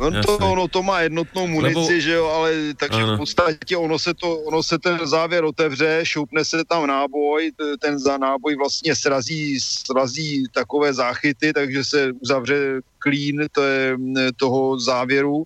No 0.00 0.22
to, 0.22 0.38
ono 0.38 0.68
to 0.68 0.82
má 0.82 1.00
jednotnou 1.00 1.46
munici, 1.46 1.78
Lebo... 1.78 2.00
že 2.00 2.12
jo, 2.12 2.26
ale 2.26 2.74
takže 2.76 3.02
ano. 3.02 3.14
v 3.14 3.18
podstatě 3.18 3.76
ono 3.76 3.98
se, 3.98 4.14
to, 4.14 4.38
ono 4.38 4.62
se 4.62 4.78
ten 4.78 4.98
závěr 5.04 5.44
otevře, 5.44 6.00
šoupne 6.02 6.44
se 6.44 6.64
tam 6.64 6.86
náboj, 6.86 7.52
ten 7.80 7.98
za 7.98 8.18
náboj 8.18 8.56
vlastně 8.56 8.96
srazí, 8.96 9.60
srazí 9.60 10.44
takové 10.52 10.94
záchyty, 10.94 11.52
takže 11.52 11.84
se 11.84 12.12
uzavře 12.12 12.80
klín 13.02 13.40
je, 13.40 13.96
toho 14.36 14.80
závěru. 14.80 15.44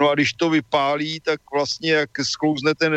No 0.00 0.10
a 0.10 0.14
když 0.14 0.32
to 0.32 0.50
vypálí, 0.50 1.20
tak 1.20 1.40
vlastně 1.52 1.92
jak 1.92 2.10
sklouzne 2.22 2.74
ten, 2.74 2.92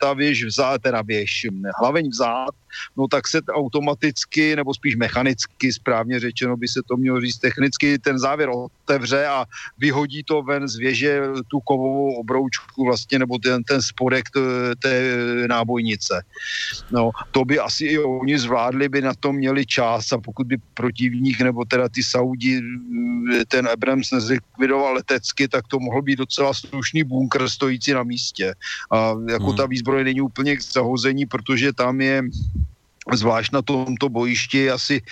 ta 0.00 0.12
věž 0.12 0.44
vzad, 0.44 0.82
teda 0.82 1.02
věž, 1.02 1.46
hlaveň 1.80 2.08
vzad, 2.10 2.54
no 2.96 3.08
tak 3.08 3.28
se 3.28 3.40
automaticky, 3.50 4.56
nebo 4.56 4.74
spíš 4.74 4.96
mechanicky, 4.96 5.72
správně 5.72 6.20
řečeno 6.20 6.56
by 6.56 6.68
se 6.68 6.80
to 6.82 6.96
mělo 6.96 7.20
říct 7.20 7.38
technicky, 7.38 7.98
ten 7.98 8.18
závěr 8.18 8.50
otevře 8.52 9.26
a 9.26 9.44
vyhodí 9.78 10.22
to 10.22 10.42
ven 10.42 10.68
z 10.68 10.76
věže 10.76 11.22
tu 11.48 11.60
kovovou 11.60 12.14
obroučku 12.14 12.84
vlastně, 12.84 13.18
nebo 13.18 13.38
ten, 13.38 13.64
ten 13.64 13.82
spodek 13.82 14.24
té 14.82 15.14
nábojnice. 15.46 16.22
No, 16.90 17.10
to 17.30 17.44
by 17.44 17.58
asi 17.58 17.84
i 17.84 17.98
oni 17.98 18.38
zvládli, 18.38 18.88
by 18.88 19.00
na 19.02 19.14
to 19.14 19.32
měli 19.32 19.66
čas 19.66 20.12
a 20.12 20.18
pokud 20.18 20.46
by 20.46 20.56
protivník, 20.74 21.40
nebo 21.40 21.64
teda 21.64 21.88
ty 21.88 22.02
Saudi 22.02 22.60
ten 23.48 23.68
Abrams 23.68 24.10
nezlikvidoval 24.10 24.94
letecky, 24.94 25.48
tak 25.48 25.68
to 25.68 25.78
mohl 25.78 26.02
být 26.02 26.18
docela 26.18 26.54
slušný 26.54 27.04
bunkr 27.04 27.48
stojící 27.48 27.92
na 27.92 28.02
místě. 28.02 28.54
A 28.90 29.14
jako 29.30 29.46
hmm. 29.46 29.56
ta 29.56 29.66
výzbroj 29.66 30.04
není 30.04 30.20
úplně 30.20 30.56
k 30.56 30.62
zahození, 30.62 31.26
protože 31.26 31.72
tam 31.72 32.00
je 32.00 32.22
zvlášť 33.14 33.52
na 33.52 33.62
tomto 33.62 34.08
bojišti 34.08 34.70
asi 34.70 35.02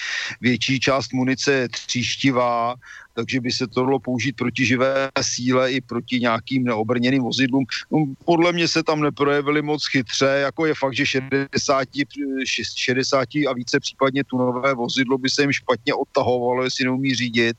větší 0.41 0.81
část 0.81 1.13
munice 1.13 1.69
tříštivá, 1.69 2.75
takže 3.15 3.41
by 3.41 3.53
se 3.53 3.67
to 3.67 3.81
dalo 3.81 4.01
použít 4.01 4.37
proti 4.37 4.67
živé 4.67 5.09
síle 5.23 5.73
i 5.73 5.81
proti 5.81 6.21
nějakým 6.21 6.65
neobrněným 6.65 7.23
vozidlům. 7.23 7.65
No, 7.93 8.05
podle 8.25 8.53
mě 8.53 8.69
se 8.69 8.83
tam 8.83 9.01
neprojevili 9.01 9.63
moc 9.63 9.87
chytře, 9.87 10.27
jako 10.27 10.67
je 10.67 10.75
fakt, 10.75 10.97
že 10.97 11.07
60, 11.07 11.89
60 12.45 13.29
a 13.49 13.53
více 13.55 13.81
případně 13.81 14.25
tunové 14.25 14.75
vozidlo 14.75 15.19
by 15.19 15.31
se 15.31 15.43
jim 15.43 15.53
špatně 15.53 15.95
odtahovalo, 15.95 16.65
jestli 16.65 16.85
neumí 16.85 17.15
řídit 17.15 17.57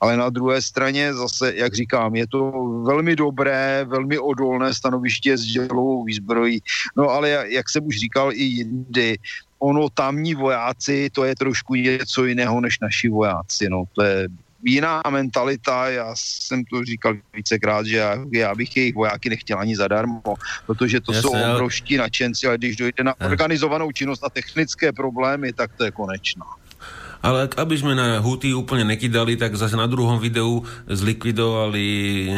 ale 0.00 0.16
na 0.16 0.30
druhé 0.30 0.62
straně 0.62 1.14
zase, 1.14 1.54
jak 1.54 1.74
říkám, 1.74 2.14
je 2.16 2.26
to 2.26 2.52
velmi 2.86 3.16
dobré, 3.16 3.84
velmi 3.88 4.18
odolné 4.18 4.74
stanoviště 4.74 5.38
s 5.38 5.42
dělovou 5.42 6.04
výzbrojí. 6.04 6.62
No 6.96 7.08
ale 7.08 7.46
jak 7.48 7.70
jsem 7.70 7.86
už 7.86 7.96
říkal 7.96 8.32
i 8.32 8.42
jindy, 8.42 9.18
ono 9.58 9.88
tamní 9.90 10.34
vojáci, 10.34 11.10
to 11.10 11.24
je 11.24 11.36
trošku 11.36 11.74
něco 11.74 12.24
jiného 12.24 12.60
než 12.60 12.80
naši 12.80 13.08
vojáci, 13.08 13.68
no 13.68 13.84
to 13.92 14.02
je 14.02 14.28
jiná 14.64 15.02
mentalita, 15.10 15.88
já 15.88 16.14
jsem 16.16 16.64
to 16.64 16.84
říkal 16.84 17.14
vícekrát, 17.34 17.86
že 17.86 17.96
já, 17.96 18.16
já 18.32 18.54
bych 18.54 18.76
jejich 18.76 18.94
vojáky 18.94 19.30
nechtěl 19.30 19.58
ani 19.58 19.76
zadarmo, 19.76 20.34
protože 20.66 21.00
to 21.00 21.12
Jasne, 21.12 21.22
jsou 21.22 21.52
obrovští 21.54 21.96
nadšenci, 21.96 22.46
ale 22.46 22.58
když 22.58 22.76
dojde 22.76 23.04
na 23.04 23.14
organizovanou 23.20 23.92
činnost 23.92 24.24
a 24.24 24.30
technické 24.30 24.92
problémy, 24.92 25.52
tak 25.52 25.70
to 25.76 25.84
je 25.84 25.90
konečná. 25.90 26.46
Ale 27.18 27.50
aby 27.58 27.74
sme 27.74 27.98
na 27.98 28.22
Huty 28.22 28.54
úplne 28.54 28.86
nekydali, 28.86 29.34
tak 29.34 29.58
zase 29.58 29.74
na 29.74 29.90
druhom 29.90 30.22
videu 30.22 30.62
zlikvidovali 30.86 31.84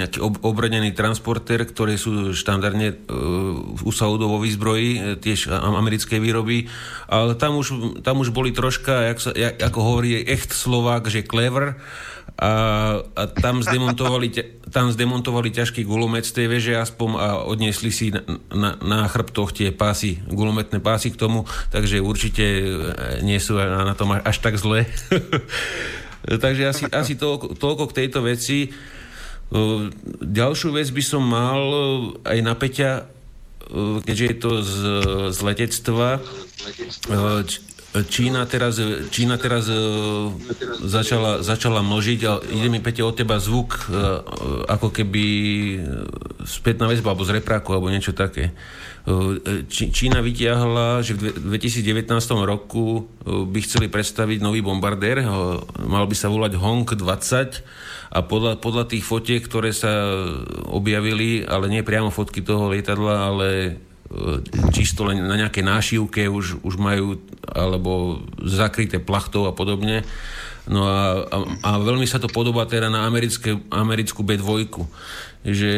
nejaký 0.01 0.19
ob- 0.24 0.40
obranený 0.40 0.97
transporter, 0.97 1.69
ktoré 1.69 2.01
sú 2.01 2.32
štandardne 2.32 2.97
uh, 2.97 3.86
u 3.86 3.93
Saudov 3.93 4.40
výzbroji, 4.40 4.90
e, 4.97 5.01
tiež 5.20 5.52
americkej 5.52 6.16
výroby. 6.16 6.73
Ale 7.12 7.36
tam 7.36 7.61
už, 7.61 8.01
tam 8.01 8.24
už 8.24 8.32
boli 8.32 8.57
troška, 8.57 9.12
jak 9.12 9.19
sa, 9.20 9.31
jak, 9.36 9.61
ako 9.61 9.78
hovorí 9.85 10.24
echt 10.24 10.57
Slovák, 10.57 11.12
že 11.12 11.28
clever, 11.28 11.77
a, 12.41 13.05
tam, 13.37 13.61
zdemontovali, 13.61 14.33
tam 14.73 14.89
zdemontovali 14.89 15.53
ťažký 15.53 15.85
gulomet 15.85 16.25
z 16.25 16.41
tej 16.41 16.47
veže 16.49 16.73
aspoň 16.73 17.09
a 17.21 17.29
odniesli 17.45 17.93
si 17.93 18.17
na, 18.17 18.25
na, 18.49 18.71
na 18.81 18.99
chrbtoch 19.12 19.53
tie 19.53 19.69
pásy, 19.77 20.25
gulometné 20.25 20.81
pásy 20.81 21.12
k 21.12 21.21
tomu, 21.21 21.45
takže 21.69 22.01
určite 22.01 22.45
e, 22.45 22.65
nie 23.21 23.37
sú 23.37 23.61
na 23.61 23.93
tom 23.93 24.17
až 24.17 24.41
tak 24.41 24.57
zle. 24.57 24.89
takže 26.45 26.62
asi, 26.65 26.85
asi 26.89 27.12
toľko, 27.21 27.61
toľko 27.61 27.85
k 27.93 27.97
tejto 28.09 28.25
veci. 28.25 28.59
E, 28.65 28.69
ďalšiu 30.25 30.73
vec 30.73 30.89
by 30.89 31.03
som 31.05 31.21
mal 31.21 31.61
e, 31.61 31.81
aj 32.25 32.39
na 32.41 32.57
Peťa, 32.57 33.05
keďže 34.09 34.25
je 34.25 34.37
to 34.41 34.53
z, 34.65 34.75
z 35.29 35.39
letectva. 35.45 36.25
Čína 37.91 38.47
teraz, 38.47 38.79
Čína 39.11 39.35
teraz 39.35 39.67
uh, 39.67 40.31
začala, 40.79 41.43
začala 41.43 41.83
množiť 41.83 42.21
a 42.23 42.39
ide 42.39 42.71
mi 42.71 42.79
Pete 42.79 43.03
od 43.03 43.19
teba 43.19 43.43
zvuk 43.43 43.91
uh, 43.91 44.23
ako 44.71 44.95
keby 44.95 45.25
spätná 46.47 46.87
väzba 46.87 47.11
alebo 47.11 47.27
z 47.27 47.43
repráku 47.43 47.75
alebo 47.75 47.91
niečo 47.91 48.15
také. 48.15 48.55
Uh, 49.11 49.43
Či, 49.67 49.91
Čína 49.91 50.23
vytiahla, 50.23 51.03
že 51.03 51.19
v 51.19 51.51
2019 51.51 52.15
roku 52.47 53.11
by 53.27 53.59
chceli 53.67 53.91
predstaviť 53.91 54.39
nový 54.39 54.62
bombardér, 54.62 55.27
mal 55.83 56.07
by 56.07 56.15
sa 56.15 56.31
volať 56.31 56.62
Hong 56.62 56.87
20 56.87 58.15
a 58.15 58.19
podľa, 58.23 58.62
podľa 58.62 58.87
tých 58.87 59.03
fotiek, 59.03 59.43
ktoré 59.43 59.75
sa 59.75 59.91
objavili, 60.71 61.43
ale 61.43 61.67
nie 61.67 61.83
priamo 61.83 62.15
fotky 62.15 62.39
toho 62.39 62.71
lietadla, 62.71 63.35
ale 63.35 63.49
E, 63.90 63.90
čisto 64.74 65.07
len 65.07 65.23
na 65.23 65.39
nejaké 65.39 65.62
nášivke 65.62 66.27
už, 66.27 66.66
už 66.66 66.74
majú 66.82 67.23
alebo 67.47 68.23
zakryté 68.43 68.99
plachtou 68.99 69.47
a 69.47 69.55
podobne. 69.55 70.03
No 70.66 70.87
a, 70.87 71.24
a, 71.31 71.37
a 71.62 71.70
veľmi 71.78 72.07
sa 72.11 72.19
to 72.19 72.27
podobá 72.27 72.66
teda 72.66 72.91
na 72.91 73.07
americké, 73.07 73.59
americkú 73.70 74.27
B2. 74.27 74.66
Že 75.47 75.73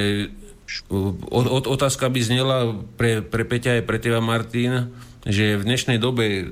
o, 0.89 1.13
o, 1.29 1.61
otázka 1.61 2.09
by 2.09 2.21
znela 2.25 2.73
pre, 2.97 3.21
pre 3.21 3.45
Peťa 3.45 3.81
aj 3.81 3.85
pre 3.85 4.01
teba, 4.01 4.25
Martin, 4.25 4.89
že 5.23 5.55
v 5.55 5.63
dnešnej 5.63 6.03
dobe, 6.03 6.25
e, 6.27 6.45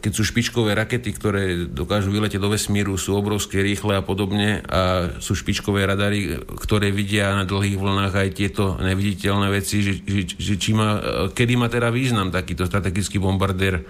keď 0.00 0.12
sú 0.16 0.24
špičkové 0.24 0.72
rakety, 0.72 1.12
ktoré 1.12 1.68
dokážu 1.68 2.08
vyletieť 2.08 2.40
do 2.40 2.48
vesmíru, 2.48 2.96
sú 2.96 3.12
obrovské, 3.12 3.60
rýchle 3.60 4.00
a 4.00 4.02
podobne 4.02 4.64
a 4.64 5.12
sú 5.20 5.36
špičkové 5.36 5.84
radary, 5.84 6.40
ktoré 6.56 6.88
vidia 6.88 7.36
na 7.36 7.44
dlhých 7.44 7.76
vlnách 7.76 8.14
aj 8.16 8.28
tieto 8.32 8.80
neviditeľné 8.80 9.48
veci, 9.52 9.84
že, 9.84 9.92
že, 10.00 10.20
že 10.40 10.54
či 10.56 10.72
má, 10.72 10.96
e, 10.96 11.00
kedy 11.36 11.52
má 11.60 11.68
teda 11.68 11.92
význam 11.92 12.32
takýto 12.32 12.64
strategický 12.64 13.20
bombardér 13.20 13.80
e, 13.80 13.84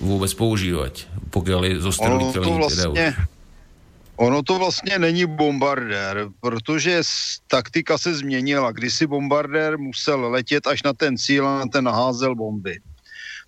vôbec 0.00 0.32
používať, 0.32 1.04
pokiaľ 1.28 1.60
je 1.68 1.72
zostreliteľný. 1.84 2.52
Vlastne, 2.56 3.12
teda 3.12 3.33
Ono 4.16 4.42
to 4.42 4.58
vlastně 4.58 4.98
není 4.98 5.26
bombardér, 5.26 6.28
protože 6.40 7.02
taktika 7.46 7.98
se 7.98 8.14
změnila. 8.14 8.72
Kdysi 8.72 9.06
bombardér 9.06 9.78
musel 9.78 10.30
letět 10.30 10.66
až 10.66 10.82
na 10.82 10.92
ten 10.92 11.18
cíl 11.18 11.48
a 11.48 11.58
na 11.58 11.66
ten 11.66 11.84
naházel 11.84 12.34
bomby. 12.34 12.80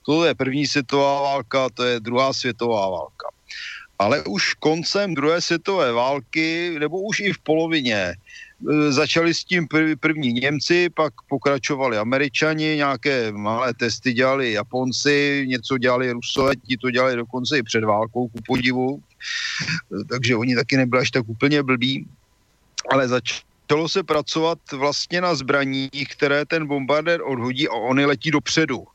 To 0.07 0.25
je 0.25 0.35
první 0.35 0.67
světová 0.67 1.23
válka, 1.23 1.69
to 1.75 1.85
je 1.85 2.01
druhá 2.01 2.33
světová 2.33 2.91
válka. 2.91 3.29
Ale 3.99 4.23
už 4.23 4.55
koncem 4.55 5.15
druhé 5.15 5.41
světové 5.41 5.93
války, 5.93 6.77
nebo 6.79 7.01
už 7.01 7.21
i 7.21 7.33
v 7.33 7.39
polovině, 7.39 7.97
e, 7.97 8.15
začali 8.93 9.35
s 9.35 9.45
tím 9.45 9.67
první 10.01 10.33
Němci, 10.33 10.91
pak 10.91 11.13
pokračovali 11.29 11.99
Američani, 11.99 12.77
nějaké 12.77 13.33
malé 13.33 13.75
testy 13.75 14.13
dělali 14.13 14.53
Japonci, 14.53 15.45
něco 15.49 15.79
dělali 15.79 16.13
Rusové, 16.13 16.57
ti 16.57 16.77
to 16.77 16.91
dělali 16.91 17.17
dokonce 17.17 17.59
i 17.59 17.63
před 17.63 17.85
válkou, 17.85 18.29
ku 18.29 18.39
podivu, 18.47 19.03
takže 20.11 20.37
oni 20.37 20.57
taky 20.57 20.77
nebyli 20.77 21.03
až 21.03 21.11
tak 21.11 21.29
úplně 21.29 21.63
blbí, 21.63 22.09
ale 22.91 23.09
začalo 23.09 23.89
se 23.89 24.03
pracovat 24.03 24.59
vlastně 24.73 25.21
na 25.21 25.35
zbraních, 25.35 26.09
které 26.13 26.45
ten 26.45 26.67
bombardér 26.67 27.23
odhodí 27.23 27.69
a 27.69 27.73
oni 27.73 28.05
letí 28.05 28.31
dopředu. 28.31 28.87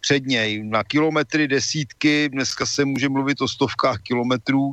Před 0.00 0.26
něj 0.26 0.62
na 0.64 0.84
kilometry, 0.84 1.48
desítky, 1.48 2.28
dneska 2.28 2.66
se 2.66 2.84
může 2.84 3.08
mluvit 3.08 3.40
o 3.40 3.48
stovkách 3.48 4.02
kilometrů, 4.02 4.72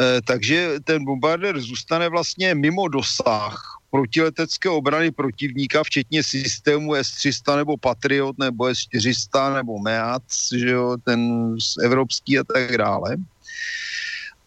e, 0.00 0.22
takže 0.22 0.70
ten 0.84 1.04
bombardér 1.04 1.60
zůstane 1.60 2.08
vlastně 2.08 2.54
mimo 2.54 2.88
dosah 2.88 3.82
protiletecké 3.92 4.68
obrany 4.68 5.10
protivníka, 5.10 5.84
včetně 5.84 6.22
systému 6.22 6.94
S-300 6.94 7.56
nebo 7.56 7.76
Patriot 7.76 8.38
nebo 8.38 8.66
S-400 8.66 9.54
nebo 9.54 9.78
MEAC, 9.78 10.48
že 10.56 10.70
jo, 10.70 10.96
ten 11.04 11.52
evropský 11.82 12.38
a 12.38 12.44
tak 12.44 12.76
dále. 12.76 13.16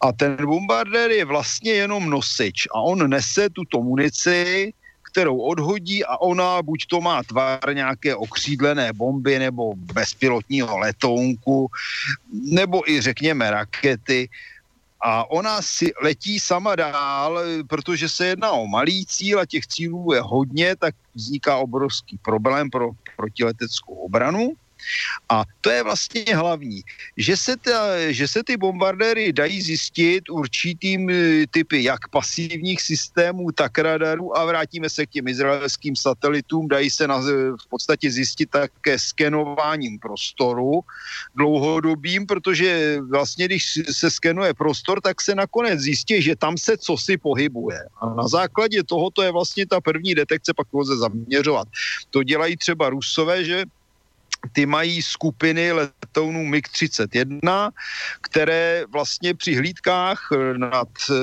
A 0.00 0.12
ten 0.12 0.36
bombardér 0.36 1.10
je 1.10 1.24
vlastně 1.24 1.72
jenom 1.72 2.10
nosič 2.10 2.66
a 2.74 2.80
on 2.80 3.10
nese 3.10 3.50
tuto 3.50 3.82
munici, 3.82 4.72
kterou 5.02 5.38
odhodí 5.38 6.04
a 6.04 6.20
ona 6.20 6.62
buď 6.62 6.86
to 6.86 7.00
má 7.00 7.22
tvar 7.22 7.74
nějaké 7.74 8.14
okřídlené 8.14 8.92
bomby 8.92 9.38
nebo 9.38 9.74
bezpilotního 9.74 10.78
letounku, 10.78 11.70
nebo 12.32 12.90
i 12.90 13.00
řekněme 13.00 13.50
rakety. 13.50 14.28
A 15.00 15.30
ona 15.30 15.62
si 15.62 15.92
letí 16.02 16.40
sama 16.40 16.76
dál, 16.76 17.40
protože 17.68 18.08
se 18.08 18.26
jedná 18.26 18.52
o 18.52 18.66
malý 18.66 19.06
cíl 19.06 19.40
a 19.40 19.46
těch 19.46 19.66
cílů 19.66 20.12
je 20.12 20.20
hodně, 20.20 20.76
tak 20.76 20.94
vzniká 21.14 21.56
obrovský 21.56 22.18
problém 22.22 22.70
pro 22.70 22.90
protileteckou 23.16 23.94
obranu. 23.94 24.52
A 25.28 25.44
to 25.60 25.70
je 25.70 25.82
vlastně 25.82 26.24
hlavní, 26.34 26.82
že 27.16 27.36
se, 27.36 27.56
ta, 27.56 28.12
že 28.12 28.28
se 28.28 28.42
ty 28.44 28.56
bombardéry 28.56 29.32
dají 29.32 29.62
zjistit 29.62 30.28
určitým 30.30 31.10
typy 31.50 31.82
jak 31.82 32.08
pasivních 32.08 32.82
systémů, 32.82 33.52
tak 33.52 33.78
radarů 33.78 34.36
a 34.36 34.44
vrátíme 34.44 34.90
se 34.90 35.06
k 35.06 35.10
těm 35.10 35.28
izraelským 35.28 35.96
satelitům, 35.96 36.68
dají 36.68 36.90
se 36.90 37.08
na, 37.08 37.18
v 37.60 37.68
podstatě 37.68 38.10
zjistit 38.10 38.50
také 38.50 38.98
skenováním 38.98 39.98
prostoru 39.98 40.80
dlouhodobým, 41.34 42.26
protože 42.26 42.98
vlastně 43.10 43.44
když 43.46 43.80
se 43.90 44.10
skenuje 44.10 44.54
prostor, 44.54 45.00
tak 45.00 45.20
se 45.20 45.34
nakonec 45.34 45.80
zjistí, 45.80 46.22
že 46.22 46.36
tam 46.36 46.58
se 46.58 46.76
co 46.76 46.96
si 46.96 47.16
pohybuje. 47.16 47.80
A 48.00 48.14
na 48.14 48.28
základě 48.28 48.84
toho 48.84 49.10
to 49.10 49.22
je 49.22 49.32
vlastně 49.32 49.66
ta 49.66 49.80
první 49.80 50.14
detekce, 50.14 50.54
pak 50.54 50.66
lze 50.72 50.96
zaměřovat. 50.96 51.68
To 52.10 52.22
dělají 52.22 52.56
třeba 52.56 52.90
Rusové, 52.90 53.44
že 53.44 53.64
ty 54.52 54.66
mají 54.66 55.02
skupiny 55.02 55.72
letounů 55.72 56.44
MiG-31, 56.50 57.70
které 58.20 58.84
vlastně 58.92 59.34
při 59.34 59.54
hlídkách 59.54 60.28
nad 60.56 60.88
e, 61.10 61.14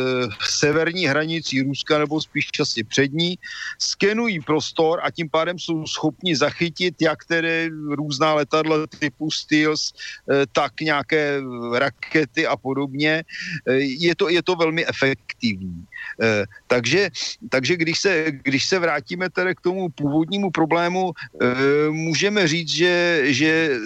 severní 0.50 1.06
hranicí 1.06 1.62
Ruska 1.62 1.98
nebo 1.98 2.22
spíš 2.22 2.50
asi 2.60 2.84
přední 2.84 3.38
skenují 3.80 4.40
prostor 4.40 5.00
a 5.04 5.12
tím 5.12 5.30
pádem 5.30 5.60
jsou 5.60 5.86
schopni 5.88 6.36
zachytit 6.36 6.96
jak 7.02 7.26
tedy 7.26 7.70
různá 7.90 8.34
letadla 8.34 8.88
typu 9.00 9.32
Steels, 9.32 9.94
e, 10.32 10.46
tak 10.52 10.82
nějaké 10.82 11.42
rakety 11.74 12.48
a 12.48 12.56
podobně. 12.58 13.24
E, 13.68 13.74
je 13.76 14.16
to, 14.16 14.30
je 14.30 14.44
to 14.44 14.56
velmi 14.56 14.88
efektivní. 14.88 15.86
E, 16.22 16.46
takže, 16.68 17.10
takže 17.50 17.78
když, 17.78 18.00
se, 18.00 18.32
když 18.44 18.66
se 18.66 18.80
vrátíme 18.80 19.30
tedy 19.30 19.56
k 19.56 19.62
tomu 19.62 19.90
původnímu 19.90 20.52
problému, 20.52 21.12
e, 21.12 21.90
můžeme 21.90 22.48
říct, 22.48 22.70
že, 22.70 23.03
že 23.24 23.46
e, 23.46 23.80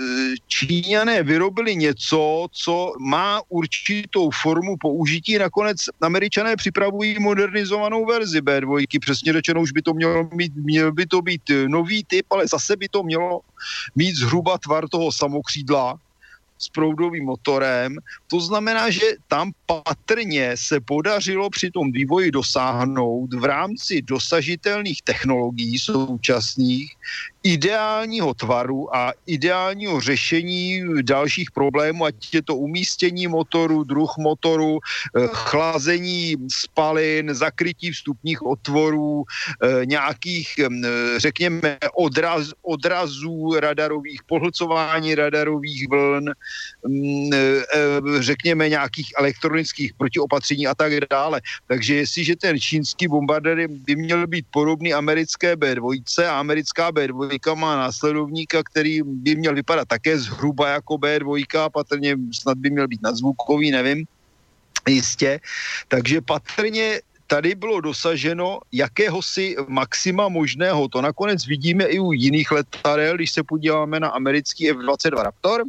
Číňané 0.47 1.23
vyrobili 1.23 1.75
něco, 1.75 2.47
co 2.51 2.93
má 2.99 3.41
určitou 3.49 4.29
formu 4.29 4.75
použití. 4.81 5.37
Nakonec 5.37 5.77
američané 6.01 6.55
připravují 6.55 7.19
modernizovanou 7.19 8.05
verzi 8.05 8.41
B2, 8.41 8.99
přesně 8.99 9.33
řečeno 9.33 9.61
už 9.61 9.71
by 9.71 9.81
to 9.81 9.93
mělo 9.93 10.29
mít, 10.33 10.55
měl 10.55 10.91
by 10.91 11.05
to 11.05 11.21
být 11.21 11.41
nový 11.67 12.03
typ, 12.03 12.25
ale 12.29 12.47
zase 12.47 12.75
by 12.75 12.87
to 12.89 13.03
mělo 13.03 13.41
mít 13.95 14.15
zhruba 14.15 14.57
tvar 14.57 14.89
toho 14.89 15.11
samokřídla, 15.11 15.99
s 16.57 16.69
proudovým 16.69 17.25
motorem. 17.25 17.97
To 18.27 18.39
znamená, 18.39 18.89
že 18.89 19.21
tam 19.27 19.51
patrně 19.65 20.51
se 20.55 20.79
podařilo 20.79 21.49
při 21.49 21.71
tom 21.71 21.91
vývoji 21.91 22.31
dosáhnout 22.31 23.33
v 23.33 23.45
rámci 23.45 24.01
dosažitelných 24.01 25.01
technologií 25.01 25.79
současných 25.79 26.95
ideálního 27.47 28.33
tvaru 28.33 28.95
a 28.95 29.13
ideálního 29.25 30.01
řešení 30.01 30.83
dalších 31.01 31.51
problémů, 31.51 32.05
ať 32.05 32.15
je 32.33 32.41
to 32.41 32.55
umístění 32.55 33.27
motoru, 33.27 33.83
druh 33.83 34.17
motoru, 34.19 34.79
eh, 34.83 35.27
chlazení 35.31 36.35
spalin, 36.51 37.33
zakrytí 37.33 37.91
vstupních 37.91 38.43
otvorů, 38.43 39.23
eh, 39.23 39.85
nějakých, 39.85 40.59
eh, 40.59 40.67
řekněme, 41.19 41.77
odraz, 41.95 42.51
odrazů 42.61 43.55
radarových, 43.59 44.23
pohlcování 44.27 45.15
radarových 45.15 45.87
vln, 45.89 46.27
mm, 46.87 47.31
řekněme, 48.19 48.69
nějakých 48.69 49.09
elektronických 49.17 49.93
protiopatření 49.93 50.67
a 50.67 50.75
tak 50.75 50.91
dále. 51.09 51.41
Takže 51.67 51.95
jestliže 51.95 52.35
ten 52.35 52.59
čínský 52.59 53.07
bombardér 53.07 53.67
by 53.67 53.95
měl 53.95 54.27
být 54.27 54.45
podobný 54.51 54.93
americké 54.93 55.55
B2 55.55 56.27
a 56.27 56.39
americká 56.39 56.91
B2 56.91 57.36
má 57.55 57.75
následovníka, 57.75 58.63
který 58.63 59.01
by 59.03 59.35
měl 59.35 59.55
vypadat 59.55 59.87
také 59.87 60.19
zhruba 60.19 60.69
jako 60.69 60.93
B2, 60.93 61.69
patrně 61.69 62.15
snad 62.33 62.57
by 62.57 62.69
měl 62.69 62.87
být 62.87 63.01
nadzvukový, 63.01 63.71
nevím, 63.71 64.05
jistě. 64.89 65.39
Takže 65.87 66.21
patrně 66.21 67.01
tady 67.27 67.55
bylo 67.55 67.81
dosaženo 67.81 68.59
jakéhosi 68.71 69.55
maxima 69.67 70.27
možného. 70.29 70.87
To 70.87 71.01
nakonec 71.01 71.45
vidíme 71.47 71.83
i 71.85 71.99
u 71.99 72.11
jiných 72.11 72.51
letadel, 72.51 73.15
když 73.15 73.31
se 73.31 73.43
podíváme 73.43 73.99
na 73.99 74.09
americký 74.09 74.69
F-22 74.69 75.23
Raptor, 75.23 75.63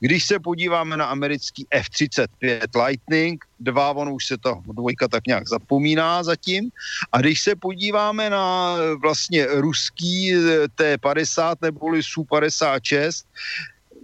když 0.00 0.24
se 0.26 0.40
podíváme 0.40 0.96
na 0.96 1.06
americký 1.06 1.66
F-35 1.70 2.84
Lightning, 2.86 3.44
dva, 3.60 3.90
on 3.90 4.08
už 4.08 4.26
se 4.26 4.38
ta 4.38 4.62
dvojka 4.66 5.08
tak 5.08 5.26
nějak 5.26 5.48
zapomíná 5.48 6.22
zatím, 6.22 6.70
a 7.12 7.18
když 7.18 7.40
se 7.40 7.56
podíváme 7.56 8.30
na 8.30 8.76
vlastně 9.02 9.46
ruský 9.46 10.34
T-50 10.74 11.56
neboli 11.62 12.02
Su-56, 12.02 13.24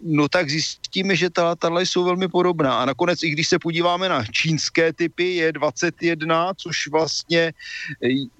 no 0.02 0.28
tak 0.28 0.50
zjistíme, 0.50 1.16
že 1.16 1.30
ta 1.30 1.48
letadla 1.48 1.80
jsou 1.80 2.04
velmi 2.04 2.28
podobná. 2.28 2.78
A 2.78 2.84
nakonec, 2.84 3.22
i 3.22 3.30
když 3.30 3.48
se 3.48 3.58
podíváme 3.58 4.08
na 4.08 4.24
čínské 4.24 4.92
typy, 4.92 5.34
je 5.34 5.52
21, 5.52 6.54
což 6.54 6.88
vlastně 6.88 7.52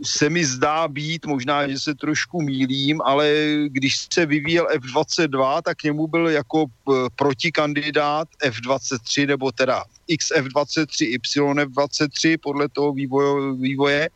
se 0.03 0.31
mi 0.31 0.45
zdá 0.45 0.89
být, 0.89 1.27
možná, 1.27 1.69
že 1.69 1.79
se 1.79 1.95
trošku 1.95 2.43
mílím, 2.43 3.01
ale 3.05 3.33
když 3.69 4.07
se 4.13 4.27
vyvíjel 4.27 4.67
F-22, 4.71 5.63
tak 5.63 5.83
němu 5.83 6.07
byl 6.07 6.29
jako 6.29 6.67
protikandidát 7.17 8.29
F-23, 8.43 9.27
nebo 9.27 9.53
teda 9.53 9.85
XF23, 10.09 11.19
YF23 11.19 12.39
podle 12.43 12.69
toho 12.69 12.93
vývoje, 12.93 13.53
vývoje, 13.61 14.11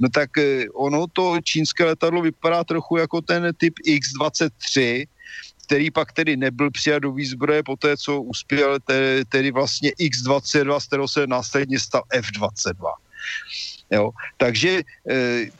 no 0.00 0.08
tak 0.08 0.38
eh, 0.38 0.64
ono 0.74 1.06
to 1.06 1.36
čínské 1.44 1.84
letadlo 1.84 2.22
vypadá 2.22 2.64
trochu 2.64 2.96
jako 2.96 3.20
ten 3.20 3.52
typ 3.56 3.74
X23, 3.86 5.06
který 5.66 5.90
pak 5.90 6.12
tedy 6.12 6.36
nebyl 6.36 6.70
přijat 6.70 6.98
do 6.98 7.12
výzbroje 7.12 7.62
po 7.62 7.76
té, 7.76 7.96
co 7.96 8.22
uspěl 8.22 8.78
te, 8.80 9.24
tedy 9.28 9.50
vlastně 9.50 9.90
X-22, 9.98 10.80
z 10.80 10.86
kterého 10.86 11.08
se 11.08 11.26
následně 11.26 11.78
stal 11.80 12.02
F-22. 12.12 12.92
Jo. 13.90 14.10
Takže 14.36 14.70
e, 14.78 14.82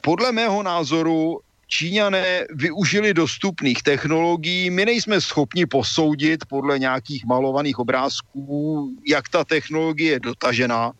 podle 0.01 0.33
mého 0.33 0.63
názoru 0.63 1.41
Číňané 1.67 2.47
využili 2.55 3.15
dostupných 3.15 3.83
technologií. 3.83 4.71
My 4.71 4.85
nejsme 4.85 5.21
schopni 5.21 5.67
posoudit 5.67 6.45
podle 6.45 6.79
nějakých 6.79 7.25
malovaných 7.25 7.79
obrázků, 7.79 8.91
jak 9.07 9.29
ta 9.29 9.45
technologie 9.45 10.11
je 10.11 10.21
dotažená, 10.21 10.93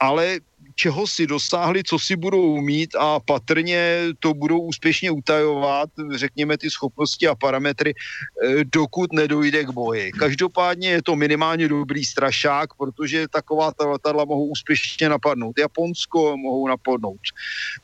ale 0.00 0.38
čeho 0.74 1.06
si 1.06 1.26
dosáhli, 1.26 1.82
co 1.84 1.98
si 1.98 2.16
budou 2.16 2.60
mít 2.60 2.94
a 2.98 3.20
patrně 3.20 3.98
to 4.18 4.34
budou 4.34 4.60
úspěšně 4.60 5.10
utajovat, 5.10 5.90
řekněme 6.14 6.58
ty 6.58 6.70
schopnosti 6.70 7.28
a 7.28 7.34
parametry, 7.34 7.94
eh, 7.94 8.64
dokud 8.64 9.12
nedojde 9.12 9.64
k 9.64 9.70
boji. 9.70 10.12
Každopádně 10.12 10.88
je 10.90 11.02
to 11.02 11.16
minimálně 11.16 11.68
dobrý 11.68 12.04
strašák, 12.04 12.74
protože 12.74 13.28
taková 13.28 13.72
ta 13.72 13.86
letadla 13.86 14.24
mohou 14.24 14.46
úspěšně 14.46 15.08
napadnout. 15.08 15.58
Japonsko 15.58 16.36
mohou 16.36 16.68
napadnout. 16.68 17.20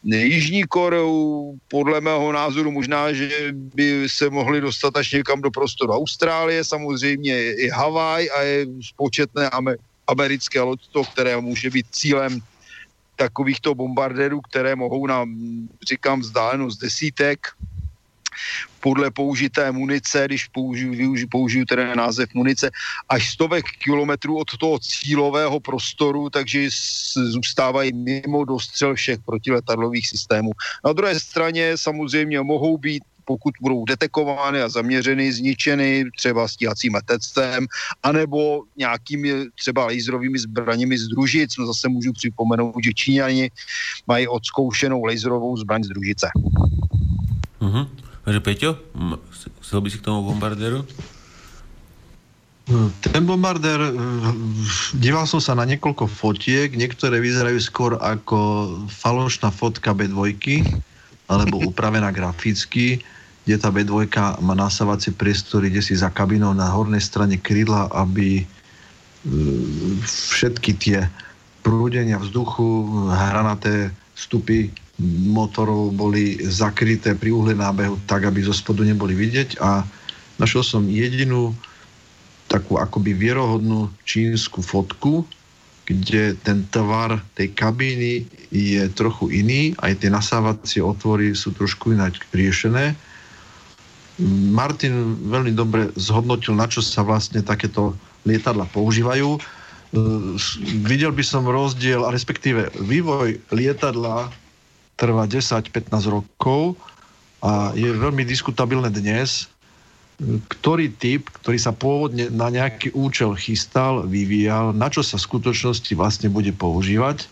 Jižní 0.04 0.64
Koreu, 0.64 1.54
podle 1.68 2.00
mého 2.00 2.32
názoru 2.32 2.70
možná, 2.70 3.12
že 3.12 3.30
by 3.52 4.08
se 4.08 4.30
mohli 4.30 4.60
dostat 4.60 4.96
až 4.96 5.12
někam 5.12 5.40
do 5.40 5.50
prostoru 5.50 5.92
Austrálie, 5.92 6.64
samozřejmě 6.64 7.54
i 7.54 7.68
Havaj 7.68 8.28
a 8.36 8.42
je 8.42 8.66
spočetné 8.82 9.50
americké 10.06 10.60
loďstvo, 10.60 11.04
které 11.04 11.36
může 11.40 11.70
být 11.70 11.86
cílem 11.90 12.40
takovýchto 13.20 13.74
bombardérů, 13.74 14.40
které 14.40 14.72
mohou 14.76 15.06
na, 15.06 15.24
říkám, 15.88 16.20
vzdálenost 16.20 16.80
desítek, 16.80 17.52
podle 18.80 19.10
použité 19.10 19.72
munice, 19.72 20.24
když 20.24 20.48
použiju, 20.48 20.92
využiju, 20.92 21.28
použiju 21.28 21.64
teda 21.64 21.94
název 21.94 22.32
munice, 22.34 22.70
až 23.08 23.36
stovek 23.36 23.64
kilometrů 23.84 24.38
od 24.38 24.56
toho 24.56 24.78
cílového 24.78 25.60
prostoru, 25.60 26.30
takže 26.30 26.68
zůstávají 27.12 27.92
mimo 27.92 28.44
dostřel 28.44 28.94
všech 28.94 29.18
protiletadlových 29.26 30.08
systémů. 30.08 30.56
Na 30.84 30.92
druhé 30.92 31.20
straně 31.20 31.76
samozřejmě 31.76 32.40
mohou 32.40 32.78
být 32.78 33.04
pokud 33.30 33.54
budou 33.62 33.84
detekovány 33.86 34.58
a 34.62 34.68
zaměřeny, 34.68 35.32
zničeny 35.32 36.10
třeba 36.18 36.48
stíhacím 36.48 36.98
letectvem, 36.98 37.66
anebo 38.02 38.66
nějakými 38.76 39.54
třeba 39.54 39.86
laserovými 39.86 40.38
zbraněmi 40.38 40.98
z 40.98 41.14
družic. 41.14 41.54
No 41.58 41.66
zase 41.66 41.86
můžu 41.88 42.12
připomenout, 42.12 42.82
že 42.82 42.90
Číňani 42.90 43.50
mají 44.06 44.26
odzkoušenou 44.26 45.04
laserovou 45.04 45.54
zbraň 45.56 45.86
z 45.86 45.88
družice. 45.94 46.26
Uh-huh. 47.62 47.86
Takže 48.26 48.40
Peťo, 48.40 48.70
chcel 49.62 49.78
by 49.80 49.88
si 49.90 50.02
k 50.02 50.06
tomu 50.10 50.26
bombardéru? 50.26 50.82
Ten 53.00 53.26
bombardér, 53.26 53.80
eh, 53.82 53.94
díval 54.94 55.26
som 55.26 55.42
sa 55.42 55.54
na 55.58 55.66
niekoľko 55.66 56.06
fotiek, 56.06 56.70
niektoré 56.74 57.18
vyzerajú 57.18 57.58
skôr 57.62 57.98
ako 57.98 58.38
falošná 58.86 59.50
fotka 59.50 59.90
B2, 59.90 60.38
alebo 61.30 61.62
upravená 61.70 62.10
graficky 62.10 63.02
kde 63.50 63.58
tá 63.58 63.74
B2 63.74 64.06
má 64.46 64.54
nasávacie 64.54 65.10
priestory, 65.10 65.74
kde 65.74 65.82
si 65.82 65.98
za 65.98 66.06
kabinou 66.06 66.54
na 66.54 66.70
hornej 66.70 67.02
strane 67.02 67.34
krídla, 67.34 67.90
aby 67.90 68.38
e, 68.38 68.44
všetky 70.06 70.78
tie 70.78 71.10
prúdenia 71.66 72.22
vzduchu, 72.22 72.86
hranaté 73.10 73.90
vstupy 74.14 74.70
motorov 75.34 75.90
boli 75.98 76.38
zakryté 76.46 77.18
pri 77.18 77.34
uhle 77.34 77.58
nábehu 77.58 77.98
tak, 78.06 78.22
aby 78.30 78.38
zo 78.46 78.54
spodu 78.54 78.86
neboli 78.86 79.18
vidieť. 79.18 79.58
A 79.58 79.82
našiel 80.38 80.62
som 80.62 80.86
jedinú 80.86 81.50
takú 82.46 82.78
akoby 82.78 83.18
vierohodnú 83.18 83.90
čínsku 84.06 84.62
fotku, 84.62 85.26
kde 85.90 86.38
ten 86.46 86.62
tvar 86.70 87.18
tej 87.34 87.50
kabíny 87.50 88.30
je 88.54 88.86
trochu 88.94 89.42
iný, 89.42 89.74
aj 89.82 90.06
tie 90.06 90.10
nasávacie 90.14 90.78
otvory 90.78 91.34
sú 91.34 91.50
trošku 91.50 91.98
ináč 91.98 92.22
riešené 92.30 92.94
Martin 94.52 95.16
veľmi 95.32 95.52
dobre 95.56 95.88
zhodnotil, 95.96 96.52
na 96.52 96.68
čo 96.68 96.84
sa 96.84 97.00
vlastne 97.00 97.40
takéto 97.40 97.96
lietadla 98.28 98.68
používajú. 98.68 99.40
Videl 100.84 101.10
by 101.10 101.24
som 101.24 101.48
rozdiel, 101.48 102.04
a 102.04 102.14
respektíve 102.14 102.70
vývoj 102.78 103.40
lietadla 103.50 104.30
trvá 105.00 105.24
10-15 105.24 105.88
rokov 106.12 106.76
a 107.40 107.72
je 107.72 107.88
veľmi 107.88 108.22
diskutabilné 108.28 108.92
dnes, 108.92 109.48
ktorý 110.52 110.92
typ, 111.00 111.32
ktorý 111.40 111.56
sa 111.56 111.72
pôvodne 111.72 112.28
na 112.28 112.52
nejaký 112.52 112.92
účel 112.92 113.32
chystal, 113.40 114.04
vyvíjal, 114.04 114.76
na 114.76 114.92
čo 114.92 115.00
sa 115.00 115.16
v 115.16 115.24
skutočnosti 115.24 115.96
vlastne 115.96 116.28
bude 116.28 116.52
používať, 116.52 117.24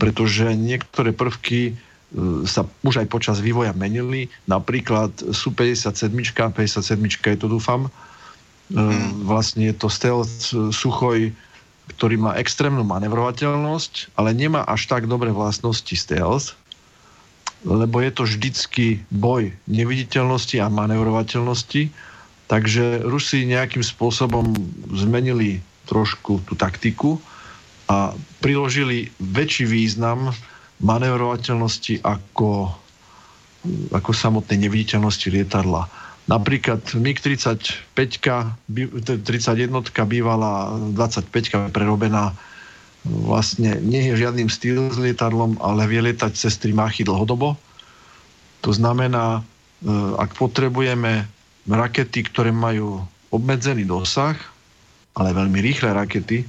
pretože 0.00 0.56
niektoré 0.56 1.12
prvky 1.12 1.76
E, 1.76 1.87
sa 2.48 2.64
už 2.84 3.04
aj 3.04 3.08
počas 3.12 3.36
vývoja 3.44 3.76
menili. 3.76 4.32
Napríklad 4.48 5.12
sú 5.36 5.52
57, 5.52 6.08
57 6.08 6.96
je 7.04 7.36
to 7.36 7.48
dúfam, 7.52 7.92
mm. 8.72 9.28
vlastne 9.28 9.68
je 9.68 9.74
to 9.76 9.92
stealth 9.92 10.56
Suchoj, 10.72 11.28
ktorý 11.96 12.16
má 12.20 12.36
extrémnu 12.40 12.84
manevrovateľnosť, 12.84 14.16
ale 14.16 14.32
nemá 14.32 14.64
až 14.64 14.88
tak 14.88 15.04
dobré 15.04 15.32
vlastnosti 15.32 15.92
stealth, 15.92 16.56
lebo 17.64 18.00
je 18.00 18.10
to 18.12 18.22
vždycky 18.24 18.86
boj 19.12 19.52
neviditeľnosti 19.68 20.56
a 20.62 20.72
manevrovateľnosti, 20.72 21.92
takže 22.48 23.04
Rusi 23.04 23.44
nejakým 23.44 23.84
spôsobom 23.84 24.56
zmenili 24.96 25.60
trošku 25.88 26.44
tú 26.44 26.52
taktiku 26.56 27.16
a 27.88 28.12
priložili 28.44 29.08
väčší 29.20 29.64
význam 29.64 30.32
manevrovateľnosti 30.82 32.06
ako, 32.06 32.70
ako 33.90 34.10
samotnej 34.14 34.68
neviditeľnosti 34.68 35.28
lietadla. 35.30 35.90
Napríklad 36.28 36.84
MiG-35, 36.92 37.96
31 37.96 39.24
bývala 40.04 40.76
25 40.92 41.72
prerobená 41.72 42.36
vlastne 43.08 43.78
nie 43.80 44.10
je 44.12 44.20
žiadnym 44.26 44.50
styl 44.52 44.92
s 44.92 44.98
lietadlom, 45.00 45.56
ale 45.62 45.88
vie 45.88 46.04
lietať 46.04 46.32
cez 46.34 46.60
tri 46.60 46.76
machy 46.76 47.06
dlhodobo. 47.06 47.56
To 48.66 48.70
znamená, 48.74 49.40
e, 49.40 49.88
ak 50.18 50.34
potrebujeme 50.34 51.24
rakety, 51.64 52.26
ktoré 52.26 52.50
majú 52.50 53.00
obmedzený 53.30 53.86
dosah, 53.86 54.36
ale 55.14 55.36
veľmi 55.36 55.58
rýchle 55.62 55.94
rakety, 55.94 56.44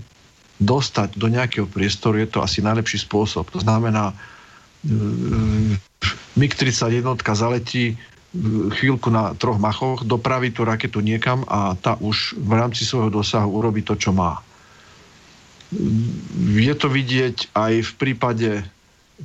dostať 0.59 1.15
do 1.15 1.31
nejakého 1.31 1.65
priestoru, 1.65 2.19
je 2.19 2.29
to 2.29 2.43
asi 2.43 2.59
najlepší 2.59 3.07
spôsob. 3.07 3.47
To 3.55 3.63
znamená, 3.63 4.11
e, 4.11 4.15
MiG-31 6.35 7.15
zaletí 7.33 7.95
chvíľku 8.69 9.09
na 9.09 9.33
troch 9.33 9.57
machoch, 9.57 10.05
dopraví 10.05 10.53
tú 10.53 10.61
raketu 10.61 11.01
niekam 11.01 11.41
a 11.49 11.73
tá 11.73 11.97
už 11.97 12.37
v 12.37 12.51
rámci 12.53 12.85
svojho 12.85 13.09
dosahu 13.09 13.49
urobí 13.49 13.81
to, 13.81 13.97
čo 13.97 14.13
má. 14.13 14.37
Je 16.45 16.73
to 16.77 16.89
vidieť 16.89 17.53
aj 17.57 17.73
v 17.81 17.91
prípade 17.97 18.49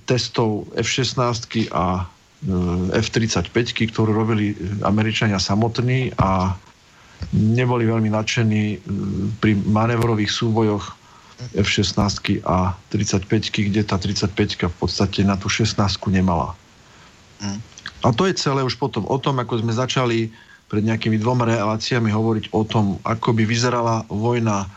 testov 0.09 0.73
F-16 0.73 1.69
a 1.73 1.85
e, 2.01 3.01
F-35, 3.05 3.53
ktorú 3.93 4.11
robili 4.13 4.57
Američania 4.81 5.37
samotní 5.37 6.17
a 6.17 6.57
neboli 7.33 7.85
veľmi 7.89 8.09
nadšení 8.09 8.65
e, 8.73 8.79
pri 9.39 9.53
manevrových 9.57 10.33
súbojoch 10.33 11.04
F-16 11.55 12.43
a 12.47 12.79
35, 12.95 13.27
kde 13.51 13.83
tá 13.83 13.99
35 13.99 14.71
v 14.71 14.77
podstate 14.79 15.27
na 15.27 15.35
tú 15.35 15.51
16 15.51 15.79
nemala. 16.11 16.55
Hm. 17.43 17.59
A 18.05 18.13
to 18.13 18.29
je 18.29 18.37
celé 18.37 18.61
už 18.61 18.77
potom 18.77 19.09
o 19.09 19.17
tom, 19.17 19.41
ako 19.41 19.65
sme 19.65 19.73
začali 19.73 20.29
pred 20.69 20.83
nejakými 20.85 21.21
dvoma 21.21 21.49
reláciami 21.49 22.09
hovoriť 22.13 22.53
o 22.53 22.63
tom, 22.65 23.01
ako 23.05 23.37
by 23.37 23.45
vyzerala 23.49 24.05
vojna 24.09 24.65
e, 24.65 24.69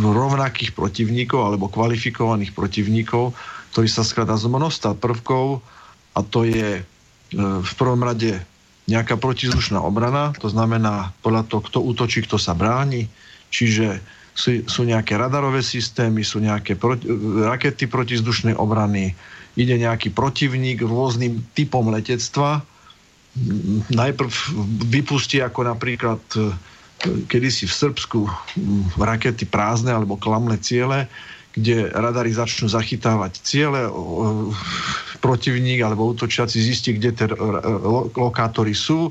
rovnakých 0.00 0.72
protivníkov 0.72 1.40
alebo 1.40 1.72
kvalifikovaných 1.72 2.52
protivníkov, 2.52 3.32
ktorí 3.72 3.88
sa 3.88 4.06
skladá 4.06 4.36
z 4.36 4.48
množstva 4.48 4.96
prvkov 5.00 5.64
a 6.16 6.20
to 6.22 6.48
je 6.48 6.80
e, 6.80 6.82
v 7.36 7.72
prvom 7.76 8.00
rade 8.04 8.40
nejaká 8.84 9.16
protizdušná 9.16 9.80
obrana, 9.80 10.36
to 10.36 10.52
znamená 10.52 11.16
podľa 11.24 11.48
toho, 11.48 11.60
kto 11.64 11.78
útočí, 11.80 12.20
kto 12.20 12.36
sa 12.36 12.52
bráni, 12.52 13.08
čiže 13.48 14.00
sú, 14.34 14.66
sú 14.66 14.82
nejaké 14.82 15.14
radarové 15.14 15.62
systémy, 15.62 16.26
sú 16.26 16.42
nejaké 16.42 16.74
proti, 16.74 17.06
rakety 17.46 17.86
protizdušnej 17.86 18.58
obrany, 18.58 19.14
ide 19.54 19.78
nejaký 19.78 20.10
protivník 20.10 20.82
rôznym 20.82 21.46
typom 21.54 21.86
letectva. 21.94 22.66
Najprv 23.94 24.30
vypustí 24.90 25.38
ako 25.38 25.70
napríklad 25.70 26.22
e, 26.34 26.50
kedysi 27.30 27.70
v 27.70 27.74
Srbsku 27.74 28.20
rakety 28.98 29.46
prázdne 29.46 29.94
alebo 29.94 30.18
klamné 30.18 30.58
ciele, 30.58 31.06
kde 31.54 31.94
radary 31.94 32.34
začnú 32.34 32.66
zachytávať 32.66 33.38
ciele, 33.46 33.86
protivník 35.22 35.80
alebo 35.80 36.12
útočiaci 36.12 36.60
zistí, 36.60 36.98
kde 36.98 37.10
tie 37.16 37.26
lokátory 38.12 38.76
sú. 38.76 39.08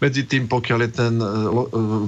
Medzi 0.00 0.24
tým, 0.24 0.48
pokiaľ 0.48 0.78
je 0.88 0.90
ten 0.94 1.14
e, 1.20 1.26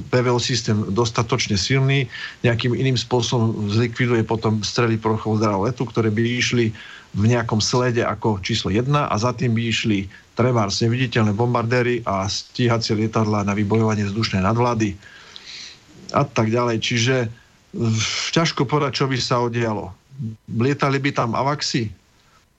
PVO 0.08 0.40
systém 0.40 0.80
dostatočne 0.88 1.60
silný, 1.60 2.08
nejakým 2.40 2.72
iným 2.72 2.96
spôsobom 2.96 3.68
zlikviduje 3.68 4.24
potom 4.24 4.64
strely 4.64 4.96
prochov 4.96 5.36
letu, 5.42 5.84
ktoré 5.84 6.08
by 6.08 6.22
išli 6.24 6.72
v 7.12 7.24
nejakom 7.28 7.60
slede 7.60 8.00
ako 8.00 8.40
číslo 8.40 8.72
1 8.72 8.88
a 8.88 9.14
za 9.20 9.36
tým 9.36 9.52
by 9.52 9.62
išli 9.68 10.08
trebárs 10.32 10.80
neviditeľné 10.80 11.36
bombardéry 11.36 12.00
a 12.08 12.24
stíhacie 12.24 12.96
lietadla 12.96 13.44
na 13.44 13.52
vybojovanie 13.52 14.08
vzdušnej 14.08 14.40
nadvlády 14.40 14.96
a 16.16 16.24
tak 16.24 16.48
ďalej. 16.48 16.80
Čiže 16.80 17.41
ťažko 18.32 18.68
povedať, 18.68 19.02
čo 19.02 19.04
by 19.08 19.16
sa 19.16 19.40
odialo. 19.40 19.92
Lietali 20.52 21.00
by 21.00 21.10
tam 21.16 21.32
avaxi, 21.32 21.88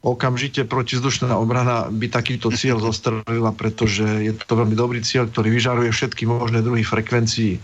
okamžite 0.04 0.68
protizdušná 0.68 1.32
obrana 1.38 1.88
by 1.88 2.12
takýto 2.12 2.52
cieľ 2.52 2.84
zostrelila, 2.84 3.56
pretože 3.56 4.04
je 4.04 4.34
to 4.36 4.54
veľmi 4.58 4.76
dobrý 4.76 5.00
cieľ, 5.00 5.32
ktorý 5.32 5.54
vyžaruje 5.54 5.90
všetky 5.94 6.28
možné 6.28 6.60
druhy 6.60 6.84
frekvencií. 6.84 7.62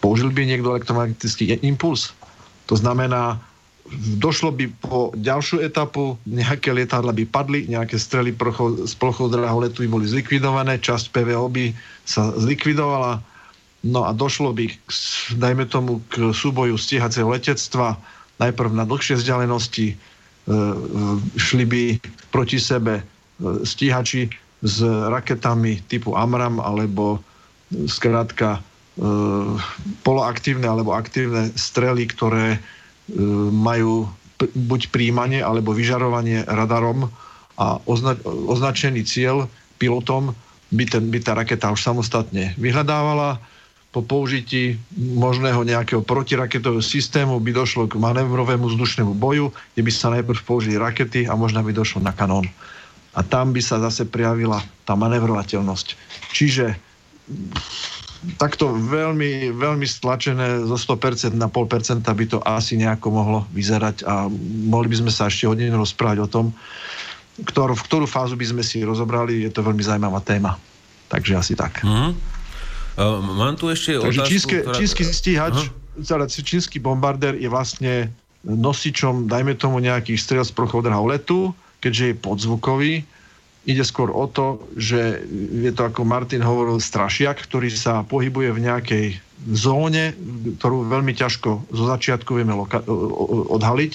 Použil 0.00 0.32
by 0.32 0.48
niekto 0.48 0.72
elektromagnetický 0.72 1.60
impuls. 1.62 2.16
To 2.66 2.74
znamená, 2.74 3.38
došlo 4.18 4.50
by 4.50 4.64
po 4.80 5.12
ďalšiu 5.14 5.60
etapu, 5.60 6.16
nejaké 6.24 6.72
lietadla 6.72 7.12
by 7.12 7.24
padli, 7.28 7.68
nejaké 7.68 8.00
strely 8.00 8.32
z 8.88 8.94
plochou 8.96 9.28
letu 9.28 9.84
by 9.84 9.88
boli 9.92 10.08
zlikvidované, 10.08 10.80
časť 10.80 11.12
PVO 11.12 11.46
by 11.52 11.76
sa 12.08 12.32
zlikvidovala, 12.34 13.20
no 13.84 14.08
a 14.08 14.10
došlo 14.16 14.56
by, 14.56 14.66
k, 14.72 14.90
dajme 15.36 15.68
tomu, 15.68 16.00
k 16.08 16.32
súboju 16.32 16.80
stíhaceho 16.80 17.28
letectva, 17.28 18.00
najprv 18.40 18.72
na 18.72 18.88
dlhšie 18.88 19.20
vzdialenosti, 19.20 19.86
e, 19.92 19.94
e, 19.94 20.56
šli 21.38 21.64
by 21.68 21.82
proti 22.32 22.58
sebe 22.58 23.00
e, 23.00 23.02
stíhači 23.62 24.32
s 24.64 24.80
raketami 24.84 25.84
typu 25.86 26.16
Amram 26.16 26.58
alebo 26.58 27.20
skrátka 27.86 28.58
e, 28.58 28.60
poloaktívne 30.02 30.64
alebo 30.64 30.96
aktívne 30.96 31.52
strely, 31.54 32.08
ktoré 32.08 32.58
E, 33.04 33.20
majú 33.52 34.08
buď 34.40 34.88
príjmanie 34.88 35.44
alebo 35.44 35.76
vyžarovanie 35.76 36.48
radarom 36.48 37.12
a 37.60 37.76
ozna- 37.84 38.18
označený 38.24 39.04
cieľ 39.04 39.44
pilotom 39.76 40.32
by, 40.72 40.84
ten, 40.88 41.12
by 41.12 41.20
tá 41.20 41.36
raketa 41.36 41.68
už 41.68 41.84
samostatne 41.84 42.56
vyhľadávala. 42.56 43.38
Po 43.94 44.02
použití 44.02 44.74
možného 44.98 45.62
nejakého 45.62 46.02
protiraketového 46.02 46.82
systému 46.82 47.38
by 47.38 47.54
došlo 47.54 47.86
k 47.86 47.94
manevrovému 47.94 48.66
vzdušnému 48.74 49.14
boju, 49.14 49.54
kde 49.54 49.82
by 49.86 49.92
sa 49.94 50.10
najprv 50.10 50.40
použili 50.42 50.74
rakety 50.74 51.30
a 51.30 51.38
možno 51.38 51.62
by 51.62 51.70
došlo 51.70 52.02
na 52.02 52.10
kanón. 52.10 52.50
A 53.14 53.22
tam 53.22 53.54
by 53.54 53.62
sa 53.62 53.78
zase 53.78 54.02
prijavila 54.10 54.58
tá 54.82 54.98
manevrovateľnosť. 54.98 55.94
Čiže 56.34 56.74
takto 58.34 58.74
veľmi, 58.74 59.54
veľmi 59.54 59.86
stlačené 59.86 60.66
zo 60.66 60.74
100% 60.74 61.38
na 61.38 61.46
0,5% 61.46 62.02
by 62.02 62.26
to 62.26 62.38
asi 62.42 62.74
nejako 62.74 63.14
mohlo 63.14 63.40
vyzerať 63.54 64.02
a 64.10 64.26
mohli 64.66 64.90
by 64.90 65.06
sme 65.06 65.12
sa 65.14 65.30
ešte 65.30 65.46
hodinu 65.46 65.78
rozprávať 65.78 66.18
o 66.24 66.28
tom, 66.28 66.46
ktorú, 67.46 67.78
v 67.78 67.84
ktorú 67.86 68.06
fázu 68.10 68.34
by 68.34 68.46
sme 68.50 68.62
si 68.66 68.82
rozobrali, 68.82 69.46
je 69.46 69.54
to 69.54 69.62
veľmi 69.62 69.82
zaujímavá 69.82 70.18
téma. 70.22 70.58
Takže 71.06 71.32
asi 71.38 71.54
tak. 71.54 71.86
Mm-hmm. 71.86 72.33
Uh, 72.94 73.18
mám 73.18 73.58
tu 73.58 73.70
ešte 73.70 73.98
Takže 73.98 74.20
otázku, 74.22 74.30
čínske, 74.30 74.56
ktorá... 74.62 74.76
čínsky 74.78 75.02
stíhač, 75.02 75.56
uh-huh. 75.98 76.28
čínsky 76.30 76.76
bombardér 76.78 77.34
je 77.34 77.48
vlastne 77.50 77.94
nosičom, 78.46 79.26
dajme 79.26 79.58
tomu 79.58 79.82
nejakých 79.82 80.20
strel 80.20 80.44
z 80.46 80.52
prochodrhov 80.52 81.10
letu, 81.10 81.50
keďže 81.82 82.04
je 82.12 82.14
podzvukový, 82.14 82.92
Ide 83.64 83.80
skôr 83.80 84.12
o 84.12 84.28
to, 84.28 84.60
že 84.76 85.24
je 85.56 85.72
to, 85.72 85.88
ako 85.88 86.04
Martin 86.04 86.44
hovoril, 86.44 86.76
strašiak, 86.76 87.40
ktorý 87.48 87.72
sa 87.72 88.04
pohybuje 88.04 88.52
v 88.52 88.60
nejakej 88.60 89.06
zóne, 89.56 90.12
ktorú 90.60 90.84
veľmi 90.84 91.16
ťažko 91.16 91.72
zo 91.72 91.84
začiatku 91.88 92.36
vieme 92.36 92.52
loka- 92.52 92.84
odhaliť. 93.48 93.94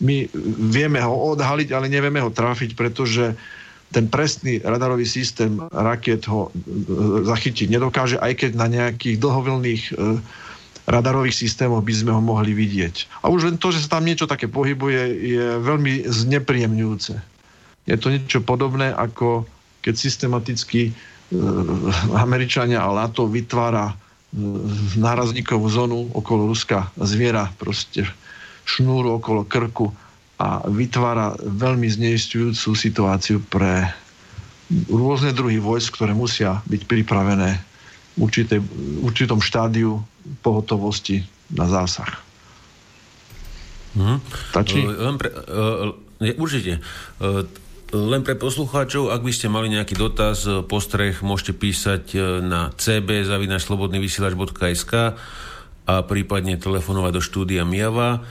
My 0.00 0.24
vieme 0.72 1.04
ho 1.04 1.12
odhaliť, 1.36 1.76
ale 1.76 1.92
nevieme 1.92 2.24
ho 2.24 2.32
trafiť, 2.32 2.72
pretože 2.72 3.36
ten 3.94 4.10
presný 4.10 4.58
radarový 4.62 5.06
systém 5.06 5.62
raket 5.70 6.26
ho 6.26 6.50
e, 6.50 6.60
zachytiť 7.22 7.70
nedokáže, 7.70 8.16
aj 8.18 8.32
keď 8.34 8.50
na 8.58 8.66
nejakých 8.66 9.16
dlhovlných 9.22 9.82
e, 9.90 9.92
radarových 10.86 11.34
systémoch 11.34 11.82
by 11.86 11.94
sme 11.94 12.12
ho 12.14 12.22
mohli 12.22 12.54
vidieť. 12.54 13.22
A 13.22 13.30
už 13.30 13.50
len 13.50 13.56
to, 13.58 13.70
že 13.70 13.86
sa 13.86 13.98
tam 13.98 14.06
niečo 14.06 14.30
také 14.30 14.50
pohybuje, 14.50 15.00
je 15.22 15.46
veľmi 15.62 16.06
znepríjemňujúce. 16.06 17.14
Je 17.86 17.96
to 17.98 18.10
niečo 18.10 18.42
podobné, 18.42 18.90
ako 18.90 19.46
keď 19.82 19.94
systematicky 19.94 20.90
e, 20.90 20.92
Američania 22.18 22.82
a 22.82 22.90
NATO 22.90 23.30
vytvára 23.30 23.94
nárazníkovú 24.98 25.66
zónu 25.70 26.12
okolo 26.12 26.50
Ruska 26.50 26.90
zviera, 26.98 27.48
proste 27.56 28.04
šnúru 28.66 29.22
okolo 29.22 29.46
krku 29.46 29.94
a 30.36 30.60
vytvára 30.68 31.40
veľmi 31.40 31.88
zneistujúcu 31.88 32.76
situáciu 32.76 33.40
pre 33.48 33.88
rôzne 34.90 35.32
druhy 35.32 35.62
vojsk, 35.62 35.96
ktoré 35.96 36.12
musia 36.12 36.60
byť 36.68 36.82
pripravené 36.84 37.56
v 38.16 38.20
určitej, 38.20 38.60
určitom 39.00 39.40
štádiu 39.40 40.04
pohotovosti 40.44 41.24
na 41.52 41.68
zásah. 41.70 42.10
Hmm. 43.96 44.20
Stačí? 44.52 44.84
Len 44.84 45.16
pre, 45.16 45.32
uh, 45.32 45.96
určite. 46.36 46.84
Uh, 47.16 47.48
len 47.94 48.26
pre 48.26 48.34
poslucháčov, 48.34 49.14
ak 49.14 49.22
by 49.22 49.30
ste 49.30 49.46
mali 49.46 49.70
nejaký 49.70 49.94
dotaz, 49.94 50.42
e, 50.42 50.58
postreh, 50.66 51.14
môžete 51.22 51.54
písať 51.54 52.18
e, 52.18 52.42
na 52.42 52.74
cb.slobodnyvysielač.sk 52.74 54.92
a 55.86 56.02
prípadne 56.02 56.58
telefonovať 56.58 57.12
do 57.14 57.22
štúdia 57.22 57.62
Miava. 57.62 58.26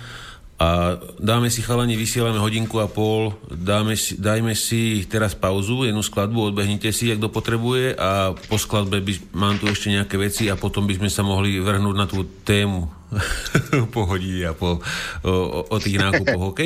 A 0.56 0.96
dáme 1.20 1.52
si 1.52 1.60
chalani, 1.60 2.00
vysielame 2.00 2.40
hodinku 2.40 2.80
a 2.80 2.88
pol, 2.88 3.36
dáme 3.52 4.00
si, 4.00 4.16
dajme 4.16 4.56
si 4.56 5.04
teraz 5.04 5.36
pauzu, 5.36 5.84
jednu 5.84 6.00
skladbu, 6.00 6.48
odbehnite 6.48 6.96
si, 6.96 7.12
ak 7.12 7.20
to 7.20 7.28
potrebuje 7.28 7.92
a 8.00 8.32
po 8.32 8.56
skladbe 8.56 9.04
by, 9.04 9.36
mám 9.36 9.60
tu 9.60 9.68
ešte 9.68 9.92
nejaké 9.92 10.16
veci 10.16 10.48
a 10.48 10.56
potom 10.56 10.88
by 10.88 10.96
sme 10.96 11.12
sa 11.12 11.28
mohli 11.28 11.60
vrhnúť 11.60 11.96
na 12.00 12.08
tú 12.08 12.24
tému 12.48 12.88
po 13.94 14.08
hodí 14.08 14.48
a 14.48 14.56
po, 14.56 14.80
o, 15.28 15.32
o, 15.32 15.60
o 15.76 15.78
tých 15.84 16.00
nákupoch, 16.00 16.56
OK? 16.56 16.62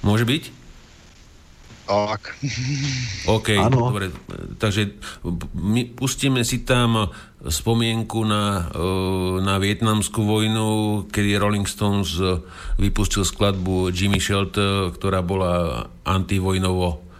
Môže 0.00 0.24
byť? 0.24 0.59
Tak. 1.90 2.38
OK, 3.26 3.58
ano. 3.58 3.90
dobre. 3.90 4.14
Takže 4.62 4.94
my 5.58 5.90
pustíme 5.90 6.46
si 6.46 6.62
tam 6.62 7.10
spomienku 7.42 8.22
na, 8.22 8.70
e, 8.70 8.82
na 9.42 9.58
vietnamskú 9.58 10.22
vojnu, 10.22 10.68
kedy 11.10 11.34
Rolling 11.34 11.66
Stones 11.66 12.14
vypustil 12.78 13.26
skladbu 13.26 13.90
Jimmy 13.90 14.22
Shelter, 14.22 14.94
ktorá 14.94 15.18
bola 15.18 15.82
antivojnovo 16.06 17.10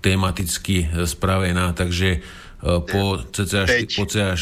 tematicky 0.00 0.88
spravená, 1.04 1.76
takže 1.76 2.08
e, 2.16 2.20
po 2.64 3.20
cca, 3.20 3.68
po 3.68 4.04
cca, 4.08 4.34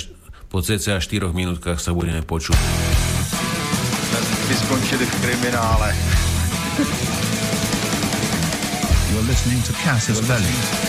po 0.49 0.59
cca 0.63 0.95
4 1.03 1.35
minútkach 1.35 1.83
sa 1.83 1.91
budeme 1.93 2.23
počuť. 2.23 2.57
By 4.49 4.55
skončili 4.55 5.05
v 5.05 5.15
kriminále. 5.21 5.93
Listening 9.27 9.61
to 9.65 9.73
Casus 9.73 10.21
Belli. 10.21 10.88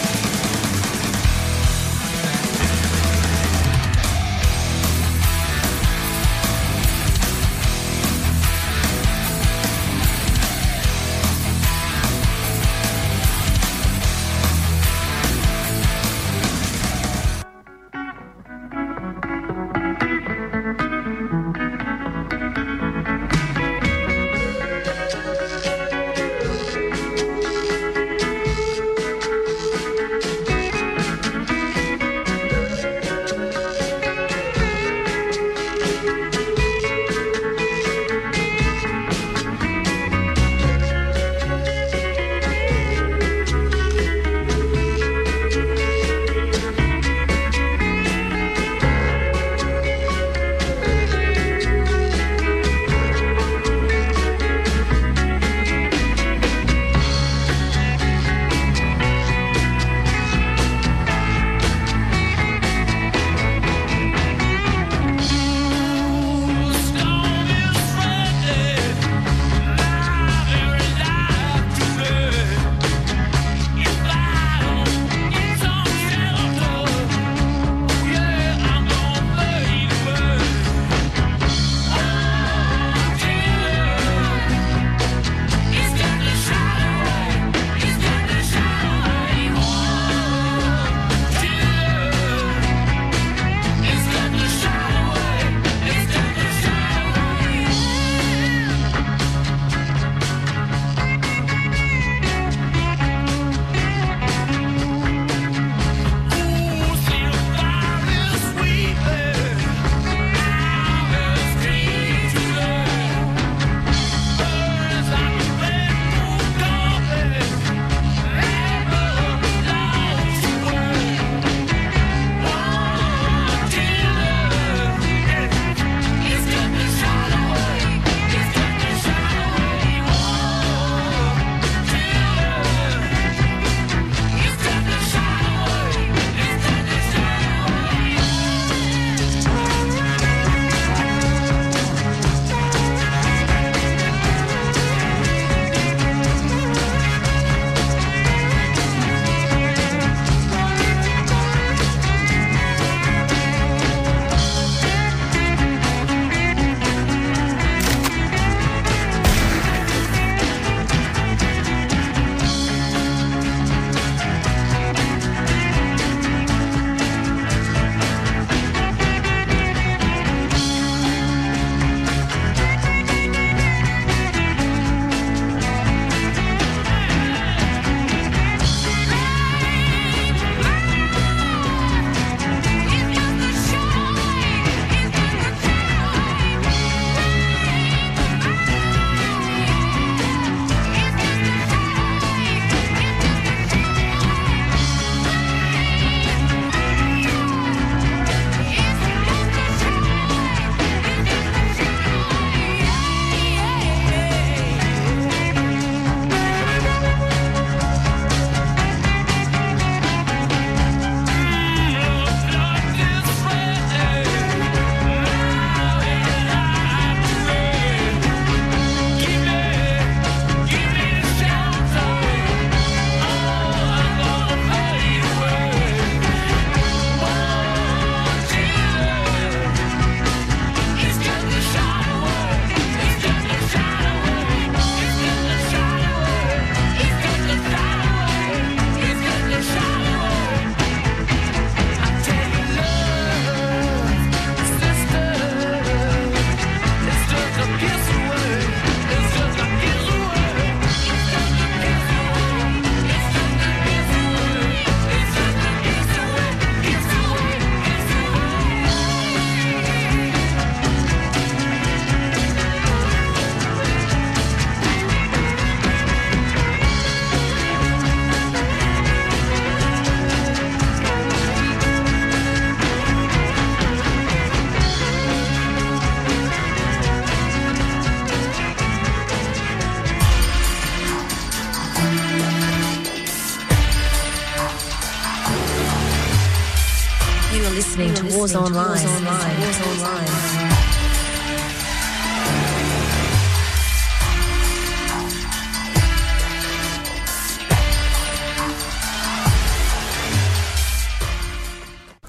Online. 288.39 288.55
Wars 288.71 289.79
Online. 289.83 290.31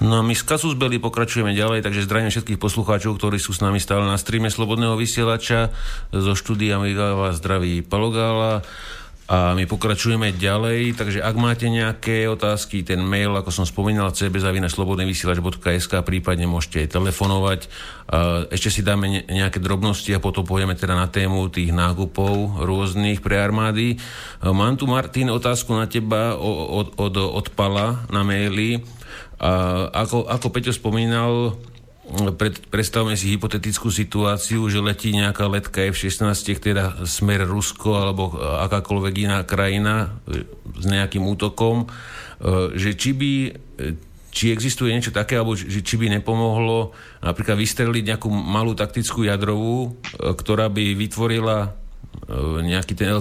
No 0.03 0.19
a 0.19 0.25
my 0.27 0.35
z 0.35 0.43
Kasus 0.43 0.75
Belli 0.75 0.99
pokračujeme 0.99 1.55
ďalej, 1.55 1.79
takže 1.87 2.03
zdravím 2.03 2.27
všetkých 2.27 2.59
poslucháčov, 2.59 3.15
ktorí 3.15 3.39
sú 3.39 3.55
s 3.55 3.63
nami 3.63 3.79
stále 3.79 4.03
na 4.03 4.19
streame 4.19 4.51
Slobodného 4.51 4.99
vysielača. 4.99 5.71
Zo 6.11 6.35
štúdia 6.35 6.75
vás 7.15 7.39
zdraví 7.39 7.87
Palogála. 7.87 8.67
A 9.31 9.55
my 9.55 9.63
pokračujeme 9.63 10.35
ďalej, 10.35 10.99
takže 10.99 11.23
ak 11.23 11.39
máte 11.39 11.71
nejaké 11.71 12.27
otázky, 12.27 12.83
ten 12.83 12.99
mail, 12.99 13.31
ako 13.31 13.47
som 13.47 13.63
spomínal, 13.63 14.11
cbzavinaslobodnyvysielač.sk, 14.11 16.03
prípadne 16.03 16.51
môžete 16.51 16.83
aj 16.83 16.99
telefonovať. 16.99 17.59
Ešte 18.51 18.67
si 18.67 18.81
dáme 18.83 19.23
nejaké 19.31 19.63
drobnosti 19.63 20.11
a 20.11 20.19
potom 20.19 20.43
pôjdeme 20.43 20.75
teda 20.75 20.99
na 20.99 21.07
tému 21.07 21.47
tých 21.47 21.71
nákupov 21.71 22.59
rôznych 22.59 23.23
pre 23.23 23.39
armády. 23.39 23.95
Mám 24.43 24.75
tu, 24.75 24.83
Martin, 24.83 25.31
otázku 25.31 25.79
na 25.79 25.87
teba 25.87 26.35
od, 26.35 26.99
od, 26.99 27.15
od 27.15 27.47
Pala 27.55 28.03
na 28.11 28.27
maili. 28.27 28.83
Ako, 29.95 30.27
ako 30.27 30.51
Peťo 30.51 30.75
spomínal, 30.75 31.55
pred, 32.35 32.57
predstavme 32.73 33.13
si 33.13 33.31
hypotetickú 33.31 33.93
situáciu, 33.93 34.65
že 34.67 34.81
letí 34.81 35.13
nejaká 35.13 35.45
letka 35.45 35.85
F-16, 35.93 36.57
teda 36.57 37.05
smer 37.05 37.45
Rusko 37.45 37.93
alebo 37.93 38.35
akákoľvek 38.67 39.13
iná 39.29 39.39
krajina 39.45 40.17
e, 40.25 40.43
s 40.81 40.85
nejakým 40.89 41.21
útokom, 41.23 41.85
e, 41.85 41.87
že 42.75 42.97
či 42.97 43.11
by 43.13 43.31
či 44.31 44.47
existuje 44.55 44.95
niečo 44.95 45.11
také, 45.11 45.35
alebo 45.35 45.59
že 45.59 45.83
či 45.83 45.99
by 45.99 46.07
nepomohlo 46.07 46.95
napríklad 47.19 47.59
vystreliť 47.59 48.15
nejakú 48.15 48.31
malú 48.31 48.71
taktickú 48.73 49.27
jadrovú, 49.27 49.91
e, 49.91 50.33
ktorá 50.33 50.71
by 50.71 50.97
vytvorila 50.97 51.57
E, 51.69 51.80
nejaký 52.61 52.95
ten 52.95 53.11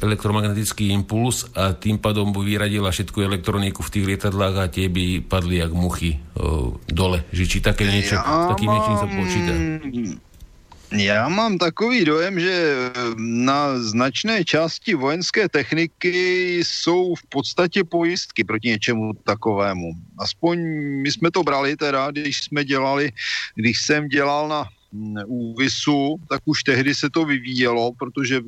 elektromagnetický 0.00 0.88
impuls 0.94 1.44
a 1.52 1.76
tým 1.76 2.00
pádom 2.00 2.32
by 2.32 2.40
vyradila 2.40 2.88
všetku 2.88 3.20
elektroniku 3.20 3.84
v 3.84 3.92
tých 3.92 4.04
lietadlách 4.14 4.54
a 4.56 4.72
tie 4.72 4.88
by 4.88 5.20
padli 5.20 5.60
jak 5.60 5.72
muchy 5.72 6.16
uh, 6.40 6.72
dole. 6.88 7.24
Že 7.28 7.44
či 7.44 7.58
také 7.60 7.84
niečo, 7.84 8.16
ja 8.16 8.52
takým 8.52 8.68
mám... 8.68 8.74
niečím 8.80 8.96
sa 8.96 9.08
počíta? 9.08 9.52
Já 10.94 11.28
mám 11.28 11.58
takový 11.58 12.04
dojem, 12.04 12.40
že 12.40 12.54
na 13.18 13.78
značné 13.82 14.44
části 14.44 14.94
vojenské 14.94 15.48
techniky 15.48 16.14
jsou 16.62 17.14
v 17.14 17.22
podstatě 17.28 17.84
pojistky 17.84 18.44
proti 18.44 18.68
něčemu 18.68 19.12
takovému. 19.24 19.90
Aspoň 20.18 20.58
my 21.02 21.10
jsme 21.12 21.30
to 21.30 21.42
brali 21.42 21.76
teda, 21.76 22.10
když 22.10 22.44
jsme 22.44 22.64
dělali, 22.64 23.10
když 23.54 23.82
jsem 23.82 24.08
dělal 24.08 24.48
na 24.48 24.64
úvisu, 25.26 26.16
tak 26.28 26.40
už 26.44 26.62
tehdy 26.62 26.94
se 26.94 27.10
to 27.10 27.24
vyvíjelo, 27.24 27.92
protože 27.98 28.40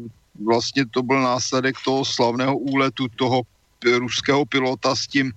vlastně 0.44 0.86
to 0.86 1.02
byl 1.02 1.23
následek 1.23 1.77
toho 1.85 2.05
slavného 2.05 2.59
úletu 2.59 3.09
toho 3.16 3.43
ruského 3.85 4.44
pilota 4.44 4.97
s 4.97 5.06
tím 5.06 5.32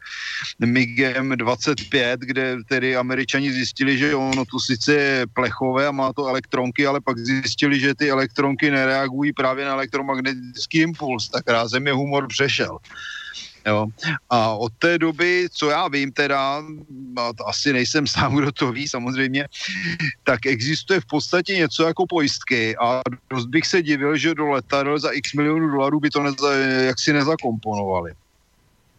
MIGem 0.65 1.37
25, 1.37 2.19
kde 2.19 2.57
tedy 2.69 2.95
američani 2.95 3.51
zjistili, 3.51 3.97
že 3.97 4.15
ono 4.15 4.45
to 4.45 4.59
sice 4.59 4.93
je 4.93 5.25
plechové 5.33 5.87
a 5.87 5.91
má 5.91 6.13
to 6.13 6.27
elektronky, 6.27 6.87
ale 6.87 7.01
pak 7.01 7.17
zjistili, 7.17 7.79
že 7.79 7.95
ty 7.95 8.09
elektronky 8.09 8.71
nereagují 8.71 9.33
právě 9.33 9.65
na 9.65 9.71
elektromagnetický 9.71 10.79
impuls, 10.79 11.29
tak 11.29 11.47
rázem 11.47 11.87
je 11.87 11.93
humor 11.93 12.27
přešel. 12.27 12.77
Jo. 13.69 13.87
A 14.29 14.53
od 14.53 14.73
té 14.79 14.97
doby, 14.97 15.47
co 15.51 15.69
já 15.69 15.87
vím 15.87 16.11
teda, 16.11 16.63
a 17.17 17.33
to 17.33 17.47
asi 17.47 17.73
nejsem 17.73 18.07
sám, 18.17 18.35
kdo 18.35 18.51
to 18.51 18.71
ví 18.71 18.87
samozřejmě, 18.87 19.47
tak 20.23 20.45
existuje 20.45 20.99
v 20.99 21.05
podstatě 21.05 21.55
něco 21.55 21.83
jako 21.83 22.05
pojistky 22.07 22.77
a 22.77 23.01
dost 23.29 23.45
bych 23.45 23.65
se 23.65 23.81
divil, 23.81 24.17
že 24.17 24.35
do 24.35 24.47
letadel 24.47 24.99
za 24.99 25.09
x 25.11 25.33
milionů 25.33 25.69
dolarů 25.69 25.99
by 25.99 26.09
to 26.09 26.23
neza, 26.23 26.53
jaksi 26.91 27.13
nezakomponovali. 27.13 28.13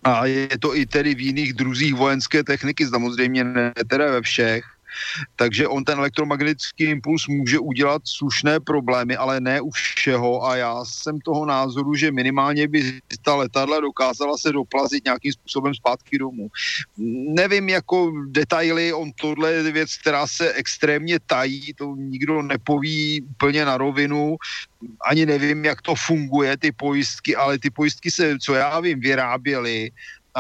A 0.05 0.27
je 0.27 0.59
to 0.59 0.77
i 0.77 0.87
tedy 0.87 1.15
v 1.15 1.21
jiných 1.21 1.53
druzích 1.53 1.95
vojenské 1.95 2.45
techniky, 2.45 2.87
samozřejmě 2.87 3.45
ne 3.45 3.73
teda 3.89 4.11
ve 4.11 4.23
všech, 4.23 4.65
takže 5.37 5.69
on 5.69 5.85
ten 5.85 5.99
elektromagnetický 5.99 6.85
impuls 6.85 7.27
může 7.29 7.59
udělat 7.59 8.03
slušné 8.05 8.61
problémy, 8.61 9.17
ale 9.17 9.41
ne 9.41 9.61
u 9.61 9.71
všeho 9.71 10.45
a 10.45 10.57
já 10.57 10.85
jsem 10.85 11.21
toho 11.21 11.47
názoru, 11.47 11.95
že 11.95 12.13
minimálně 12.13 12.69
by 12.69 13.01
ta 13.23 13.35
letadla 13.35 13.81
dokázala 13.81 14.39
se 14.39 14.53
doplazit 14.53 15.05
nějakým 15.05 15.33
způsobem 15.33 15.75
zpátky 15.75 16.19
domů. 16.19 16.49
Nevím 17.29 17.69
jako 17.69 18.13
detaily, 18.27 18.93
on 18.93 19.13
tohle 19.13 19.53
je 19.53 19.73
věc, 19.73 19.97
která 19.97 20.27
se 20.27 20.53
extrémně 20.53 21.19
tají, 21.27 21.75
to 21.75 21.95
nikdo 21.97 22.43
nepoví 22.43 23.23
úplně 23.23 23.65
na 23.65 23.77
rovinu, 23.77 24.37
ani 25.07 25.27
nevím, 25.27 25.65
jak 25.65 25.83
to 25.83 25.95
funguje, 25.95 26.57
ty 26.57 26.73
pojistky, 26.73 27.37
ale 27.37 27.59
ty 27.59 27.71
pojistky 27.71 28.11
se, 28.11 28.39
co 28.39 28.55
já 28.55 28.81
vím, 28.81 29.01
vyráběly 29.01 29.91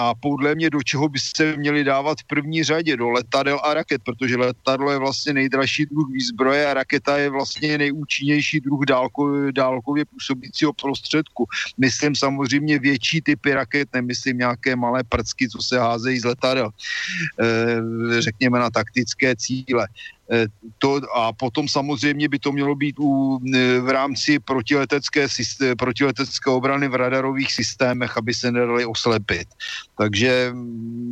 a 0.00 0.14
podle 0.14 0.54
mě 0.54 0.70
do 0.70 0.82
čeho 0.82 1.08
by 1.08 1.18
se 1.18 1.56
měli 1.56 1.84
dávat 1.84 2.18
v 2.20 2.24
první 2.24 2.64
řadě, 2.64 2.96
do 2.96 3.10
letadel 3.10 3.60
a 3.64 3.74
raket, 3.74 4.02
protože 4.02 4.36
letadlo 4.36 4.90
je 4.90 4.98
vlastně 4.98 5.32
nejdražší 5.32 5.86
druh 5.86 6.08
výzbroje 6.12 6.66
a 6.66 6.74
raketa 6.74 7.18
je 7.18 7.30
vlastně 7.30 7.78
nejúčinnější 7.78 8.60
druh 8.60 8.84
dálko, 8.84 9.50
dálkově 9.50 10.04
působícího 10.04 10.72
prostředku. 10.72 11.46
Myslím 11.78 12.16
samozřejmě 12.16 12.78
větší 12.78 13.20
typy 13.20 13.54
raket, 13.54 13.88
nemyslím 13.94 14.38
nějaké 14.38 14.76
malé 14.76 15.04
prcky, 15.04 15.48
co 15.48 15.62
se 15.62 15.78
házejí 15.78 16.18
z 16.18 16.24
letadel, 16.24 16.70
e, 16.70 18.22
řekněme 18.22 18.58
na 18.58 18.70
taktické 18.70 19.36
cíle. 19.36 19.86
Eh, 20.30 20.46
to, 20.78 21.00
a 21.14 21.32
potom 21.32 21.68
samozřejmě 21.68 22.28
by 22.28 22.38
to 22.38 22.52
mělo 22.52 22.74
být 22.74 22.96
u, 22.98 23.40
eh, 23.42 23.80
v 23.80 23.88
rámci 23.88 24.38
protiletecké, 24.38 25.26
protiletecké 25.78 26.50
obrany 26.50 26.88
v 26.88 26.94
radarových 26.94 27.52
systémech, 27.52 28.16
aby 28.16 28.34
se 28.34 28.52
nedali 28.52 28.86
oslepit. 28.86 29.48
Takže 29.98 30.50
mm, 30.54 31.10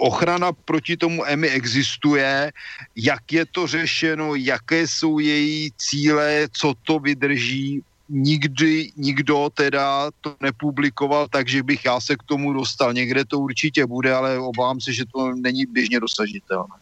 ochrana 0.00 0.52
proti 0.52 0.96
tomu 0.96 1.24
EMI 1.24 1.48
existuje, 1.48 2.52
jak 2.96 3.32
je 3.32 3.44
to 3.46 3.66
řešeno, 3.66 4.34
jaké 4.34 4.88
jsou 4.88 5.18
její 5.18 5.72
cíle, 5.76 6.48
co 6.52 6.74
to 6.84 6.98
vydrží, 6.98 7.80
nikdy 8.08 8.92
nikdo 8.96 9.48
teda 9.54 10.10
to 10.20 10.36
nepublikoval, 10.40 11.28
takže 11.32 11.62
bych 11.62 11.84
já 11.84 12.00
se 12.00 12.16
k 12.16 12.22
tomu 12.22 12.52
dostal. 12.52 12.92
Někde 12.92 13.24
to 13.24 13.38
určitě 13.40 13.86
bude, 13.86 14.12
ale 14.14 14.38
obávám 14.38 14.80
se, 14.80 14.92
že 14.92 15.08
to 15.08 15.32
není 15.34 15.66
běžně 15.66 16.00
dosažitelné. 16.00 16.81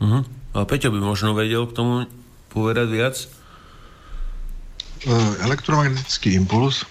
Uh-huh. 0.00 0.24
A 0.56 0.64
Peťo 0.64 0.90
by 0.90 0.98
možno 0.98 1.36
vedel 1.36 1.68
k 1.68 1.76
tomu 1.76 2.08
povedať 2.48 2.88
viac? 2.88 3.16
E, 3.20 5.12
elektromagnetický 5.44 6.34
impuls, 6.34 6.88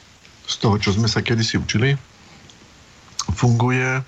z 0.50 0.56
toho, 0.58 0.78
čo 0.82 0.94
sme 0.94 1.10
sa 1.10 1.22
kedysi 1.22 1.62
učili, 1.62 1.98
funguje 3.34 4.02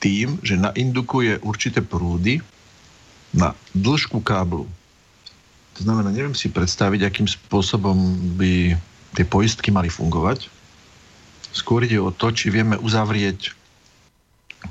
tým, 0.00 0.40
že 0.42 0.58
naindukuje 0.58 1.44
určité 1.44 1.84
prúdy 1.84 2.42
na 3.30 3.54
dĺžku 3.76 4.18
káblu. 4.24 4.66
To 5.78 5.80
znamená, 5.86 6.10
neviem 6.10 6.34
si 6.34 6.50
predstaviť, 6.50 7.06
akým 7.06 7.28
spôsobom 7.30 7.94
by 8.34 8.74
tie 9.14 9.24
poistky 9.26 9.70
mali 9.70 9.86
fungovať. 9.86 10.50
Skôr 11.54 11.86
ide 11.86 11.98
o 11.98 12.10
to, 12.10 12.30
či 12.34 12.50
vieme 12.50 12.78
uzavrieť 12.78 13.54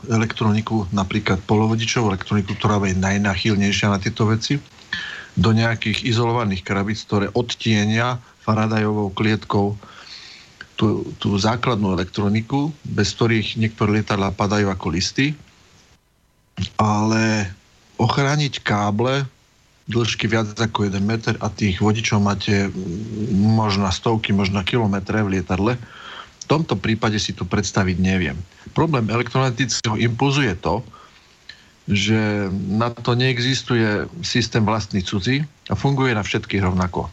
elektroniku, 0.10 0.90
napríklad 0.94 1.41
polovodičovú 1.45 2.14
elektroniku, 2.14 2.56
ktorá 2.56 2.82
je 2.86 2.98
najnachylnejšia 2.98 3.90
na 3.90 3.99
tieto 4.02 4.30
veci, 4.30 4.61
do 5.40 5.49
nejakých 5.56 6.03
izolovaných 6.03 6.66
krabíc, 6.66 7.06
ktoré 7.06 7.32
odtienia 7.32 8.20
Faradajovou 8.44 9.14
klietkou 9.14 9.78
tú, 10.80 11.03
tú 11.20 11.36
základnú 11.36 11.94
elektroniku, 11.95 12.72
bez 12.88 13.14
ktorých 13.14 13.60
niektoré 13.60 14.02
lietadla 14.02 14.32
padajú 14.34 14.72
ako 14.72 14.88
listy. 14.95 15.36
Ale 16.80 17.52
ochrániť 17.99 18.64
káble 18.64 19.28
dĺžky 19.90 20.30
viac 20.30 20.53
ako 20.53 20.86
1 20.88 21.02
meter 21.02 21.34
a 21.41 21.49
tých 21.49 21.82
vodičov 21.82 22.22
máte 22.22 22.70
možno 23.34 23.90
stovky, 23.90 24.32
možno 24.32 24.61
kilometre 24.61 25.26
v 25.26 25.40
lietadle, 25.40 25.76
tomto 26.50 26.74
prípade 26.74 27.22
si 27.22 27.38
to 27.38 27.46
predstaviť 27.46 28.02
neviem. 28.02 28.36
Problém 28.74 29.06
elektromagnetického 29.14 30.02
impulzu 30.02 30.50
je 30.50 30.56
to, 30.58 30.76
že 31.90 32.50
na 32.70 32.90
to 32.94 33.14
neexistuje 33.14 34.10
systém 34.26 34.66
vlastný 34.66 35.06
cudzí 35.06 35.46
a 35.70 35.74
funguje 35.78 36.14
na 36.18 36.26
všetkých 36.26 36.66
rovnako. 36.66 37.10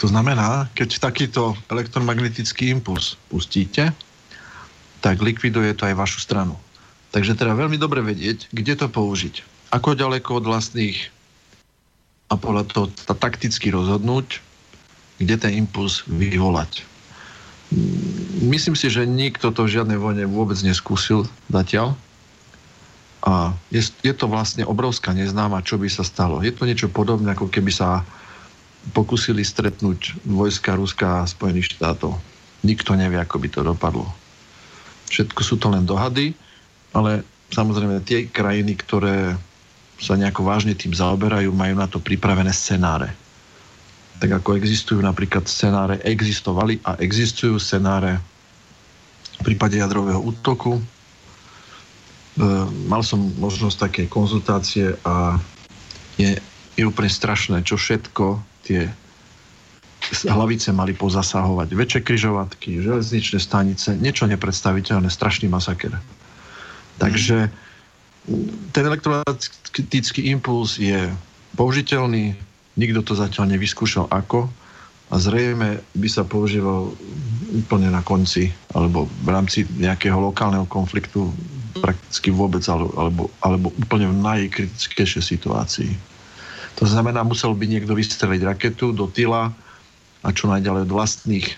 To 0.00 0.06
znamená, 0.10 0.66
keď 0.74 0.98
takýto 0.98 1.54
elektromagnetický 1.70 2.74
impuls 2.74 3.14
pustíte, 3.30 3.94
tak 5.02 5.22
likviduje 5.22 5.74
to 5.74 5.86
aj 5.86 5.94
vašu 5.98 6.22
stranu. 6.22 6.58
Takže 7.12 7.36
teda 7.36 7.52
veľmi 7.52 7.76
dobre 7.76 8.00
vedieť, 8.00 8.50
kde 8.50 8.78
to 8.78 8.86
použiť. 8.88 9.44
Ako 9.74 9.94
ďaleko 9.98 10.42
od 10.42 10.44
vlastných 10.48 11.12
a 12.32 12.34
podľa 12.40 12.64
toho 12.72 12.86
takticky 13.12 13.68
rozhodnúť, 13.68 14.40
kde 15.20 15.34
ten 15.36 15.52
impuls 15.52 16.08
vyvolať. 16.08 16.91
Myslím 18.42 18.74
si, 18.74 18.90
že 18.90 19.06
nikto 19.06 19.54
to 19.54 19.64
v 19.64 19.80
žiadnej 19.80 19.96
vojne 19.96 20.26
vôbec 20.26 20.58
neskúsil 20.60 21.24
zatiaľ. 21.48 21.94
A 23.22 23.54
je, 23.70 23.86
je 24.02 24.10
to 24.10 24.26
vlastne 24.26 24.66
obrovská 24.66 25.14
neznáma, 25.14 25.62
čo 25.62 25.78
by 25.78 25.86
sa 25.86 26.02
stalo. 26.02 26.42
Je 26.42 26.50
to 26.50 26.66
niečo 26.66 26.90
podobné, 26.90 27.38
ako 27.38 27.46
keby 27.46 27.70
sa 27.70 28.02
pokusili 28.90 29.46
stretnúť 29.46 30.26
vojska 30.26 30.74
Ruska 30.74 31.22
a 31.22 31.30
Spojených 31.30 31.78
štátov. 31.78 32.18
Nikto 32.66 32.98
nevie, 32.98 33.22
ako 33.22 33.38
by 33.38 33.48
to 33.48 33.60
dopadlo. 33.62 34.10
Všetko 35.06 35.40
sú 35.46 35.54
to 35.62 35.70
len 35.70 35.86
dohady, 35.86 36.34
ale 36.90 37.22
samozrejme 37.54 38.02
tie 38.02 38.26
krajiny, 38.26 38.74
ktoré 38.74 39.38
sa 40.02 40.18
nejako 40.18 40.42
vážne 40.42 40.74
tým 40.74 40.90
zaoberajú, 40.90 41.54
majú 41.54 41.74
na 41.78 41.86
to 41.86 42.02
pripravené 42.02 42.50
scenáre. 42.50 43.14
Tak 44.22 44.30
ako 44.38 44.54
existujú 44.54 45.02
napríklad 45.02 45.50
scenáre, 45.50 45.98
existovali 46.06 46.78
a 46.86 46.94
existujú 47.02 47.58
scenáre 47.58 48.22
v 49.42 49.50
prípade 49.50 49.82
jadrového 49.82 50.22
útoku, 50.22 50.78
E, 52.32 52.44
mal 52.88 53.04
som 53.04 53.20
možnosť 53.36 53.76
také 53.76 54.02
konzultácie 54.08 54.96
a 55.04 55.36
je, 56.16 56.32
je 56.80 56.84
úplne 56.88 57.12
strašné, 57.12 57.60
čo 57.60 57.76
všetko 57.76 58.40
tie 58.64 58.88
hlavice 60.24 60.72
mali 60.72 60.96
pozasahovať. 60.96 61.68
Väčšie 61.76 62.00
kryžovatky, 62.00 62.80
železničné 62.80 63.36
stanice, 63.36 63.92
niečo 64.00 64.24
nepredstaviteľné, 64.24 65.12
strašný 65.12 65.52
masaker. 65.52 65.92
Takže 66.96 67.52
ten 68.72 68.84
elektromagnetický 68.88 70.32
impuls 70.32 70.80
je 70.80 71.12
použiteľný, 71.52 72.32
nikto 72.78 73.04
to 73.04 73.12
zatiaľ 73.16 73.52
nevyskúšal 73.56 74.08
ako 74.08 74.48
a 75.12 75.14
zrejme 75.20 75.80
by 75.92 76.08
sa 76.08 76.24
používal 76.24 76.92
úplne 77.52 77.92
na 77.92 78.00
konci 78.00 78.48
alebo 78.72 79.04
v 79.24 79.28
rámci 79.28 79.68
nejakého 79.76 80.16
lokálneho 80.16 80.64
konfliktu 80.64 81.28
prakticky 81.80 82.28
vôbec, 82.28 82.64
alebo, 82.68 83.32
alebo 83.40 83.72
úplne 83.80 84.08
v 84.12 84.16
najkritickejšej 84.20 85.24
situácii. 85.24 85.92
To 86.80 86.84
znamená, 86.88 87.24
musel 87.24 87.52
by 87.52 87.68
niekto 87.68 87.92
vystreliť 87.92 88.40
raketu 88.44 88.92
do 88.92 89.08
tyla 89.08 89.52
a 90.22 90.28
čo 90.32 90.48
najďalej 90.48 90.88
od 90.88 90.92
vlastných. 90.92 91.48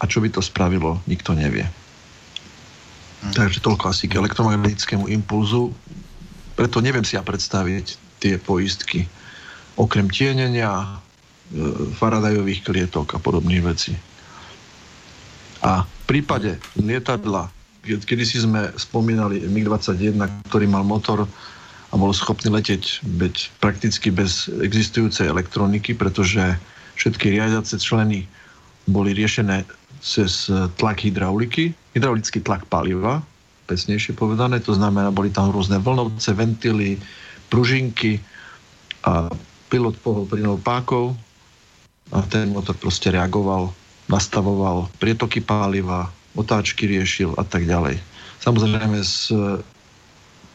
A 0.00 0.08
čo 0.08 0.24
by 0.24 0.32
to 0.32 0.40
spravilo, 0.40 1.00
nikto 1.04 1.36
nevie. 1.36 1.64
Hm. 3.24 3.36
Takže 3.36 3.60
toľko 3.60 3.92
asi 3.92 4.08
k 4.08 4.16
elektromagnetickému 4.16 5.08
impulzu. 5.12 5.72
Preto 6.56 6.80
neviem 6.80 7.04
si 7.04 7.16
ja 7.16 7.24
predstaviť 7.24 7.86
tie 8.20 8.36
poistky. 8.40 9.08
Okrem 9.78 10.10
tienenia, 10.10 10.70
e, 10.80 11.94
Faradajových 11.94 12.66
klietok 12.66 13.14
a 13.14 13.18
podobných 13.22 13.62
vecí. 13.62 13.94
A 15.60 15.84
v 15.84 16.02
prípade 16.08 16.56
lietadla 16.74 17.52
kedy 17.84 18.24
si 18.28 18.38
sme 18.44 18.68
spomínali 18.76 19.40
MiG-21, 19.48 20.20
ktorý 20.52 20.66
mal 20.68 20.84
motor 20.84 21.24
a 21.90 21.94
bol 21.96 22.12
schopný 22.14 22.52
letieť 22.52 23.02
beď, 23.18 23.50
prakticky 23.58 24.12
bez 24.12 24.46
existujúcej 24.46 25.32
elektroniky, 25.32 25.96
pretože 25.96 26.54
všetky 27.00 27.34
riadiace 27.34 27.80
členy 27.80 28.28
boli 28.86 29.16
riešené 29.16 29.64
cez 30.04 30.48
tlak 30.76 31.02
hydrauliky, 31.02 31.72
hydraulický 31.96 32.40
tlak 32.44 32.64
paliva, 32.68 33.24
pesnejšie 33.66 34.14
povedané, 34.14 34.60
to 34.60 34.76
znamená, 34.76 35.10
boli 35.10 35.32
tam 35.32 35.50
rôzne 35.50 35.80
vlnovce, 35.80 36.30
ventily, 36.34 36.98
pružinky 37.50 38.22
a 39.06 39.30
pilot 39.70 39.94
plynou 40.02 40.58
pákov 40.58 41.14
a 42.10 42.26
ten 42.26 42.50
motor 42.50 42.74
proste 42.74 43.14
reagoval, 43.14 43.70
nastavoval 44.10 44.90
prietoky 44.98 45.38
paliva, 45.38 46.10
otáčky 46.34 46.90
riešil 46.90 47.38
a 47.38 47.46
tak 47.46 47.70
ďalej. 47.70 48.02
Samozrejme 48.42 48.98
s, 48.98 49.30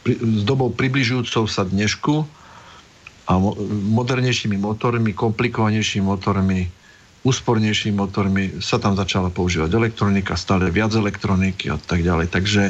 s 0.04 0.40
dobou 0.44 0.68
približujúcou 0.68 1.48
sa 1.48 1.64
dnešku 1.64 2.28
a 3.26 3.32
mo, 3.40 3.56
modernejšími 3.96 4.60
motormi, 4.60 5.16
komplikovanejšími 5.16 6.04
motormi, 6.04 6.68
úspornejšími 7.26 7.96
motormi 7.96 8.44
sa 8.62 8.78
tam 8.78 8.94
začala 8.94 9.32
používať 9.34 9.74
elektronika, 9.74 10.38
stále 10.38 10.70
viac 10.70 10.94
elektroniky 10.94 11.72
a 11.72 11.80
tak 11.80 12.06
ďalej. 12.06 12.30
Takže 12.30 12.62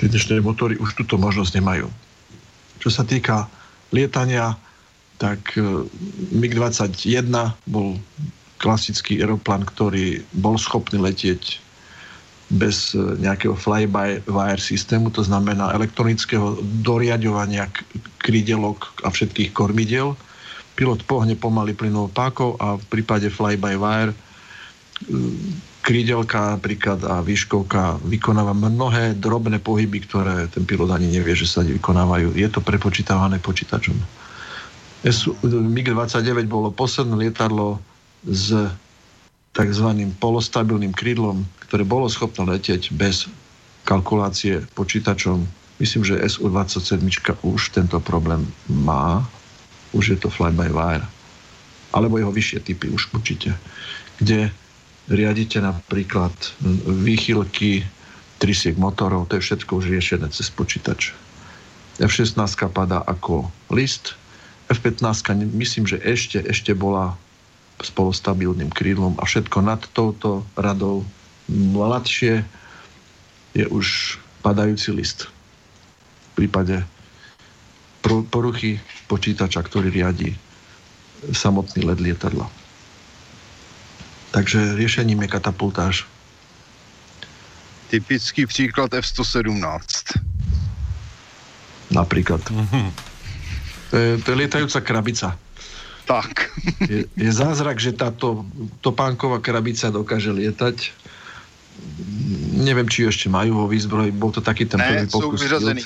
tie 0.00 0.06
dnešné 0.10 0.42
motory 0.42 0.74
už 0.80 0.98
túto 0.98 1.20
možnosť 1.20 1.52
nemajú. 1.62 1.86
Čo 2.82 2.88
sa 2.90 3.06
týka 3.06 3.46
lietania, 3.94 4.58
tak 5.16 5.56
e, 5.56 5.84
MiG-21 6.36 7.32
bol 7.68 7.96
klasický 8.56 9.20
aeroplan, 9.20 9.64
ktorý 9.64 10.24
bol 10.36 10.56
schopný 10.56 11.00
letieť 11.00 11.60
bez 12.52 12.94
e, 12.94 13.18
nejakého 13.20 13.58
fly-by-wire 13.58 14.62
systému, 14.62 15.10
to 15.10 15.24
znamená 15.24 15.74
elektronického 15.74 16.60
doriadovania 16.84 17.66
krydelok 18.22 19.02
a 19.02 19.10
všetkých 19.10 19.50
kormidel. 19.50 20.14
Pilot 20.76 21.02
pohne 21.08 21.32
pomaly 21.34 21.72
plynou 21.72 22.12
pákov 22.12 22.60
a 22.60 22.76
v 22.76 22.84
prípade 22.92 23.32
fly-by-wire 23.32 24.12
e, 24.12 24.16
krydelka 25.86 26.58
napríklad 26.58 26.98
a 27.06 27.22
výškovka 27.22 28.02
vykonáva 28.02 28.50
mnohé 28.50 29.14
drobné 29.14 29.62
pohyby, 29.62 30.02
ktoré 30.02 30.50
ten 30.50 30.66
pilot 30.66 30.90
ani 30.90 31.14
nevie, 31.14 31.38
že 31.38 31.46
sa 31.46 31.62
vykonávajú. 31.62 32.34
Je 32.34 32.48
to 32.50 32.58
prepočítavané 32.58 33.38
počítačom. 33.38 33.94
MiG-29 35.06 36.50
bolo 36.50 36.74
posledné 36.74 37.14
lietadlo 37.30 37.78
s 38.26 38.50
tzv. 39.54 39.88
polostabilným 40.18 40.90
krídlom, 40.90 41.46
ktoré 41.62 41.86
bolo 41.86 42.10
schopné 42.10 42.58
letieť 42.58 42.90
bez 42.90 43.30
kalkulácie 43.86 44.66
počítačom. 44.74 45.46
Myslím, 45.78 46.02
že 46.02 46.18
SU-27 46.18 47.06
už 47.46 47.70
tento 47.70 48.02
problém 48.02 48.50
má. 48.66 49.22
Už 49.94 50.12
je 50.12 50.18
to 50.18 50.26
fly-by-wire. 50.26 51.06
Alebo 51.94 52.18
jeho 52.18 52.34
vyššie 52.34 52.66
typy 52.66 52.90
už 52.90 53.14
určite. 53.14 53.54
Kde 54.18 54.50
riadite 55.06 55.62
napríklad 55.62 56.34
výchylky 57.06 57.86
trysiek 58.42 58.74
motorov, 58.74 59.30
to 59.30 59.38
je 59.38 59.46
všetko 59.46 59.78
už 59.78 59.86
riešené 59.86 60.26
cez 60.34 60.50
počítač. 60.50 61.14
F-16 62.02 62.36
padá 62.74 63.00
ako 63.06 63.48
list, 63.72 64.18
F-15 64.66 65.22
myslím, 65.54 65.84
že 65.86 66.02
ešte, 66.02 66.42
ešte 66.42 66.74
bola 66.74 67.14
spolostabilným 67.78 68.72
krídlom 68.72 69.14
a 69.20 69.28
všetko 69.28 69.58
nad 69.62 69.80
touto 69.92 70.42
radou 70.56 71.04
mladšie 71.46 72.42
je 73.54 73.64
už 73.68 74.18
padajúci 74.42 74.90
list. 74.90 75.30
V 76.32 76.44
prípade 76.44 76.82
poruchy 78.06 78.78
počítača, 79.10 79.62
ktorý 79.62 79.90
riadi 79.90 80.34
samotný 81.32 81.86
led 81.86 81.98
lietadla. 82.02 82.46
Takže 84.30 84.76
riešením 84.76 85.24
je 85.24 85.28
katapultáž. 85.32 85.94
Typický 87.88 88.46
příklad 88.46 88.94
F-117. 88.94 89.54
Napríklad. 91.90 92.42
Mm-hmm. 92.50 93.15
To, 93.90 93.96
je, 93.96 94.10
to 94.22 94.26
je 94.32 94.36
lietajúca 94.36 94.80
krabica. 94.80 95.28
Tak. 96.06 96.54
Je, 96.90 97.02
je 97.18 97.30
zázrak, 97.34 97.82
že 97.82 97.90
táto 97.90 98.46
topánková 98.78 99.42
krabica 99.42 99.90
dokáže 99.90 100.30
lietať. 100.30 100.94
Neviem, 102.54 102.86
či 102.86 103.02
ju 103.02 103.10
ešte 103.10 103.26
majú 103.26 103.58
vo 103.58 103.66
výzbroji. 103.66 104.14
Bol 104.14 104.30
to 104.30 104.38
taký 104.38 104.70
ten 104.70 104.78
prvý 104.78 105.10
pokus. 105.10 105.42
Jsou 105.42 105.44
vyřazený. 105.44 105.82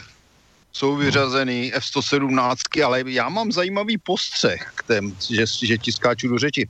Jsou 0.72 0.96
vyřazený 0.96 1.72
no. 1.72 1.76
F-117, 1.80 2.84
ale 2.84 3.02
já 3.06 3.28
mám 3.28 3.52
zajímavý 3.52 3.98
postřeh 3.98 4.72
k 4.74 4.82
tém, 4.82 5.16
že, 5.24 5.44
že 5.46 5.78
ti 5.78 5.92
skáču 5.92 6.28
do 6.28 6.38
řeči. 6.38 6.68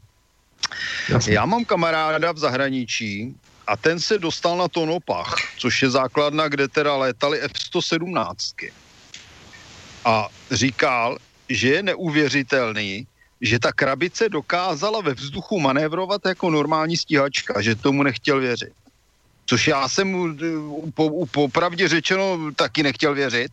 Jasně. 1.09 1.35
Já 1.35 1.47
mám 1.47 1.65
kamaráda 1.65 2.33
v 2.33 2.39
zahraničí 2.39 3.35
a 3.67 3.77
ten 3.77 4.01
se 4.01 4.19
dostal 4.19 4.59
na 4.59 4.69
Tonopach, 4.69 5.35
což 5.59 5.83
je 5.83 5.91
základna, 5.91 6.49
kde 6.49 6.69
teda 6.69 6.97
létali 6.97 7.41
F-117. 7.41 8.71
A 10.05 10.29
říkal, 10.51 11.19
že 11.49 11.69
je 11.69 11.83
neuvěřitelný, 11.83 13.07
že 13.41 13.59
ta 13.59 13.73
krabice 13.73 14.29
dokázala 14.29 15.01
ve 15.01 15.15
vzduchu 15.15 15.61
manévrovat 15.61 16.21
jako 16.27 16.51
normální 16.51 16.97
stíhačka, 16.97 17.61
že 17.61 17.75
tomu 17.75 18.03
nechtěl 18.03 18.41
věřit. 18.41 18.73
Což 19.47 19.67
já 19.67 19.89
jsem 19.89 20.39
po, 20.95 21.27
řečeno 21.87 22.53
taky 22.57 22.83
nechtěl 22.83 23.15
věřit, 23.15 23.53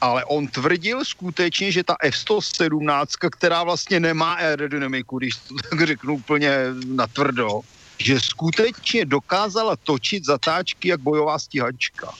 ale 0.00 0.24
on 0.24 0.48
tvrdil 0.48 1.04
skutečně, 1.04 1.72
že 1.72 1.84
ta 1.84 1.96
F-117, 2.02 3.28
která 3.30 3.64
vlastně 3.64 4.00
nemá 4.00 4.32
aerodynamiku, 4.32 5.18
když 5.18 5.36
to 5.36 5.54
tak 5.70 5.86
řeknu 5.86 6.14
úplně 6.14 6.50
natvrdo, 6.86 7.60
že 7.98 8.20
skutečně 8.20 9.04
dokázala 9.04 9.76
točit 9.76 10.24
zatáčky 10.24 10.88
jak 10.88 11.00
bojová 11.00 11.38
stíhačka. 11.38 12.12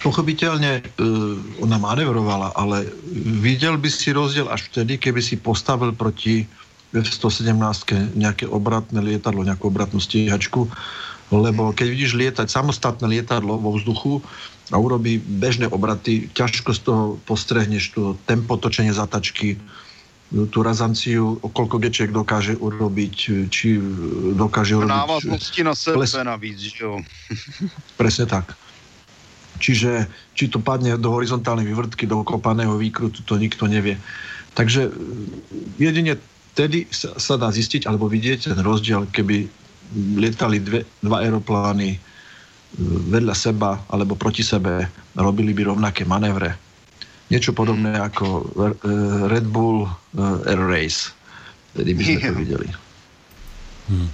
Pochopiteľne 0.00 0.80
e, 0.80 0.82
ona 1.60 1.76
manevrovala, 1.76 2.56
ale 2.56 2.88
videl 3.40 3.76
by 3.76 3.88
si 3.92 4.16
rozdiel 4.16 4.48
až 4.48 4.72
vtedy, 4.72 4.96
keby 4.96 5.20
si 5.20 5.36
postavil 5.36 5.92
proti 5.92 6.48
F-117 6.96 8.16
nejaké 8.16 8.48
obratné 8.48 8.98
lietadlo, 8.98 9.44
nejakú 9.44 9.70
obratnú 9.70 10.00
stíhačku, 10.02 10.66
lebo 11.30 11.70
keď 11.70 11.86
vidíš 11.92 12.18
lietať 12.18 12.48
samostatné 12.50 13.06
lietadlo 13.06 13.60
vo 13.60 13.76
vzduchu, 13.78 14.24
a 14.70 14.76
urobí 14.78 15.18
bežné 15.18 15.66
obraty, 15.66 16.30
ťažko 16.30 16.70
z 16.74 16.80
toho 16.86 17.04
postrehneš 17.26 17.90
to 17.90 18.14
tempo 18.26 18.54
točenie 18.54 18.94
zatačky, 18.94 19.58
tú 20.30 20.62
razanciu, 20.62 21.42
koľko 21.42 21.82
gečiek 21.82 22.14
dokáže 22.14 22.54
urobiť, 22.54 23.14
či 23.50 23.68
dokáže 24.38 24.78
urobiť... 24.78 24.94
Návaznosti 24.94 25.60
na 25.66 25.74
sebe 25.74 26.06
ples... 26.06 26.14
navíc, 26.14 26.62
jo. 26.70 27.02
Presne 27.98 28.30
tak. 28.30 28.54
Čiže 29.60 30.08
či 30.32 30.48
to 30.48 30.58
padne 30.58 30.96
do 30.96 31.12
horizontálnej 31.12 31.68
vyvrtky, 31.68 32.08
do 32.08 32.24
kopaného 32.24 32.80
výkrutu, 32.80 33.20
to 33.22 33.36
nikto 33.36 33.68
nevie. 33.68 34.00
Takže 34.56 34.88
jedine 35.76 36.16
vtedy 36.56 36.88
sa, 36.90 37.14
sa 37.20 37.36
dá 37.36 37.52
zistiť 37.52 37.86
alebo 37.86 38.08
vidieť 38.10 38.56
ten 38.56 38.60
rozdiel, 38.64 39.06
keby 39.12 39.46
lietali 40.16 40.58
dve, 40.58 40.88
dva 41.04 41.22
aeroplány 41.22 42.00
vedľa 43.10 43.34
seba 43.34 43.82
alebo 43.90 44.14
proti 44.14 44.46
sebe 44.46 44.86
robili 45.18 45.50
by 45.50 45.74
rovnaké 45.74 46.06
manévre. 46.06 46.54
Niečo 47.30 47.54
podobné 47.54 47.94
ako 47.94 48.26
e, 48.26 48.70
Red 49.30 49.46
Bull 49.46 49.86
e, 49.86 49.90
Air 50.50 50.62
Race. 50.66 51.14
Vtedy 51.74 51.94
by 51.94 52.02
sme 52.02 52.18
to 52.18 52.34
videli. 52.34 52.68
Hmm. 53.90 54.10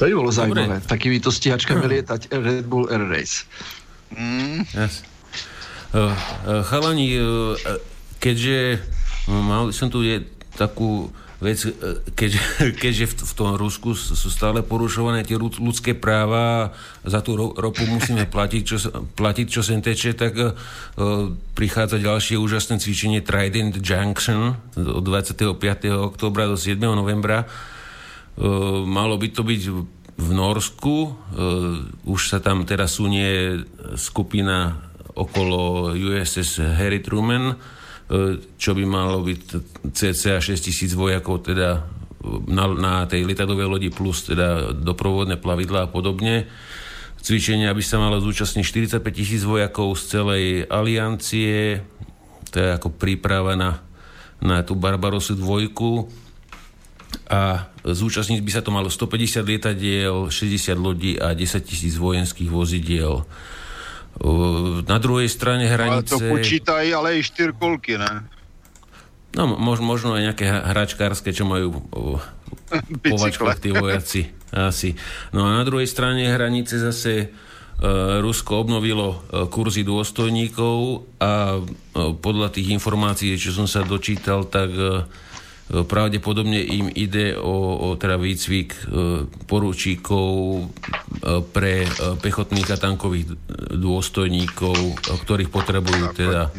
To 0.00 0.08
by 0.08 0.12
bolo 0.16 0.32
Dobre. 0.32 0.38
zaujímavé. 0.40 0.76
Takýmito 0.84 1.28
stíhačkami 1.32 1.84
lietať 1.88 2.32
Red 2.32 2.66
Bull 2.68 2.88
Air 2.92 3.08
Race. 3.08 3.44
Mm. 4.16 4.64
Yes. 4.76 5.04
Uh, 5.92 6.08
uh, 6.08 6.64
chalani, 6.64 7.20
uh, 7.20 7.56
keďže 8.16 8.80
mal 9.28 9.70
som 9.76 9.92
tu 9.92 10.00
je 10.00 10.24
takú 10.56 11.12
vec, 11.42 11.58
keďže, 12.16 12.40
keďže 12.82 13.04
v, 13.12 13.32
tom 13.34 13.52
Rusku 13.58 13.92
sú 13.92 14.28
stále 14.32 14.62
porušované 14.64 15.26
tie 15.26 15.36
ľudské 15.36 15.92
práva 15.92 16.72
za 17.04 17.20
tú 17.20 17.34
ropu 17.36 17.84
musíme 17.84 18.24
platiť, 18.24 18.62
čo, 18.62 18.76
platiť, 19.12 19.46
čo 19.50 19.60
sem 19.60 19.82
teče, 19.82 20.16
tak 20.16 20.32
uh, 20.38 20.54
prichádza 21.52 22.00
ďalšie 22.00 22.40
úžasné 22.40 22.80
cvičenie 22.80 23.20
Trident 23.20 23.76
Junction 23.82 24.56
od 24.78 25.04
25. 25.04 25.60
oktobra 25.92 26.48
do 26.48 26.56
7. 26.56 26.78
novembra. 26.78 27.44
Malo 28.88 29.20
by 29.20 29.28
to 29.28 29.44
byť 29.44 29.62
v 30.16 30.28
Norsku. 30.32 30.96
Uh, 31.04 31.86
už 32.08 32.32
sa 32.32 32.38
tam 32.40 32.64
teraz 32.68 33.00
sunie 33.00 33.62
skupina 33.96 34.88
okolo 35.12 35.92
USS 35.92 36.60
Harry 36.76 37.04
Truman 37.04 37.56
E, 38.12 38.36
čo 38.60 38.76
by 38.76 38.84
malo 38.84 39.24
byť 39.24 39.40
cca 39.96 40.36
6 40.36 40.68
tisíc 40.68 40.92
vojakov 40.92 41.48
teda 41.48 41.80
na, 42.44 42.64
na 42.68 42.94
tej 43.08 43.24
lietadovej 43.24 43.66
lodi 43.72 43.88
plus 43.88 44.28
teda 44.28 44.76
doprovodné 44.76 45.40
plavidla 45.40 45.88
a 45.88 45.90
podobne. 45.90 46.44
Cvičenia 47.24 47.72
by 47.72 47.80
sa 47.80 47.96
malo 47.96 48.20
zúčastniť 48.20 49.00
45 49.00 49.16
tisíc 49.16 49.42
vojakov 49.48 49.96
z 49.96 50.02
celej 50.18 50.44
aliancie, 50.68 51.80
to 52.52 52.56
je 52.60 52.68
ako 52.76 52.92
príprava 52.92 53.56
na, 53.56 53.80
na 54.44 54.60
tú 54.60 54.76
Barbarosu 54.76 55.32
dvojku 55.32 56.12
a 57.32 57.71
zúčastniť 57.82 58.40
by 58.42 58.50
sa 58.54 58.62
to 58.62 58.70
malo 58.70 58.86
150 58.86 59.42
lietadiel, 59.42 60.30
60 60.30 60.78
lodí 60.78 61.18
a 61.18 61.34
10 61.34 61.66
tisíc 61.66 61.98
vojenských 61.98 62.50
vozidiel. 62.50 63.26
Na 64.86 64.98
druhej 65.02 65.26
strane 65.26 65.66
hranice... 65.66 66.14
Ale 66.14 66.30
to 66.30 66.34
počítajú 66.38 66.90
ale 66.94 67.18
i 67.18 67.20
štyrkolky, 67.26 67.98
ne? 67.98 68.22
No, 69.32 69.48
možno, 69.48 69.88
možno 69.88 70.08
aj 70.12 70.22
nejaké 70.30 70.44
hračkárske, 70.46 71.32
čo 71.32 71.48
majú 71.48 71.80
povačkovať 73.08 73.56
tí 73.58 73.70
vojaci. 73.72 74.22
Asi. 74.52 74.92
No 75.32 75.48
a 75.48 75.56
na 75.56 75.64
druhej 75.64 75.88
strane 75.88 76.28
hranice 76.28 76.76
zase 76.76 77.32
uh, 77.32 78.20
Rusko 78.20 78.68
obnovilo 78.68 79.16
uh, 79.16 79.48
kurzy 79.48 79.80
dôstojníkov 79.80 81.08
a 81.16 81.56
uh, 81.56 82.12
podľa 82.20 82.52
tých 82.52 82.76
informácií, 82.76 83.32
čo 83.40 83.56
som 83.56 83.64
sa 83.64 83.80
dočítal, 83.80 84.44
tak 84.44 84.68
Pravdepodobne 85.72 86.60
im 86.60 86.92
ide 86.92 87.32
o, 87.32 87.80
o 87.80 87.88
teda 87.96 88.20
výcvik 88.20 88.70
e, 88.76 88.80
poručíkov 89.48 90.28
e, 90.60 90.64
pre 91.48 91.88
e, 91.88 91.90
pechotných 92.20 92.68
a 92.68 92.76
tankových 92.76 93.32
dôstojníkov, 93.72 94.76
ktorých 95.24 95.48
potrebujú 95.48 96.04
teda 96.12 96.52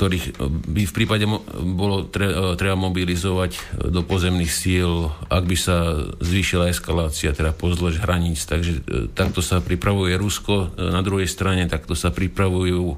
ktorých 0.00 0.40
by 0.48 0.82
v 0.88 0.96
prípade 0.96 1.28
bolo 1.60 2.08
treba 2.56 2.72
mobilizovať 2.72 3.84
do 3.92 4.00
pozemných 4.00 4.48
síl, 4.48 5.12
ak 5.28 5.44
by 5.44 5.56
sa 5.60 6.08
zvýšila 6.24 6.72
eskalácia, 6.72 7.36
teda 7.36 7.52
pozdĺž 7.52 8.00
hraníc. 8.00 8.48
Takže 8.48 8.80
takto 9.12 9.44
sa 9.44 9.60
pripravuje 9.60 10.16
Rusko, 10.16 10.72
na 10.80 11.04
druhej 11.04 11.28
strane 11.28 11.68
takto 11.68 11.92
sa 11.92 12.08
pripravujú 12.08 12.96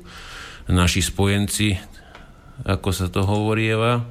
naši 0.70 1.02
spojenci, 1.02 1.74
ako 2.62 2.88
sa 2.94 3.06
to 3.10 3.26
hovorieva. 3.26 4.06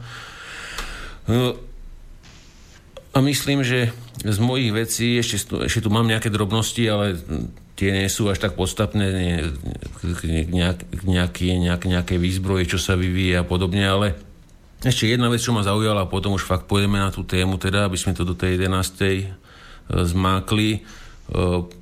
No, 1.27 1.55
a 3.11 3.17
myslím, 3.19 3.63
že 3.63 3.91
z 4.23 4.39
mojich 4.39 4.71
vecí, 4.71 5.19
ešte, 5.19 5.67
ešte 5.67 5.83
tu 5.83 5.89
mám 5.91 6.07
nejaké 6.07 6.31
drobnosti, 6.31 6.83
ale 6.87 7.19
tie 7.75 7.91
nie 7.91 8.07
sú 8.07 8.29
až 8.31 8.39
tak 8.39 8.55
podstatné, 8.55 9.05
nie, 9.11 9.35
nejak, 10.47 10.79
nejaké, 11.03 11.59
nejak, 11.59 11.81
nejaké 11.87 12.15
výzbroje, 12.15 12.71
čo 12.71 12.79
sa 12.79 12.95
vyvíja 12.95 13.43
a 13.43 13.47
podobne, 13.47 13.83
ale 13.83 14.15
ešte 14.81 15.09
jedna 15.09 15.29
vec, 15.29 15.41
čo 15.41 15.53
ma 15.53 15.61
zaujala, 15.61 16.05
a 16.05 16.11
potom 16.11 16.33
už 16.33 16.45
fakt 16.45 16.65
pôjdeme 16.65 16.97
na 16.97 17.13
tú 17.13 17.21
tému, 17.21 17.61
teda, 17.61 17.85
aby 17.85 17.97
sme 17.97 18.17
to 18.17 18.25
do 18.25 18.33
tej 18.33 18.57
11. 18.57 18.73
E, 19.05 19.17
zmákli. 19.89 20.71
E, 20.73 20.79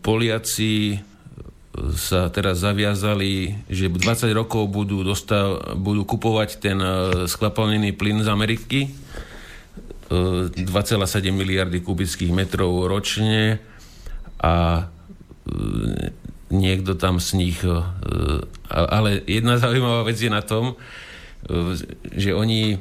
Poliaci 0.03 0.99
sa 1.77 2.33
teraz 2.33 2.65
zaviazali, 2.65 3.53
že 3.69 3.93
20 3.93 4.33
rokov 4.33 4.67
budú, 4.73 5.05
dostav, 5.05 5.77
budú 5.77 6.01
kupovať 6.01 6.49
ten 6.57 6.77
e, 6.81 6.89
skvapalnený 7.29 7.93
plyn 7.93 8.25
z 8.25 8.29
Ameriky, 8.29 8.79
2,7 10.09 10.57
e, 10.57 11.29
miliardy 11.29 11.85
kubických 11.85 12.33
metrov 12.33 12.89
ročne 12.89 13.61
a 14.41 14.55
e, 14.81 14.83
niekto 16.49 16.97
tam 16.97 17.21
z 17.21 17.29
nich... 17.37 17.61
Ale 18.69 19.21
jedna 19.29 19.61
zaujímavá 19.61 20.01
vec 20.09 20.17
je 20.17 20.33
na 20.33 20.41
tom, 20.41 20.73
že 22.09 22.33
oni 22.33 22.77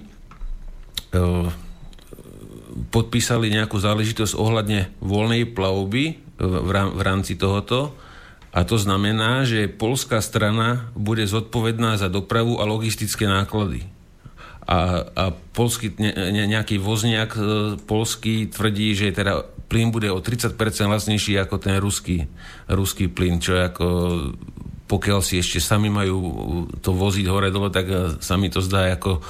podpísali 2.88 3.52
nejakú 3.52 3.76
záležitosť 3.76 4.36
ohľadne 4.36 4.88
voľnej 5.04 5.48
plavby 5.52 6.04
v 6.40 7.00
rámci 7.00 7.36
tohoto 7.36 7.92
a 8.48 8.64
to 8.64 8.80
znamená, 8.80 9.44
že 9.44 9.68
polská 9.68 10.24
strana 10.24 10.88
bude 10.96 11.28
zodpovedná 11.28 12.00
za 12.00 12.08
dopravu 12.08 12.58
a 12.58 12.64
logistické 12.64 13.28
náklady. 13.28 13.84
A, 14.68 15.08
a 15.16 15.24
polský, 15.56 15.92
ne, 15.96 16.12
nejaký 16.44 16.76
vozniak 16.76 17.36
e, 17.36 17.42
polský 17.80 18.52
tvrdí, 18.52 18.92
že 18.92 19.16
teda 19.16 19.48
plyn 19.68 19.88
bude 19.88 20.12
o 20.12 20.20
30% 20.20 20.56
lacnejší 20.88 21.40
ako 21.40 21.56
ten 21.56 21.80
ruský, 21.80 22.28
ruský 22.68 23.08
plyn, 23.08 23.40
čo 23.40 23.56
je 23.56 23.62
ako 23.64 23.86
pokiaľ 24.88 25.20
si 25.20 25.36
ešte 25.36 25.60
sami 25.60 25.92
majú 25.92 26.16
to 26.80 26.96
voziť 26.96 27.28
hore 27.28 27.52
dole, 27.52 27.68
tak 27.68 28.16
sa 28.24 28.40
mi 28.40 28.48
to 28.48 28.64
zdá 28.64 28.88
ako 28.96 29.20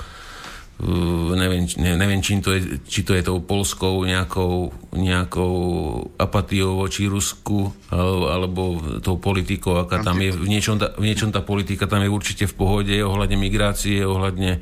neviem, 1.34 1.66
neviem 1.74 2.22
či, 2.22 2.38
to 2.38 2.54
je, 2.54 2.78
či 2.86 3.02
to 3.02 3.18
je 3.18 3.26
tou 3.26 3.42
polskou 3.42 4.06
nejakou, 4.06 4.70
nejakou 4.94 5.56
apatiou 6.14 6.86
voči 6.86 7.10
Rusku 7.10 7.74
alebo 7.90 8.78
tou 9.02 9.18
politikou, 9.18 9.82
aká 9.82 10.06
tam 10.06 10.22
je. 10.22 10.30
V 10.30 10.46
niečom, 10.46 10.78
tá, 10.78 10.94
v 10.94 11.10
niečom 11.10 11.34
tá 11.34 11.42
politika 11.42 11.90
tam 11.90 12.06
je 12.06 12.14
určite 12.14 12.46
v 12.46 12.54
pohode 12.54 12.94
ohľadne 12.94 13.34
migrácie, 13.34 14.06
ohľadne 14.06 14.50
e, 14.54 14.60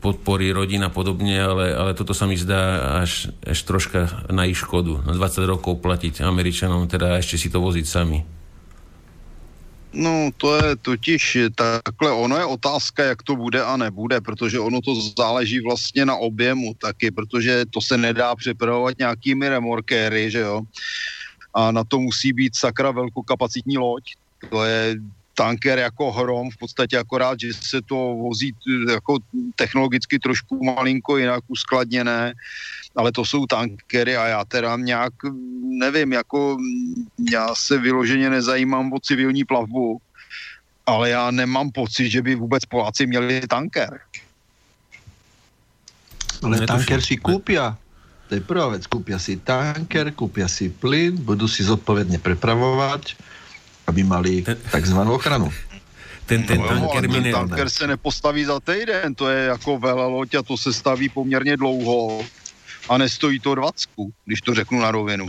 podpory 0.00 0.48
rodín 0.56 0.80
a 0.88 0.88
podobne, 0.88 1.36
ale, 1.36 1.76
ale 1.76 1.92
toto 1.92 2.16
sa 2.16 2.24
mi 2.24 2.40
zdá 2.40 2.96
až, 3.04 3.28
až 3.44 3.58
troška 3.68 4.24
na 4.32 4.48
ich 4.48 4.56
škodu. 4.56 5.04
Na 5.04 5.12
20 5.12 5.52
rokov 5.52 5.84
platiť 5.84 6.24
Američanom, 6.24 6.88
teda 6.88 7.20
ešte 7.20 7.36
si 7.36 7.52
to 7.52 7.60
voziť 7.60 7.84
sami. 7.84 8.41
No 9.92 10.30
to 10.36 10.56
je 10.56 10.76
totiž 10.76 11.38
takhle, 11.54 12.12
ono 12.12 12.36
je 12.36 12.44
otázka, 12.44 13.04
jak 13.04 13.22
to 13.22 13.36
bude 13.36 13.64
a 13.64 13.76
nebude, 13.76 14.20
protože 14.20 14.60
ono 14.60 14.80
to 14.80 14.94
záleží 15.18 15.60
vlastně 15.60 16.06
na 16.06 16.16
objemu 16.16 16.74
taky, 16.74 17.10
protože 17.10 17.64
to 17.70 17.80
se 17.80 17.98
nedá 17.98 18.36
přepravovat 18.36 18.98
nějakými 18.98 19.48
remorkéry, 19.48 20.30
že 20.30 20.38
jo. 20.38 20.62
A 21.54 21.72
na 21.72 21.84
to 21.84 22.00
musí 22.00 22.32
být 22.32 22.56
sakra 22.56 22.90
velkokapacitní 22.90 23.78
loď. 23.78 24.04
To 24.50 24.64
je 24.64 24.96
tanker 25.34 25.78
jako 25.78 26.12
hrom, 26.12 26.50
v 26.50 26.56
podstatě 26.56 26.98
akorát, 26.98 27.40
že 27.40 27.54
se 27.54 27.82
to 27.82 27.96
vozí 27.96 28.52
jako 28.90 29.18
technologicky 29.56 30.18
trošku 30.18 30.64
malinko 30.64 31.16
jinak 31.16 31.44
uskladněné, 31.48 32.34
ale 32.96 33.12
to 33.12 33.24
jsou 33.24 33.46
tankery 33.46 34.16
a 34.16 34.26
já 34.26 34.44
teda 34.44 34.76
nějak 34.76 35.12
nevím, 35.62 36.12
jako 36.12 36.56
já 37.32 37.54
se 37.54 37.78
vyloženě 37.78 38.30
nezajímám 38.30 38.92
o 38.92 39.00
civilní 39.00 39.44
plavbu, 39.44 40.00
ale 40.86 41.10
já 41.10 41.30
nemám 41.30 41.70
pocit, 41.70 42.10
že 42.10 42.22
by 42.22 42.34
vůbec 42.34 42.64
Poláci 42.64 43.06
měli 43.06 43.40
tanker. 43.40 44.00
Ale 46.42 46.66
tanker 46.66 47.00
si 47.00 47.16
kúpia. 47.16 47.78
To 48.28 48.34
je 48.34 48.42
prvá 48.42 48.68
vec. 48.68 48.86
Kúpia 48.88 49.18
si 49.20 49.36
tanker, 49.36 50.10
kúpia 50.10 50.48
si 50.48 50.72
plyn, 50.72 51.20
budú 51.20 51.46
si 51.46 51.62
zodpovedne 51.62 52.18
prepravovať 52.18 53.14
aby 53.86 54.02
mali 54.04 54.44
takzvanú 54.70 55.14
ochranu. 55.14 55.52
Ten, 56.26 56.46
ten 56.46 56.60
No, 56.60 56.68
tanker 56.68 57.04
a 57.04 57.08
mi 57.10 57.22
ten 57.22 57.32
tanker 57.32 57.68
se 57.70 57.86
nepostaví 57.86 58.44
za 58.44 58.60
týden, 58.60 59.14
to 59.14 59.28
je 59.28 59.44
jako 59.46 59.78
veloloď 59.78 60.34
a 60.34 60.42
to 60.42 60.56
se 60.56 60.72
staví 60.72 61.08
poměrně 61.08 61.56
dlouho 61.56 62.22
a 62.88 62.98
nestojí 62.98 63.40
to 63.40 63.54
20, 63.54 63.90
když 64.24 64.40
to 64.40 64.54
řeknu 64.54 64.80
na 64.80 64.90
rovinu. 64.90 65.28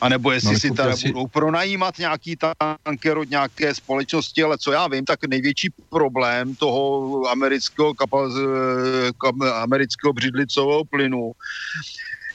A 0.00 0.08
nebo 0.08 0.32
jestli 0.32 0.52
No, 0.52 0.58
si 0.58 0.68
kupte 0.68 0.82
teda 0.82 0.96
si- 0.96 1.08
budou 1.12 1.26
pronajímat 1.26 1.98
nějaký 1.98 2.36
tanker 2.36 3.18
od 3.18 3.30
nějaké 3.30 3.74
společnosti, 3.74 4.42
ale 4.42 4.58
co 4.58 4.72
já 4.72 4.88
vím, 4.88 5.04
tak 5.04 5.24
největší 5.24 5.68
problém 5.90 6.54
toho 6.56 7.20
amerického, 7.30 7.94
kapa, 7.94 8.18
kam, 9.20 9.42
amerického 9.42 10.12
břidlicového 10.12 10.84
plynu 10.84 11.32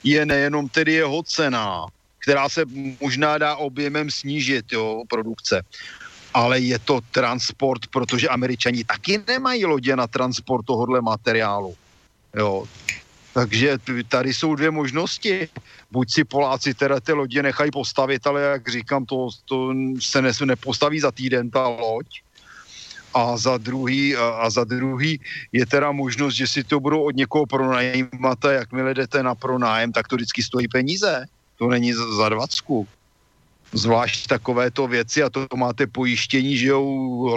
je 0.03 0.26
nejenom 0.26 0.69
tedy 0.69 0.93
jeho 0.93 1.23
cena, 1.23 1.85
která 2.19 2.49
se 2.49 2.63
možná 3.01 3.37
dá 3.37 3.55
objemem 3.55 4.11
snížit, 4.11 4.65
jo, 4.71 5.03
produkce, 5.07 5.61
ale 6.33 6.59
je 6.59 6.79
to 6.79 7.01
transport, 7.11 7.87
protože 7.87 8.29
američani 8.29 8.83
taky 8.83 9.23
nemají 9.27 9.65
lodě 9.65 9.95
na 9.95 10.07
transport 10.07 10.65
tohohle 10.65 11.01
materiálu. 11.01 11.75
Jo. 12.35 12.65
Takže 13.33 13.77
tady 14.07 14.33
jsou 14.33 14.55
dvě 14.55 14.71
možnosti. 14.71 15.47
Buď 15.91 16.11
si 16.11 16.23
Poláci 16.23 16.73
teda 16.73 16.99
ty 16.99 17.13
lodě 17.13 17.43
nechají 17.43 17.71
postavit, 17.71 18.27
ale 18.27 18.41
jak 18.41 18.69
říkám, 18.69 19.05
to, 19.05 19.29
to 19.45 19.73
se 19.99 20.21
ne, 20.21 20.31
nepostaví 20.45 20.99
za 20.99 21.11
týden 21.11 21.49
ta 21.49 21.67
loď. 21.67 22.07
A 23.13 23.37
za 23.37 23.57
druhý, 23.57 24.15
a 24.15 24.49
za 24.49 24.63
druhý 24.63 25.19
je 25.51 25.65
teda 25.65 25.91
možnost, 25.91 26.33
že 26.33 26.47
si 26.47 26.63
to 26.63 26.79
budou 26.79 27.03
od 27.03 27.15
někoho 27.15 27.45
pronajímat 27.45 28.45
a 28.45 28.51
jakmile 28.51 28.93
jdete 28.93 29.23
na 29.23 29.35
pronájem, 29.35 29.91
tak 29.91 30.07
to 30.07 30.15
vždycky 30.15 30.43
stojí 30.43 30.67
peníze. 30.67 31.25
To 31.60 31.68
není 31.68 31.94
za, 31.94 32.15
za 32.15 32.30
dvacku. 32.30 32.88
Zvlášť 33.73 34.27
takovéto 34.27 34.88
věci 34.88 35.23
a 35.23 35.30
to 35.30 35.45
máte 35.56 35.88
pojištění, 35.88 36.57
že 36.57 36.68
jo, 36.68 36.81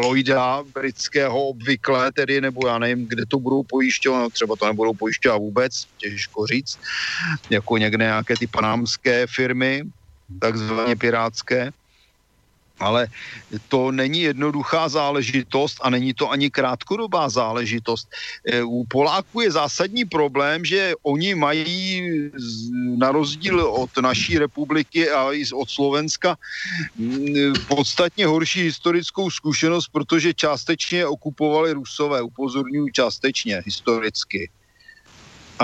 Lloyda 0.01 0.65
britského 0.75 1.49
obvykle, 1.53 2.13
tedy, 2.13 2.41
nebo 2.41 2.67
já 2.67 2.79
nevím, 2.79 3.09
kde 3.09 3.27
to 3.27 3.39
budou 3.39 3.63
pojišťovat, 3.63 4.33
třeba 4.33 4.57
to 4.57 4.67
nebudou 4.67 4.95
pojišťovat 4.95 5.39
vůbec, 5.39 5.73
těžko 5.99 6.47
říct, 6.47 6.79
jako 7.51 7.77
někde 7.77 8.05
nějaké 8.05 8.37
ty 8.37 8.47
panámské 8.47 9.27
firmy, 9.27 9.85
takzvaně 10.41 10.97
pirátské, 10.97 11.71
ale 12.83 13.07
to 13.69 13.91
není 13.91 14.21
jednoduchá 14.21 14.89
záležitost 14.89 15.79
a 15.83 15.91
není 15.91 16.15
to 16.15 16.31
ani 16.31 16.51
krátkodobá 16.51 17.29
záležitost. 17.29 18.09
E, 18.45 18.63
U 18.63 18.85
Poláků 18.89 19.41
je 19.41 19.51
zásadní 19.51 20.05
problém, 20.05 20.65
že 20.65 20.93
oni 21.03 21.35
mají 21.35 22.03
na 22.99 23.13
rozdíl 23.13 23.61
od 23.61 23.91
naší 24.01 24.39
republiky 24.39 25.11
a 25.11 25.33
i 25.33 25.45
od 25.55 25.71
Slovenska 25.71 26.37
mm, 26.97 27.53
podstatně 27.69 28.27
horší 28.27 28.63
historickou 28.63 29.31
zkušenost, 29.31 29.89
protože 29.89 30.35
částečně 30.35 31.07
okupovali 31.07 31.73
Rusové, 31.73 32.23
upozorňuji 32.23 32.93
částečně 32.93 33.63
historicky 33.65 34.51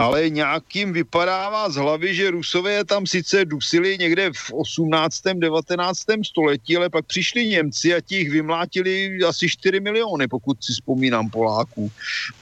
ale 0.04 0.30
nějakým 0.30 0.92
vypadává 0.92 1.70
z 1.70 1.74
hlavy, 1.74 2.14
že 2.14 2.30
Rusové 2.30 2.84
tam 2.84 3.06
sice 3.06 3.44
dusili 3.44 3.98
někde 3.98 4.30
v 4.32 4.52
18. 4.52 5.22
19. 5.34 5.98
století, 6.24 6.76
ale 6.76 6.90
pak 6.90 7.06
přišli 7.06 7.46
Němci 7.46 7.94
a 7.94 8.00
ti 8.00 8.16
jich 8.16 8.30
vymlátili 8.30 9.18
asi 9.28 9.48
4 9.48 9.80
miliony, 9.80 10.28
pokud 10.28 10.64
si 10.64 10.72
vzpomínám 10.72 11.30
Poláků. 11.30 11.92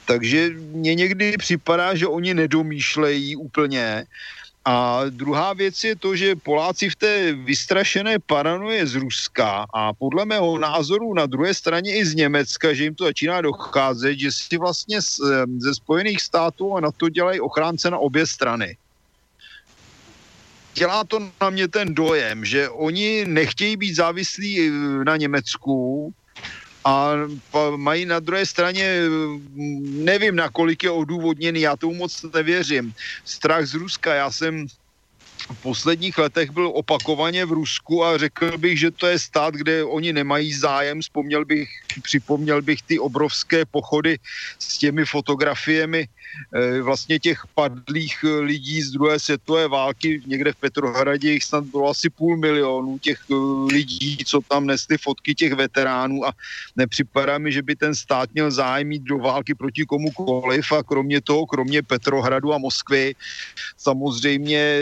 Takže 0.04 0.50
mně 0.58 0.94
někdy 0.94 1.36
připadá, 1.38 1.94
že 1.94 2.06
oni 2.06 2.34
nedomýšlejí 2.34 3.36
úplně. 3.36 4.06
A 4.66 5.02
druhá 5.10 5.52
věc 5.52 5.84
je 5.84 5.96
to, 5.96 6.16
že 6.16 6.36
Poláci 6.36 6.90
v 6.90 6.96
té 6.96 7.32
vystrašené 7.32 8.18
paranoje 8.18 8.86
z 8.86 8.94
Ruska 8.94 9.66
a 9.74 9.92
podle 9.92 10.24
mého 10.24 10.58
názoru 10.58 11.14
na 11.14 11.26
druhé 11.26 11.54
straně 11.54 11.96
i 11.96 12.04
z 12.04 12.14
Německa, 12.14 12.74
že 12.74 12.84
jim 12.84 12.94
to 12.94 13.04
začíná 13.04 13.40
docházet, 13.40 14.18
že 14.18 14.32
si 14.32 14.58
vlastně 14.58 14.98
ze 15.58 15.74
Spojených 15.74 16.20
států 16.20 16.76
a 16.76 16.80
na 16.80 16.90
to 16.90 17.08
dělají 17.08 17.40
ochránce 17.40 17.90
na 17.90 17.98
obě 17.98 18.26
strany. 18.26 18.76
Dělá 20.74 21.04
to 21.04 21.30
na 21.40 21.50
mě 21.50 21.68
ten 21.68 21.94
dojem, 21.94 22.44
že 22.44 22.68
oni 22.68 23.24
nechtějí 23.24 23.76
být 23.76 23.94
závislí 23.94 24.60
eh, 24.60 24.70
na 25.04 25.16
Německu, 25.16 26.12
a 26.86 27.18
mají 27.76 28.06
na 28.06 28.20
druhé 28.22 28.46
straně, 28.46 29.02
mm, 29.08 30.04
nevím, 30.04 30.36
nakolik 30.36 30.82
je 30.86 30.90
odůvodněný, 30.90 31.60
já 31.60 31.76
tomu 31.76 31.94
moc 31.94 32.22
nevěřím. 32.34 32.94
Strach 33.24 33.66
z 33.66 33.74
Ruska, 33.74 34.14
já 34.14 34.30
jsem 34.30 34.66
v 35.50 35.62
posledních 35.62 36.18
letech 36.18 36.50
byl 36.50 36.70
opakovaně 36.74 37.44
v 37.44 37.52
Rusku 37.52 38.04
a 38.04 38.18
řekl 38.18 38.58
bych, 38.58 38.78
že 38.78 38.90
to 38.90 39.06
je 39.06 39.18
stát, 39.18 39.54
kde 39.54 39.84
oni 39.84 40.12
nemají 40.12 40.54
zájem. 40.54 41.00
Vzpomněl 41.00 41.44
bych, 41.44 41.68
připomněl 42.02 42.62
bych 42.62 42.82
ty 42.82 42.98
obrovské 42.98 43.64
pochody 43.66 44.18
s 44.58 44.78
těmi 44.78 45.04
fotografiemi 45.04 46.08
vlastně 46.82 47.18
těch 47.18 47.40
padlých 47.54 48.24
eh, 48.24 48.40
lidí 48.40 48.82
z 48.82 48.90
druhé 48.90 49.18
světové 49.18 49.68
války. 49.68 50.22
Někde 50.26 50.52
v 50.52 50.56
Petrohradě 50.56 51.32
jich 51.32 51.44
snad 51.44 51.64
bylo 51.64 51.90
asi 51.90 52.10
půl 52.10 52.36
milionu 52.36 52.98
těch 52.98 53.18
eh, 53.30 53.34
lidí, 53.72 54.16
co 54.26 54.40
tam 54.48 54.66
nesli 54.66 54.98
fotky 54.98 55.34
těch 55.34 55.52
veteránů 55.52 56.26
a 56.26 56.32
nepřipadá 56.76 57.38
mi, 57.38 57.52
že 57.52 57.62
by 57.62 57.76
ten 57.76 57.94
stát 57.94 58.30
měl 58.34 58.50
zájem 58.50 58.92
jít 58.92 59.02
do 59.02 59.18
války 59.18 59.54
proti 59.54 59.84
komukoliv 59.84 60.72
a 60.72 60.82
kromě 60.82 61.20
toho, 61.20 61.46
kromě 61.46 61.82
Petrohradu 61.82 62.52
a 62.52 62.58
Moskvy, 62.58 63.14
samozřejmě 63.76 64.80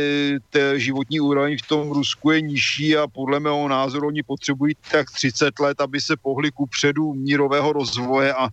životní 0.76 1.20
úroveň 1.20 1.58
v 1.58 1.68
tom 1.68 1.90
Rusku 1.90 2.30
je 2.30 2.40
nižší 2.40 2.96
a 2.96 3.06
podle 3.06 3.40
mého 3.40 3.68
názoru 3.68 4.06
oni 4.06 4.22
potřebují 4.22 4.76
tak 4.90 5.10
30 5.10 5.58
let, 5.58 5.80
aby 5.80 6.00
se 6.00 6.16
pohli 6.16 6.50
ku 6.50 6.66
předu 6.66 7.14
mírového 7.14 7.72
rozvoje 7.72 8.34
a 8.34 8.48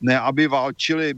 ne, 0.00 0.20
aby 0.20 0.46
válčili. 0.46 1.14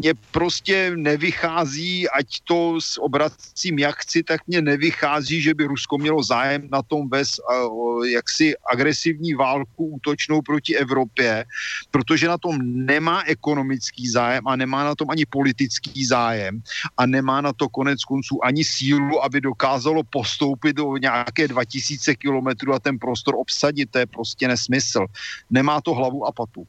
Mně 0.00 0.14
prostě 0.32 0.92
nevychází, 0.96 2.08
ať 2.08 2.26
to 2.44 2.80
s 2.80 3.00
obracím 3.00 3.78
jak 3.78 3.96
chci, 3.96 4.22
tak 4.22 4.40
mně 4.46 4.62
nevychází, 4.62 5.40
že 5.40 5.54
by 5.54 5.64
Rusko 5.64 5.98
mělo 5.98 6.22
zájem 6.22 6.68
na 6.72 6.82
tom 6.82 7.08
a, 7.12 7.68
o, 7.68 8.04
jaksi 8.04 8.54
agresivní 8.72 9.34
válku 9.34 9.86
útočnou 10.00 10.42
proti 10.42 10.76
Evropě, 10.76 11.44
protože 11.90 12.28
na 12.28 12.38
tom 12.38 12.56
nemá 12.62 13.22
ekonomický 13.28 14.08
zájem 14.08 14.48
a 14.48 14.56
nemá 14.56 14.84
na 14.84 14.94
tom 14.94 15.10
ani 15.10 15.26
politický 15.26 16.04
zájem 16.04 16.62
a 16.96 17.06
nemá 17.06 17.40
na 17.40 17.52
to 17.52 17.68
konec 17.68 18.04
konců 18.04 18.44
ani 18.44 18.64
sílu, 18.64 19.24
aby 19.24 19.40
dokázalo 19.40 20.02
postoupit 20.02 20.76
do 20.76 20.96
nějaké 20.96 21.48
2000 21.48 22.14
kilometrů 22.14 22.72
a 22.74 22.80
ten 22.80 22.98
prostor 22.98 23.34
obsadit. 23.36 23.90
To 23.90 23.98
je 23.98 24.06
prostě 24.06 24.48
nesmysl. 24.48 25.06
Nemá 25.50 25.80
to 25.80 25.94
hlavu 25.94 26.24
a 26.26 26.32
patu. 26.32 26.66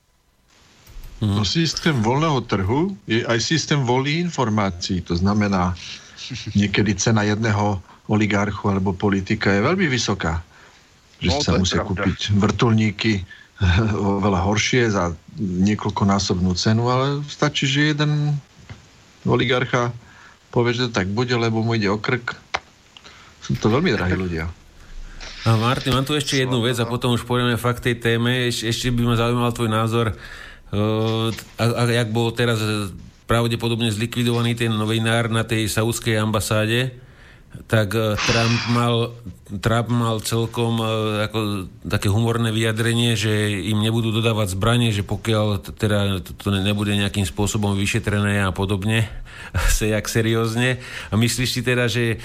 No 1.22 1.46
systém 1.46 1.94
voľného 2.02 2.42
trhu 2.50 2.98
je 3.06 3.22
aj 3.22 3.38
systém 3.38 3.78
voľných 3.78 4.26
informácií. 4.26 5.06
To 5.06 5.14
znamená, 5.14 5.78
niekedy 6.58 6.98
cena 6.98 7.22
jedného 7.22 7.78
oligarchu 8.10 8.74
alebo 8.74 8.92
politika 8.92 9.54
je 9.54 9.62
veľmi 9.62 9.86
vysoká. 9.86 10.42
Že 11.22 11.30
No, 11.30 11.38
sa 11.46 11.52
musia 11.54 11.86
pravda. 11.86 12.10
kúpiť 12.10 12.20
vrtulníky 12.34 13.14
oveľa 14.18 14.42
horšie 14.42 14.90
za 14.90 15.14
niekoľkonásobnú 15.38 16.58
cenu, 16.58 16.90
ale 16.90 17.22
stačí, 17.30 17.70
že 17.70 17.94
jeden 17.94 18.34
oligarcha 19.22 19.94
povie, 20.50 20.74
že 20.74 20.90
to 20.90 20.98
tak 20.98 21.08
bude, 21.08 21.32
lebo 21.32 21.62
mu 21.62 21.78
ide 21.78 21.88
o 21.88 22.02
krk. 22.02 22.34
Sú 23.40 23.54
to 23.56 23.70
veľmi 23.70 23.94
drahí 23.94 24.18
ľudia. 24.18 24.50
A 25.42 25.58
Martin, 25.58 25.94
mám 25.94 26.06
tu 26.06 26.14
ešte 26.14 26.38
jednu 26.38 26.62
vec 26.62 26.78
a 26.78 26.86
potom 26.86 27.14
už 27.14 27.26
pôjdeme 27.26 27.58
fakt 27.58 27.82
tej 27.82 27.98
téme. 27.98 28.46
Eš, 28.46 28.66
ešte 28.66 28.90
by 28.90 29.02
ma 29.06 29.16
zaujímal 29.18 29.50
tvoj 29.50 29.70
názor, 29.70 30.14
a, 31.60 31.66
a 31.68 31.84
jak 31.92 32.10
bol 32.16 32.32
teraz 32.32 32.64
eh, 32.64 32.88
pravdepodobne 33.28 33.92
zlikvidovaný 33.92 34.56
ten 34.56 34.72
novinár 34.72 35.28
na 35.28 35.44
tej 35.44 35.68
saudskej 35.68 36.16
ambasáde, 36.16 36.96
tak 37.68 37.92
eh, 37.92 38.16
Trump 38.16 38.60
mal, 38.72 38.96
Trump 39.60 39.92
mal 39.92 40.24
celkom 40.24 40.80
eh, 40.80 41.28
ako 41.28 41.40
také 41.84 42.08
humorné 42.08 42.56
vyjadrenie, 42.56 43.20
že 43.20 43.52
im 43.68 43.84
nebudú 43.84 44.16
dodávať 44.16 44.56
zbranie, 44.56 44.96
že 44.96 45.04
pokiaľ 45.04 45.76
teda 45.76 46.24
to, 46.24 46.48
nebude 46.56 46.96
nejakým 46.96 47.28
spôsobom 47.28 47.76
vyšetrené 47.76 48.48
a 48.48 48.56
podobne, 48.56 49.12
se 49.76 49.92
jak 49.92 50.08
seriózne. 50.08 50.80
A 51.12 51.20
myslíš 51.20 51.50
si 51.52 51.62
teda, 51.68 51.92
že 51.92 52.24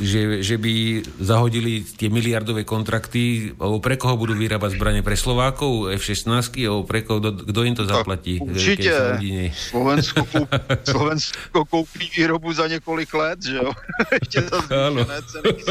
že, 0.00 0.40
že 0.40 0.56
by 0.56 1.04
zahodili 1.20 1.84
tie 1.84 2.08
miliardové 2.08 2.64
kontrakty, 2.64 3.52
alebo 3.60 3.84
pre 3.84 4.00
koho 4.00 4.16
budú 4.16 4.32
vyrábať 4.32 4.80
zbranie? 4.80 5.04
Pre 5.04 5.12
Slovákov 5.12 5.92
F-16, 6.00 6.56
alebo 6.64 6.88
pre 6.88 7.04
koho, 7.04 7.20
kto, 7.20 7.30
kto 7.52 7.60
im 7.68 7.74
to 7.76 7.84
zaplatí? 7.84 8.40
Keď 8.40 8.80
sa 8.80 9.20
rodine? 9.20 9.52
Slovensko, 9.52 10.24
koup, 10.24 10.48
Slovensko 10.92 11.58
koupí 11.68 12.08
výrobu 12.16 12.48
za 12.52 12.64
několik 12.64 13.12
let, 13.14 13.38
že 13.44 13.56
jo? 13.60 13.70
Ještě 14.22 14.40
za 14.40 14.58
zvýšené 14.60 15.18
ceny. 15.28 15.50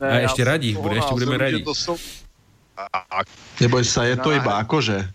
Ne, 0.00 0.10
A 0.10 0.16
ešte 0.26 0.42
toho 0.42 0.82
bude, 0.82 0.98
ešte 0.98 1.14
budeme 1.14 1.36
radi. 1.38 1.62
To 1.62 1.74
jsou... 1.74 1.96
A, 2.76 2.98
a 2.98 3.18
Neboj 3.62 3.86
sa, 3.86 4.04
je 4.10 4.18
to 4.18 4.34
iba 4.34 4.58
akože. 4.58 5.06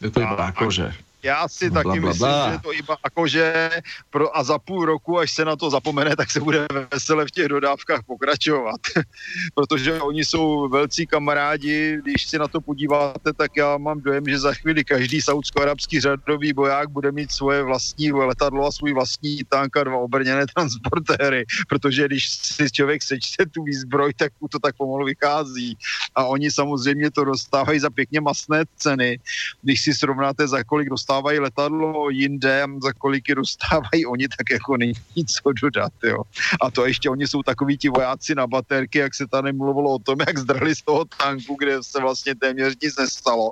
Je 0.00 0.08
to 0.10 0.24
iba 0.24 0.40
A- 0.40 0.48
akože. 0.50 1.03
Já 1.24 1.48
si 1.48 1.70
Bla, 1.70 1.82
taky 1.82 2.00
bla, 2.00 2.08
myslím, 2.08 2.28
bla. 2.28 2.52
že 2.52 2.58
to 2.58 2.72
iba 2.72 2.96
jakože 3.04 3.70
pro, 4.10 4.36
a 4.36 4.44
za 4.44 4.58
půl 4.58 4.84
roku, 4.84 5.18
až 5.18 5.34
se 5.34 5.44
na 5.44 5.56
to 5.56 5.70
zapomene, 5.70 6.16
tak 6.16 6.30
se 6.30 6.40
bude 6.40 6.66
vesele 6.92 7.26
v 7.26 7.30
těch 7.30 7.48
dodávkách 7.48 8.00
pokračovat. 8.06 8.80
Protože 9.54 10.00
oni 10.00 10.24
jsou 10.24 10.68
velcí 10.68 11.06
kamarádi, 11.06 11.98
když 12.02 12.26
si 12.26 12.38
na 12.38 12.48
to 12.48 12.60
podíváte, 12.60 13.32
tak 13.32 13.56
já 13.56 13.78
mám 13.78 14.00
dojem, 14.00 14.24
že 14.28 14.38
za 14.38 14.54
chvíli 14.54 14.84
každý 14.84 15.20
saudsko-arabský 15.20 16.00
řadový 16.00 16.52
boják 16.52 16.88
bude 16.88 17.12
mít 17.12 17.32
svoje 17.32 17.62
vlastní 17.62 18.12
letadlo 18.12 18.66
a 18.66 18.72
svůj 18.72 18.92
vlastní 18.92 19.44
tank 19.48 19.76
a 19.76 19.84
dva 19.84 19.96
obrněné 19.96 20.46
transportéry, 20.54 21.44
protože 21.68 22.06
když 22.06 22.28
si 22.30 22.70
člověk 22.70 23.02
sečte 23.02 23.46
tu 23.46 23.62
výzbroj, 23.62 24.12
tak 24.14 24.32
mu 24.40 24.48
to 24.48 24.58
tak 24.58 24.76
pomalu 24.76 25.06
vychází. 25.06 25.78
A 26.14 26.24
oni 26.24 26.50
samozřejmě 26.50 27.10
to 27.10 27.24
dostávají 27.24 27.80
za 27.80 27.90
pěkně 27.90 28.20
masné 28.20 28.64
ceny. 28.76 29.18
Když 29.62 29.80
si 29.80 29.94
srovnáte, 29.94 30.48
za 30.48 30.64
kolik 30.64 30.88
dostávají 30.88 31.13
letadlo 31.20 32.10
jinde 32.10 32.64
za 32.82 32.92
kolik 32.92 33.34
dostávají 33.34 34.06
oni, 34.12 34.28
tak 34.28 34.50
jako 34.50 34.76
není 34.76 34.94
co 35.26 35.52
dodat. 35.62 35.92
Jo. 36.04 36.22
A 36.60 36.70
to 36.70 36.86
ještě 36.86 37.10
oni 37.10 37.26
jsou 37.26 37.42
takoví 37.42 37.78
ti 37.78 37.88
vojáci 37.88 38.34
na 38.34 38.46
baterky, 38.46 38.98
jak 38.98 39.14
se 39.14 39.26
tady 39.26 39.52
mluvilo 39.52 39.94
o 39.94 39.98
tom, 39.98 40.18
jak 40.26 40.38
zdrali 40.38 40.74
z 40.74 40.82
toho 40.82 41.04
tanku, 41.04 41.56
kde 41.58 41.82
se 41.82 42.00
vlastně 42.00 42.34
téměř 42.34 42.74
nic 42.82 42.98
nestalo. 42.98 43.50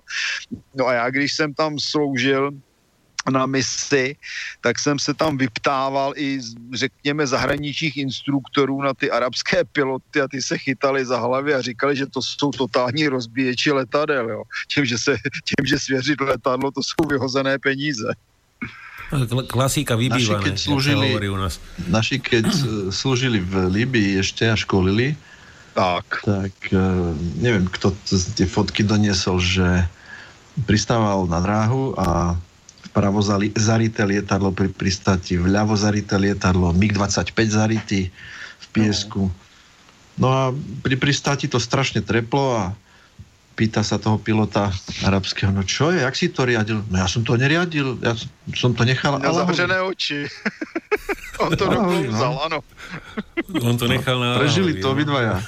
No 0.75 0.87
a 0.87 0.93
já, 0.93 1.11
když 1.11 1.33
jsem 1.33 1.55
tam 1.55 1.79
sloužil, 1.79 2.51
na 3.31 3.47
misi, 3.47 4.17
tak 4.61 4.79
jsem 4.79 4.99
se 4.99 5.15
tam 5.15 5.37
vyptával 5.39 6.13
i, 6.17 6.41
řekněme, 6.75 7.27
zahraničních 7.27 7.97
instruktorů 7.97 8.83
na 8.83 8.95
ty 8.95 9.11
arabské 9.11 9.65
piloty 9.65 10.21
a 10.21 10.29
ty 10.29 10.43
se 10.43 10.59
chytali 10.59 11.07
za 11.07 11.19
hlavy 11.21 11.55
a 11.55 11.61
říkali, 11.63 11.97
že 11.97 12.07
to 12.07 12.23
jsou 12.23 12.51
totální 12.51 13.09
rozbíječi 13.09 13.73
letadel, 13.73 14.31
jo. 14.31 14.43
Tím, 14.75 14.85
že, 14.85 14.99
se, 14.99 15.17
tím, 15.45 15.67
že 15.67 15.79
svěřit 15.79 16.21
letadlo, 16.21 16.71
to 16.71 16.83
jsou 16.83 17.09
vyhozené 17.09 17.59
peníze. 17.59 18.09
Kl- 19.13 19.45
Klasika 19.47 19.93
vybývané, 19.93 20.41
keď 20.41 20.57
jak 20.57 20.59
sa 20.59 20.65
slúžili- 20.73 21.29
u 21.29 21.37
nás. 21.37 21.61
Naši, 21.85 22.17
keď 22.17 22.49
slúžili 22.99 23.45
v 23.45 23.69
Líbii 23.69 24.19
ešte 24.25 24.49
a 24.49 24.57
školili, 24.57 25.15
Tak. 25.77 26.25
tak 26.25 26.53
eh, 26.73 26.81
neviem, 27.41 27.69
kto 27.69 27.93
tie 28.37 28.49
fotky 28.49 28.85
doniesol, 28.85 29.37
že 29.41 29.85
pristával 30.69 31.25
na 31.29 31.41
dráhu 31.41 31.97
a 31.97 32.37
vpravo 32.93 33.25
zarité 33.57 34.05
lietadlo 34.05 34.53
pri 34.53 34.69
pristáti, 34.69 35.41
vľavo 35.41 35.73
zarité 35.81 36.21
lietadlo, 36.21 36.77
MiG-25 36.77 37.33
zarytý 37.49 38.13
v 38.61 38.67
piesku. 38.69 39.33
No 40.21 40.29
a 40.29 40.53
pri 40.85 41.01
pristáti 41.01 41.49
to 41.49 41.57
strašne 41.57 42.05
treplo 42.05 42.53
a 42.53 42.77
pýta 43.57 43.81
sa 43.81 43.97
toho 43.97 44.21
pilota 44.21 44.69
arabského, 45.09 45.49
no 45.49 45.65
čo 45.65 45.89
je, 45.89 46.05
jak 46.05 46.13
si 46.13 46.29
to 46.29 46.45
riadil? 46.45 46.85
No 46.93 47.01
ja 47.01 47.09
som 47.09 47.25
to 47.25 47.33
neriadil, 47.41 47.97
ja 48.05 48.13
som- 48.53 48.77
to 48.77 48.85
nechal 48.85 49.17
Na 49.17 49.33
zavřené 49.33 49.81
oči. 49.81 50.29
On 51.43 51.57
to 51.57 51.65
Allahovi, 51.65 52.13
no. 52.13 52.45
ano. 52.45 52.59
On 53.65 53.75
to 53.75 53.89
nechal 53.89 54.21
na... 54.21 54.37
Prežili 54.37 54.85
to 54.85 54.93
no. 54.93 55.41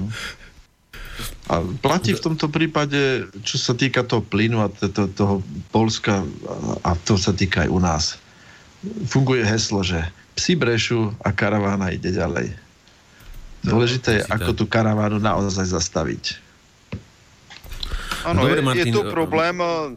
A 1.44 1.60
platí 1.60 2.16
v 2.16 2.24
tomto 2.24 2.48
prípade, 2.48 3.28
čo 3.44 3.60
sa 3.60 3.76
týka 3.76 4.00
toho 4.00 4.24
plynu 4.24 4.64
a 4.64 4.72
to, 4.72 4.88
to, 4.88 5.02
toho 5.12 5.34
Polska, 5.68 6.24
a 6.80 6.96
to 7.04 7.20
sa 7.20 7.36
týka 7.36 7.68
aj 7.68 7.70
u 7.70 7.80
nás. 7.84 8.04
Funguje 9.04 9.44
heslo, 9.44 9.84
že 9.84 10.00
psi 10.34 10.56
brešu 10.56 11.12
a 11.20 11.28
karavána 11.36 11.92
ide 11.92 12.16
ďalej. 12.16 12.56
Dôležité 13.64 14.20
je, 14.20 14.28
ako 14.28 14.56
tú 14.56 14.64
karavánu 14.68 15.20
naozaj 15.20 15.68
zastaviť. 15.68 16.40
Ano, 18.24 18.48
Dobre, 18.48 18.60
je, 18.60 18.88
je 18.88 18.92
to 18.92 19.04
eh, 19.04 19.12
problém, 19.12 19.56
eh, 19.60 19.96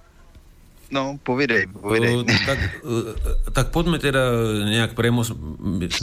no, 0.89 1.19
povidej, 1.19 1.68
povidej. 1.72 2.14
O, 2.15 2.23
tak, 2.23 2.59
e, 2.84 3.51
tak 3.51 3.68
poďme 3.76 3.99
teda 3.99 4.31
nejak 4.68 4.95
premos, 4.95 5.35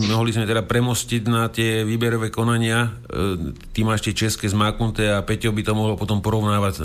mohli 0.04 0.30
sme 0.30 0.44
teda 0.44 0.64
premostiť 0.64 1.22
na 1.28 1.48
tie 1.48 1.82
výberové 1.82 2.28
konania. 2.28 2.92
E, 3.08 3.54
Ty 3.72 3.80
máš 3.84 4.04
tie 4.04 4.14
české 4.14 4.48
zmáknuté 4.48 5.08
a 5.12 5.24
Peťo 5.24 5.54
by 5.56 5.62
to 5.64 5.72
mohol 5.72 5.94
potom 5.96 6.20
porovnávať. 6.20 6.74
E, 6.78 6.82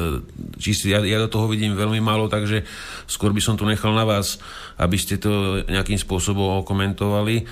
Či 0.59 0.71
si, 0.71 0.85
ja, 0.91 1.03
ja 1.03 1.19
do 1.19 1.31
toho 1.31 1.51
vidím 1.51 1.75
veľmi 1.75 1.99
málo, 1.99 2.31
takže 2.31 2.63
skôr 3.09 3.35
by 3.35 3.41
som 3.43 3.59
tu 3.59 3.67
nechal 3.67 3.91
na 3.91 4.07
vás, 4.07 4.39
aby 4.79 4.95
ste 4.95 5.19
to 5.19 5.63
nejakým 5.67 5.99
spôsobom 5.99 6.63
okomentovali. 6.63 7.43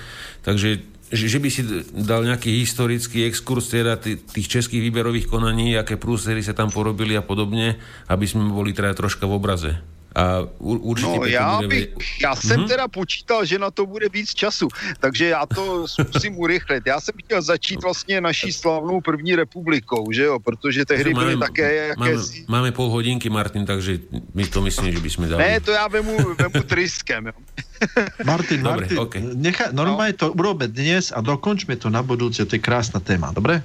Takže 0.42 0.98
že, 1.08 1.40
by 1.40 1.48
si 1.48 1.64
dal 1.96 2.20
nejaký 2.20 2.52
historický 2.60 3.24
exkurs 3.24 3.72
teda 3.72 3.96
tých 4.04 4.48
českých 4.48 4.84
výberových 4.92 5.24
konaní, 5.24 5.72
aké 5.72 5.96
prúsery 5.96 6.44
sa 6.44 6.52
tam 6.52 6.68
porobili 6.68 7.16
a 7.16 7.24
podobne, 7.24 7.80
aby 8.12 8.28
sme 8.28 8.44
boli 8.52 8.76
teda 8.76 8.92
troška 8.92 9.24
v 9.24 9.36
obraze. 9.36 9.72
A 10.18 10.42
u, 10.58 10.74
určite 10.90 11.14
No 11.14 11.24
já, 11.30 11.56
bude 11.62 11.68
bych, 11.68 11.88
já 12.22 12.34
jsem 12.34 12.58
Mhm. 12.60 12.68
teda 12.68 12.88
počítal, 12.88 13.44
že 13.46 13.54
na 13.58 13.70
to 13.70 13.86
bude 13.86 14.08
víc 14.10 14.34
času, 14.34 14.66
takže 14.98 15.28
já 15.30 15.46
to 15.46 15.86
zkusím 15.88 16.34
urychlit. 16.42 16.82
Já 16.86 16.98
jsem 17.00 17.14
chtěl 17.24 17.42
začít 17.42 17.78
vlastně 17.82 18.20
naší 18.20 18.50
slavnou 18.52 19.00
první 19.00 19.38
republikou, 19.38 20.10
že 20.12 20.22
jo, 20.26 20.38
protože 20.42 20.84
tehdy 20.84 21.14
byly 21.14 21.36
také 21.38 21.94
máme, 21.94 22.10
jakési... 22.10 22.44
máme 22.50 22.72
pol 22.74 22.90
hodinky, 22.90 23.30
Martin, 23.30 23.62
takže 23.66 23.98
my 24.34 24.42
to 24.50 24.58
myslím, 24.62 24.90
že 24.92 25.00
by 25.00 25.10
sme 25.10 25.24
dali. 25.30 25.38
Ne, 25.38 25.60
to 25.62 25.70
já 25.70 25.86
vemu, 25.88 26.16
vemu 26.34 26.60
tryskem, 26.66 27.26
jo. 27.30 27.36
Martin, 28.26 28.58
Dobre, 28.62 28.90
Martin, 28.90 28.98
okej. 28.98 29.22
nechaj, 29.38 29.70
normálne 29.70 30.10
to 30.18 30.34
urobme 30.34 30.66
dnes 30.66 31.14
a 31.14 31.22
dokončme 31.22 31.78
to 31.78 31.86
na 31.94 32.02
budúce, 32.02 32.42
to 32.42 32.58
je 32.58 32.62
krásna 32.62 32.98
téma, 32.98 33.30
dobre? 33.30 33.62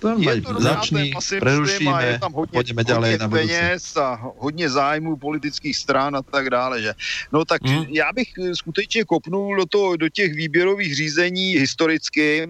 To 0.00 0.16
Je 0.18 0.40
to 0.40 0.60
začni, 0.60 1.12
myslím, 1.14 1.38
a 1.38 1.40
prerušíme, 1.40 2.06
je 2.06 2.18
tam 2.18 2.32
hodně, 2.32 2.56
pôjdeme 2.56 2.84
ďalej 2.84 3.10
hodně 3.12 3.18
na 3.18 3.28
peněz 3.28 3.96
a 3.96 4.32
hodně 4.38 4.70
zájmů 4.70 5.16
politických 5.16 5.76
stran 5.76 6.16
a 6.16 6.22
tak 6.22 6.50
dále. 6.50 6.82
Že? 6.82 6.92
No 7.32 7.44
tak 7.44 7.60
hmm. 7.62 7.84
já 7.92 8.12
bych 8.12 8.28
eh, 8.38 8.56
skutečně 8.56 9.04
kopnul 9.04 9.56
do, 9.56 9.66
toho, 9.66 9.96
do 9.96 10.08
těch 10.08 10.34
výběrových 10.34 10.94
řízení 10.94 11.60
historicky, 11.60 12.48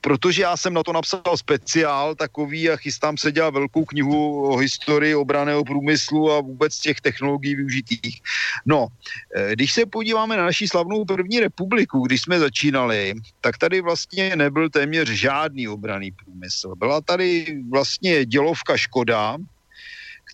protože 0.00 0.42
já 0.42 0.56
jsem 0.56 0.74
na 0.74 0.82
to 0.82 0.92
napsal 0.92 1.36
speciál 1.36 2.14
takový 2.14 2.70
a 2.70 2.76
chystám 2.76 3.16
se 3.16 3.32
dělat 3.32 3.54
velkou 3.54 3.84
knihu 3.84 4.48
o 4.48 4.56
historii 4.56 5.14
obraného 5.14 5.64
průmyslu 5.64 6.32
a 6.32 6.40
vůbec 6.40 6.78
těch 6.78 7.00
technologií 7.00 7.54
využitých. 7.54 8.22
No, 8.66 8.86
eh, 9.34 9.52
když 9.52 9.72
se 9.72 9.86
podíváme 9.86 10.36
na 10.36 10.44
naši 10.44 10.68
slavnou 10.68 11.04
první 11.04 11.40
republiku, 11.40 12.06
když 12.06 12.22
jsme 12.22 12.38
začínali, 12.38 13.14
tak 13.40 13.58
tady 13.58 13.80
vlastně 13.80 14.36
nebyl 14.36 14.70
téměř 14.70 15.08
žádný 15.08 15.68
obraný 15.68 16.12
průmysl. 16.12 16.74
Byla 16.76 17.00
tady 17.00 17.58
vlastně 17.70 18.26
dělovka 18.26 18.76
Škoda, 18.76 19.36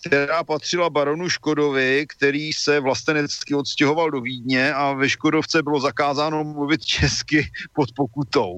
která 0.01 0.43
patřila 0.43 0.89
baronu 0.89 1.29
Škodovi, 1.29 2.05
který 2.09 2.53
se 2.53 2.79
vlastenecky 2.79 3.55
odstěhoval 3.55 4.11
do 4.11 4.21
Vídně 4.21 4.73
a 4.73 4.93
ve 4.93 5.09
Škodovce 5.09 5.63
bylo 5.63 5.79
zakázáno 5.79 6.43
mluvit 6.43 6.85
česky 6.85 7.51
pod 7.73 7.89
pokutou. 7.95 8.57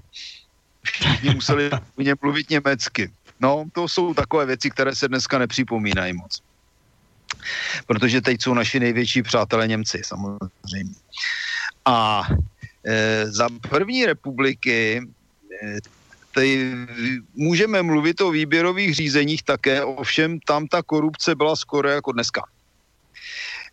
Všichni 0.84 1.30
museli 1.30 1.70
něm 1.98 2.18
mluvit 2.22 2.50
německy. 2.50 3.12
No, 3.40 3.66
to 3.74 3.88
jsou 3.88 4.14
takové 4.14 4.46
věci, 4.46 4.70
které 4.70 4.96
se 4.96 5.08
dneska 5.08 5.38
nepřipomínají 5.38 6.14
moc. 6.14 6.42
Protože 7.88 8.22
teď 8.22 8.42
jsou 8.42 8.54
naši 8.54 8.80
největší 8.80 9.22
přátelé 9.22 9.68
Němci, 9.68 10.02
samozřejmě. 10.06 10.96
A 11.86 12.28
e, 12.86 13.26
za 13.28 13.48
první 13.70 14.06
republiky 14.06 15.02
e, 15.64 15.78
tady 16.32 16.76
můžeme 17.36 17.84
mluvit 17.84 18.22
o 18.22 18.32
výběrových 18.32 18.96
řízeních 18.96 19.44
také, 19.44 19.84
ovšem 19.84 20.40
tam 20.40 20.68
ta 20.68 20.84
korupce 20.84 21.36
byla 21.36 21.56
skoro 21.56 21.90
jako 21.90 22.12
dneska. 22.12 22.44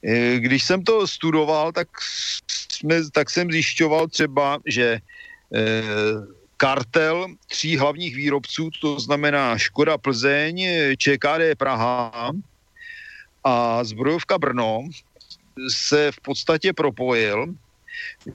E, 0.05 0.39
Když 0.39 0.63
jsem 0.63 0.85
to 0.85 1.07
studoval, 1.07 1.73
tak, 1.73 1.89
jsme, 2.71 3.11
tak 3.11 3.31
jsem 3.31 3.51
zjišťoval 3.51 4.09
třeba, 4.09 4.59
že 4.67 4.87
e, 5.55 5.83
kartel 6.57 7.27
tří 7.47 7.77
hlavních 7.77 8.17
výrobců, 8.17 8.71
to 8.81 9.01
znamená 9.01 9.59
Škoda 9.59 9.99
Plzeň, 9.99 10.67
ČKD 10.99 11.59
Praha 11.59 12.33
a 13.45 13.85
zbrojovka 13.85 14.39
Brno, 14.39 14.89
se 15.69 16.13
v 16.13 16.21
podstatě 16.21 16.73
propojil 16.73 17.47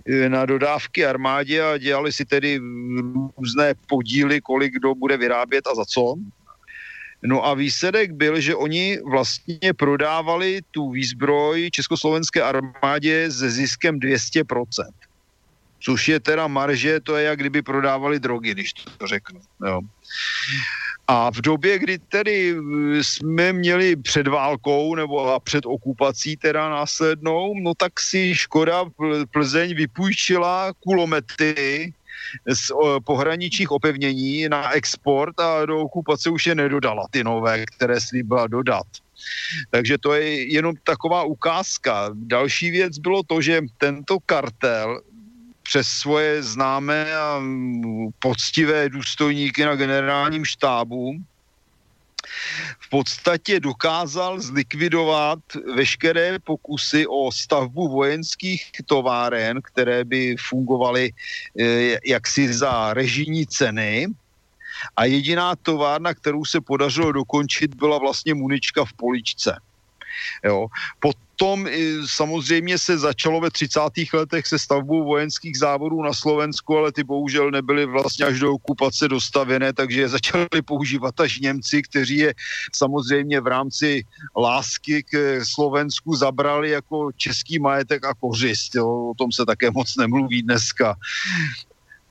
e, 0.07 0.30
na 0.30 0.45
dodávky 0.45 1.06
armádě 1.06 1.64
a 1.64 1.77
dělali 1.77 2.14
si 2.14 2.26
tedy 2.26 2.60
různé 3.38 3.73
podíly, 3.88 4.41
kolik 4.41 4.73
kdo 4.73 4.95
bude 4.95 5.18
vyrábět 5.18 5.68
a 5.68 5.76
za 5.76 5.85
co. 5.85 6.15
No 7.23 7.45
a 7.45 7.53
výsledek 7.53 8.11
byl, 8.11 8.39
že 8.39 8.56
oni 8.56 8.98
vlastně 9.11 9.73
prodávali 9.77 10.61
tu 10.72 10.89
výzbroj 10.91 11.69
československé 11.72 12.41
armádě 12.41 13.31
se 13.31 13.49
ziskem 13.49 13.99
200%. 13.99 14.65
Což 15.83 16.07
je 16.07 16.19
teda 16.19 16.47
marže, 16.47 16.99
to 16.99 17.15
je 17.15 17.23
jak 17.25 17.39
kdyby 17.39 17.61
prodávali 17.61 18.19
drogy, 18.19 18.51
když 18.51 18.73
to 18.73 19.07
řeknu. 19.07 19.41
Jo. 19.65 19.81
A 21.07 21.31
v 21.31 21.41
době, 21.41 21.79
kdy 21.79 21.99
tedy 21.99 22.55
eh, 22.55 23.03
jsme 23.03 23.53
měli 23.53 23.95
před 23.95 24.27
válkou 24.27 24.95
nebo 24.95 25.33
a 25.33 25.39
před 25.39 25.65
okupací 25.65 26.37
teda 26.37 26.69
následnou, 26.69 27.53
no 27.59 27.73
tak 27.73 27.99
si 27.99 28.35
Škoda 28.35 28.83
Pl- 28.83 29.25
Plzeň 29.31 29.75
vypůjčila 29.75 30.73
kulomety 30.79 31.93
z 32.47 32.71
pohraničních 33.05 33.71
opevnění 33.71 34.49
na 34.49 34.71
export 34.71 35.39
a 35.39 35.65
do 35.65 35.79
okupace 35.79 36.29
už 36.29 36.47
je 36.47 36.55
nedodala 36.55 37.07
ty 37.11 37.23
nové, 37.23 37.65
které 37.65 38.01
slíbila 38.01 38.47
dodat. 38.47 38.87
Takže 39.69 39.97
to 39.97 40.13
je 40.13 40.53
jenom 40.53 40.75
taková 40.83 41.23
ukázka. 41.23 42.09
Další 42.13 42.71
věc 42.71 42.97
bylo 42.97 43.23
to, 43.23 43.41
že 43.41 43.61
tento 43.77 44.17
kartel 44.25 45.01
přes 45.72 45.88
svoje 45.88 46.43
známé 46.43 47.15
a 47.15 47.39
poctivé 48.19 48.89
důstojníky 48.89 49.65
na 49.65 49.76
generálním 49.76 50.45
štábu 50.45 51.15
v 52.80 52.89
podstatě 52.89 53.60
dokázal 53.60 54.39
zlikvidovat 54.39 55.39
veškeré 55.76 56.39
pokusy 56.39 57.07
o 57.07 57.31
stavbu 57.31 57.88
vojenských 57.88 58.72
továren, 58.85 59.61
které 59.61 60.03
by 60.03 60.35
fungovaly 60.39 61.11
eh, 61.60 61.98
jaksi 62.06 62.53
za 62.53 62.93
režijní 62.93 63.48
ceny. 63.48 64.07
A 64.95 65.06
jediná 65.06 65.56
továrna, 65.56 66.14
kterou 66.14 66.45
se 66.45 66.61
podařilo 66.61 67.11
dokončit, 67.11 67.76
byla 67.76 67.98
vlastně 67.98 68.34
munička 68.34 68.85
v 68.85 68.93
poličce. 68.93 69.56
Jo. 70.43 70.68
Potom 71.41 71.65
samozřejmě 72.05 72.77
se 72.77 72.97
začalo 72.97 73.41
ve 73.41 73.49
30. 73.49 73.80
letech 74.13 74.47
se 74.47 74.59
stavbou 74.59 75.03
vojenských 75.05 75.57
závodů 75.57 76.01
na 76.01 76.13
Slovensku, 76.13 76.77
ale 76.77 76.91
ty 76.91 77.03
bohužel 77.03 77.51
nebyly 77.51 77.85
vlastně 77.85 78.26
až 78.26 78.39
do 78.39 78.53
okupace 78.53 79.07
dostavěné, 79.07 79.73
takže 79.73 80.01
je 80.01 80.09
začali 80.09 80.61
používat 80.65 81.19
až 81.19 81.39
Němci, 81.39 81.81
kteří 81.81 82.18
je 82.18 82.34
samozřejmě 82.73 83.41
v 83.41 83.47
rámci 83.47 84.03
lásky 84.38 85.03
k 85.03 85.41
Slovensku 85.43 86.15
zabrali 86.15 86.69
jako 86.69 87.11
český 87.18 87.59
majetek 87.59 88.05
a 88.05 88.13
kořist. 88.13 88.76
Jo. 88.76 89.09
O 89.09 89.13
tom 89.18 89.31
se 89.31 89.45
také 89.45 89.72
moc 89.72 89.95
nemluví 89.97 90.41
dneska. 90.41 90.95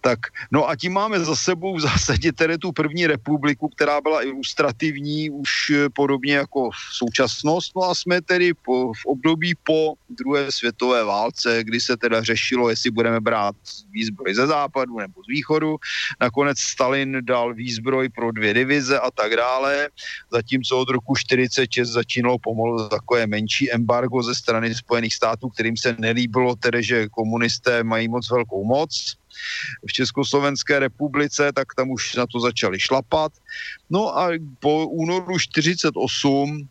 Tak, 0.01 0.18
no 0.51 0.68
a 0.68 0.77
tím 0.77 0.93
máme 0.93 1.20
za 1.20 1.36
sebou 1.36 1.77
v 1.77 1.81
zásadě 1.81 2.32
tedy 2.32 2.59
tu 2.59 2.72
první 2.72 3.06
republiku, 3.06 3.68
která 3.68 4.01
byla 4.01 4.24
ilustrativní 4.24 5.31
už 5.31 5.70
eh, 5.70 5.89
podobně 5.89 6.35
jako 6.35 6.70
současnost. 6.93 7.77
No 7.77 7.82
a 7.82 7.94
jsme 7.94 8.22
tedy 8.22 8.55
po, 8.55 8.93
v 8.93 9.06
období 9.06 9.55
po 9.64 9.94
druhé 10.09 10.52
světové 10.52 11.05
válce, 11.05 11.64
kdy 11.64 11.81
se 11.81 11.97
teda 11.97 12.22
řešilo, 12.22 12.70
jestli 12.70 12.90
budeme 12.90 13.20
brát 13.20 13.56
výzbroj 13.90 14.35
ze 14.35 14.47
západu 14.47 14.98
nebo 14.98 15.24
z 15.24 15.28
východu. 15.28 15.77
Nakonec 16.20 16.59
Stalin 16.59 17.18
dal 17.20 17.55
výzbroj 17.55 18.09
pro 18.09 18.32
dvě 18.32 18.55
divize 18.55 18.98
a 18.98 19.10
tak 19.10 19.36
dále, 19.36 19.89
zatímco 20.32 20.78
od 20.78 20.89
roku 20.90 21.16
46 21.16 21.89
začínalo 21.89 22.39
pomalu 22.39 22.89
takové 22.89 23.27
menší 23.27 23.72
embargo 23.72 24.22
ze 24.22 24.35
strany 24.35 24.74
Spojených 24.74 25.14
států, 25.14 25.48
kterým 25.48 25.77
se 25.77 25.97
nelíbilo 25.98 26.56
tedy, 26.56 26.82
že 26.82 27.09
komunisté 27.09 27.85
mají 27.85 28.09
moc 28.09 28.31
velkou 28.31 28.64
moc 28.64 29.20
v 29.87 29.93
Československé 29.93 30.79
republice, 30.79 31.53
tak 31.53 31.75
tam 31.75 31.91
už 31.91 32.15
na 32.15 32.27
to 32.27 32.41
začali 32.41 32.81
šlapat. 32.81 33.33
No 33.91 34.19
a 34.19 34.31
po 34.61 34.87
únoru 34.87 35.39
48 35.39 36.69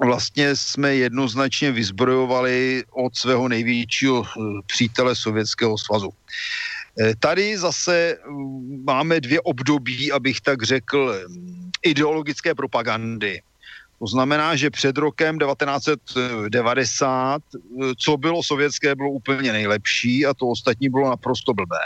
vlastně 0.00 0.56
jsme 0.56 0.94
jednoznačně 0.94 1.72
vyzbrojovali 1.72 2.84
od 2.90 3.16
svého 3.16 3.48
největšího 3.48 4.24
eh, 4.26 4.40
přítele 4.66 5.16
Sovětského 5.16 5.78
svazu. 5.78 6.10
Eh, 7.00 7.14
tady 7.18 7.58
zase 7.58 8.18
mm, 8.28 8.84
máme 8.84 9.20
dvě 9.20 9.40
období, 9.40 10.12
abych 10.12 10.40
tak 10.40 10.62
řekl, 10.62 11.14
mm, 11.28 11.70
ideologické 11.82 12.54
propagandy. 12.54 13.42
To 14.04 14.08
znamená, 14.08 14.56
že 14.56 14.70
před 14.70 14.98
rokem 14.98 15.38
1990, 15.38 17.42
co 17.98 18.16
bylo 18.16 18.42
sovětské, 18.42 18.94
bylo 18.94 19.10
úplně 19.10 19.52
nejlepší 19.52 20.26
a 20.26 20.34
to 20.34 20.46
ostatní 20.46 20.88
bylo 20.88 21.08
naprosto 21.08 21.54
blbé. 21.54 21.80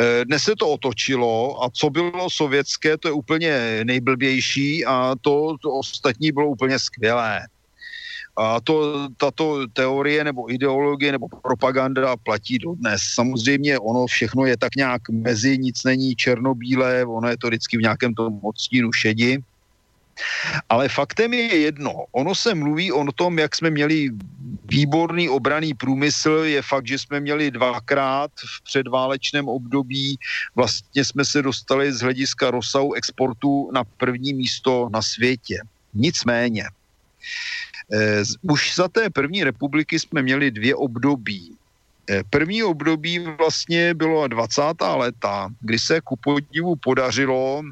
Eh, 0.00 0.24
dnes 0.24 0.42
se 0.42 0.52
to 0.58 0.68
otočilo 0.68 1.64
a 1.64 1.70
co 1.72 1.90
bylo 1.90 2.30
sovětské, 2.30 2.98
to 2.98 3.08
je 3.08 3.12
úplně 3.12 3.80
nejblbější 3.84 4.84
a 4.84 5.14
to, 5.20 5.56
to 5.62 5.72
ostatní 5.72 6.32
bylo 6.32 6.48
úplně 6.48 6.78
skvělé. 6.78 7.40
A 8.36 8.60
to, 8.60 9.08
tato 9.16 9.66
teorie 9.72 10.24
nebo 10.24 10.52
ideologie 10.52 11.12
nebo 11.12 11.28
propaganda 11.28 12.16
platí 12.16 12.58
dodnes. 12.58 13.00
Samozřejmě 13.14 13.78
ono 13.78 14.06
všechno 14.06 14.44
je 14.44 14.56
tak 14.56 14.76
nějak 14.76 15.08
mezi, 15.08 15.58
nic 15.58 15.84
není 15.84 16.16
černobílé, 16.16 17.04
ono 17.04 17.28
je 17.28 17.36
to 17.36 17.46
vždycky 17.46 17.78
v 17.78 17.86
nějakém 17.88 18.14
tom 18.14 18.40
odstínu 18.42 18.92
šedi. 18.92 19.38
Ale 20.68 20.88
faktem 20.88 21.34
je 21.34 21.56
jedno. 21.56 22.06
Ono 22.12 22.34
se 22.34 22.54
mluví 22.54 22.92
o 22.92 23.12
tom, 23.12 23.38
jak 23.38 23.56
jsme 23.56 23.70
měli 23.70 24.10
výborný 24.64 25.28
obraný 25.28 25.74
průmysl. 25.74 26.30
Je 26.30 26.62
fakt, 26.62 26.86
že 26.86 26.98
jsme 26.98 27.20
měli 27.20 27.50
dvakrát 27.50 28.30
v 28.30 28.62
předválečném 28.64 29.48
období. 29.48 30.18
Vlastně 30.54 31.04
jsme 31.04 31.24
se 31.24 31.42
dostali 31.42 31.92
z 31.92 32.00
hlediska 32.00 32.50
rozsahu 32.50 32.94
exportu 32.94 33.70
na 33.74 33.84
první 33.84 34.34
místo 34.34 34.88
na 34.92 35.02
světě. 35.02 35.60
Nicméně, 35.94 36.64
eh, 37.92 38.22
už 38.42 38.74
za 38.74 38.88
té 38.88 39.10
první 39.10 39.44
republiky 39.44 39.98
jsme 39.98 40.22
měli 40.22 40.50
dvě 40.50 40.74
období. 40.74 41.56
Eh, 42.10 42.22
první 42.30 42.62
období 42.62 43.18
vlastně 43.18 43.94
bylo 43.94 44.28
20. 44.28 44.96
leta, 44.96 45.48
kdy 45.60 45.78
se 45.78 46.00
ku 46.00 46.16
podivu 46.16 46.76
podařilo 46.76 47.62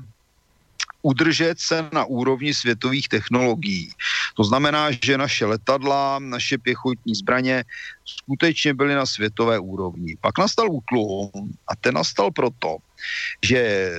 udržet 1.02 1.60
se 1.60 1.88
na 1.92 2.04
úrovni 2.04 2.54
světových 2.54 3.08
technologií. 3.08 3.90
To 4.36 4.44
znamená, 4.44 4.90
že 4.90 5.18
naše 5.18 5.46
letadla, 5.46 6.18
naše 6.18 6.58
pěchotní 6.58 7.14
zbraně 7.14 7.64
skutečně 8.04 8.74
byly 8.74 8.94
na 8.94 9.06
světové 9.06 9.58
úrovni. 9.58 10.16
Pak 10.20 10.38
nastal 10.38 10.70
útlum 10.70 11.30
a 11.68 11.76
ten 11.76 11.94
nastal 11.94 12.30
proto, 12.30 12.76
že 13.42 13.90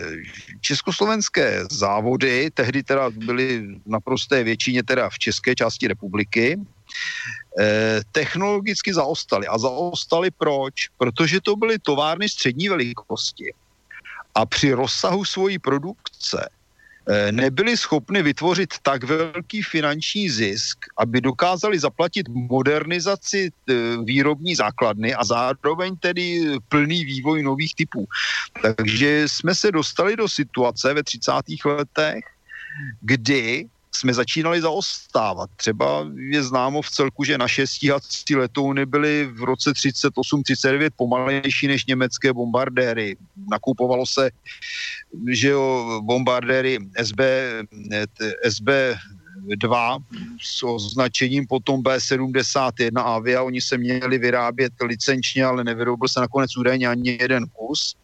československé 0.61 1.65
závody, 1.71 2.51
tehdy 2.53 2.84
teda 2.84 3.09
byly 3.09 3.67
naprosté 3.85 4.43
většině 4.43 4.84
teda 4.84 5.09
v 5.09 5.19
české 5.19 5.55
části 5.55 5.88
republiky, 5.88 6.59
eh, 7.59 8.01
technologicky 8.11 8.93
zaostali. 8.93 9.47
A 9.47 9.57
zaostali 9.57 10.31
proč? 10.31 10.88
Protože 10.97 11.41
to 11.41 11.55
byly 11.55 11.80
továrny 11.80 12.30
střední 12.30 12.69
velikosti. 12.69 13.53
A 14.35 14.45
při 14.45 14.73
rozsahu 14.73 15.25
svojí 15.25 15.59
produkce 15.59 16.49
Eh, 17.09 17.31
nebyli 17.31 17.77
schopni 17.77 18.21
vytvořit 18.21 18.73
tak 18.81 19.03
velký 19.03 19.61
finanční 19.61 20.30
zisk, 20.30 20.77
aby 20.97 21.21
dokázali 21.21 21.80
zaplatit 21.80 22.30
modernizaci 22.30 23.51
eh, 23.51 23.73
výrobní 24.03 24.55
základny 24.55 25.13
a 25.13 25.23
zároveň 25.23 25.95
tedy 25.99 26.55
plný 26.69 27.05
vývoj 27.05 27.43
nových 27.43 27.75
typů. 27.75 28.07
Takže 28.61 29.27
jsme 29.27 29.55
se 29.55 29.71
dostali 29.71 30.15
do 30.15 30.30
situace 30.30 30.93
ve 30.93 31.03
30. 31.03 31.31
letech, 31.65 32.23
kdy 33.01 33.67
jsme 33.95 34.14
začínali 34.14 34.61
zaostávat. 34.61 35.49
Třeba 35.56 36.06
je 36.15 36.44
známo 36.44 36.82
v 36.82 36.90
celku, 36.90 37.24
že 37.24 37.38
naše 37.38 37.68
stíhací 37.68 38.36
letouny 38.36 38.86
byly 38.86 39.30
v 39.34 39.44
roce 39.44 39.72
38-39 39.72 40.90
pomalejší 40.95 41.68
než 41.68 41.86
německé 41.86 42.34
bombardéry. 42.34 43.15
Nakupovalo 43.52 44.06
se, 44.06 44.32
že 45.32 45.49
jo, 45.49 46.02
bombardéry 46.03 46.80
SB, 47.03 47.20
SB 48.49 48.70
2 49.56 49.98
s 50.41 50.64
označením 50.64 51.48
potom 51.48 51.84
B71 51.84 53.02
Avia. 53.02 53.44
Oni 53.44 53.61
se 53.61 53.78
měli 53.78 54.18
vyrábět 54.18 54.74
licenčně, 54.84 55.45
ale 55.45 55.64
nevyrobil 55.64 56.07
se 56.07 56.20
nakonec 56.20 56.57
údajně 56.57 56.88
ani 56.88 57.18
jeden 57.22 57.45
kus 57.48 57.95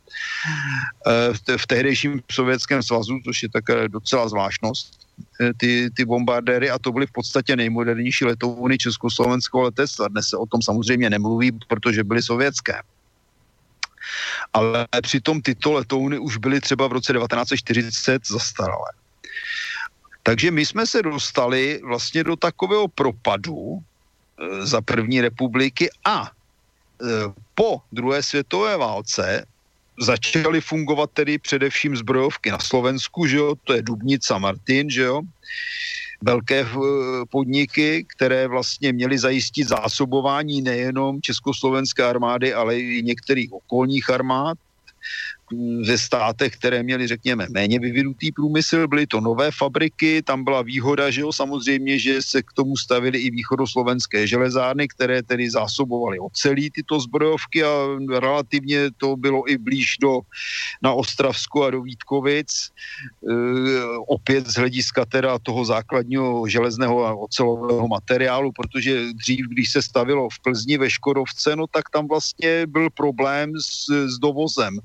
eh, 1.08 1.58
v 1.58 1.68
tehdejším 1.68 2.22
sovětském 2.32 2.84
svazu, 2.84 3.20
což 3.26 3.44
je 3.44 3.50
také 3.50 3.90
docela 3.90 4.30
zvláštnost. 4.30 5.09
Eh, 5.42 5.54
ty, 5.58 5.90
ty 5.92 6.06
bombardéry 6.06 6.70
a 6.70 6.80
to 6.80 6.92
byly 6.92 7.08
v 7.08 7.12
podstatě 7.12 7.56
nejmodernější 7.56 8.26
letouny 8.26 8.78
československého 8.78 9.62
letectva. 9.62 10.08
Dnes 10.08 10.28
se 10.28 10.38
o 10.38 10.46
tom 10.46 10.62
samozřejmě 10.62 11.10
nemluví, 11.10 11.52
protože 11.68 12.04
byly 12.04 12.22
sovětské. 12.22 12.82
Ale 14.54 14.88
přitom 15.02 15.42
tyto 15.42 15.72
letouny 15.72 16.20
už 16.20 16.38
byly 16.38 16.62
třeba 16.62 16.88
v 16.88 16.92
roce 16.92 17.14
1940 17.14 18.28
zastaralé. 18.28 18.92
Takže 20.24 20.52
my 20.52 20.66
jsme 20.66 20.88
se 20.88 21.02
dostali 21.02 21.82
vlastně 21.84 22.24
do 22.24 22.36
takového 22.36 22.88
propadu 22.88 23.80
e, 23.80 24.66
za 24.66 24.82
první 24.82 25.22
republiky 25.22 25.90
a 26.06 26.28
e, 26.28 26.32
po 27.56 27.82
druhé 27.92 28.24
světové 28.24 28.78
válce 28.78 29.46
začaly 30.00 30.62
fungovat 30.62 31.10
tedy 31.14 31.38
především 31.38 31.98
zbrojovky 31.98 32.52
na 32.52 32.60
Slovensku, 32.60 33.28
že 33.28 33.38
jo, 33.38 33.56
to 33.64 33.74
je 33.74 33.82
Dubnica 33.82 34.38
Martin, 34.38 34.90
že 34.90 35.02
jo, 35.02 35.22
velké 36.22 36.60
eh, 36.62 36.76
podniky, 37.32 38.06
které 38.16 38.48
vlastně 38.48 38.94
měly 38.94 39.18
zajistit 39.18 39.68
zásobování 39.68 40.62
nejenom 40.62 41.22
československé 41.22 42.04
armády, 42.04 42.54
ale 42.54 42.80
i 42.80 43.04
některých 43.04 43.54
okolních 43.54 44.10
armád. 44.10 44.58
Ve 45.88 45.98
státech, 45.98 46.54
které 46.54 46.84
měly, 46.84 47.08
řekněme, 47.08 47.48
méně 47.50 47.80
vyvinutý 47.80 48.32
průmysl, 48.32 48.88
byly 48.88 49.08
to 49.08 49.22
nové 49.22 49.52
fabriky, 49.52 50.22
tam 50.22 50.44
byla 50.44 50.62
výhoda, 50.62 51.10
že 51.10 51.22
jo, 51.22 51.34
samozřejmě, 51.34 52.00
že 52.00 52.22
se 52.22 52.42
k 52.42 52.54
tomu 52.54 52.78
stavily 52.78 53.20
i 53.20 53.32
východoslovenské 53.32 54.28
železárny, 54.28 54.88
které 54.88 55.24
tedy 55.24 55.50
zásobovaly 55.50 56.20
ocelí 56.20 56.70
tyto 56.70 57.00
zbrojovky 57.00 57.64
a 57.64 57.70
relativně 58.20 58.92
to 58.98 59.16
bylo 59.16 59.52
i 59.52 59.58
blíž 59.58 59.98
do, 60.02 60.22
na 60.82 60.94
Ostravsku 60.94 61.64
a 61.64 61.72
do 61.72 61.82
Vítkovic. 61.82 62.50
E, 62.50 63.34
opět 64.08 64.48
z 64.48 64.56
hlediska 64.56 65.06
teda 65.06 65.40
toho 65.40 65.66
základního 65.66 66.48
železného 66.48 67.06
a 67.06 67.14
ocelového 67.14 67.88
materiálu, 67.88 68.52
protože 68.52 69.14
dřív, 69.14 69.46
když 69.48 69.72
se 69.72 69.82
stavilo 69.82 70.30
v 70.30 70.40
Plzni 70.40 70.78
ve 70.78 70.90
Škodovce, 70.90 71.56
no 71.56 71.68
tak 71.68 71.90
tam 71.90 72.08
vlastně 72.08 72.68
byl 72.68 72.90
problém 72.90 73.52
s, 73.62 73.90
s 73.90 74.20
dovozem 74.20 74.80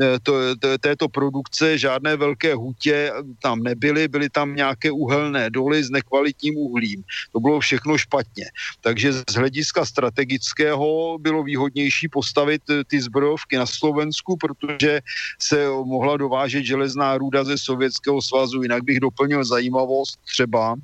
e, 0.00 0.09
to, 0.22 0.56
to, 0.56 0.78
této 0.78 1.08
produkce, 1.08 1.78
žádné 1.78 2.16
velké 2.16 2.54
hutě 2.54 3.12
tam 3.42 3.62
nebyly, 3.62 4.08
byly 4.08 4.30
tam 4.30 4.54
nějaké 4.54 4.90
uhelné 4.90 5.50
doly 5.50 5.84
s 5.84 5.90
nekvalitním 5.90 6.56
uhlím. 6.56 7.04
To 7.32 7.40
bylo 7.40 7.60
všechno 7.60 7.98
špatně. 7.98 8.44
Takže 8.80 9.12
z 9.12 9.34
hlediska 9.34 9.84
strategického 9.84 11.18
bylo 11.18 11.42
výhodnější 11.42 12.08
postavit 12.08 12.62
e, 12.70 12.84
ty 12.84 13.00
zbrojovky 13.00 13.56
na 13.56 13.66
Slovensku, 13.66 14.36
protože 14.36 15.00
se 15.38 15.68
mohla 15.68 16.16
dovážet 16.16 16.64
železná 16.64 17.18
růda 17.18 17.44
ze 17.44 17.58
Sovětského 17.58 18.22
svazu. 18.22 18.62
Jinak 18.62 18.84
bych 18.84 19.00
doplnil 19.00 19.44
zajímavost 19.44 20.18
třeba, 20.24 20.76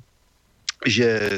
že 0.85 1.29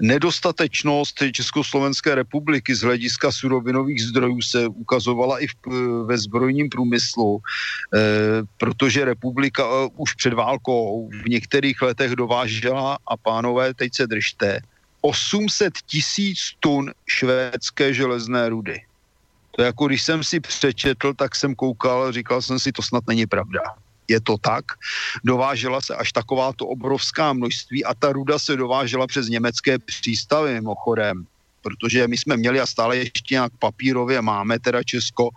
Nedostatečnost 0.00 1.22
Československé 1.32 2.14
republiky 2.14 2.74
z 2.74 2.80
hlediska 2.80 3.32
surovinových 3.32 4.02
zdrojů 4.02 4.42
se 4.42 4.66
ukazovala 4.66 5.38
i 5.38 5.46
v, 5.46 5.54
ve 6.06 6.18
zbrojním 6.18 6.68
průmyslu, 6.68 7.38
e, 7.38 8.00
protože 8.58 9.04
republika 9.04 9.62
e, 9.62 9.88
už 9.96 10.14
před 10.14 10.32
válkou 10.32 11.10
v 11.24 11.28
některých 11.28 11.82
letech 11.82 12.12
dovážela, 12.12 12.98
a 13.06 13.16
pánové, 13.16 13.74
teď 13.74 13.94
se 13.94 14.06
držte, 14.06 14.60
800 15.00 15.72
tisíc 15.86 16.38
tun 16.60 16.90
švédské 17.06 17.94
železné 17.94 18.48
rudy. 18.48 18.82
To 19.56 19.62
jako 19.62 19.86
když 19.86 20.02
jsem 20.02 20.24
si 20.24 20.40
přečetl, 20.40 21.14
tak 21.14 21.36
jsem 21.36 21.54
koukal, 21.54 22.12
říkal 22.12 22.42
jsem 22.42 22.58
si, 22.58 22.72
to 22.72 22.82
snad 22.82 23.04
není 23.06 23.26
pravda 23.26 23.60
je 24.08 24.20
to 24.20 24.38
tak. 24.38 24.64
Dovážela 25.24 25.80
se 25.80 25.96
až 25.96 26.12
takováto 26.12 26.66
obrovská 26.66 27.32
množství 27.32 27.84
a 27.84 27.94
ta 27.94 28.12
ruda 28.12 28.38
se 28.38 28.56
dovážela 28.56 29.06
přes 29.06 29.28
německé 29.28 29.78
přístavy 29.78 30.54
mimochodem 30.54 31.26
protože 31.66 32.08
my 32.08 32.18
jsme 32.18 32.36
měli 32.36 32.60
a 32.60 32.66
stále 32.66 32.96
ještě 32.96 33.34
nějak 33.34 33.52
papírově 33.58 34.22
máme, 34.22 34.58
teda 34.58 34.82
Česko, 34.82 35.28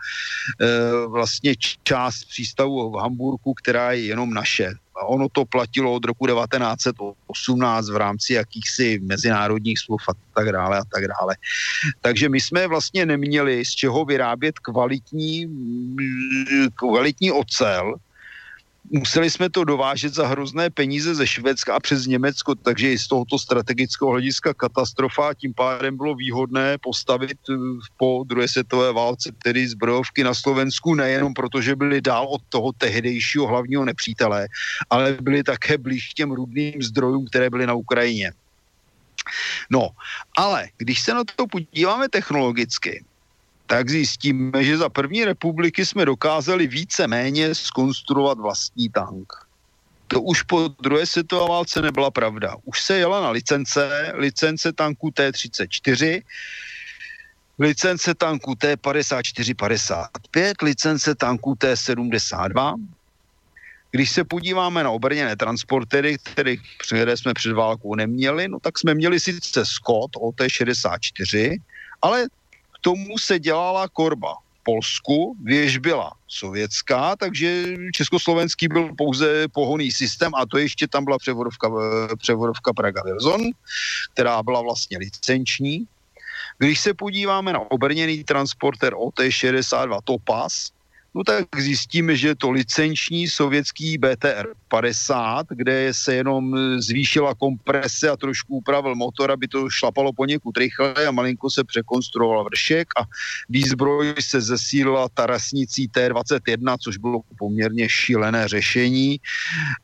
e, 0.61 1.07
vlastně 1.07 1.55
část 1.83 2.29
přístavu 2.29 2.91
v 2.91 3.01
Hamburgu, 3.01 3.53
která 3.53 3.91
je 3.91 4.13
jenom 4.13 4.29
naše. 4.33 4.77
A 4.93 5.09
ono 5.09 5.29
to 5.29 5.45
platilo 5.45 5.93
od 5.93 6.05
roku 6.05 6.27
1918 6.27 7.89
v 7.89 7.97
rámci 7.97 8.33
jakýchsi 8.33 8.99
mezinárodních 9.01 9.79
smluv 9.79 10.01
a 10.09 10.13
tak 10.33 10.51
dále 10.51 10.77
a 10.77 10.83
tak 10.85 11.07
dále. 11.07 11.33
Takže 12.01 12.29
my 12.29 12.41
jsme 12.41 12.67
vlastně 12.67 13.05
neměli 13.05 13.65
z 13.65 13.71
čeho 13.71 14.05
vyrábět 14.05 14.59
kvalitní, 14.59 15.49
kvalitní 16.75 17.31
ocel, 17.31 17.95
museli 18.89 19.29
jsme 19.29 19.49
to 19.49 19.63
dovážet 19.63 20.13
za 20.13 20.27
hrozné 20.27 20.69
peníze 20.69 21.15
ze 21.15 21.27
Švédska 21.27 21.75
a 21.75 21.79
přes 21.79 22.05
Německo, 22.05 22.55
takže 22.55 22.91
i 22.91 22.97
z 22.97 23.07
tohoto 23.07 23.39
strategického 23.39 24.11
hlediska 24.11 24.53
katastrofa 24.53 25.29
a 25.29 25.33
tím 25.33 25.53
pádem 25.53 25.97
bylo 25.97 26.15
výhodné 26.15 26.77
postavit 26.77 27.37
eh, 27.49 27.53
po 27.97 28.23
druhé 28.27 28.47
světové 28.47 28.93
válce 28.93 29.31
tedy 29.43 29.67
zbrojovky 29.67 30.23
na 30.23 30.33
Slovensku 30.33 30.95
nejenom 30.95 31.33
proto, 31.33 31.61
že 31.61 31.75
byli 31.75 32.01
dál 32.01 32.27
od 32.29 32.41
toho 32.49 32.71
tehdejšího 32.71 33.47
hlavního 33.47 33.85
nepřítele, 33.85 34.47
ale 34.89 35.17
byli 35.21 35.43
také 35.43 35.77
blíž 35.77 36.13
těm 36.13 36.31
rudným 36.31 36.81
zdrojům, 36.81 37.25
které 37.27 37.49
byly 37.49 37.67
na 37.67 37.73
Ukrajině. 37.73 38.31
No, 39.69 39.89
ale 40.37 40.67
když 40.77 41.01
se 41.01 41.13
na 41.13 41.23
to 41.23 41.47
podíváme 41.47 42.09
technologicky, 42.09 43.03
tak 43.69 43.89
zjistíme, 43.89 44.63
že 44.63 44.77
za 44.77 44.89
první 44.89 45.25
republiky 45.25 45.85
jsme 45.85 46.05
dokázali 46.05 46.67
více 46.67 47.07
méně 47.07 47.55
skonstruovat 47.55 48.39
vlastní 48.39 48.89
tank. 48.89 49.33
To 50.07 50.21
už 50.21 50.43
po 50.43 50.67
druhé 50.81 51.05
světové 51.05 51.49
válce 51.49 51.81
nebyla 51.81 52.11
pravda. 52.11 52.55
Už 52.65 52.81
se 52.81 52.97
jela 52.97 53.21
na 53.21 53.29
licence, 53.29 54.11
licence 54.13 54.73
tanku 54.73 55.11
T-34, 55.11 56.21
licence 57.59 58.15
tanku 58.15 58.55
T-54-55, 58.55 60.53
licence 60.61 61.15
tanku 61.15 61.55
T-72. 61.55 62.75
Když 63.91 64.11
se 64.11 64.23
podíváme 64.23 64.83
na 64.83 64.89
obrněné 64.89 65.35
transportery, 65.35 66.17
které, 66.23 66.55
které 66.77 67.17
jsme 67.17 67.33
před 67.33 67.53
válkou 67.53 67.95
neměli, 67.95 68.47
no 68.47 68.59
tak 68.59 68.79
jsme 68.79 68.93
měli 68.93 69.19
sice 69.19 69.65
Scott 69.65 70.15
OT-64, 70.15 71.57
ale 72.01 72.25
tomu 72.81 73.17
se 73.17 73.39
dělala 73.39 73.87
korba. 73.87 74.33
V 74.33 74.63
Polsku 74.63 75.35
věž 75.43 75.77
byla 75.77 76.11
sovětská, 76.27 77.15
takže 77.15 77.65
československý 77.93 78.67
byl 78.67 78.95
pouze 78.97 79.47
pohoný 79.47 79.91
systém 79.91 80.35
a 80.35 80.45
to 80.45 80.57
ještě 80.57 80.87
tam 80.87 81.05
byla 81.05 81.17
převodovka, 81.17 81.71
převodovka 82.17 82.73
Praga 82.73 83.01
Wilson, 83.05 83.41
která 84.13 84.43
byla 84.43 84.61
vlastně 84.61 84.97
licenční. 84.97 85.87
Když 86.57 86.79
se 86.79 86.93
podíváme 86.93 87.53
na 87.53 87.59
obrněný 87.71 88.23
transporter 88.23 88.93
OT-62 88.93 89.99
Topaz, 90.03 90.71
no 91.15 91.23
tak 91.23 91.45
zjistíme, 91.57 92.15
že 92.15 92.27
je 92.27 92.35
to 92.35 92.51
licenční 92.51 93.27
sovětský 93.27 93.99
BTR-50, 93.99 95.43
kde 95.49 95.93
se 95.93 96.15
jenom 96.15 96.55
zvýšila 96.81 97.35
komprese 97.35 98.09
a 98.09 98.17
trošku 98.17 98.55
upravil 98.55 98.95
motor, 98.95 99.31
aby 99.31 99.47
to 99.47 99.69
šlapalo 99.69 100.13
poněkud 100.13 100.57
rychle 100.57 100.93
a 101.07 101.11
malinko 101.11 101.49
se 101.49 101.63
překonstruoval 101.63 102.43
vršek 102.43 102.87
a 103.01 103.03
výzbroj 103.49 104.13
se 104.19 104.41
zesílila 104.41 105.09
tarasnicí 105.09 105.87
T-21, 105.87 106.77
což 106.81 106.97
bylo 106.97 107.21
poměrně 107.37 107.89
šílené 107.89 108.47
řešení, 108.47 109.19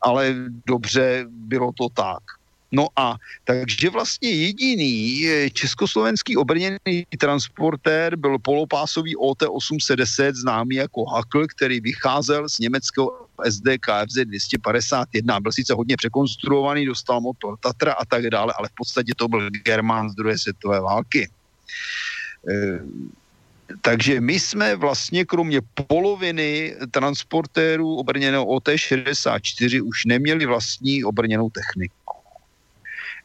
ale 0.02 0.36
dobře 0.68 1.26
bylo 1.30 1.72
to 1.78 1.90
tak. 1.90 2.35
No 2.76 2.88
a 2.96 3.16
takže 3.44 3.90
vlastně 3.90 4.30
jediný 4.30 5.24
československý 5.54 6.38
obrněný 6.38 7.08
transportér 7.20 8.16
byl 8.16 8.40
polopásový 8.40 9.16
OT-810, 9.16 10.34
známý 10.34 10.76
jako 10.76 11.06
Hakl, 11.06 11.48
který 11.48 11.80
vycházel 11.80 12.50
z 12.50 12.60
německého 12.60 13.28
SDKFZ 13.50 14.16
251. 14.26 15.40
Byl 15.40 15.52
sice 15.52 15.74
hodně 15.74 15.98
překonstruovaný, 15.98 16.86
dostal 16.86 17.22
motor 17.22 17.58
Tatra 17.60 17.94
a 17.94 18.06
tak 18.06 18.28
dále, 18.30 18.54
ale 18.60 18.68
v 18.68 18.76
podstatě 18.78 19.14
to 19.16 19.28
byl 19.28 19.50
Germán 19.50 20.10
z 20.10 20.16
druhé 20.16 20.38
světové 20.38 20.82
války. 20.82 21.30
E, 22.50 22.80
takže 23.82 24.22
my 24.22 24.40
jsme 24.40 24.76
vlastně 24.76 25.26
kromě 25.26 25.62
poloviny 25.88 26.76
transportérů 26.92 27.96
obrněného 27.96 28.46
OT-64 28.46 29.88
už 29.88 30.06
neměli 30.06 30.46
vlastní 30.46 31.04
obrněnou 31.04 31.50
techniku. 31.50 32.05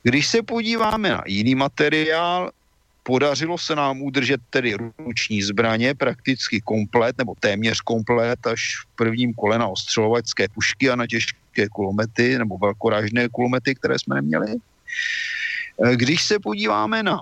Když 0.03 0.27
se 0.27 0.43
podíváme 0.43 1.11
na 1.11 1.23
jiný 1.27 1.55
materiál, 1.55 2.51
podařilo 3.03 3.59
se 3.59 3.77
nám 3.77 4.03
udržet 4.03 4.41
tedy 4.51 4.77
ruční 4.99 5.43
zbraně 5.43 5.95
prakticky 5.95 6.61
komplet, 6.61 7.19
nebo 7.19 7.35
téměř 7.41 7.81
komplet, 7.81 8.47
až 8.47 8.77
v 8.83 8.97
prvním 8.97 9.35
kole 9.35 9.59
na 9.59 9.67
ostřelovačské 9.67 10.49
pušky 10.49 10.91
a 10.91 10.97
na 10.97 11.07
těžké 11.07 11.69
kulomety, 11.73 12.39
nebo 12.39 12.59
velkorážné 12.59 13.29
kulomety, 13.29 13.75
které 13.75 13.99
jsme 13.99 14.15
neměli. 14.15 14.55
Když 15.95 16.23
se 16.23 16.39
podíváme 16.39 17.03
na 17.03 17.21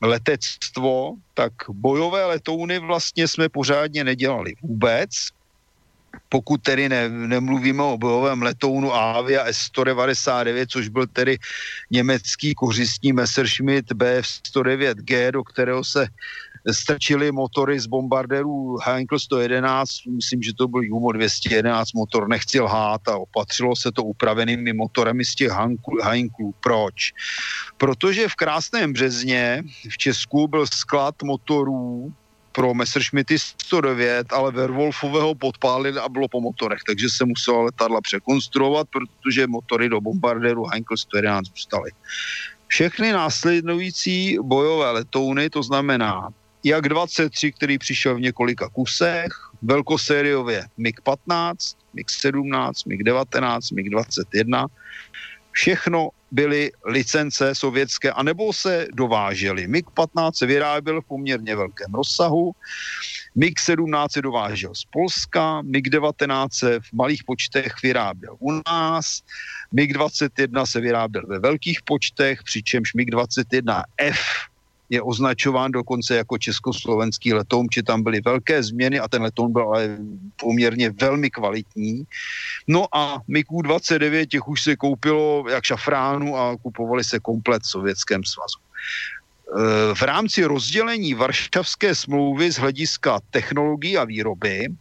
letectvo, 0.00 1.14
tak 1.34 1.52
bojové 1.68 2.24
letouny 2.24 2.78
vlastně 2.78 3.28
jsme 3.28 3.48
pořádně 3.48 4.04
nedělali 4.04 4.54
vůbec 4.62 5.10
pokud 6.28 6.62
tedy 6.62 6.88
ne, 6.88 7.08
nemluvíme 7.08 7.82
o 7.82 7.98
bojovém 7.98 8.42
letounu 8.42 8.94
Avia 8.94 9.44
S-199, 9.44 10.66
což 10.68 10.88
byl 10.88 11.06
tedy 11.06 11.38
německý 11.90 12.54
kořistní 12.54 13.12
Messerschmitt 13.12 13.92
Bf-109G, 13.92 15.32
do 15.32 15.44
kterého 15.44 15.84
se 15.84 16.06
strčili 16.72 17.32
motory 17.32 17.80
z 17.80 17.86
bombardérů 17.86 18.76
Heinkel 18.84 19.18
111, 19.18 19.90
myslím, 20.06 20.42
že 20.42 20.54
to 20.54 20.68
byl 20.68 20.82
Jumo 20.82 21.12
211 21.12 21.92
motor, 21.92 22.28
nechci 22.28 22.60
lhát 22.60 23.08
a 23.08 23.16
opatřilo 23.16 23.76
se 23.76 23.92
to 23.92 24.04
upravenými 24.04 24.72
motorami 24.72 25.24
z 25.24 25.34
těch 25.34 25.52
Heinkelů. 26.02 26.54
Proč? 26.60 27.12
Protože 27.76 28.28
v 28.28 28.34
krásném 28.34 28.92
březně 28.92 29.62
v 29.90 29.98
Česku 29.98 30.48
byl 30.48 30.66
sklad 30.66 31.22
motorů 31.22 32.12
pro 32.52 32.74
Messerschmitty 32.74 33.38
109, 33.38 34.32
ale 34.32 34.52
Werwolfového 34.52 35.34
podpálili 35.34 35.98
a 35.98 36.08
bylo 36.08 36.28
po 36.28 36.40
motorech, 36.40 36.80
takže 36.86 37.10
se 37.10 37.24
muselo 37.24 37.62
letadla 37.62 38.00
překonstruovat, 38.00 38.86
protože 38.92 39.46
motory 39.46 39.88
do 39.88 40.00
bombardéru 40.00 40.64
Heinkel 40.64 40.96
111 40.96 41.46
zůstaly. 41.46 41.90
Všechny 42.66 43.12
následující 43.12 44.38
bojové 44.42 44.90
letouny, 44.90 45.50
to 45.50 45.62
znamená 45.62 46.28
jak 46.64 46.88
23, 46.88 47.52
který 47.52 47.78
přišel 47.78 48.14
v 48.14 48.20
několika 48.20 48.68
kusech, 48.68 49.32
velkosériově 49.62 50.66
MiG-15, 50.78 51.54
MiG-17, 51.94 52.72
MiG-19, 52.86 53.58
MiG-21, 53.74 54.66
všechno 55.52 56.08
byly 56.30 56.70
licence 56.86 57.54
sovětské, 57.54 58.12
anebo 58.12 58.52
se 58.52 58.86
dovážely. 58.94 59.68
MiG-15 59.68 60.30
se 60.34 60.46
vyráběl 60.46 61.00
v 61.00 61.06
poměrně 61.06 61.56
velkém 61.56 61.94
rozsahu, 61.94 62.52
MiG-17 63.36 64.08
se 64.10 64.22
dovážel 64.22 64.74
z 64.74 64.84
Polska, 64.90 65.62
MiG-19 65.62 66.48
se 66.52 66.80
v 66.80 66.92
malých 66.92 67.24
počtech 67.24 67.72
vyráběl 67.82 68.36
u 68.38 68.52
nás, 68.68 69.20
MiG-21 69.76 70.66
se 70.66 70.80
vyráběl 70.80 71.22
ve 71.26 71.38
velkých 71.38 71.78
počtech, 71.84 72.42
přičemž 72.42 72.94
MiG-21F 72.94 74.49
je 74.90 75.02
označován 75.02 75.70
dokonce 75.70 76.16
jako 76.16 76.38
československý 76.38 77.34
letoun, 77.34 77.66
či 77.70 77.82
tam 77.82 78.02
byly 78.02 78.20
velké 78.20 78.62
změny 78.62 78.98
a 78.98 79.08
ten 79.08 79.22
letoun 79.22 79.52
byl 79.52 79.62
ale 79.62 79.98
poměrně 80.36 80.90
velmi 80.90 81.30
kvalitní. 81.30 82.04
No 82.66 82.86
a 82.92 83.22
MiGu 83.28 83.62
29 83.62 84.26
těch 84.26 84.48
už 84.48 84.62
se 84.62 84.76
koupilo 84.76 85.44
jak 85.50 85.64
šafránu 85.64 86.36
a 86.36 86.56
kupovali 86.56 87.04
se 87.04 87.18
komplet 87.18 87.62
v 87.62 87.70
Sovětském 87.70 88.24
svazu. 88.24 88.58
E, 88.58 89.94
v 89.94 90.02
rámci 90.02 90.44
rozdělení 90.44 91.14
Varšavské 91.14 91.94
smlouvy 91.94 92.52
z 92.52 92.58
hlediska 92.58 93.20
technologií 93.30 93.98
a 93.98 94.04
výroby 94.04 94.66
e, 94.66 94.72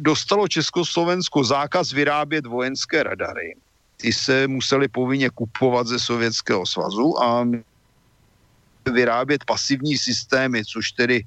dostalo 0.00 0.48
Československo 0.48 1.44
zákaz 1.44 1.92
vyrábět 1.92 2.46
vojenské 2.46 3.02
radary. 3.02 3.56
Ty 3.96 4.12
se 4.12 4.48
museli 4.48 4.88
povinně 4.88 5.30
kupovat 5.30 5.86
ze 5.86 5.98
Sovětského 5.98 6.66
svazu 6.66 7.22
a 7.22 7.48
vyrábět 8.90 9.44
pasivní 9.44 9.98
systémy, 9.98 10.64
což 10.64 10.92
tedy 10.92 11.24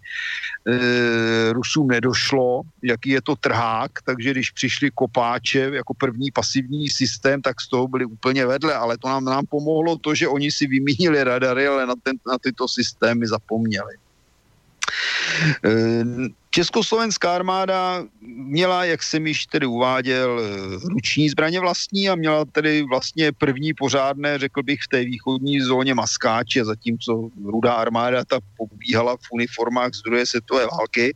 e, 0.68 1.53
Rusům 1.53 1.88
nedošlo, 1.88 2.61
jaký 2.84 3.10
je 3.10 3.22
to 3.22 3.36
trhák, 3.36 3.91
takže 4.06 4.31
když 4.31 4.52
přišli 4.52 4.91
kopáče 4.91 5.60
jako 5.73 5.94
první 5.94 6.31
pasivní 6.31 6.90
systém, 6.90 7.41
tak 7.41 7.61
z 7.61 7.68
toho 7.68 7.88
byli 7.88 8.06
úplně 8.06 8.45
vedle, 8.45 8.73
ale 8.73 8.98
to 8.98 9.07
nám, 9.07 9.26
nám 9.26 9.45
pomohlo 9.45 9.98
to, 9.98 10.15
že 10.15 10.27
oni 10.27 10.52
si 10.52 10.68
vymínili 10.68 11.23
radary, 11.23 11.68
ale 11.68 11.86
na, 11.86 11.95
ten, 12.03 12.15
na 12.27 12.38
tyto 12.38 12.68
systémy 12.68 13.27
zapomněli. 13.27 13.94
E, 15.65 16.03
Československá 16.60 17.36
armáda 17.36 18.03
měla, 18.22 18.86
jak 18.86 19.03
jsem 19.03 19.27
již 19.27 19.45
tedy 19.45 19.65
uváděl, 19.65 20.41
ruční 20.84 21.30
zbraně 21.30 21.60
vlastní 21.60 22.10
a 22.10 22.15
měla 22.15 22.45
tedy 22.45 22.84
vlastně 22.84 23.31
první 23.31 23.73
pořádné, 23.73 24.38
řekl 24.38 24.64
bych, 24.64 24.80
v 24.81 24.88
té 24.88 25.03
východní 25.03 25.61
zóně 25.61 25.94
maskáče, 25.94 26.65
zatímco 26.65 27.30
rudá 27.45 27.73
armáda 27.73 28.26
ta 28.26 28.40
pobíhala 28.57 29.15
v 29.18 29.31
uniformách 29.31 29.94
z 29.94 30.02
druhé 30.02 30.26
světové 30.26 30.68
války 30.68 31.15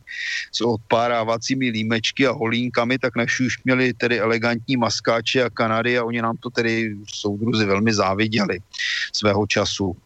s 0.52 0.60
odpárávacími 0.60 1.68
límečky 1.70 2.26
a 2.26 2.32
holínkami, 2.32 2.98
tak 2.98 3.16
naši 3.16 3.46
už 3.46 3.64
měli 3.64 3.92
tedy 3.92 4.20
elegantní 4.20 4.76
maskáče 4.76 5.44
a 5.44 5.50
Kanady 5.50 5.98
a 5.98 6.04
oni 6.04 6.22
nám 6.22 6.36
to 6.36 6.50
tedy 6.50 6.96
soudruzi 7.04 7.64
velmi 7.64 7.94
záviděli 7.94 8.58
svého 9.12 9.46
času. 9.46 9.96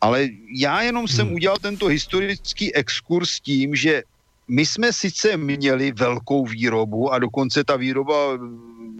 Ale 0.00 0.28
já 0.54 0.82
jenom 0.82 1.08
jsem 1.08 1.26
hmm. 1.26 1.34
udělal 1.34 1.58
tento 1.58 1.86
historický 1.86 2.74
exkurs 2.74 3.40
tím, 3.40 3.74
že 3.74 4.02
my 4.50 4.66
jsme 4.66 4.92
sice 4.92 5.36
měli 5.36 5.92
velkou 5.92 6.46
výrobu 6.46 7.12
a 7.12 7.18
dokonce 7.18 7.64
ta 7.64 7.76
výroba 7.76 8.38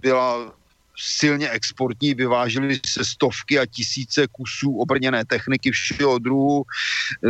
byla 0.01 0.53
silně 0.97 1.49
exportní, 1.49 2.13
vyváželi 2.13 2.79
se 2.85 3.05
stovky 3.05 3.59
a 3.59 3.65
tisíce 3.65 4.27
kusů 4.31 4.77
obrněné 4.77 5.25
techniky 5.25 5.71
všeho 5.71 6.19
druhu, 6.19 6.63
eh, 6.63 7.29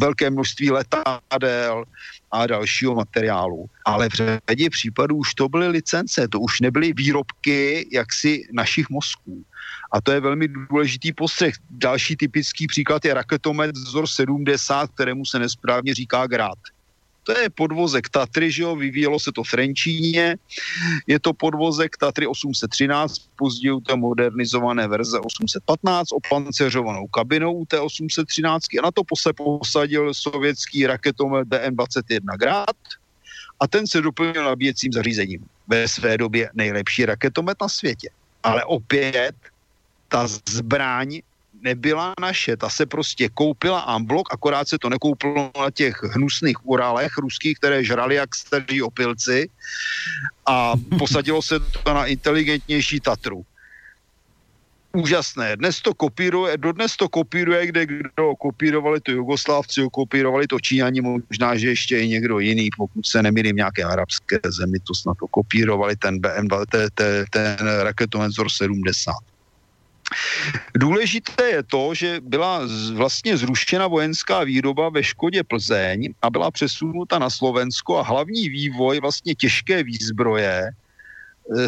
velké 0.00 0.30
množství 0.30 0.70
letadel 0.70 1.84
a 2.32 2.46
dalšího 2.46 2.94
materiálu. 2.94 3.66
Ale 3.84 4.08
v 4.08 4.12
řadě 4.12 4.70
případů 4.70 5.16
už 5.16 5.34
to 5.34 5.48
byly 5.48 5.68
licence, 5.68 6.28
to 6.28 6.40
už 6.40 6.60
nebyly 6.60 6.92
výrobky 6.92 7.88
jaksi 7.92 8.42
našich 8.52 8.90
mozků. 8.90 9.44
A 9.92 10.00
to 10.00 10.12
je 10.12 10.20
velmi 10.20 10.48
důležitý 10.48 11.12
postřeh. 11.12 11.54
Další 11.70 12.16
typický 12.16 12.66
příklad 12.66 13.04
je 13.04 13.14
raketomet 13.14 13.76
vzor 13.76 14.06
70, 14.06 14.90
kterému 14.90 15.24
se 15.24 15.38
nesprávně 15.38 15.94
říká 15.94 16.26
grát. 16.26 16.58
To 17.24 17.38
je 17.38 17.50
podvozek 17.50 18.08
Tatry, 18.08 18.52
že 18.52 18.62
jo, 18.62 18.76
vyvíjelo 18.76 19.18
se 19.18 19.32
to 19.32 19.42
v 19.42 19.48
Frenčíně, 19.48 20.36
je 21.06 21.20
to 21.20 21.32
podvozek 21.32 21.96
Tatry 21.96 22.26
813, 22.26 23.14
později 23.36 23.80
té 23.80 23.96
modernizované 23.96 24.88
verze 24.88 25.18
815, 25.18 26.08
opanceřovanou 26.12 27.06
kabinou 27.06 27.64
té 27.64 27.80
813 27.80 28.64
a 28.78 28.82
na 28.82 28.90
to 28.90 29.02
se 29.16 29.32
posadil 29.32 30.14
sovětský 30.14 30.86
raketomet 30.86 31.48
BM-21 31.48 32.38
Grad 32.38 32.76
a 33.60 33.66
ten 33.66 33.86
se 33.86 34.00
doplnil 34.00 34.44
nabíjecím 34.44 34.92
zařízením. 34.92 35.44
Ve 35.68 35.88
své 35.88 36.18
době 36.18 36.50
nejlepší 36.54 37.04
raketomet 37.06 37.56
na 37.60 37.68
světě. 37.68 38.08
Ale 38.42 38.64
opět 38.64 39.36
ta 40.08 40.26
zbraň 40.48 41.20
nebyla 41.64 42.14
naše, 42.20 42.56
ta 42.56 42.68
se 42.68 42.86
prostě 42.86 43.28
koupila 43.28 43.80
amblok, 43.80 44.28
akorát 44.32 44.68
se 44.68 44.78
to 44.78 44.88
nekoupilo 44.88 45.50
na 45.60 45.70
těch 45.70 46.02
hnusných 46.02 46.66
Uralech 46.66 47.16
ruských, 47.18 47.58
které 47.58 47.84
žrali 47.84 48.14
jak 48.14 48.34
staří 48.34 48.82
opilci 48.82 49.48
a 50.46 50.72
posadilo 50.98 51.42
se 51.42 51.60
to 51.60 51.94
na 51.94 52.06
inteligentnější 52.06 53.00
Tatru. 53.00 53.44
Úžasné. 54.94 55.56
Dnes 55.56 55.82
to 55.82 55.94
kopíruje, 55.94 56.56
dodnes 56.56 56.96
to 56.96 57.08
kopíruje, 57.08 57.66
kde 57.66 57.86
kdo 57.86 58.38
kopírovali 58.38 59.00
to 59.00 59.10
Jugoslávci, 59.10 59.82
kopírovali 59.92 60.46
to 60.46 60.60
Číňani, 60.60 61.00
možná, 61.00 61.56
že 61.58 61.68
ještě 61.68 61.98
i 61.98 62.08
někdo 62.08 62.38
jiný, 62.38 62.68
pokud 62.76 63.06
se 63.06 63.22
nemýlím, 63.22 63.56
nějaké 63.56 63.82
arabské 63.82 64.38
zemi, 64.46 64.78
to 64.86 64.94
snad 64.94 65.18
to 65.18 65.26
kopírovali 65.26 65.96
ten 65.96 66.18
BM, 66.22 66.46
ten, 66.70 66.88
ten, 66.94 67.24
ten 67.30 67.56
raketomenzor 67.82 68.50
70. 68.50 69.33
Důležité 70.74 71.50
je 71.50 71.62
to, 71.62 71.94
že 71.94 72.20
byla 72.22 72.60
vlastně 72.94 73.36
zrušena 73.36 73.86
vojenská 73.86 74.44
výroba 74.44 74.88
ve 74.88 75.02
Škodě 75.02 75.42
Plzeň 75.44 76.14
a 76.22 76.30
byla 76.30 76.50
přesunuta 76.50 77.18
na 77.18 77.30
Slovensko 77.30 77.98
a 77.98 78.02
hlavní 78.02 78.48
vývoj 78.48 79.00
vlastně 79.00 79.34
těžké 79.34 79.82
výzbroje 79.82 80.70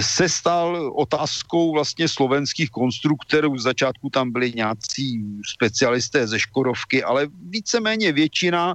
se 0.01 0.29
stal 0.29 0.93
otázkou 0.97 1.73
vlastně 1.73 2.09
slovenských 2.09 2.71
konstruktorů. 2.71 3.59
Z 3.59 3.63
začátku 3.63 4.11
tam 4.11 4.33
byli 4.33 4.53
nějací 4.53 5.25
specialisté 5.47 6.27
ze 6.27 6.39
Škodovky, 6.39 7.05
ale 7.05 7.29
víceméně 7.49 8.13
většina 8.13 8.75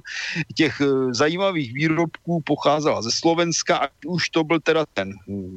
těch 0.54 0.80
eh, 0.80 1.14
zajímavých 1.14 1.72
výrobků 1.72 2.42
pocházela 2.46 3.02
ze 3.02 3.10
Slovenska, 3.10 3.76
a 3.76 3.88
už 4.06 4.28
to 4.28 4.44
byl 4.44 4.60
teda 4.60 4.86
ten 4.94 5.12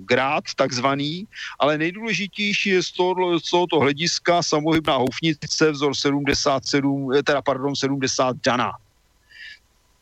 grát 0.05 0.43
takzvaný, 0.55 1.27
ale 1.59 1.77
nejdůležitější 1.77 2.69
je 2.69 2.83
z, 2.83 2.91
toho, 2.91 3.39
tohoto 3.51 3.79
hlediska 3.79 4.43
samohybná 4.43 4.97
houfnice 4.97 5.71
vzor 5.71 5.95
77, 5.95 7.13
eh, 7.13 7.23
teda 7.23 7.41
pardon, 7.41 7.75
70 7.75 8.37
Dana 8.45 8.71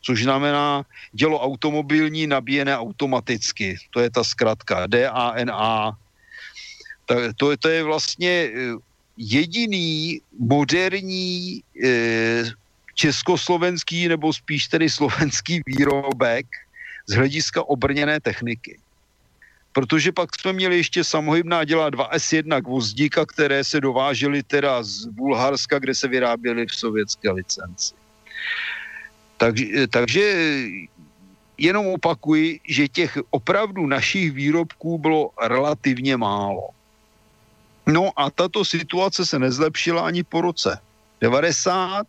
což 0.04 0.22
znamená 0.22 0.84
dělo 1.12 1.40
automobilní 1.40 2.26
nabíjené 2.26 2.78
automaticky. 2.78 3.76
To 3.90 4.00
je 4.00 4.10
ta 4.10 4.24
zkratka 4.24 4.86
DANA. 4.86 5.96
To, 7.36 7.56
to 7.56 7.68
je 7.68 7.82
vlastně 7.82 8.30
eh, 8.30 8.52
jediný 9.16 10.20
moderní 10.38 11.62
eh, 11.84 12.44
československý 12.94 14.08
nebo 14.08 14.32
spíš 14.32 14.68
tedy 14.68 14.90
slovenský 14.90 15.60
výrobek 15.66 16.46
z 17.06 17.12
hlediska 17.14 17.62
obrněné 17.64 18.20
techniky. 18.20 18.78
Protože 19.72 20.12
pak 20.12 20.40
jsme 20.40 20.52
měli 20.52 20.76
ještě 20.76 21.04
samohybná 21.04 21.64
děla 21.64 21.90
2S1 21.90 22.62
gvozdíka, 22.62 23.26
které 23.26 23.64
se 23.64 23.80
dovážely 23.80 24.42
teda 24.42 24.82
z 24.82 25.06
Bulharska, 25.06 25.78
kde 25.78 25.94
se 25.94 26.08
vyráběly 26.08 26.66
v 26.66 26.74
sovětské 26.74 27.30
licenci. 27.30 27.94
Takže, 29.44 29.86
takže 29.92 30.24
jenom 31.58 31.86
opakuji, 31.86 32.60
že 32.64 32.88
těch 32.88 33.18
opravdu 33.30 33.86
našich 33.86 34.32
výrobků 34.32 34.98
bylo 34.98 35.30
relativně 35.36 36.16
málo. 36.16 36.72
No 37.86 38.08
a 38.16 38.30
tato 38.30 38.64
situace 38.64 39.26
se 39.26 39.38
nezlepšila 39.38 40.06
ani 40.06 40.24
po 40.24 40.40
roce 40.40 40.80
90 41.20 42.06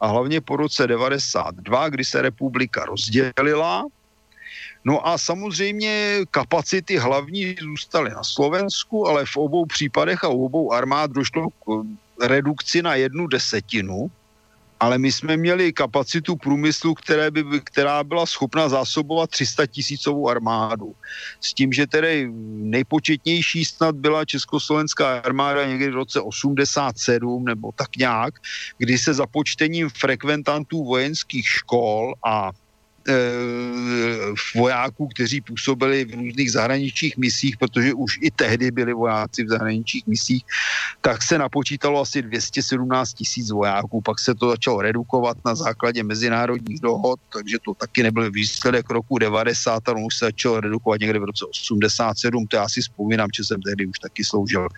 a 0.00 0.06
hlavně 0.06 0.40
po 0.40 0.56
roce 0.56 0.86
92, 0.86 1.88
kdy 1.88 2.04
se 2.04 2.22
republika 2.22 2.84
rozdělila. 2.84 3.86
No 4.84 5.06
a 5.06 5.18
samozřejmě 5.18 6.26
kapacity 6.30 6.98
hlavní 6.98 7.54
zůstaly 7.62 8.10
na 8.10 8.26
Slovensku, 8.26 9.06
ale 9.06 9.22
v 9.26 9.36
obou 9.36 9.66
případech 9.66 10.24
a 10.24 10.28
u 10.28 10.44
obou 10.44 10.72
armád 10.72 11.10
došlo 11.10 11.48
k 11.50 11.86
redukci 12.26 12.82
na 12.82 12.94
jednu 12.94 13.26
desetinu 13.26 14.10
ale 14.80 14.98
my 14.98 15.12
jsme 15.12 15.36
měli 15.36 15.72
kapacitu 15.72 16.36
průmyslu, 16.36 16.94
které 16.94 17.30
by, 17.30 17.44
která 17.64 18.04
byla 18.04 18.26
schopna 18.26 18.68
zásobovat 18.68 19.30
300 19.30 19.66
tisícovou 19.66 20.28
armádu. 20.28 20.94
S 21.40 21.54
tím, 21.54 21.72
že 21.72 21.86
tedy 21.86 22.28
nejpočetnější 22.46 23.64
snad 23.64 23.94
byla 23.94 24.24
československá 24.24 25.18
armáda 25.18 25.66
někdy 25.66 25.90
v 25.90 25.94
roce 25.94 26.20
87 26.20 27.44
nebo 27.44 27.72
tak 27.72 27.96
nějak, 27.96 28.34
kdy 28.78 28.98
se 28.98 29.14
započtením 29.14 29.88
frekventantů 29.90 30.84
vojenských 30.84 31.48
škol 31.48 32.14
a 32.24 32.50
vojáků, 34.54 35.08
kteří 35.08 35.40
působili 35.40 36.04
v 36.04 36.14
různých 36.14 36.52
zahraničních 36.52 37.16
misích, 37.16 37.56
protože 37.56 37.94
už 37.94 38.18
i 38.22 38.30
tehdy 38.30 38.70
byli 38.70 38.92
vojáci 38.92 39.44
v 39.44 39.48
zahraničních 39.48 40.06
misích, 40.06 40.44
tak 41.00 41.22
se 41.22 41.38
napočítalo 41.38 42.00
asi 42.00 42.22
217 42.22 43.12
tisíc 43.12 43.50
vojáků. 43.50 44.00
Pak 44.00 44.18
se 44.18 44.34
to 44.34 44.50
začalo 44.50 44.82
redukovat 44.82 45.36
na 45.44 45.54
základě 45.54 46.02
mezinárodních 46.02 46.80
dohod, 46.80 47.20
takže 47.32 47.56
to 47.64 47.74
taky 47.74 48.02
nebyl 48.02 48.30
výsledek 48.30 48.90
roku 48.90 49.18
90, 49.18 49.88
ale 49.88 50.04
už 50.04 50.14
se 50.16 50.24
začalo 50.24 50.60
redukovat 50.60 51.00
někde 51.00 51.18
v 51.18 51.24
roce 51.24 51.44
87, 51.44 52.46
to 52.46 52.56
já 52.56 52.68
si 52.68 52.80
vzpomínám, 52.80 53.28
že 53.36 53.44
jsem 53.44 53.62
tehdy 53.62 53.86
už 53.86 53.98
taky 53.98 54.24
sloužil. 54.24 54.68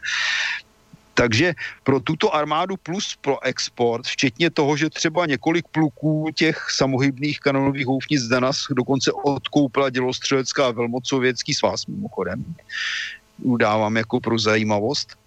Takže 1.18 1.54
pro 1.82 1.98
tuto 2.00 2.30
armádu 2.30 2.78
plus 2.78 3.18
pro 3.20 3.42
export, 3.42 4.06
včetně 4.06 4.50
toho, 4.50 4.76
že 4.76 4.90
třeba 4.90 5.26
několik 5.26 5.66
pluků 5.68 6.30
těch 6.34 6.70
samohybných 6.70 7.40
kanonových 7.40 7.86
houfnic 7.86 8.22
Danas 8.22 8.70
dokonce 8.70 9.12
odkoupila 9.12 9.90
dělostřelecká 9.90 10.70
velmocověcký 10.70 11.54
svaz 11.54 11.86
mimochodem, 11.86 12.44
udávám 13.42 13.96
jako 13.96 14.20
pro 14.20 14.38
zajímavost, 14.38 15.18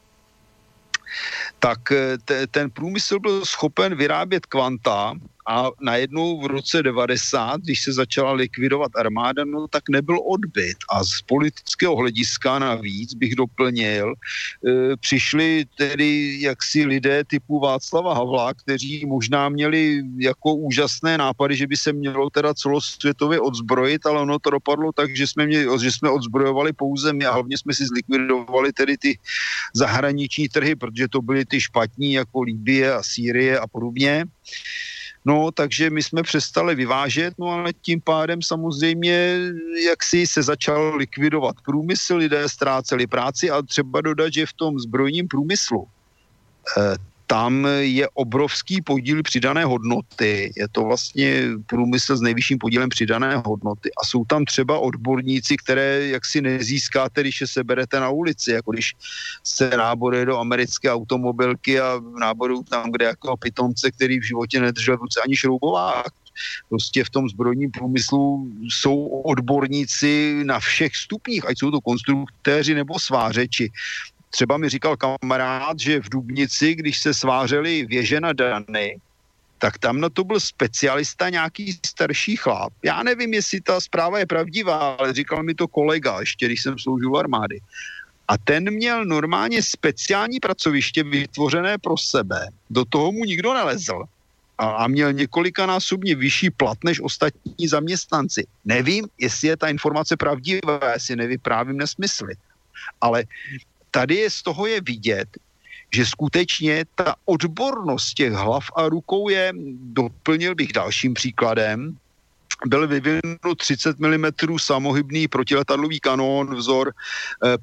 tak 1.59 1.91
eh, 1.91 2.17
te, 2.25 2.47
ten 2.47 2.71
průmysl 2.71 3.19
byl 3.19 3.45
schopen 3.45 3.95
vyrábět 3.95 4.45
kvanta 4.45 5.13
a 5.51 5.71
najednou 5.81 6.41
v 6.41 6.45
roce 6.45 6.83
90, 6.83 7.61
když 7.61 7.83
se 7.83 7.93
začala 7.93 8.31
likvidovat 8.31 8.91
armáda, 8.95 9.43
no 9.45 9.67
tak 9.67 9.83
nebyl 9.89 10.19
odbyt. 10.33 10.77
A 10.89 11.03
z 11.03 11.21
politického 11.25 11.95
hlediska 11.95 12.59
navíc 12.59 13.13
bych 13.13 13.35
doplnil, 13.35 14.13
e, 14.13 14.97
přišli 14.97 15.65
tedy 15.77 16.41
jaksi 16.41 16.85
lidé 16.85 17.23
typu 17.23 17.59
Václava 17.59 18.13
Havla, 18.13 18.53
kteří 18.53 19.05
možná 19.05 19.49
měli 19.49 20.03
jako 20.17 20.55
úžasné 20.55 21.17
nápady, 21.17 21.55
že 21.55 21.67
by 21.67 21.77
se 21.77 21.93
mělo 21.93 22.29
teda 22.29 22.53
celosvětově 22.53 23.39
odzbrojit, 23.39 24.05
ale 24.05 24.21
ono 24.21 24.39
to 24.39 24.49
dopadlo 24.49 24.91
tak, 24.91 25.15
že 25.15 25.27
jsme, 25.27 25.45
měli, 25.45 25.67
že 25.83 25.91
jsme 25.91 26.09
odzbrojovali 26.09 26.73
pouze 26.73 27.13
my 27.13 27.25
a 27.25 27.33
hlavně 27.33 27.57
jsme 27.57 27.73
si 27.73 27.85
zlikvidovali 27.85 28.73
tedy 28.73 28.97
ty 28.97 29.19
zahraniční 29.75 30.49
trhy, 30.49 30.75
protože 30.75 31.07
to 31.07 31.21
byly 31.21 31.45
ty 31.45 31.61
špatní 31.61 32.13
jako 32.13 32.41
Líbie 32.41 32.93
a 32.93 33.03
Sýrie 33.03 33.59
a 33.59 33.67
podobně. 33.67 34.25
No, 35.25 35.51
takže 35.51 35.89
my 35.89 36.03
jsme 36.03 36.23
přestali 36.23 36.75
vyvážet, 36.75 37.33
no 37.37 37.47
ale 37.47 37.73
tím 37.73 38.01
pádem 38.01 38.41
samozřejmě, 38.41 39.39
jak 39.85 40.03
si 40.03 40.27
se 40.27 40.43
začal 40.43 40.95
likvidovat 40.95 41.55
průmysl, 41.65 42.15
lidé 42.15 42.49
ztráceli 42.49 43.07
práci 43.07 43.49
a 43.49 43.61
třeba 43.61 44.01
dodat, 44.01 44.33
že 44.33 44.45
v 44.45 44.53
tom 44.53 44.79
zbrojním 44.79 45.27
průmyslu 45.27 45.87
eh, 46.77 46.95
tam 47.31 47.67
je 47.79 48.09
obrovský 48.13 48.81
podíl 48.81 49.23
přidané 49.23 49.65
hodnoty. 49.65 50.51
Je 50.57 50.67
to 50.67 50.83
vlastně 50.83 51.43
průmysl 51.65 52.17
s 52.17 52.21
nejvyšším 52.21 52.57
podílem 52.57 52.89
přidané 52.89 53.41
hodnoty. 53.45 53.89
A 54.03 54.05
jsou 54.05 54.25
tam 54.25 54.45
třeba 54.45 54.79
odborníci, 54.79 55.55
které 55.57 56.07
jaksi 56.07 56.41
nezískáte, 56.41 57.21
když 57.21 57.41
je 57.41 57.47
seberete 57.47 57.99
na 57.99 58.09
ulici, 58.09 58.51
jako 58.51 58.71
když 58.71 58.93
se 59.43 59.69
náboruje 59.77 60.25
do 60.25 60.37
americké 60.39 60.91
automobilky 60.91 61.79
a 61.79 61.99
náboru 62.19 62.63
tam, 62.63 62.91
kde 62.91 63.05
jako 63.05 63.37
pitomce, 63.37 63.91
který 63.91 64.19
v 64.19 64.27
životě 64.27 64.59
nedržel 64.59 64.97
v 64.97 65.01
ruce 65.01 65.21
ani 65.25 65.35
šroubovák. 65.35 66.11
Prostě 66.69 67.03
v 67.03 67.09
tom 67.09 67.29
zbrojním 67.29 67.71
průmyslu 67.71 68.51
jsou 68.69 69.05
odborníci 69.05 70.43
na 70.43 70.59
všech 70.59 70.95
stupních, 70.95 71.49
ať 71.49 71.59
jsou 71.59 71.71
to 71.71 71.81
konstruktéři 71.81 72.73
nebo 72.73 72.99
svářeči. 72.99 73.71
Třeba 74.31 74.57
mi 74.57 74.69
říkal 74.69 74.97
kamarád, 74.97 75.79
že 75.79 76.01
v 76.01 76.09
Dubnici, 76.09 76.75
když 76.75 76.99
se 76.99 77.13
svářeli 77.13 77.85
věže 77.85 78.19
na 78.19 78.33
Dany, 78.33 78.97
tak 79.57 79.77
tam 79.77 79.99
na 79.99 80.09
to 80.09 80.23
byl 80.23 80.39
specialista 80.39 81.29
nějaký 81.29 81.79
starší 81.85 82.35
chlap. 82.35 82.73
Já 82.83 83.03
nevím, 83.03 83.33
jestli 83.33 83.61
ta 83.61 83.81
zpráva 83.81 84.19
je 84.19 84.25
pravdivá, 84.25 84.77
ale 84.99 85.13
říkal 85.13 85.43
mi 85.43 85.53
to 85.53 85.67
kolega, 85.67 86.19
ještě 86.19 86.45
když 86.45 86.61
jsem 86.61 86.79
sloužil 86.79 87.17
armády. 87.17 87.61
A 88.27 88.37
ten 88.37 88.71
měl 88.71 89.05
normálně 89.05 89.63
speciální 89.63 90.39
pracoviště 90.39 91.03
vytvořené 91.03 91.77
pro 91.77 91.97
sebe. 91.97 92.47
Do 92.69 92.85
toho 92.85 93.11
mu 93.11 93.25
nikdo 93.25 93.53
nelezl. 93.53 94.03
A, 94.57 94.65
a 94.65 94.87
měl 94.87 95.13
několikanásobně 95.13 96.15
vyšší 96.15 96.49
plat 96.49 96.77
než 96.83 96.99
ostatní 96.99 97.67
zaměstnanci. 97.67 98.47
Nevím, 98.65 99.07
jestli 99.17 99.47
je 99.47 99.57
ta 99.57 99.67
informace 99.67 100.17
pravdivá, 100.17 100.93
jestli 100.93 101.15
nevyprávím 101.15 101.77
nesmysly. 101.77 102.33
Ale 103.01 103.23
tady 103.91 104.15
je 104.15 104.29
z 104.29 104.41
toho 104.41 104.67
je 104.67 104.81
vidět, 104.81 105.27
že 105.93 106.05
skutečně 106.05 106.85
ta 106.95 107.15
odbornost 107.25 108.13
těch 108.13 108.33
hlav 108.33 108.63
a 108.75 108.89
rukou 108.89 109.29
je, 109.29 109.53
doplnil 109.93 110.55
bych 110.55 110.73
dalším 110.73 111.13
příkladem, 111.13 111.97
byl 112.65 112.87
vyvinut 112.87 113.57
30 113.57 113.99
mm 113.99 114.25
samohybný 114.57 115.27
protiletadlový 115.27 115.99
kanón 115.99 116.55
vzor 116.55 116.93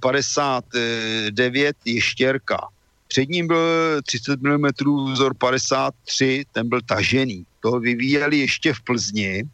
59 0.00 1.76
eh, 1.86 1.90
ještěrka. 1.90 2.58
Před 3.08 3.28
ním 3.28 3.46
byl 3.46 4.02
30 4.02 4.42
mm 4.42 4.66
vzor 5.12 5.34
53, 5.34 6.44
ten 6.52 6.68
byl 6.68 6.80
tažený. 6.80 7.46
To 7.60 7.80
vyvíjeli 7.80 8.38
ještě 8.38 8.74
v 8.74 8.80
Plzni 8.80 9.44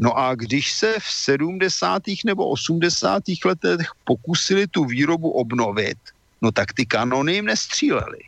No 0.00 0.18
a 0.18 0.34
když 0.34 0.72
se 0.72 0.94
v 0.98 1.04
70. 1.04 2.02
nebo 2.24 2.48
80. 2.48 3.22
letech 3.44 3.88
pokusili 4.04 4.66
tu 4.66 4.84
výrobu 4.84 5.30
obnovit, 5.30 5.98
no 6.42 6.52
tak 6.52 6.72
ty 6.72 6.86
kanony 6.86 7.34
jim 7.34 7.44
nestřílely. 7.44 8.18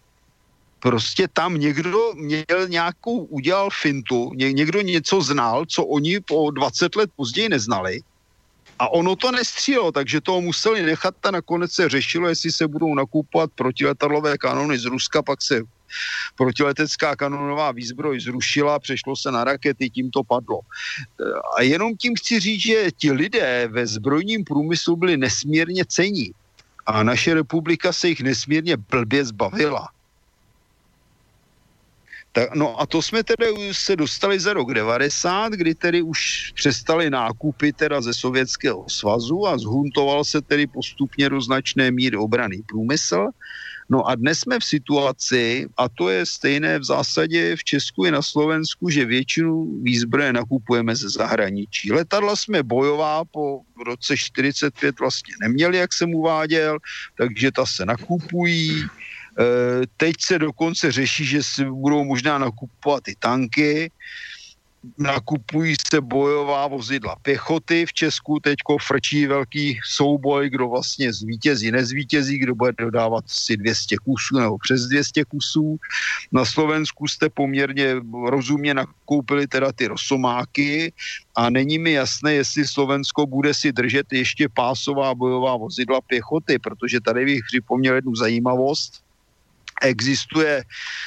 Prostě 0.81 1.29
tam 1.29 1.55
někdo 1.55 2.13
měl 2.15 2.69
nějakou, 2.69 3.25
udělal 3.25 3.71
fintu, 3.71 4.33
někdo 4.35 4.81
něco 4.81 5.23
znal, 5.23 5.65
co 5.67 5.85
oni 5.85 6.21
po 6.21 6.51
20 6.51 6.97
let 6.97 7.11
později 7.17 7.49
neznali 7.49 8.01
a 8.79 8.93
ono 8.93 9.17
to 9.17 9.33
nestřílelo, 9.33 9.93
takže 9.93 10.21
to 10.21 10.41
museli 10.41 10.83
nechat 10.83 11.15
a 11.23 11.31
nakonec 11.31 11.73
se 11.73 11.89
řešilo, 11.89 12.29
jestli 12.29 12.53
se 12.53 12.69
budou 12.69 12.95
nakupovat 12.95 13.51
protiletadlové 13.55 14.39
kanony 14.39 14.79
z 14.79 14.85
Ruska, 14.85 15.23
pak 15.23 15.43
se 15.43 15.63
protiletecká 16.37 17.17
kanonová 17.17 17.73
výzbroj 17.73 18.21
zrušila, 18.21 18.79
přešlo 18.79 19.17
se 19.17 19.31
na 19.31 19.45
rakety, 19.45 19.91
tím 19.91 20.11
to 20.11 20.23
padlo. 20.25 20.61
A 21.59 21.63
jenom 21.63 21.97
tím 21.97 22.15
chci 22.17 22.41
říct, 22.41 22.63
že 22.63 22.91
ti 22.97 23.13
lidé 23.13 23.69
ve 23.69 23.87
zbrojním 23.87 24.45
průmyslu 24.45 24.97
byli 24.97 25.17
nesmírně 25.17 25.85
cení 25.85 26.33
a 26.87 27.03
naše 27.03 27.35
republika 27.35 27.93
se 27.93 28.09
jich 28.09 28.21
nesmírně 28.21 28.77
blbě 28.77 29.25
zbavila. 29.25 29.89
Tak, 32.33 32.55
no 32.55 32.81
a 32.81 32.87
to 32.87 33.03
jsme 33.03 33.25
tedy 33.25 33.47
se 33.73 33.97
dostali 33.97 34.41
za 34.41 34.53
rok 34.53 34.75
90, 34.75 35.53
kdy 35.53 35.75
tedy 35.75 36.03
už 36.03 36.53
přestali 36.55 37.11
nákupy 37.11 37.73
teda 37.73 38.01
ze 38.01 38.15
Sovětského 38.15 38.89
svazu 38.89 39.47
a 39.47 39.59
zhuntoval 39.59 40.25
se 40.25 40.41
tedy 40.41 40.67
postupně 40.67 41.29
do 41.29 41.41
značné 41.41 41.91
míry 41.91 42.17
obraný 42.17 42.63
průmysl. 42.69 43.29
No 43.93 44.09
a 44.09 44.15
dnes 44.15 44.39
jsme 44.39 44.57
v 44.61 44.65
situaci, 44.65 45.69
a 45.77 45.89
to 45.89 46.09
je 46.09 46.27
stejné 46.27 46.79
v 46.79 46.85
zásadě 46.85 47.57
v 47.57 47.65
Česku 47.65 48.05
i 48.05 48.11
na 48.11 48.23
Slovensku, 48.23 48.89
že 48.89 49.05
většinu 49.05 49.85
výzbroje 49.85 50.33
nakupujeme 50.33 50.97
ze 50.97 51.11
zahraničí. 51.11 51.93
Letadla 51.93 52.37
jsme 52.37 52.63
bojová 52.63 53.25
po 53.25 53.61
roce 53.85 54.17
45 54.17 55.01
vlastně 55.01 55.35
neměli, 55.41 55.77
jak 55.77 55.93
jsem 55.93 56.15
uváděl, 56.15 56.79
takže 57.17 57.53
ta 57.53 57.67
se 57.67 57.85
nakupují. 57.85 58.81
E, 58.81 58.89
teď 59.97 60.15
se 60.21 60.39
dokonce 60.39 60.93
řeší, 60.93 61.25
že 61.25 61.43
si 61.43 61.65
budou 61.65 62.05
možná 62.05 62.39
nakupovat 62.39 63.09
i 63.09 63.15
tanky 63.19 63.93
nakupují 64.99 65.75
se 65.91 66.01
bojová 66.01 66.67
vozidla 66.67 67.17
pěchoty. 67.23 67.87
V 67.87 67.93
Česku 67.93 68.41
teďko 68.41 68.79
frčí 68.79 69.27
velký 69.27 69.79
souboj, 69.85 70.51
kdo 70.51 70.69
vlastně 70.69 71.13
zvítězí, 71.13 71.71
nezvítězí, 71.71 72.39
kdo 72.39 72.55
bude 72.55 72.73
dodávat 72.79 73.25
si 73.27 73.57
200 73.57 73.97
kusů 73.99 74.39
nebo 74.39 74.59
přes 74.59 74.87
200 74.87 75.25
kusů. 75.25 75.77
Na 76.33 76.45
Slovensku 76.45 77.09
jste 77.09 77.29
poměrně 77.29 77.95
rozumně 78.27 78.75
nakoupili 78.75 79.47
teda 79.47 79.73
ty 79.73 79.87
rosomáky 79.87 80.93
a 81.35 81.51
není 81.51 81.79
mi 81.79 81.93
jasné, 81.93 82.35
jestli 82.35 82.67
Slovensko 82.67 83.27
bude 83.27 83.55
si 83.55 83.73
držet 83.73 84.13
ještě 84.13 84.49
pásová 84.49 85.15
bojová 85.15 85.57
vozidla 85.57 86.01
pěchoty, 86.01 86.59
protože 86.59 87.01
tady 87.01 87.25
bych 87.25 87.41
připomněl 87.49 87.95
jednu 87.95 88.15
zajímavost 88.15 89.03
existuje 89.83 90.65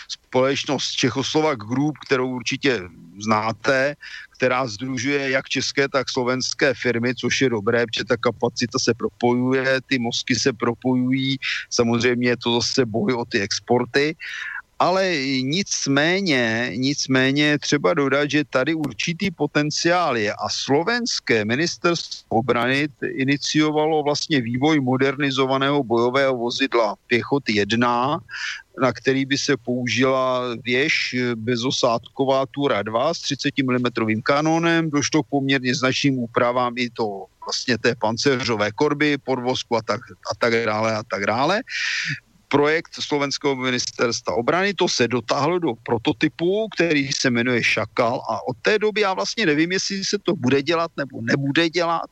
společnost 0.08 0.92
Čechoslovak 0.92 1.60
Group, 1.60 1.96
kterou 2.06 2.30
určitě 2.30 2.82
znáte, 3.24 3.96
která 4.38 4.68
združuje 4.68 5.30
jak 5.30 5.50
české, 5.50 5.88
tak 5.90 6.10
slovenské 6.10 6.74
firmy, 6.74 7.16
což 7.16 7.42
je 7.42 7.50
dobré, 7.50 7.86
protože 7.86 8.04
ta 8.04 8.18
kapacita 8.18 8.80
se 8.80 8.94
propojuje, 8.94 9.82
ty 9.88 10.00
mozky 10.00 10.36
se 10.36 10.54
propojují, 10.54 11.38
samozřejmě 11.70 12.30
je 12.30 12.38
to 12.38 12.54
zase 12.54 12.86
boj 12.86 13.14
o 13.14 13.26
ty 13.26 13.40
exporty. 13.40 14.16
Ale 14.80 15.16
nicméně, 15.42 16.72
nicméně 16.76 17.60
třeba 17.60 17.94
dodat, 17.94 18.32
že 18.32 18.44
tady 18.44 18.74
určitý 18.74 19.32
potenciál 19.32 20.18
je 20.18 20.34
a 20.34 20.50
slovenské 20.50 21.46
ministerstvo 21.46 22.28
obrany 22.30 22.88
iniciovalo 23.08 24.04
vlastně 24.04 24.42
vývoj 24.42 24.80
modernizovaného 24.80 25.84
bojového 25.84 26.38
vozidla 26.38 26.96
Pěchot 27.08 27.50
1, 27.50 28.20
na 28.82 28.94
který 28.94 29.26
by 29.26 29.38
se 29.38 29.58
použila 29.58 30.42
věž 30.64 31.16
bezosádková 31.36 32.46
Tura 32.46 32.84
2 32.84 33.14
s 33.14 33.20
30 33.20 33.54
mm 33.64 34.22
kanónem. 34.24 34.90
Došlo 34.90 35.24
k 35.24 35.28
poměrně 35.30 35.76
značným 35.76 36.18
úpravám 36.18 36.74
i 36.78 36.90
to 36.90 37.26
vlastně 37.46 37.78
té 37.78 37.96
pancéřové 37.96 38.72
korby, 38.72 39.18
podvozku 39.18 39.78
a 39.78 39.82
tak, 39.82 40.02
a 40.32 40.36
tak 40.38 40.66
dále 40.66 40.96
a 40.96 41.04
tak 41.04 41.26
dále 41.26 41.62
projekt 42.48 42.96
slovenského 43.00 43.56
ministerstva 43.56 44.34
obrany, 44.34 44.74
to 44.74 44.88
se 44.88 45.08
dotáhlo 45.08 45.60
do 45.60 45.74
prototypu, 45.84 46.68
který 46.76 47.12
se 47.12 47.30
jmenuje 47.30 47.64
Šakal 47.64 48.22
a 48.30 48.48
od 48.48 48.58
té 48.62 48.80
doby 48.80 49.02
já 49.02 49.14
vlastně 49.14 49.46
nevím, 49.46 49.72
jestli 49.72 50.06
se 50.06 50.18
to 50.24 50.36
bude 50.36 50.62
dělat 50.62 50.92
nebo 50.98 51.22
nebude 51.22 51.70
dělat, 51.70 52.10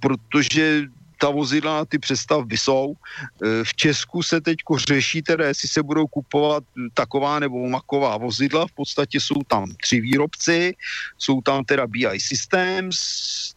protože 0.00 0.82
ta 1.18 1.30
vozidla 1.30 1.76
na 1.76 1.84
ty 1.84 1.98
přestavby 1.98 2.56
jsou. 2.56 2.94
E, 2.94 3.64
v 3.64 3.74
Česku 3.74 4.22
se 4.22 4.40
teď 4.40 4.56
řeší 4.88 5.22
teda, 5.22 5.46
jestli 5.46 5.68
se 5.68 5.82
budou 5.82 6.06
kupovat 6.06 6.64
taková 6.94 7.38
nebo 7.38 7.68
maková 7.68 8.16
vozidla. 8.16 8.66
V 8.66 8.72
podstatě 8.72 9.20
jsou 9.20 9.42
tam 9.46 9.66
tři 9.82 10.00
výrobci, 10.00 10.74
jsou 11.18 11.40
tam 11.40 11.64
teda 11.64 11.86
BI 11.86 12.20
Systems 12.20 12.98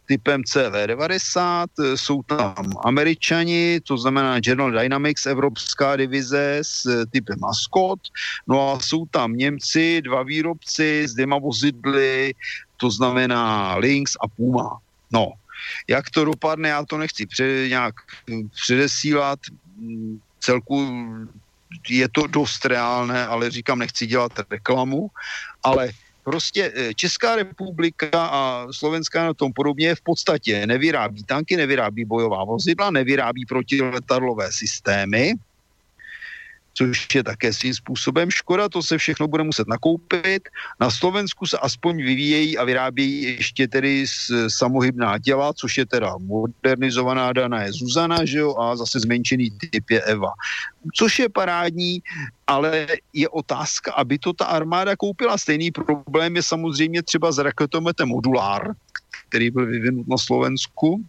typem 0.06 0.42
CV90, 0.42 1.66
e, 1.80 1.96
jsou 1.96 2.22
tam 2.22 2.54
američani, 2.84 3.80
to 3.80 3.98
znamená 3.98 4.40
General 4.40 4.70
Dynamics, 4.70 5.26
evropská 5.26 5.96
divize 5.96 6.58
s 6.62 6.86
e, 6.86 7.06
typem 7.06 7.38
Mascot, 7.40 8.00
no 8.46 8.72
a 8.72 8.80
jsou 8.80 9.06
tam 9.06 9.36
Němci, 9.36 10.02
dva 10.02 10.22
výrobci 10.22 11.08
s 11.08 11.14
dvěma 11.14 11.38
vozidly, 11.38 12.34
to 12.76 12.90
znamená 12.90 13.76
Lynx 13.76 14.16
a 14.20 14.28
Puma. 14.28 14.78
No, 15.12 15.32
jak 15.88 16.10
to 16.10 16.24
dopadne, 16.24 16.68
já 16.68 16.84
to 16.84 16.98
nechci 16.98 17.26
pře, 17.26 17.68
nějak 17.68 17.94
předesílat. 18.50 19.38
Celku 20.40 20.88
je 21.88 22.08
to 22.08 22.26
dost 22.26 22.64
reálné, 22.64 23.26
ale 23.26 23.50
říkám, 23.50 23.78
nechci 23.78 24.06
dělat 24.06 24.32
reklamu, 24.50 25.10
ale 25.62 25.90
prostě 26.24 26.72
eh, 26.74 26.94
Česká 26.94 27.36
republika 27.36 28.08
a 28.12 28.66
Slovenská 28.70 29.24
na 29.24 29.34
tom 29.34 29.52
podobně 29.52 29.94
v 29.94 30.00
podstatě 30.00 30.66
nevyrábí 30.66 31.24
tanky, 31.24 31.56
nevyrábí 31.56 32.04
bojová 32.04 32.44
vozidla, 32.44 32.90
nevyrábí 32.90 33.46
protiletadlové 33.46 34.52
systémy, 34.52 35.34
což 36.74 37.14
je 37.14 37.22
také 37.24 37.52
svým 37.52 37.74
způsobem 37.74 38.30
škoda, 38.30 38.68
to 38.68 38.82
se 38.82 38.98
všechno 38.98 39.28
bude 39.28 39.44
muset 39.44 39.68
nakoupit. 39.68 40.48
Na 40.80 40.90
Slovensku 40.90 41.46
se 41.46 41.58
aspoň 41.58 41.96
vyvíjejí 41.96 42.58
a 42.58 42.64
vyrábějí 42.64 43.22
ještě 43.22 43.68
tedy 43.68 44.06
samohybná 44.48 45.18
těla, 45.18 45.52
což 45.52 45.78
je 45.78 45.86
teda 45.86 46.16
modernizovaná 46.18 47.32
dana 47.32 47.62
je 47.62 47.72
Zuzana, 47.72 48.24
že 48.24 48.38
jo, 48.38 48.56
a 48.56 48.76
zase 48.76 49.00
zmenšený 49.00 49.50
typ 49.50 49.90
je 49.90 50.00
Eva. 50.02 50.30
Což 50.94 51.18
je 51.18 51.28
parádní, 51.28 52.02
ale 52.46 52.86
je 53.12 53.28
otázka, 53.28 53.92
aby 53.92 54.18
to 54.18 54.32
ta 54.32 54.44
armáda 54.44 54.96
koupila. 54.96 55.38
Stejný 55.38 55.70
problém 55.70 56.36
je 56.36 56.42
samozřejmě 56.42 57.02
třeba 57.02 57.32
s 57.32 57.38
raketometem 57.38 58.08
Modulár, 58.08 58.72
který 59.28 59.50
byl 59.50 59.66
vyvinut 59.66 60.08
na 60.08 60.18
Slovensku, 60.18 61.04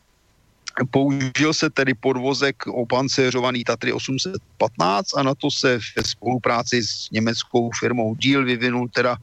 Použil 0.92 1.54
se 1.54 1.70
tedy 1.70 1.94
podvozek 1.94 2.68
opancéřovaný 2.68 3.64
Tatry 3.64 3.94
815 3.94 5.18
a 5.18 5.24
na 5.24 5.36
to 5.36 5.52
se 5.52 5.80
ve 5.98 6.04
spolupráci 6.04 6.84
s 6.84 7.12
německou 7.12 7.70
firmou 7.80 8.16
Deal 8.16 8.46
vyvinul 8.46 8.88
teda 8.88 9.18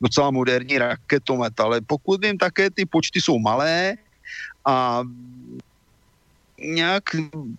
docela 0.00 0.30
moderní 0.30 0.78
raketomet. 0.78 1.60
Ale 1.60 1.80
pokud 1.80 2.24
vím, 2.24 2.38
také 2.38 2.70
ty 2.70 2.86
počty 2.86 3.20
jsou 3.20 3.38
malé 3.38 3.94
a 4.64 5.02
nějak 6.58 7.02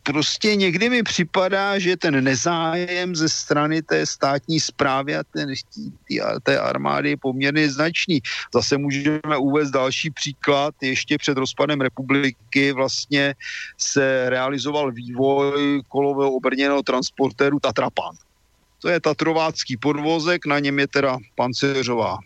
prostě 0.03 0.55
někdy 0.55 0.89
mi 0.89 1.03
připadá, 1.03 1.79
že 1.79 1.97
ten 1.97 2.23
nezájem 2.23 3.15
ze 3.15 3.29
strany 3.29 3.81
té 3.81 4.05
státní 4.05 4.59
zprávy 4.59 5.15
a 5.15 5.23
ten, 5.23 5.53
tý, 6.07 6.19
té 6.43 6.59
armády 6.59 7.09
je 7.09 7.17
poměrně 7.17 7.71
značný. 7.71 8.21
Zase 8.53 8.77
můžeme 8.77 9.37
uvést 9.39 9.71
další 9.71 10.11
příklad. 10.11 10.75
Ještě 10.81 11.17
před 11.17 11.37
rozpadem 11.37 11.81
republiky 11.81 12.71
vlastně 12.71 13.35
se 13.77 14.29
realizoval 14.29 14.91
vývoj 14.91 15.81
kolového 15.87 16.31
obrněného 16.31 16.83
transportéru 16.83 17.59
Tatrapan. 17.59 18.15
To 18.81 18.89
je 18.89 18.99
tatrovácký 18.99 19.77
podvozek, 19.77 20.45
na 20.45 20.59
něm 20.59 20.79
je 20.79 20.87
teda 20.87 21.17
pancéřová 21.35 22.17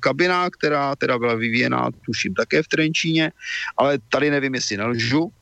kabina, 0.00 0.50
která 0.50 0.96
teda 0.96 1.18
byla 1.18 1.34
vyvíjená, 1.34 1.88
tuším, 2.06 2.34
také 2.34 2.62
v 2.62 2.68
Trenčíně, 2.68 3.32
ale 3.76 3.98
tady 4.08 4.30
nevím, 4.30 4.54
jestli 4.54 4.76
nelžu, 4.76 5.32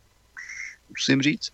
musím 0.99 1.23
říct. 1.23 1.51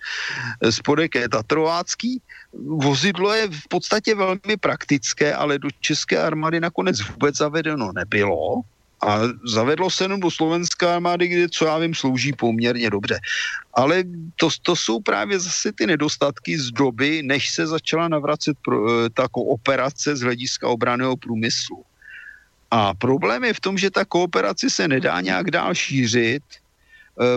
Spodek 0.70 1.14
je 1.14 1.28
tatrovácký. 1.28 2.20
Vozidlo 2.52 3.32
je 3.34 3.48
v 3.48 3.68
podstatě 3.68 4.14
velmi 4.14 4.56
praktické, 4.60 5.34
ale 5.34 5.58
do 5.58 5.68
české 5.81 6.18
armády 6.18 6.60
nakonec 6.60 7.00
vůbec 7.00 7.36
zavedeno 7.36 7.92
nebylo. 7.92 8.62
A 9.05 9.20
zavedlo 9.44 9.90
se 9.90 10.05
jenom 10.05 10.20
do 10.20 10.31
slovenské 10.31 10.86
armády, 10.86 11.28
kde, 11.28 11.48
co 11.48 11.66
já 11.66 11.78
vím, 11.78 11.94
slouží 11.94 12.32
poměrně 12.32 12.90
dobře. 12.90 13.20
Ale 13.74 14.05
to, 14.36 14.48
to 14.62 14.76
jsou 14.76 15.00
právě 15.00 15.39
zase 15.39 15.73
ty 15.73 15.86
nedostatky 15.86 16.58
z 16.58 16.70
doby, 16.70 17.23
než 17.23 17.50
se 17.50 17.66
začala 17.66 18.08
navracet 18.08 18.56
pro, 18.64 18.81
eh, 18.89 19.10
ta 19.10 19.28
kooperace 19.28 20.16
z 20.16 20.20
hlediska 20.20 20.68
obraného 20.68 21.16
průmyslu. 21.16 21.84
A 22.70 22.94
problém 22.94 23.44
je 23.44 23.55
v 23.55 23.60
tom, 23.60 23.78
že 23.78 23.90
ta 23.90 24.05
kooperace 24.05 24.70
se 24.70 24.89
nedá 24.89 25.20
nějak 25.20 25.50
dál 25.50 25.74
šířit, 25.74 26.42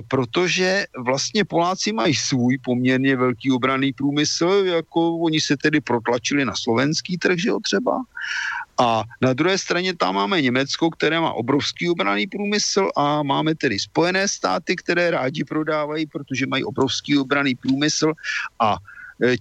protože 0.07 0.85
vlastně 1.05 1.45
Poláci 1.45 1.93
mají 1.93 2.15
svůj 2.15 2.57
poměrně 2.63 3.15
velký 3.15 3.51
obraný 3.51 3.93
průmysl, 3.93 4.63
jako 4.65 5.17
oni 5.17 5.41
se 5.41 5.57
tedy 5.57 5.81
protlačili 5.81 6.45
na 6.45 6.53
slovenský 6.55 7.17
trh, 7.17 7.39
že 7.39 7.49
jo 7.49 7.59
třeba. 7.63 7.91
A 8.79 9.03
na 9.21 9.33
druhé 9.33 9.57
straně 9.57 9.93
tam 9.93 10.15
máme 10.15 10.41
Německo, 10.41 10.89
které 10.89 11.19
má 11.19 11.33
obrovský 11.33 11.89
obraný 11.89 12.27
průmysl 12.27 12.89
a 12.97 13.23
máme 13.23 13.55
tedy 13.55 13.79
Spojené 13.79 14.27
státy, 14.27 14.75
které 14.75 15.11
rádi 15.11 15.43
prodávají, 15.43 16.05
protože 16.05 16.45
mají 16.47 16.63
obrovský 16.63 17.17
obraný 17.17 17.55
průmysl 17.55 18.13
a 18.59 18.77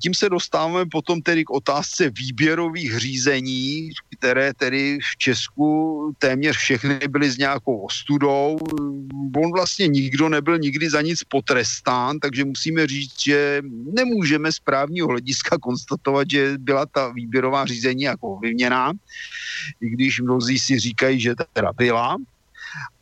tím 0.03 0.15
se 0.15 0.29
dostáváme 0.29 0.87
potom 0.87 1.23
tedy 1.23 1.45
k 1.45 1.51
otázce 1.51 2.11
výběrových 2.11 2.99
řízení, 2.99 3.91
které 4.19 4.55
tedy 4.55 4.99
v 5.13 5.17
Česku 5.19 5.67
téměř 6.19 6.57
všechny 6.57 6.99
byly 7.09 7.31
s 7.31 7.39
nějakou 7.39 7.79
ostudou. 7.79 8.59
On 9.37 9.53
vlastně 9.53 9.89
nikdo 9.89 10.29
nebyl 10.29 10.59
nikdy 10.59 10.91
za 10.91 11.03
nic 11.03 11.25
potrestán, 11.25 12.19
takže 12.19 12.45
musíme 12.45 12.87
říct, 12.87 13.23
že 13.23 13.63
nemůžeme 13.93 14.53
z 14.53 14.59
právního 14.59 15.09
hlediska 15.09 15.59
konstatovat, 15.59 16.31
že 16.31 16.59
byla 16.59 16.87
ta 16.87 17.09
výběrová 17.09 17.67
řízení 17.67 18.03
jako 18.03 18.39
vyměná, 18.39 18.93
i 19.81 19.91
když 19.91 20.21
mnozí 20.21 20.59
si 20.59 20.79
říkají, 20.79 21.21
že 21.21 21.35
teda 21.53 21.73
byla. 21.73 22.17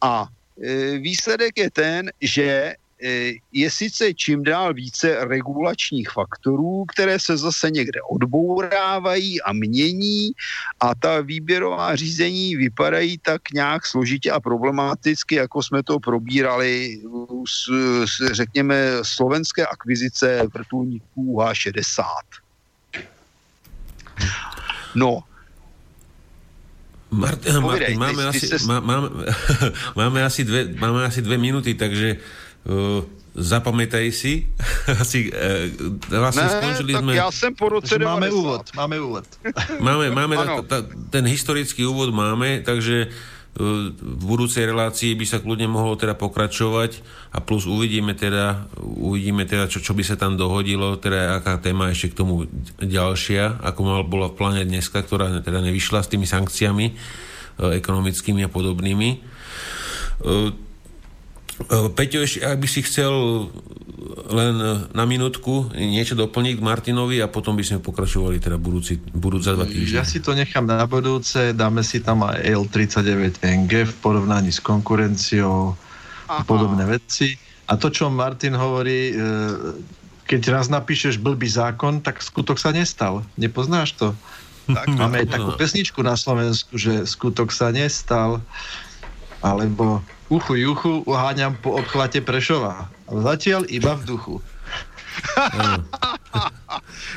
A 0.01 0.29
eh, 0.63 0.99
výsledek 0.99 1.59
je 1.59 1.71
ten, 1.71 2.11
že 2.21 2.75
je 3.53 3.71
sice 3.71 4.15
čím 4.15 4.43
dál 4.43 4.75
více 4.75 5.25
regulačních 5.25 6.11
faktorů, 6.11 6.85
které 6.85 7.21
se 7.21 7.37
zase 7.37 7.71
někde 7.71 8.01
odbourávají 8.11 9.43
a 9.43 9.53
mění 9.53 10.33
a 10.81 10.95
ta 10.95 11.21
výběrová 11.21 11.97
řízení 11.97 12.57
vypadají 12.57 13.19
tak 13.19 13.51
nějak 13.51 13.87
složitě 13.87 14.31
a 14.31 14.41
problematicky, 14.41 15.35
jako 15.35 15.63
jsme 15.63 15.83
to 15.83 16.01
probírali 16.01 17.01
s, 17.49 17.69
s 18.05 18.33
řekněme, 18.33 18.77
slovenské 19.03 19.67
akvizice 19.67 20.43
vrtulníků 20.55 21.37
H60. 21.37 22.05
No, 24.95 25.23
Martin, 27.11 27.61
Martin, 27.61 27.99
máme, 28.03 28.27
asi, 28.27 28.67
má, 28.67 28.81
máme, 28.81 29.09
máme, 29.95 30.25
asi 30.25 30.45
dve, 30.45 30.65
máme 30.79 31.05
asi 31.05 31.23
dve 31.23 31.39
minúty, 31.39 31.75
takže 31.75 32.17
zapamätaj 33.35 34.15
si. 34.15 34.47
Asi, 35.03 35.29
uh, 35.29 35.67
vlastne 36.09 36.47
ne, 36.47 36.55
skončili 36.55 36.93
tak 36.95 37.03
sme... 37.03 37.13
ja 37.19 37.29
som 37.35 37.53
po 37.53 37.67
roce 37.69 37.99
Máme 37.99 38.31
úvod, 38.31 38.65
máme 38.79 38.97
úvod. 39.03 39.27
máme, 39.87 40.15
máme 40.15 40.35
ta, 40.39 40.55
ta, 40.63 40.79
ten 41.11 41.27
historický 41.27 41.83
úvod 41.85 42.15
máme, 42.15 42.63
takže 42.63 43.11
uh, 43.11 43.91
v 43.91 44.25
budúcej 44.25 44.71
relácii 44.71 45.19
by 45.19 45.27
sa 45.27 45.43
kľudne 45.43 45.67
mohlo 45.67 45.99
teda 45.99 46.15
pokračovať 46.15 47.03
a 47.35 47.43
plus 47.43 47.67
uvidíme 47.67 48.15
teda, 48.15 48.71
uvidíme 48.83 49.43
teda 49.45 49.67
čo, 49.67 49.83
čo 49.83 49.93
by 49.99 50.07
sa 50.07 50.15
tam 50.15 50.39
dohodilo, 50.39 50.95
teda 50.97 51.43
aká 51.43 51.59
téma 51.59 51.91
ešte 51.91 52.15
k 52.15 52.19
tomu 52.23 52.47
ďalšia, 52.79 53.63
ako 53.67 53.81
mal, 53.83 54.01
bola 54.07 54.31
v 54.31 54.39
pláne 54.39 54.63
dneska, 54.63 55.03
ktorá 55.03 55.43
teda 55.43 55.59
nevyšla 55.59 56.07
s 56.07 56.11
tými 56.11 56.27
sankciami 56.27 56.87
ekonomickými 57.55 58.43
a 58.43 58.51
podobnými. 58.51 59.23
Uh, 61.59 61.75
E, 61.75 61.89
Peťo, 61.91 62.27
ešte, 62.27 62.43
ak 62.43 62.59
by 62.59 62.69
si 62.69 62.81
chcel 62.83 63.15
len 64.29 64.55
e, 64.59 64.73
na 64.91 65.05
minútku 65.07 65.71
niečo 65.75 66.19
doplniť 66.19 66.55
k 66.59 66.67
Martinovi 66.67 67.23
a 67.23 67.31
potom 67.31 67.55
by 67.55 67.65
sme 67.65 67.79
pokračovali 67.79 68.43
teda 68.43 68.59
budúci, 68.59 68.99
budúci 68.99 69.45
za 69.49 69.55
dva 69.55 69.67
týždne. 69.67 70.03
Ja 70.03 70.07
si 70.07 70.19
to 70.19 70.35
nechám 70.35 70.67
na 70.67 70.85
budúce, 70.85 71.55
dáme 71.55 71.87
si 71.87 72.03
tam 72.03 72.27
aj 72.27 72.43
L39NG 72.43 73.73
v 73.87 73.95
porovnaní 74.03 74.51
s 74.51 74.61
konkurenciou 74.61 75.79
a 76.27 76.43
podobné 76.43 76.85
veci. 76.89 77.39
A 77.71 77.81
to, 77.81 77.89
čo 77.89 78.13
Martin 78.13 78.53
hovorí, 78.57 79.17
keď 80.29 80.41
raz 80.53 80.67
napíšeš 80.69 81.17
blbý 81.17 81.49
zákon, 81.49 82.05
tak 82.05 82.21
skutok 82.21 82.61
sa 82.61 82.77
nestal. 82.77 83.25
Nepoznáš 83.41 83.97
to? 83.97 84.13
Tak, 84.69 84.89
Máme 85.01 85.25
aj 85.25 85.33
takú 85.33 85.51
pesničku 85.57 86.01
na 86.05 86.17
Slovensku, 86.17 86.77
že 86.77 87.09
skutok 87.09 87.53
sa 87.53 87.73
nestal, 87.73 88.41
alebo 89.41 90.05
uchu 90.35 90.55
juchu 90.55 91.07
uháňam 91.07 91.55
po 91.63 91.79
obchvate 91.79 92.19
Prešova. 92.19 92.91
Zatiaľ 93.07 93.71
iba 93.71 93.95
v 93.95 94.03
duchu. 94.05 94.35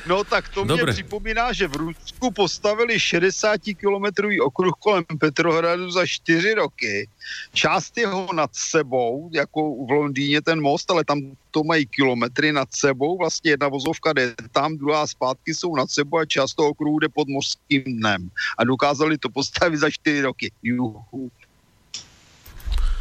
No 0.06 0.24
tak 0.24 0.50
to 0.50 0.66
mě 0.66 0.86
připomíná, 0.86 1.54
že 1.54 1.68
v 1.68 1.76
Rusku 1.76 2.32
postavili 2.32 3.00
60 3.00 3.58
kilometrový 3.74 4.42
okruh 4.42 4.74
kolem 4.80 5.04
Petrohradu 5.20 5.92
za 5.92 6.06
4 6.06 6.54
roky. 6.54 7.10
Část 7.54 7.98
jeho 7.98 8.30
nad 8.34 8.50
sebou, 8.54 9.30
jako 9.34 9.86
v 9.86 9.92
Londýně 9.92 10.42
ten 10.42 10.62
most, 10.62 10.92
ale 10.92 11.04
tam 11.04 11.22
to 11.52 11.64
mají 11.64 11.86
kilometry 11.86 12.54
nad 12.54 12.70
sebou. 12.72 13.18
Vlastně 13.18 13.52
jedna 13.52 13.68
vozovka 13.68 14.14
jde 14.14 14.36
tam, 14.52 14.78
druhá 14.78 15.08
zpátky 15.08 15.54
jsou 15.54 15.76
nad 15.76 15.90
sebou 15.90 16.18
a 16.18 16.26
část 16.26 16.54
toho 16.54 16.70
okruhu 16.70 17.00
jde 17.00 17.10
pod 17.10 17.28
mořským 17.28 17.84
dnem. 17.84 18.30
A 18.58 18.64
dokázali 18.64 19.18
to 19.18 19.30
postavit 19.30 19.78
za 19.78 19.90
4 19.90 20.22
roky. 20.22 20.52
Juhu. 20.64 21.32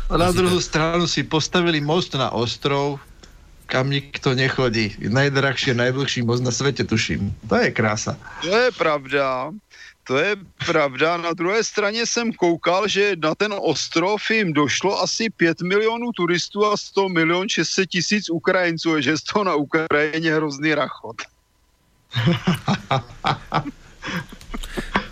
A 0.07 0.15
na 0.15 0.31
druhú 0.31 0.62
stranu 0.62 1.10
si 1.10 1.26
postavili 1.26 1.83
most 1.83 2.15
na 2.15 2.31
ostrov, 2.31 3.02
kam 3.67 3.91
nikto 3.91 4.39
nechodí. 4.39 4.94
Najdrahšie, 5.02 5.75
najdlhší 5.75 6.23
most 6.23 6.47
na 6.47 6.55
svete, 6.55 6.86
tuším. 6.86 7.35
To 7.51 7.59
je 7.59 7.75
krása. 7.75 8.15
To 8.47 8.55
je 8.55 8.70
pravda. 8.70 9.51
To 10.07 10.15
je 10.15 10.39
pravda. 10.62 11.17
Na 11.17 11.35
druhé 11.35 11.65
straně 11.67 12.07
jsem 12.07 12.31
koukal, 12.33 12.86
že 12.86 13.18
na 13.18 13.35
ten 13.35 13.51
ostrov 13.59 14.23
jim 14.31 14.52
došlo 14.55 15.02
asi 15.02 15.26
5 15.31 15.67
milionů 15.67 16.12
turistů 16.15 16.67
a 16.67 16.76
100 16.76 17.09
milion 17.09 17.49
600 17.49 17.91
tisíc 17.91 18.31
Ukrajinců, 18.31 19.01
že 19.01 19.18
z 19.18 19.23
toho 19.23 19.44
na 19.44 19.55
Ukrajině 19.55 20.35
hrozný 20.35 20.75
rachot. 20.75 21.17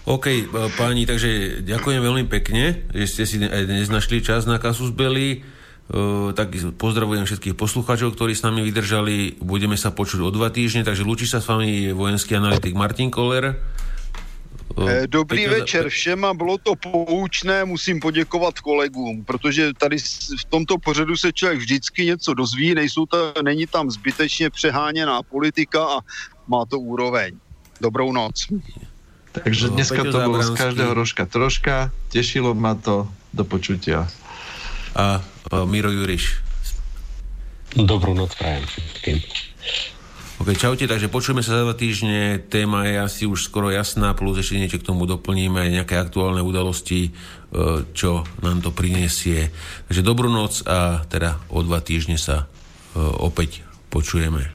OK, 0.04 0.26
e, 0.28 0.44
páni, 0.76 1.08
takže 1.08 1.64
ďakujem 1.64 2.00
veľmi 2.04 2.24
pekne, 2.28 2.84
že 2.92 3.06
ste 3.08 3.24
si 3.24 3.40
dnes 3.40 3.88
našli 3.88 4.20
čas 4.20 4.44
na 4.44 4.60
Kasus 4.60 4.92
Belli. 4.92 5.40
Uh, 5.84 6.32
tak 6.32 6.56
pozdravujem 6.80 7.28
všetkých 7.28 7.60
poslucháčov, 7.60 8.16
ktorí 8.16 8.32
s 8.32 8.40
nami 8.40 8.64
vydržali. 8.64 9.36
Budeme 9.36 9.76
sa 9.76 9.92
počuť 9.92 10.24
o 10.24 10.32
dva 10.32 10.48
týždne, 10.48 10.80
takže 10.80 11.04
lúči 11.04 11.28
sa 11.28 11.44
s 11.44 11.48
vami 11.48 11.92
vojenský 11.92 12.40
analytik 12.40 12.72
Martin 12.72 13.12
Koller. 13.12 13.52
Uh, 14.72 15.04
Dobrý 15.04 15.44
Pekne 15.44 15.60
večer 15.60 15.84
všem 15.92 16.24
a 16.24 16.32
bylo 16.32 16.56
to 16.56 16.72
poučné, 16.72 17.68
musím 17.68 18.00
poděkovat 18.00 18.64
kolegům, 18.64 19.28
protože 19.28 19.76
tady 19.76 20.00
v 20.40 20.44
tomto 20.48 20.80
pořadu 20.80 21.16
se 21.20 21.32
člověk 21.32 21.60
vždycky 21.60 22.06
něco 22.08 22.34
dozví, 22.34 22.74
nejsou 22.74 23.04
to, 23.06 23.36
není 23.44 23.68
tam 23.68 23.92
zbytečně 23.92 24.50
přeháněná 24.50 25.22
politika 25.22 25.84
a 25.84 25.96
má 26.48 26.64
to 26.64 26.80
úroveň. 26.80 27.36
Dobrou 27.80 28.12
noc. 28.12 28.48
Takže 29.34 29.74
dneska 29.74 30.06
to 30.06 30.14
bolo 30.14 30.38
z 30.46 30.54
každého 30.54 30.94
rožka 30.94 31.26
troška, 31.26 31.90
tešilo 32.14 32.54
ma 32.54 32.78
to, 32.78 33.10
do 33.34 33.42
počutia. 33.42 34.06
A, 34.94 35.18
a 35.50 35.66
Miro 35.66 35.90
Juriš. 35.90 36.38
Dobrú 37.74 38.14
noc 38.14 38.38
prajem 38.38 38.62
všetkým. 38.70 39.18
Ok, 40.34 40.50
čaute, 40.58 40.86
takže 40.86 41.10
počujeme 41.10 41.42
sa 41.46 41.58
za 41.58 41.62
dva 41.62 41.74
týždne, 41.74 42.42
téma 42.46 42.86
je 42.86 42.94
asi 42.98 43.22
už 43.26 43.46
skoro 43.46 43.70
jasná, 43.70 44.14
plus 44.18 44.38
ešte 44.38 44.58
niečo 44.58 44.82
k 44.82 44.86
tomu 44.86 45.06
doplníme, 45.06 45.70
nejaké 45.70 45.94
aktuálne 45.94 46.42
udalosti, 46.42 47.10
e, 47.10 47.10
čo 47.94 48.26
nám 48.42 48.62
to 48.62 48.74
prinesie. 48.74 49.54
Takže 49.90 50.02
dobrú 50.02 50.30
noc 50.30 50.62
a 50.66 51.06
teda 51.06 51.38
o 51.50 51.62
dva 51.62 51.78
týždne 51.82 52.18
sa 52.18 52.46
e, 52.94 52.98
opäť 52.98 53.62
počujeme. 53.94 54.54